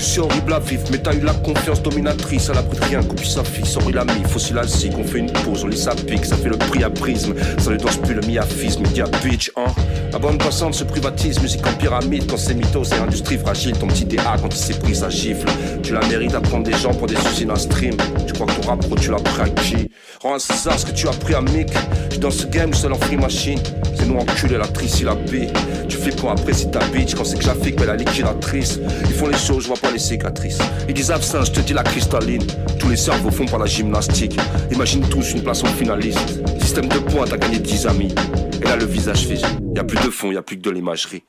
Que 0.01 0.07
c'est 0.07 0.19
horrible 0.19 0.51
à 0.51 0.57
vivre, 0.57 0.83
mais 0.89 0.97
t'as 0.97 1.13
eu 1.13 1.19
la 1.19 1.33
confiance 1.33 1.79
dominatrice. 1.83 2.49
À 2.49 2.55
l'abri 2.55 2.75
de 2.75 2.83
rien, 2.85 3.03
copie 3.03 3.29
sa 3.29 3.43
fille, 3.43 3.67
sorry 3.67 3.93
l'ami, 3.93 4.23
fossile 4.27 4.57
à 4.57 4.65
zig 4.65 4.93
On 4.97 5.03
fait 5.03 5.19
une 5.19 5.31
pause, 5.31 5.63
on 5.63 5.67
lit 5.67 5.77
sa 5.77 5.93
pique, 5.93 6.25
ça 6.25 6.35
fait 6.37 6.49
le 6.49 6.57
prix 6.57 6.83
à 6.83 6.89
prisme. 6.89 7.35
Ça 7.59 7.69
ne 7.69 7.77
danse 7.77 7.97
plus 7.97 8.15
le 8.15 8.21
miaphisme, 8.21 8.81
media 8.81 9.05
bitch, 9.23 9.51
hein. 9.55 9.71
La 10.11 10.17
bande 10.17 10.39
passante 10.39 10.73
se 10.73 10.83
privatise, 10.85 11.39
musique 11.39 11.67
en 11.67 11.73
pyramide. 11.73 12.25
Quand 12.27 12.37
c'est 12.37 12.55
mythos, 12.55 12.85
c'est 12.85 12.97
industrie 12.97 13.37
fragile 13.37 13.77
Ton 13.77 13.85
petit 13.85 14.05
DA 14.05 14.37
quand 14.41 14.49
il 14.49 14.57
s'est 14.57 14.73
pris 14.73 14.95
sa 14.95 15.09
gifle. 15.09 15.47
Tu 15.83 15.93
la 15.93 15.99
mérites 16.07 16.33
à 16.33 16.41
prendre 16.41 16.63
des 16.63 16.73
gens 16.73 16.95
pour 16.95 17.05
des 17.05 17.17
usines 17.31 17.51
en 17.51 17.55
stream. 17.55 17.95
Tu 18.25 18.33
crois 18.33 18.47
que 18.47 18.59
ton 18.59 18.69
rap 18.69 18.83
tu 18.99 19.11
l'as 19.11 19.17
pris 19.17 19.41
à 19.43 19.49
qui? 19.49 19.91
Rends 20.23 20.33
à 20.33 20.39
César 20.39 20.79
ce 20.79 20.87
que 20.87 20.93
tu 20.93 21.07
as 21.09 21.11
pris 21.11 21.35
à 21.35 21.41
Mick. 21.41 21.69
J'suis 22.09 22.19
dans 22.19 22.31
ce 22.31 22.47
game 22.47 22.73
seul 22.73 22.93
en 22.93 22.97
free 22.97 23.17
machine. 23.17 23.59
C'est 23.95 24.07
nous 24.07 24.17
enculé 24.17 24.57
la 24.57 24.67
trice, 24.67 25.01
la 25.03 25.15
B. 25.15 25.47
Tu 25.87 25.97
fais 25.97 26.11
quoi 26.11 26.31
après 26.31 26.53
si 26.53 26.69
ta 26.69 26.79
quand 26.79 27.23
c'est 27.23 27.37
que 27.37 27.43
j'affique, 27.43 27.79
mais 27.79 27.85
la 27.85 27.95
liquidatrice. 27.95 28.79
Ils 29.05 29.13
font 29.13 29.27
les 29.27 29.37
choses, 29.37 29.63
je 29.63 29.67
vois 29.67 29.77
pas 29.77 29.91
les 29.91 29.99
cicatrices. 29.99 30.59
Ils 30.87 30.93
disent 30.93 31.11
absent, 31.11 31.45
je 31.45 31.51
te 31.51 31.59
dis 31.61 31.73
la 31.73 31.83
cristalline. 31.83 32.43
Tous 32.79 32.89
les 32.89 32.97
cerveaux 32.97 33.31
font 33.31 33.45
par 33.45 33.59
la 33.59 33.65
gymnastique. 33.65 34.37
Imagine 34.71 35.07
tous 35.09 35.33
une 35.33 35.43
place 35.43 35.63
en 35.63 35.67
finaliste. 35.67 36.41
Système 36.59 36.87
de 36.87 36.99
points, 36.99 37.25
t'as 37.25 37.37
gagné 37.37 37.59
10 37.59 37.87
amis. 37.87 38.13
Et 38.61 38.65
là 38.65 38.75
le 38.75 38.85
visage 38.85 39.27
fait. 39.27 39.41
Y 39.75 39.79
a 39.79 39.83
plus 39.83 40.03
de 40.05 40.09
fond, 40.11 40.31
y 40.31 40.37
a 40.37 40.41
plus 40.41 40.57
que 40.57 40.61
de 40.61 40.71
l'imagerie. 40.71 41.23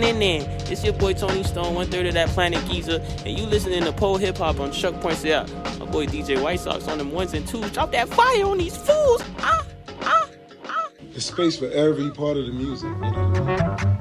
What's 0.00 0.06
happening? 0.06 0.42
It's 0.70 0.84
your 0.84 0.94
boy 0.94 1.12
Tony 1.12 1.42
Stone, 1.42 1.74
one 1.74 1.86
third 1.86 2.06
of 2.06 2.14
that 2.14 2.28
planet 2.30 2.64
Giza, 2.68 3.00
and 3.26 3.38
you 3.38 3.44
listening 3.46 3.84
to 3.84 3.92
Pole 3.92 4.16
Hip 4.16 4.38
Hop 4.38 4.58
on 4.60 4.72
Chuck 4.72 4.94
Points 5.00 5.24
Out. 5.26 5.50
My 5.78 5.86
boy 5.86 6.06
DJ 6.06 6.42
White 6.42 6.60
Sox 6.60 6.88
on 6.88 6.98
them 6.98 7.12
ones 7.12 7.34
and 7.34 7.46
twos. 7.46 7.70
Drop 7.72 7.92
that 7.92 8.08
fire 8.08 8.44
on 8.44 8.58
these 8.58 8.76
fools. 8.76 9.22
Ah, 9.38 9.64
ah, 10.02 10.28
ah. 10.66 10.88
There's 11.10 11.26
space 11.26 11.58
for 11.58 11.70
every 11.70 12.10
part 12.10 12.36
of 12.36 12.46
the 12.46 12.52
music. 12.52 12.90
You 12.90 13.10
know? 13.10 13.91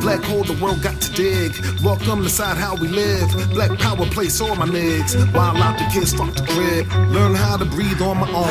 Black 0.00 0.22
hole, 0.24 0.44
the 0.44 0.56
world 0.62 0.82
got 0.82 0.98
to 1.00 1.12
dig. 1.12 1.52
Welcome 1.84 2.22
decide 2.22 2.56
how 2.56 2.74
we 2.74 2.88
live. 2.88 3.28
Black 3.50 3.78
power 3.78 4.06
place 4.06 4.40
all 4.40 4.56
my 4.56 4.66
niggas. 4.66 5.12
While 5.34 5.56
out 5.58 5.78
the 5.78 5.84
kids 5.92 6.14
fuck 6.14 6.32
the 6.34 6.42
crib. 6.48 6.88
Learn 7.12 7.34
how 7.34 7.58
to 7.58 7.66
breathe 7.66 8.00
on 8.00 8.16
my 8.16 8.28
own. 8.32 8.48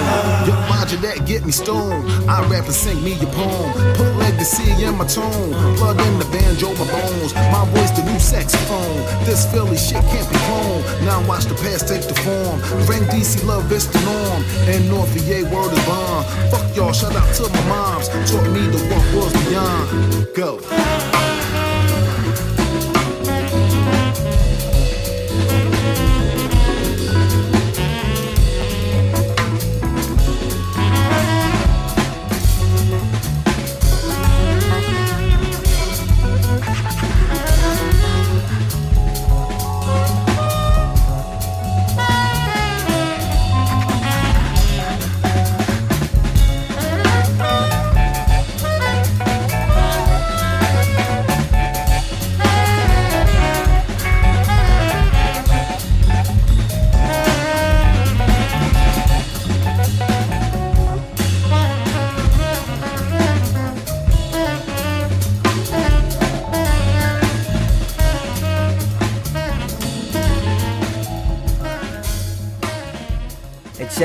Young 0.48 0.62
Roger, 0.70 0.98
that 0.98 1.26
get 1.26 1.46
me 1.46 1.52
stoned. 1.52 2.06
I 2.30 2.46
rap 2.48 2.66
and 2.66 2.74
sing 2.74 3.04
me 3.04 3.14
a 3.20 3.26
poem. 3.34 3.74
Put 3.98 4.16
legacy 4.18 4.70
in 4.84 4.96
my 4.96 5.08
tone. 5.08 5.54
Plug 5.78 6.00
in 6.00 6.20
the 6.20 6.26
banjo, 6.30 6.70
my 6.78 6.86
bones. 6.92 7.34
My 7.34 7.66
voice, 7.74 7.92
the 7.98 8.04
new 8.06 8.20
saxophone. 8.20 9.02
This 9.26 9.50
Philly 9.52 9.78
shit 9.78 10.04
can't 10.14 10.30
be 10.30 10.38
cloned. 10.46 10.84
Now 11.06 11.26
watch 11.28 11.46
the 11.46 11.56
past 11.56 11.88
take 11.88 12.06
the 12.06 12.16
form. 12.22 12.62
Frank 12.86 13.10
DC 13.10 13.44
love 13.46 13.72
is 13.72 13.90
the 13.90 14.00
norm. 14.06 14.44
And 14.70 14.88
North 14.90 15.10
VA 15.18 15.50
word 15.50 15.74
is 15.74 15.84
bomb. 15.86 16.24
Fuck 16.52 16.76
y'all, 16.76 16.94
shout 16.94 17.16
out 17.16 17.34
to 17.36 17.50
my 17.50 17.64
moms. 17.68 18.08
Taught 18.30 18.50
me 18.54 18.70
the 18.70 18.80
what 18.94 19.06
was 19.18 19.34
beyond. 19.50 20.36
Go. 20.36 21.19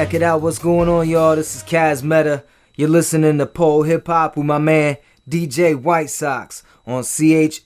Check 0.05 0.13
it 0.13 0.23
out. 0.23 0.43
What's 0.43 0.59
going 0.59 0.87
on, 0.91 1.09
y'all? 1.09 1.35
This 1.35 1.57
is 1.57 1.63
Kaz 1.63 2.03
Meta. 2.03 2.45
You're 2.77 2.91
listening 2.91 3.39
to 3.39 3.47
Pole 3.47 3.85
Hip 3.85 4.07
Hop 4.07 4.37
with 4.37 4.45
my 4.45 4.59
man 4.59 4.99
DJ 5.27 5.75
White 5.81 6.11
Sox 6.11 6.63
on 6.87 7.05
CHOQ.ca. 7.05 7.65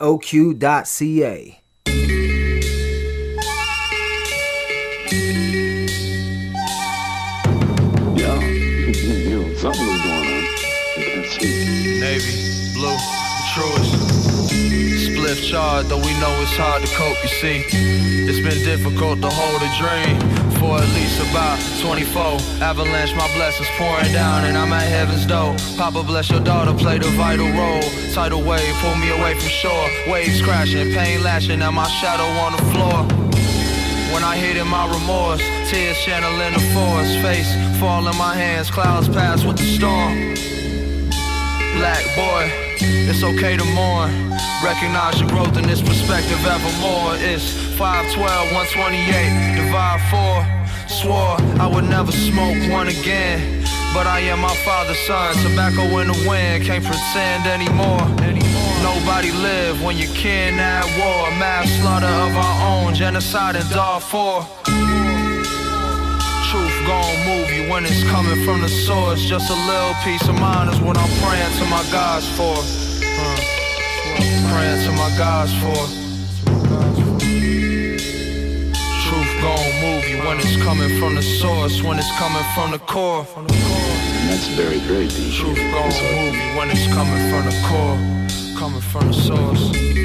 charred, 15.48 15.86
though 15.86 15.96
we 15.96 16.12
know 16.20 16.28
it's 16.44 16.56
hard 16.60 16.84
to 16.84 16.90
cope, 16.92 17.16
you 17.22 17.32
see. 17.40 17.64
It's 18.28 18.40
been 18.44 18.60
difficult 18.68 19.22
to 19.22 19.30
hold 19.32 19.62
a 19.64 19.70
dream 19.80 20.20
for 20.60 20.76
at 20.76 20.88
least 20.92 21.16
about 21.24 21.56
24. 21.80 22.36
Avalanche, 22.60 23.16
my 23.16 23.26
blessings 23.32 23.68
pouring 23.80 24.12
down, 24.12 24.44
and 24.44 24.58
I'm 24.58 24.70
at 24.72 24.84
heaven's 24.84 25.24
door. 25.24 25.56
Papa 25.78 26.02
bless 26.04 26.28
your 26.28 26.40
daughter, 26.40 26.74
played 26.76 27.02
a 27.02 27.08
vital 27.16 27.48
role. 27.56 27.80
Tidal 28.12 28.44
wave, 28.44 28.74
pull 28.84 28.94
me 28.96 29.08
away 29.08 29.40
from 29.40 29.48
shore. 29.48 29.88
Waves 30.06 30.42
crashing, 30.42 30.92
pain 30.92 31.22
lashing, 31.22 31.62
and 31.62 31.74
my 31.74 31.88
shadow 31.88 32.28
on 32.44 32.52
the 32.52 32.64
floor. 32.68 32.98
When 34.12 34.22
I 34.24 34.36
hid 34.36 34.56
in 34.58 34.68
my 34.68 34.84
remorse, 34.84 35.40
tears 35.70 35.96
channeling 36.04 36.52
the 36.52 36.64
forest, 36.76 37.16
face 37.24 37.48
fall 37.80 38.06
in 38.06 38.16
my 38.18 38.34
hands, 38.34 38.70
clouds 38.70 39.08
pass 39.08 39.44
with 39.44 39.56
the 39.56 39.64
storm. 39.64 40.34
Black 41.78 42.04
boy, 42.16 42.67
it's 42.80 43.22
okay 43.22 43.56
to 43.56 43.64
mourn. 43.64 44.10
Recognize 44.62 45.20
your 45.20 45.28
growth 45.28 45.56
in 45.56 45.66
this 45.66 45.80
perspective 45.80 46.38
evermore. 46.44 47.14
It's 47.16 47.52
512, 47.78 48.52
128, 48.52 49.56
divide 49.56 50.00
4. 50.10 50.58
Swore 50.88 51.36
I 51.60 51.66
would 51.72 51.84
never 51.84 52.12
smoke 52.12 52.58
one 52.70 52.88
again. 52.88 53.64
But 53.94 54.06
I 54.06 54.20
am 54.20 54.40
my 54.40 54.54
father's 54.64 54.98
son. 55.00 55.34
Tobacco 55.36 55.82
in 55.98 56.08
the 56.08 56.28
wind, 56.28 56.64
can't 56.64 56.84
pretend 56.84 57.46
anymore. 57.46 58.02
Nobody 58.82 59.32
live 59.32 59.82
when 59.82 59.96
you 59.96 60.08
can 60.08 60.58
at 60.58 60.84
war. 60.98 61.30
Mass 61.38 61.68
slaughter 61.80 62.06
of 62.06 62.36
our 62.36 62.86
own, 62.86 62.94
genocide 62.94 63.56
in 63.56 63.66
Darfur. 63.68 64.46
Gon' 66.88 67.26
move 67.26 67.52
you 67.52 67.68
when 67.70 67.84
it's 67.84 68.02
coming 68.04 68.42
from 68.46 68.62
the 68.62 68.68
source. 68.68 69.20
Just 69.20 69.50
a 69.50 69.54
little 69.54 69.92
peace 70.02 70.26
of 70.26 70.40
mind 70.40 70.70
is 70.70 70.80
what 70.80 70.96
I'm 70.96 71.10
praying 71.20 71.52
to 71.58 71.66
my 71.66 71.84
gods 71.92 72.26
for. 72.30 72.56
Uh, 72.56 73.36
praying 74.48 74.80
to 74.86 74.92
my 74.92 75.12
gods 75.18 75.52
for. 75.60 75.76
Truth 79.04 79.32
gon' 79.42 79.68
move 79.84 80.08
you 80.08 80.16
when 80.24 80.38
it's 80.38 80.56
coming 80.62 80.98
from 80.98 81.14
the 81.14 81.22
source, 81.22 81.82
when 81.82 81.98
it's 81.98 82.10
coming 82.16 82.44
from 82.54 82.70
the 82.70 82.78
core. 82.78 83.26
And 83.36 83.50
that's 84.30 84.48
very, 84.56 84.78
very 84.78 85.08
deep. 85.08 85.34
Truth 85.34 85.58
gon' 85.58 85.92
move 86.16 86.34
you 86.34 86.56
when 86.56 86.70
it's 86.70 86.86
coming 86.86 87.22
from 87.28 87.44
the 87.50 87.56
core, 87.68 87.98
coming 88.58 88.80
from 88.80 89.08
the 89.08 89.12
source. 89.12 89.97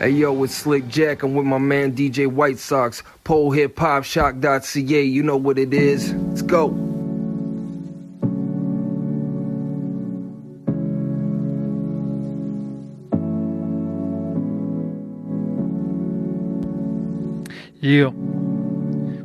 Hey 0.00 0.12
yo, 0.12 0.42
it's 0.44 0.54
Slick 0.54 0.88
Jack. 0.88 1.22
I'm 1.22 1.34
with 1.34 1.44
my 1.44 1.58
man 1.58 1.92
DJ 1.92 2.26
White 2.26 2.58
Sox. 2.58 3.02
Pole 3.22 3.50
hip 3.50 3.78
hop 3.78 4.02
choc.ca. 4.02 5.02
You 5.02 5.22
know 5.22 5.36
what 5.36 5.58
it 5.58 5.74
is. 5.74 6.14
Let's 6.14 6.40
go. 6.40 6.68
Yeah. 17.82 18.10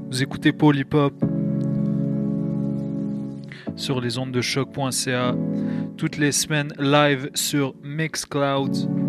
Vous 0.10 0.22
écoutez 0.22 0.52
Paul 0.52 0.76
Hip 0.78 0.94
Hop 0.94 1.14
sur 3.78 4.02
les 4.02 4.18
ondes 4.18 4.34
de 4.34 4.42
choc.ca 4.42 5.36
toutes 5.96 6.18
les 6.18 6.34
semaines 6.34 6.74
live 6.78 7.30
sur 7.34 7.74
Mixcloud 7.82 9.05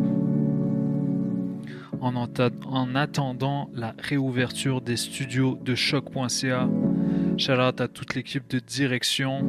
en, 2.14 2.28
en 2.66 2.94
attendant 2.94 3.70
la 3.74 3.94
réouverture 3.98 4.80
des 4.80 4.96
studios 4.96 5.58
de 5.64 5.74
choc.ca. 5.74 6.68
Shout 7.38 7.52
out 7.52 7.80
à 7.80 7.88
toute 7.88 8.14
l'équipe 8.14 8.48
de 8.48 8.58
direction. 8.58 9.44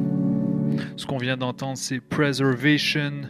Ce 0.96 1.06
qu'on 1.06 1.18
vient 1.18 1.36
d'entendre, 1.36 1.78
c'est 1.78 2.00
Preservation, 2.00 3.22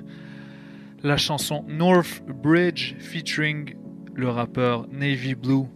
la 1.02 1.16
chanson 1.16 1.64
North 1.68 2.22
Bridge 2.26 2.94
featuring 2.98 3.74
le 4.14 4.28
rappeur 4.28 4.88
Navy 4.90 5.34
Blue. 5.34 5.66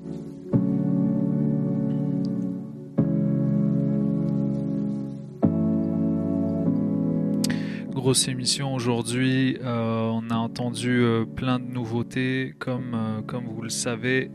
Grosse 8.02 8.26
émission 8.26 8.74
aujourd'hui. 8.74 9.58
Euh, 9.62 10.10
on 10.10 10.28
a 10.30 10.34
entendu 10.34 11.04
euh, 11.04 11.24
plein 11.24 11.60
de 11.60 11.66
nouveautés, 11.66 12.52
comme, 12.58 12.94
euh, 12.96 13.22
comme 13.22 13.44
vous 13.44 13.62
le 13.62 13.68
savez. 13.68 14.28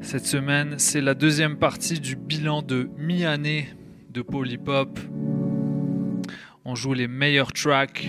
Cette 0.00 0.26
semaine, 0.26 0.80
c'est 0.80 1.00
la 1.00 1.14
deuxième 1.14 1.58
partie 1.58 2.00
du 2.00 2.16
bilan 2.16 2.62
de 2.62 2.90
mi-année 2.98 3.68
de 4.10 4.22
Polypop. 4.22 4.98
On 6.64 6.74
joue 6.74 6.92
les 6.92 7.06
meilleurs 7.06 7.52
tracks. 7.52 8.08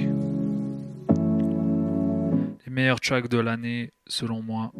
Les 2.65 2.71
meilleurs 2.71 2.99
tracks 2.99 3.29
de 3.29 3.37
l'année, 3.37 3.91
selon 4.07 4.41
moi. 4.41 4.71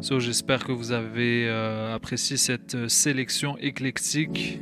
So, 0.00 0.20
J'espère 0.20 0.62
que 0.64 0.70
vous 0.70 0.92
avez 0.92 1.48
euh, 1.48 1.94
apprécié 1.94 2.36
cette 2.36 2.76
euh, 2.76 2.88
sélection 2.88 3.58
éclectique. 3.58 4.60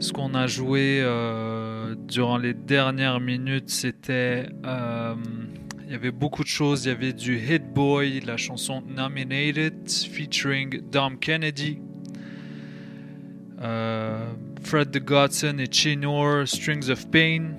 Ce 0.00 0.12
qu'on 0.12 0.34
a 0.34 0.48
joué 0.48 1.00
euh, 1.02 1.94
durant 1.94 2.36
les 2.36 2.52
dernières 2.52 3.20
minutes, 3.20 3.70
c'était... 3.70 4.48
il 4.64 5.92
y 5.92 5.94
avait 5.94 6.10
beaucoup 6.10 6.42
de 6.42 6.48
choses. 6.48 6.84
Il 6.84 6.88
y 6.88 6.90
avait 6.90 7.12
du 7.12 7.38
Hit 7.38 7.72
Boy, 7.72 8.20
la 8.20 8.36
chanson 8.36 8.82
Nominated, 8.88 9.88
featuring 9.88 10.80
Dom 10.90 11.18
Kennedy. 11.20 11.78
Euh, 13.64 14.26
Fred 14.64 14.92
the 14.92 14.98
Godson 14.98 15.58
et 15.58 15.70
Chinor, 15.70 16.48
Strings 16.48 16.90
of 16.90 17.10
Pain. 17.10 17.52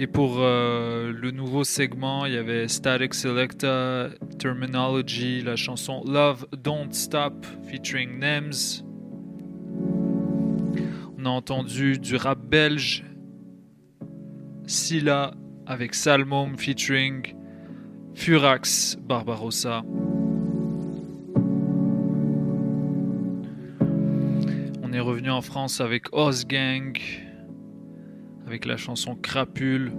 Et 0.00 0.06
pour 0.06 0.36
euh, 0.38 1.12
le 1.12 1.30
nouveau 1.30 1.64
segment, 1.64 2.26
il 2.26 2.34
y 2.34 2.36
avait 2.36 2.68
Static 2.68 3.14
Selecta, 3.14 4.10
Terminology, 4.38 5.40
la 5.40 5.56
chanson 5.56 6.02
Love 6.04 6.46
Don't 6.52 6.92
Stop 6.92 7.46
featuring 7.64 8.18
Nems. 8.18 8.84
On 11.16 11.24
a 11.24 11.30
entendu 11.30 11.98
du 11.98 12.16
rap 12.16 12.38
belge, 12.40 13.04
Silla 14.66 15.32
avec 15.66 15.94
Salmom 15.94 16.56
featuring 16.58 17.34
Furax 18.14 18.96
Barbarossa. 19.00 19.82
Revenu 25.08 25.30
en 25.30 25.40
France 25.40 25.80
avec 25.80 26.10
Gang, 26.48 26.98
avec 28.46 28.66
la 28.66 28.76
chanson 28.76 29.14
Crapule, 29.14 29.90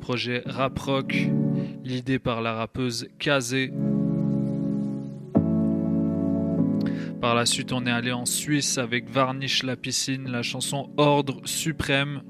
projet 0.00 0.44
rap 0.46 0.78
rock, 0.78 1.12
l'idée 1.82 2.20
par 2.20 2.40
la 2.40 2.52
rappeuse 2.52 3.08
Kazé. 3.18 3.72
Par 7.20 7.34
la 7.34 7.46
suite, 7.46 7.72
on 7.72 7.84
est 7.84 7.90
allé 7.90 8.12
en 8.12 8.26
Suisse 8.26 8.78
avec 8.78 9.10
Varnish 9.10 9.64
la 9.64 9.74
piscine, 9.74 10.30
la 10.30 10.42
chanson 10.42 10.92
Ordre 10.96 11.40
suprême, 11.44 12.22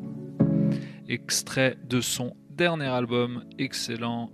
extrait 1.10 1.76
de 1.90 2.00
son 2.00 2.34
dernier 2.48 2.86
album, 2.86 3.44
excellent. 3.58 4.30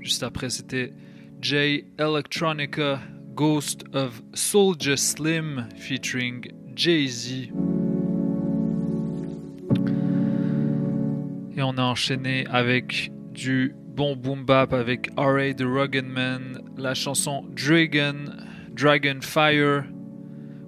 Juste 0.00 0.22
après, 0.22 0.48
c'était 0.48 0.94
J 1.42 1.84
Electronica 1.98 3.00
Ghost 3.34 3.84
of 3.92 4.22
Soldier 4.34 4.96
Slim 4.96 5.68
featuring 5.76 6.44
Jay-Z. 6.76 7.50
Et 11.56 11.62
on 11.62 11.76
a 11.76 11.82
enchaîné 11.82 12.46
avec 12.48 13.10
du 13.32 13.74
bon 13.76 14.14
boom 14.14 14.44
bap 14.44 14.72
avec 14.72 15.10
R.A. 15.16 15.52
The 15.52 15.64
Rugged 15.64 16.06
Man, 16.06 16.60
la 16.76 16.94
chanson 16.94 17.44
Dragon, 17.56 18.26
Dragon 18.72 19.20
Fire, 19.20 19.84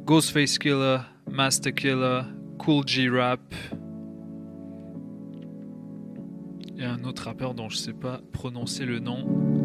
Ghostface 0.05 0.59
Killer, 0.59 0.99
Master 1.31 1.73
Killer, 1.73 2.23
Cool 2.59 2.87
G 2.87 3.09
Rap. 3.09 3.55
Et 6.77 6.85
un 6.85 7.05
autre 7.05 7.25
rappeur 7.25 7.55
dont 7.55 7.69
je 7.69 7.77
sais 7.77 7.93
pas 7.93 8.21
prononcer 8.33 8.85
le 8.85 8.99
nom. 8.99 9.56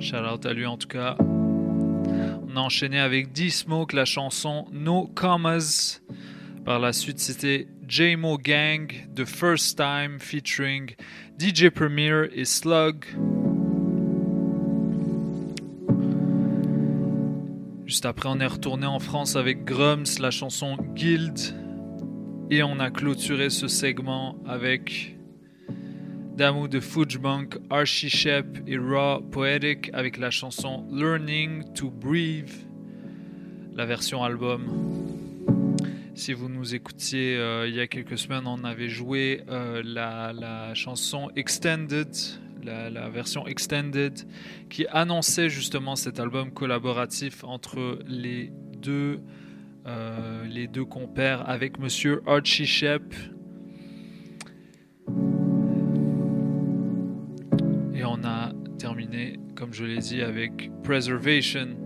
Shout 0.00 0.16
out 0.16 0.46
à 0.46 0.52
lui 0.52 0.66
en 0.66 0.76
tout 0.76 0.88
cas. 0.88 1.16
On 1.18 2.56
a 2.56 2.60
enchaîné 2.60 3.00
avec 3.00 3.32
D-Smoke 3.32 3.94
la 3.96 4.04
chanson 4.04 4.66
No 4.72 5.10
Commas. 5.14 6.00
Par 6.64 6.78
la 6.78 6.92
suite, 6.92 7.18
c'était 7.18 7.66
JMO 7.88 8.38
Gang, 8.38 8.92
The 9.14 9.24
First 9.24 9.76
Time 9.76 10.18
featuring 10.18 10.94
DJ 11.38 11.68
Premier 11.68 12.28
et 12.32 12.44
Slug. 12.44 13.04
Juste 17.86 18.06
après, 18.06 18.28
on 18.30 18.40
est 18.40 18.46
retourné 18.46 18.86
en 18.86 18.98
France 18.98 19.36
avec 19.36 19.64
Grums, 19.64 20.18
la 20.20 20.30
chanson 20.30 20.76
Guild. 20.94 21.38
Et 22.50 22.62
on 22.62 22.78
a 22.78 22.90
clôturé 22.90 23.50
ce 23.50 23.68
segment 23.68 24.36
avec 24.46 25.16
Damu 26.36 26.66
de 26.66 26.80
Fudgebunk, 26.80 27.58
Archie 27.70 28.10
Shep 28.10 28.58
et 28.66 28.76
Raw 28.76 29.20
Poetic 29.20 29.88
avec 29.92 30.16
la 30.16 30.30
chanson 30.30 30.84
Learning 30.90 31.62
to 31.74 31.92
Breathe, 31.92 32.50
la 33.72 33.86
version 33.86 34.24
album. 34.24 34.64
Si 36.16 36.32
vous 36.32 36.48
nous 36.48 36.74
écoutiez 36.74 37.36
euh, 37.36 37.68
il 37.68 37.76
y 37.76 37.80
a 37.80 37.86
quelques 37.86 38.18
semaines, 38.18 38.48
on 38.48 38.64
avait 38.64 38.88
joué 38.88 39.42
euh, 39.48 39.80
la, 39.84 40.74
chanson 40.74 41.30
Extended, 41.36 42.08
la, 42.64 43.08
version 43.10 43.46
Extended, 43.46 44.18
qui 44.68 44.88
annonçait 44.88 45.48
justement 45.48 45.94
cet 45.94 46.18
album 46.18 46.50
collaboratif 46.50 47.44
entre 47.44 48.00
les 48.08 48.50
deux, 48.78 49.20
euh, 49.86 50.44
les 50.46 50.66
deux 50.66 50.84
compères 50.84 51.48
avec 51.48 51.78
Monsieur 51.78 52.22
Archie 52.26 52.66
Shep. 52.66 53.14
On 58.14 58.24
a 58.24 58.52
terminé, 58.78 59.38
comme 59.54 59.72
je 59.72 59.84
l'ai 59.84 59.98
dit, 59.98 60.22
avec 60.22 60.70
Preservation 60.82 61.76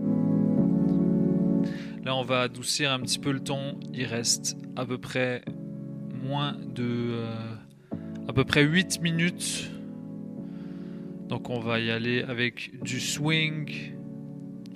Là, 2.03 2.15
on 2.15 2.23
va 2.23 2.41
adoucir 2.41 2.91
un 2.91 2.99
petit 3.01 3.19
peu 3.19 3.31
le 3.31 3.41
ton. 3.41 3.77
Il 3.93 4.05
reste 4.05 4.57
à 4.75 4.85
peu 4.85 4.97
près 4.97 5.43
moins 6.23 6.53
de. 6.53 7.11
Euh, 7.11 7.35
à 8.27 8.33
peu 8.33 8.45
près 8.45 8.63
8 8.63 9.01
minutes. 9.01 9.69
Donc, 11.27 11.49
on 11.49 11.59
va 11.59 11.79
y 11.79 11.91
aller 11.91 12.23
avec 12.23 12.71
du 12.81 12.99
swing. 12.99 13.95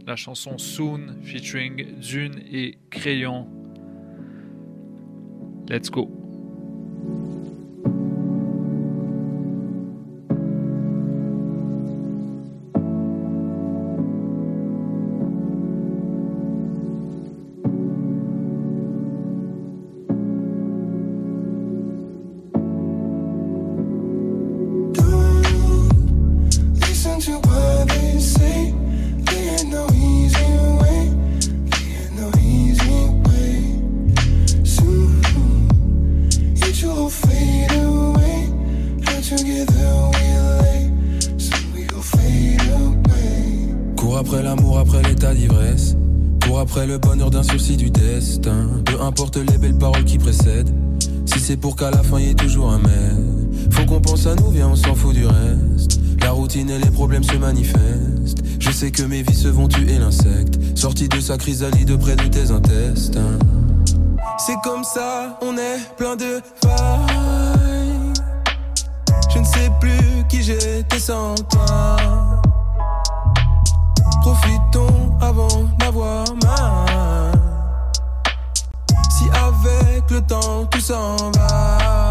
La 0.06 0.16
chanson 0.18 0.58
Soon 0.58 1.16
featuring 1.24 1.98
Dune 2.00 2.42
et 2.52 2.78
Crayon. 2.90 3.48
Let's 5.70 5.90
go. 5.90 6.23
Pour 51.64 51.76
qu'à 51.78 51.92
la 51.92 52.04
fin 52.04 52.20
y 52.20 52.30
ait 52.30 52.34
toujours 52.34 52.72
un 52.72 52.80
mais. 52.80 53.72
Faut 53.72 53.86
qu'on 53.86 54.02
pense 54.02 54.28
à 54.28 54.36
nous, 54.36 54.50
viens, 54.50 54.68
on 54.68 54.76
s'en 54.76 54.96
fout 54.96 55.14
du 55.14 55.26
reste. 55.26 56.00
La 56.22 56.32
routine 56.32 56.70
et 56.70 56.78
les 56.78 56.92
problèmes 56.92 57.24
se 57.24 57.38
manifestent. 57.38 58.44
Je 58.60 58.70
sais 58.70 58.92
que 58.92 59.04
mes 59.04 59.24
vices 59.24 59.46
vont 59.46 59.70
tuer 59.70 59.98
l'insecte. 59.98 60.60
Sorti 60.76 61.08
de 61.08 61.20
sa 61.20 61.38
chrysalide 61.38 61.88
de 61.88 61.96
près 61.96 62.16
de 62.16 62.28
tes 62.28 62.52
intestins. 62.52 63.40
C'est 64.46 64.58
comme 64.64 64.84
ça, 64.84 65.40
on 65.42 65.58
est 65.58 65.80
plein 65.98 66.16
de 66.16 66.42
failles. 66.62 68.14
Je 69.34 69.40
ne 69.40 69.46
sais 69.46 69.72
plus 69.80 70.26
qui 70.30 70.44
j'étais 70.44 71.00
sans 71.00 71.36
toi. 71.36 71.96
Profitons 74.22 75.03
avant 75.34 75.64
d'avoir 75.80 76.26
mal. 76.44 77.32
Si 79.10 79.26
avec 79.30 80.10
le 80.12 80.22
temps 80.22 80.66
tout 80.66 80.80
s'en 80.80 81.32
va. 81.36 82.03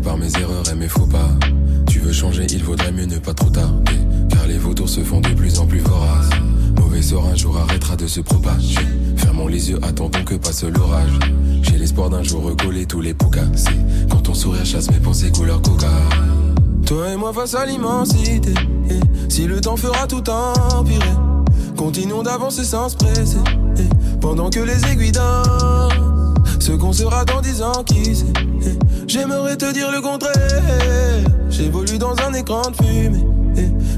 Par 0.00 0.16
mes 0.16 0.32
erreurs 0.40 0.64
et 0.72 0.74
mes 0.74 0.88
faux 0.88 1.06
pas. 1.06 1.28
Tu 1.86 1.98
veux 1.98 2.12
changer, 2.12 2.46
il 2.50 2.64
vaudrait 2.64 2.92
mieux 2.92 3.04
ne 3.04 3.18
pas 3.18 3.34
trop 3.34 3.50
tarder. 3.50 3.92
Car 4.30 4.46
les 4.46 4.56
vautours 4.56 4.88
se 4.88 5.00
font 5.00 5.20
de 5.20 5.28
plus 5.28 5.58
en 5.58 5.66
plus 5.66 5.80
voraces. 5.80 6.30
Mauvais 6.80 7.02
sort 7.02 7.26
un 7.26 7.36
jour 7.36 7.58
arrêtera 7.58 7.94
de 7.94 8.06
se 8.06 8.20
propager. 8.20 8.80
Fermons 9.16 9.48
les 9.48 9.70
yeux, 9.70 9.78
attendons 9.82 10.24
que 10.24 10.34
passe 10.34 10.64
l'orage. 10.64 11.12
J'ai 11.62 11.76
l'espoir 11.76 12.08
d'un 12.08 12.22
jour 12.22 12.42
recoller 12.42 12.86
tous 12.86 13.02
les 13.02 13.12
pots 13.12 13.28
cassés. 13.28 13.68
Quand 14.10 14.22
ton 14.22 14.34
sourire 14.34 14.64
chasse 14.64 14.90
mes 14.90 14.98
pensées 14.98 15.30
couleur 15.30 15.60
coca. 15.60 15.90
Toi 16.86 17.12
et 17.12 17.16
moi 17.16 17.32
face 17.34 17.54
à 17.54 17.66
l'immensité. 17.66 18.54
Si 19.28 19.46
le 19.46 19.60
temps 19.60 19.76
fera 19.76 20.06
tout 20.06 20.28
empirer, 20.28 21.14
continuons 21.76 22.22
d'avancer 22.22 22.64
sans 22.64 22.88
se 22.88 22.96
presser. 22.96 23.38
Pendant 24.20 24.48
que 24.48 24.60
les 24.60 24.84
aiguilles 24.90 25.12
dansent, 25.12 25.91
ce 26.62 26.70
qu'on 26.72 26.92
sera 26.92 27.24
dans 27.24 27.40
dix 27.40 27.60
ans, 27.60 27.82
qui 27.84 28.14
sait? 28.14 28.24
J'aimerais 29.08 29.56
te 29.56 29.72
dire 29.72 29.90
le 29.90 30.00
contraire. 30.00 31.24
J'évolue 31.50 31.98
dans 31.98 32.14
un 32.24 32.32
écran 32.34 32.62
de 32.70 32.76
fumée, 32.76 33.26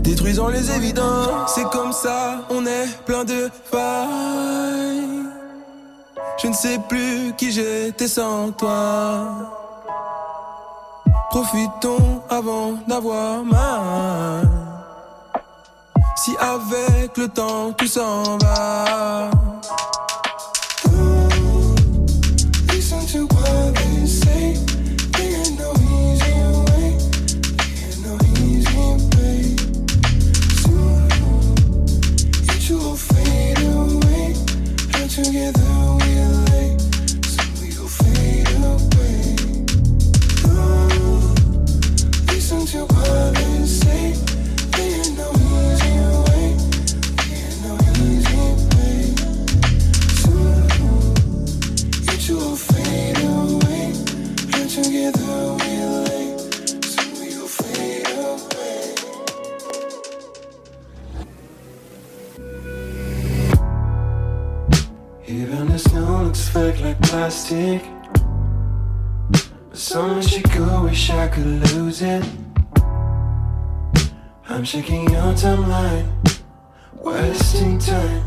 détruisant 0.01 0.49
les 0.49 0.71
évidences. 0.71 1.53
C'est 1.55 1.69
comme 1.69 1.93
ça, 1.93 2.47
on 2.49 2.65
est 2.65 2.89
plein 3.05 3.25
de 3.25 3.51
failles. 3.71 5.25
Je 6.43 6.49
ne 6.49 6.55
sais 6.55 6.81
plus 6.89 7.35
qui 7.37 7.53
j'étais 7.53 8.09
sans 8.09 8.51
toi. 8.53 9.51
Profitons 11.31 12.23
avant 12.31 12.75
d'avoir 12.89 13.45
mal. 13.45 14.49
Si 16.17 16.35
avec 16.41 17.17
le 17.19 17.29
temps 17.29 17.73
tout 17.73 17.87
s'en 17.87 18.39
va. 18.39 19.31
Like 66.83 67.01
plastic. 67.03 67.83
But 69.31 69.79
so 69.79 70.07
much 70.09 70.37
ago, 70.37 70.83
wish 70.85 71.09
I 71.09 71.29
could 71.29 71.47
lose 71.47 72.03
it. 72.03 72.23
I'm 74.49 74.65
checking 74.65 75.09
your 75.09 75.33
timeline, 75.33 76.07
wasting 76.93 77.79
time, 77.79 78.23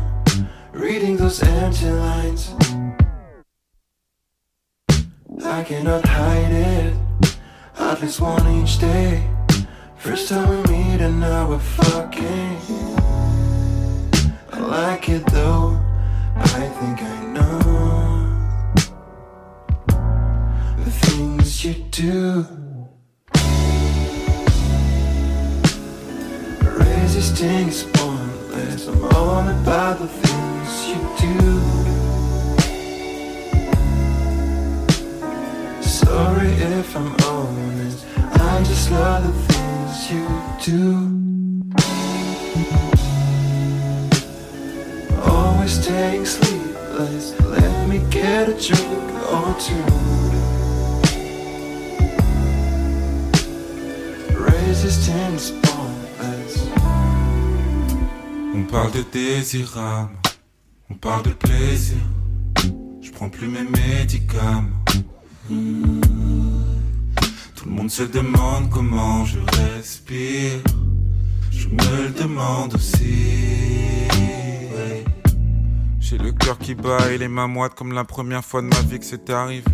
reading 0.72 1.16
those 1.16 1.40
empty 1.42 1.90
lines. 1.90 2.54
I 5.44 5.62
cannot 5.62 6.04
hide 6.04 6.52
it, 6.52 6.94
at 7.78 8.02
least 8.02 8.20
one 8.20 8.46
each 8.60 8.78
day. 8.80 9.22
First 9.96 10.30
time 10.30 10.48
we 10.48 10.56
meet 10.72 11.00
and 11.00 11.20
now 11.20 11.48
we're 11.50 11.58
fucking. 11.60 12.56
I 14.52 14.58
like 14.58 15.08
it 15.08 15.24
though, 15.26 15.80
I 16.34 16.68
think 16.80 17.02
I 17.02 17.17
the 20.84 20.90
things 20.90 21.64
you 21.64 21.74
do. 21.90 22.46
Resisting 26.62 27.68
is 27.68 27.82
pointless. 27.94 28.88
I'm 28.88 29.64
the 29.98 30.08
things 30.08 30.70
you 30.88 31.00
do. 31.20 31.42
Sorry 35.82 36.52
if 36.76 36.96
I'm. 36.96 37.18
I 38.58 38.62
just 38.64 38.90
love 38.90 39.22
the 39.24 39.32
things 39.52 40.10
you 40.10 40.26
do. 40.64 40.84
Always 45.22 45.72
staying 45.80 46.26
sleepless. 46.26 47.38
Let 47.40 47.88
me 47.88 47.98
get 48.10 48.48
a 48.48 48.54
drink 48.54 49.12
or 49.30 49.54
two. 49.60 50.17
On 58.54 58.62
parle 58.70 58.92
de 58.92 59.04
désirable, 59.12 60.12
on 60.88 60.94
parle 60.94 61.24
de 61.24 61.30
plaisir. 61.30 61.96
Je 63.00 63.10
prends 63.10 63.28
plus 63.28 63.48
mes 63.48 63.64
médicaments. 63.64 64.68
Hmm. 65.50 66.00
Tout 67.56 67.68
le 67.68 67.70
monde 67.72 67.90
se 67.90 68.04
demande 68.04 68.70
comment 68.70 69.24
je 69.24 69.40
respire. 69.40 70.60
Je 71.50 71.66
me 71.68 72.02
le 72.04 72.10
demande 72.10 72.74
aussi. 72.74 74.06
J'ai 75.98 76.18
le 76.18 76.30
cœur 76.30 76.56
qui 76.56 76.76
bat 76.76 77.10
et 77.10 77.18
les 77.18 77.28
mains 77.28 77.48
moites 77.48 77.74
comme 77.74 77.92
la 77.92 78.04
première 78.04 78.44
fois 78.44 78.62
de 78.62 78.68
ma 78.68 78.80
vie 78.82 79.00
que 79.00 79.04
c'était 79.04 79.32
arrivé. 79.32 79.64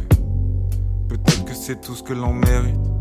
Peut-être 1.08 1.44
que 1.44 1.54
c'est 1.54 1.80
tout 1.82 1.94
ce 1.94 2.02
que 2.02 2.14
l'on 2.14 2.32
mérite. 2.32 2.93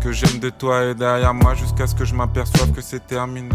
Que 0.00 0.12
j'aime 0.12 0.38
de 0.38 0.48
toi 0.48 0.84
est 0.84 0.94
derrière 0.94 1.34
moi 1.34 1.54
jusqu'à 1.54 1.86
ce 1.86 1.94
que 1.94 2.04
je 2.04 2.14
m'aperçoive 2.14 2.72
que 2.72 2.80
c'est 2.80 3.04
terminé. 3.06 3.54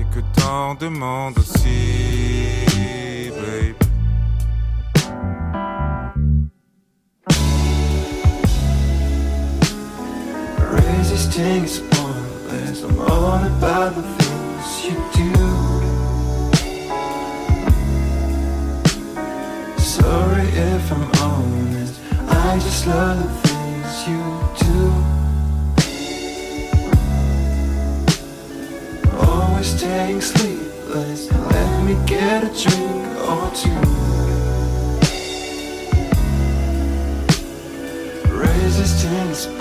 Et 0.00 0.04
que 0.14 0.20
t'en 0.40 0.74
demandes 0.74 1.38
aussi, 1.38 2.64
babe. 3.30 3.76
Sorry 19.78 20.48
if 20.54 20.92
I'm. 20.92 21.20
I 22.52 22.58
just 22.58 22.86
love 22.86 23.49
Staying 29.62 30.22
sleepless. 30.22 31.30
Let 31.30 31.84
me 31.84 31.94
get 32.06 32.44
a 32.44 32.48
drink 32.48 33.06
or 33.28 33.50
two. 33.54 33.70
Resistance 38.34 39.46
pointless. 39.46 39.59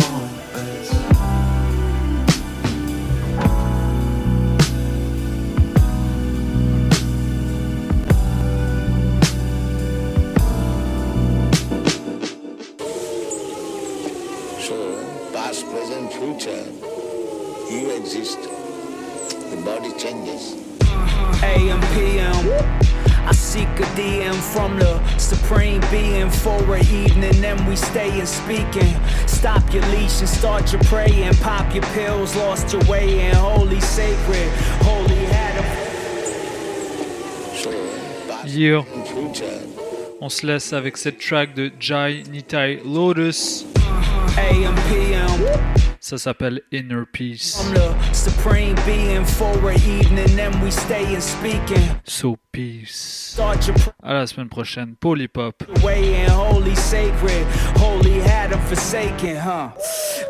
For 26.50 26.76
an 26.76 26.86
evening, 26.88 27.42
then 27.42 27.66
we 27.68 27.76
stay 27.76 28.20
and 28.20 28.28
speaking. 28.28 28.96
Stop 29.28 29.74
your 29.74 29.86
leash 29.88 30.20
and 30.20 30.30
start 30.30 30.72
your 30.72 30.82
praying. 30.84 31.34
Pop 31.36 31.74
your 31.74 31.84
pills, 31.94 32.36
lost 32.36 32.74
your 32.74 32.84
way 32.86 33.28
in 33.28 33.36
holy 33.36 33.80
sacred. 33.82 34.50
Holy 34.82 35.26
had. 35.26 35.50
On 40.22 40.30
se 40.30 40.46
laisse 40.46 40.74
avec 40.74 40.98
cette 40.98 41.20
track 41.20 41.54
de 41.54 41.72
Jai 41.80 42.24
Nitai 42.32 42.82
Lotus. 42.84 43.66
AM, 44.38 44.76
PM. 44.90 45.89
Ça 46.10 46.18
s'appelle 46.18 46.62
Inner 46.72 47.04
Peace. 47.06 47.62
From 47.62 47.76
the 47.76 48.14
supreme 48.14 48.74
being 48.84 49.24
for 49.24 49.70
an 49.70 49.76
evening, 49.76 50.36
then 50.36 50.60
we 50.60 50.72
stay 50.72 51.14
and 51.14 51.22
speaking. 51.22 52.02
So 52.04 52.36
peace. 52.52 53.38
À 53.38 54.14
la 54.14 54.26
semaine 54.26 54.50
prochaine. 54.50 54.96
Polypop. 55.00 55.54
way 55.84 56.24
in 56.24 56.30
holy 56.32 56.74
sacred. 56.76 57.46
Holy 57.78 58.20
had 58.22 58.50
them 58.50 58.60
forsaken, 58.62 59.36
huh? 59.38 59.70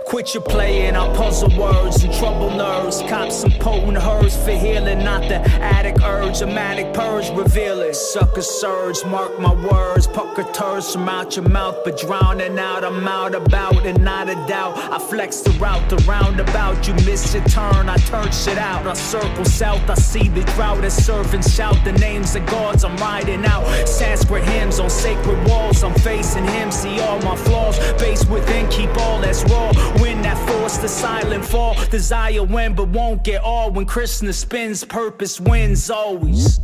Quit 0.06 0.34
your 0.34 0.43
playing, 0.43 0.95
I 0.95 1.15
puzzle 1.15 1.49
words 1.57 2.03
and 2.03 2.14
trouble 2.14 2.49
nerves. 2.51 3.01
Cop 3.07 3.31
some 3.31 3.51
potent 3.51 3.97
herbs 3.97 4.35
for 4.35 4.51
healing, 4.51 5.03
not 5.03 5.22
the 5.22 5.39
addict 5.61 6.01
urge. 6.03 6.41
A 6.41 6.47
manic 6.47 6.93
purge 6.93 7.30
reveal 7.30 7.80
it. 7.81 7.95
Sucker 7.95 8.41
surge, 8.41 9.06
mark 9.06 9.39
my 9.39 9.53
words. 9.53 10.07
Pucker 10.07 10.51
turds 10.51 10.93
from 10.93 11.07
out 11.07 11.35
your 11.35 11.47
mouth, 11.47 11.77
but 11.85 11.97
drowning 11.97 12.60
out, 12.60 12.84
I'm 12.84 13.07
out 13.07 13.34
about 13.34 13.85
and 13.85 14.03
not 14.03 14.30
a 14.30 14.35
doubt. 14.47 14.77
I 14.77 14.99
flex 14.99 15.41
the 15.41 15.51
route, 15.70 15.90
the 15.90 15.98
roundabout. 15.98 16.88
You 16.88 16.94
miss 17.06 17.34
your 17.34 17.44
turn, 17.46 17.90
I 17.90 17.98
turn 17.98 18.32
shit 18.32 18.58
out. 18.58 18.88
I 18.88 18.94
circle 18.94 19.46
south, 19.46 19.90
I 19.90 19.96
see 19.96 20.28
the 20.30 20.41
drought 20.54 20.84
as 20.84 21.06
servants 21.06 21.54
shout 21.54 21.78
the 21.84 21.94
names 21.94 22.36
of 22.36 22.46
gods 22.48 22.84
I'm 22.84 22.96
riding 22.98 23.46
out. 23.46 23.66
Sanskrit 23.88 24.44
hymns 24.44 24.80
on 24.80 24.90
sacred 24.90 25.48
walls, 25.48 25.84
I'm 25.84 25.94
facing 26.00 26.46
him. 26.46 26.72
See 26.72 27.00
all 27.00 27.20
my 27.22 27.36
flaws, 27.36 27.78
base 27.94 28.26
within, 28.26 28.68
keep 28.70 28.90
all 28.98 29.20
that's 29.22 29.44
raw. 29.50 29.72
When 30.02 30.22
that 30.24 30.38
force, 30.50 30.78
the 30.78 30.88
silent 30.88 31.46
fall. 31.46 31.76
Desire 31.90 32.44
win, 32.44 32.74
but 32.76 32.90
won't 32.90 33.24
get 33.24 33.41
all. 33.41 33.72
When 33.72 33.86
Krishna 33.86 34.34
spins, 34.34 34.84
purpose 34.84 35.40
wins 35.40 35.90
always. 35.90 36.60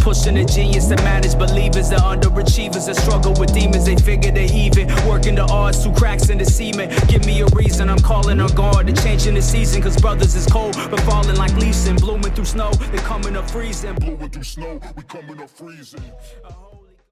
Pushing 0.00 0.38
a 0.38 0.44
genius 0.44 0.86
that 0.86 1.02
manage 1.04 1.38
believers, 1.38 1.90
the 1.90 1.96
underachievers 1.96 2.86
that 2.86 2.96
struggle 2.96 3.34
with 3.38 3.52
demons. 3.52 3.84
They 3.84 3.96
figure 3.96 4.32
they 4.32 4.46
even 4.46 4.88
working 5.06 5.34
the 5.34 5.42
odds 5.42 5.82
through 5.82 5.94
cracks 5.94 6.30
in 6.30 6.38
the 6.38 6.44
cement. 6.44 6.90
Give 7.08 7.24
me 7.26 7.40
a 7.42 7.46
reason, 7.48 7.90
I'm 7.90 7.98
calling 7.98 8.40
on 8.40 8.52
guard 8.54 8.86
to 8.86 8.92
changing 8.92 9.34
the 9.34 9.42
season. 9.42 9.82
Cause 9.82 10.00
brothers 10.00 10.34
is 10.34 10.46
cold, 10.46 10.74
but 10.90 11.00
falling 11.00 11.36
like 11.36 11.54
leaves 11.56 11.86
and 11.86 12.00
blooming 12.00 12.32
through 12.32 12.46
snow. 12.46 12.70
They 12.92 12.98
coming 12.98 13.36
up 13.36 13.50
freezing. 13.50 13.94
Blowing 13.94 14.30
through 14.30 14.44
snow, 14.44 14.80
we 14.96 15.02
coming 15.02 15.40
up 15.40 15.50
freezing. 15.50 16.02
Uh-huh. 16.44 16.69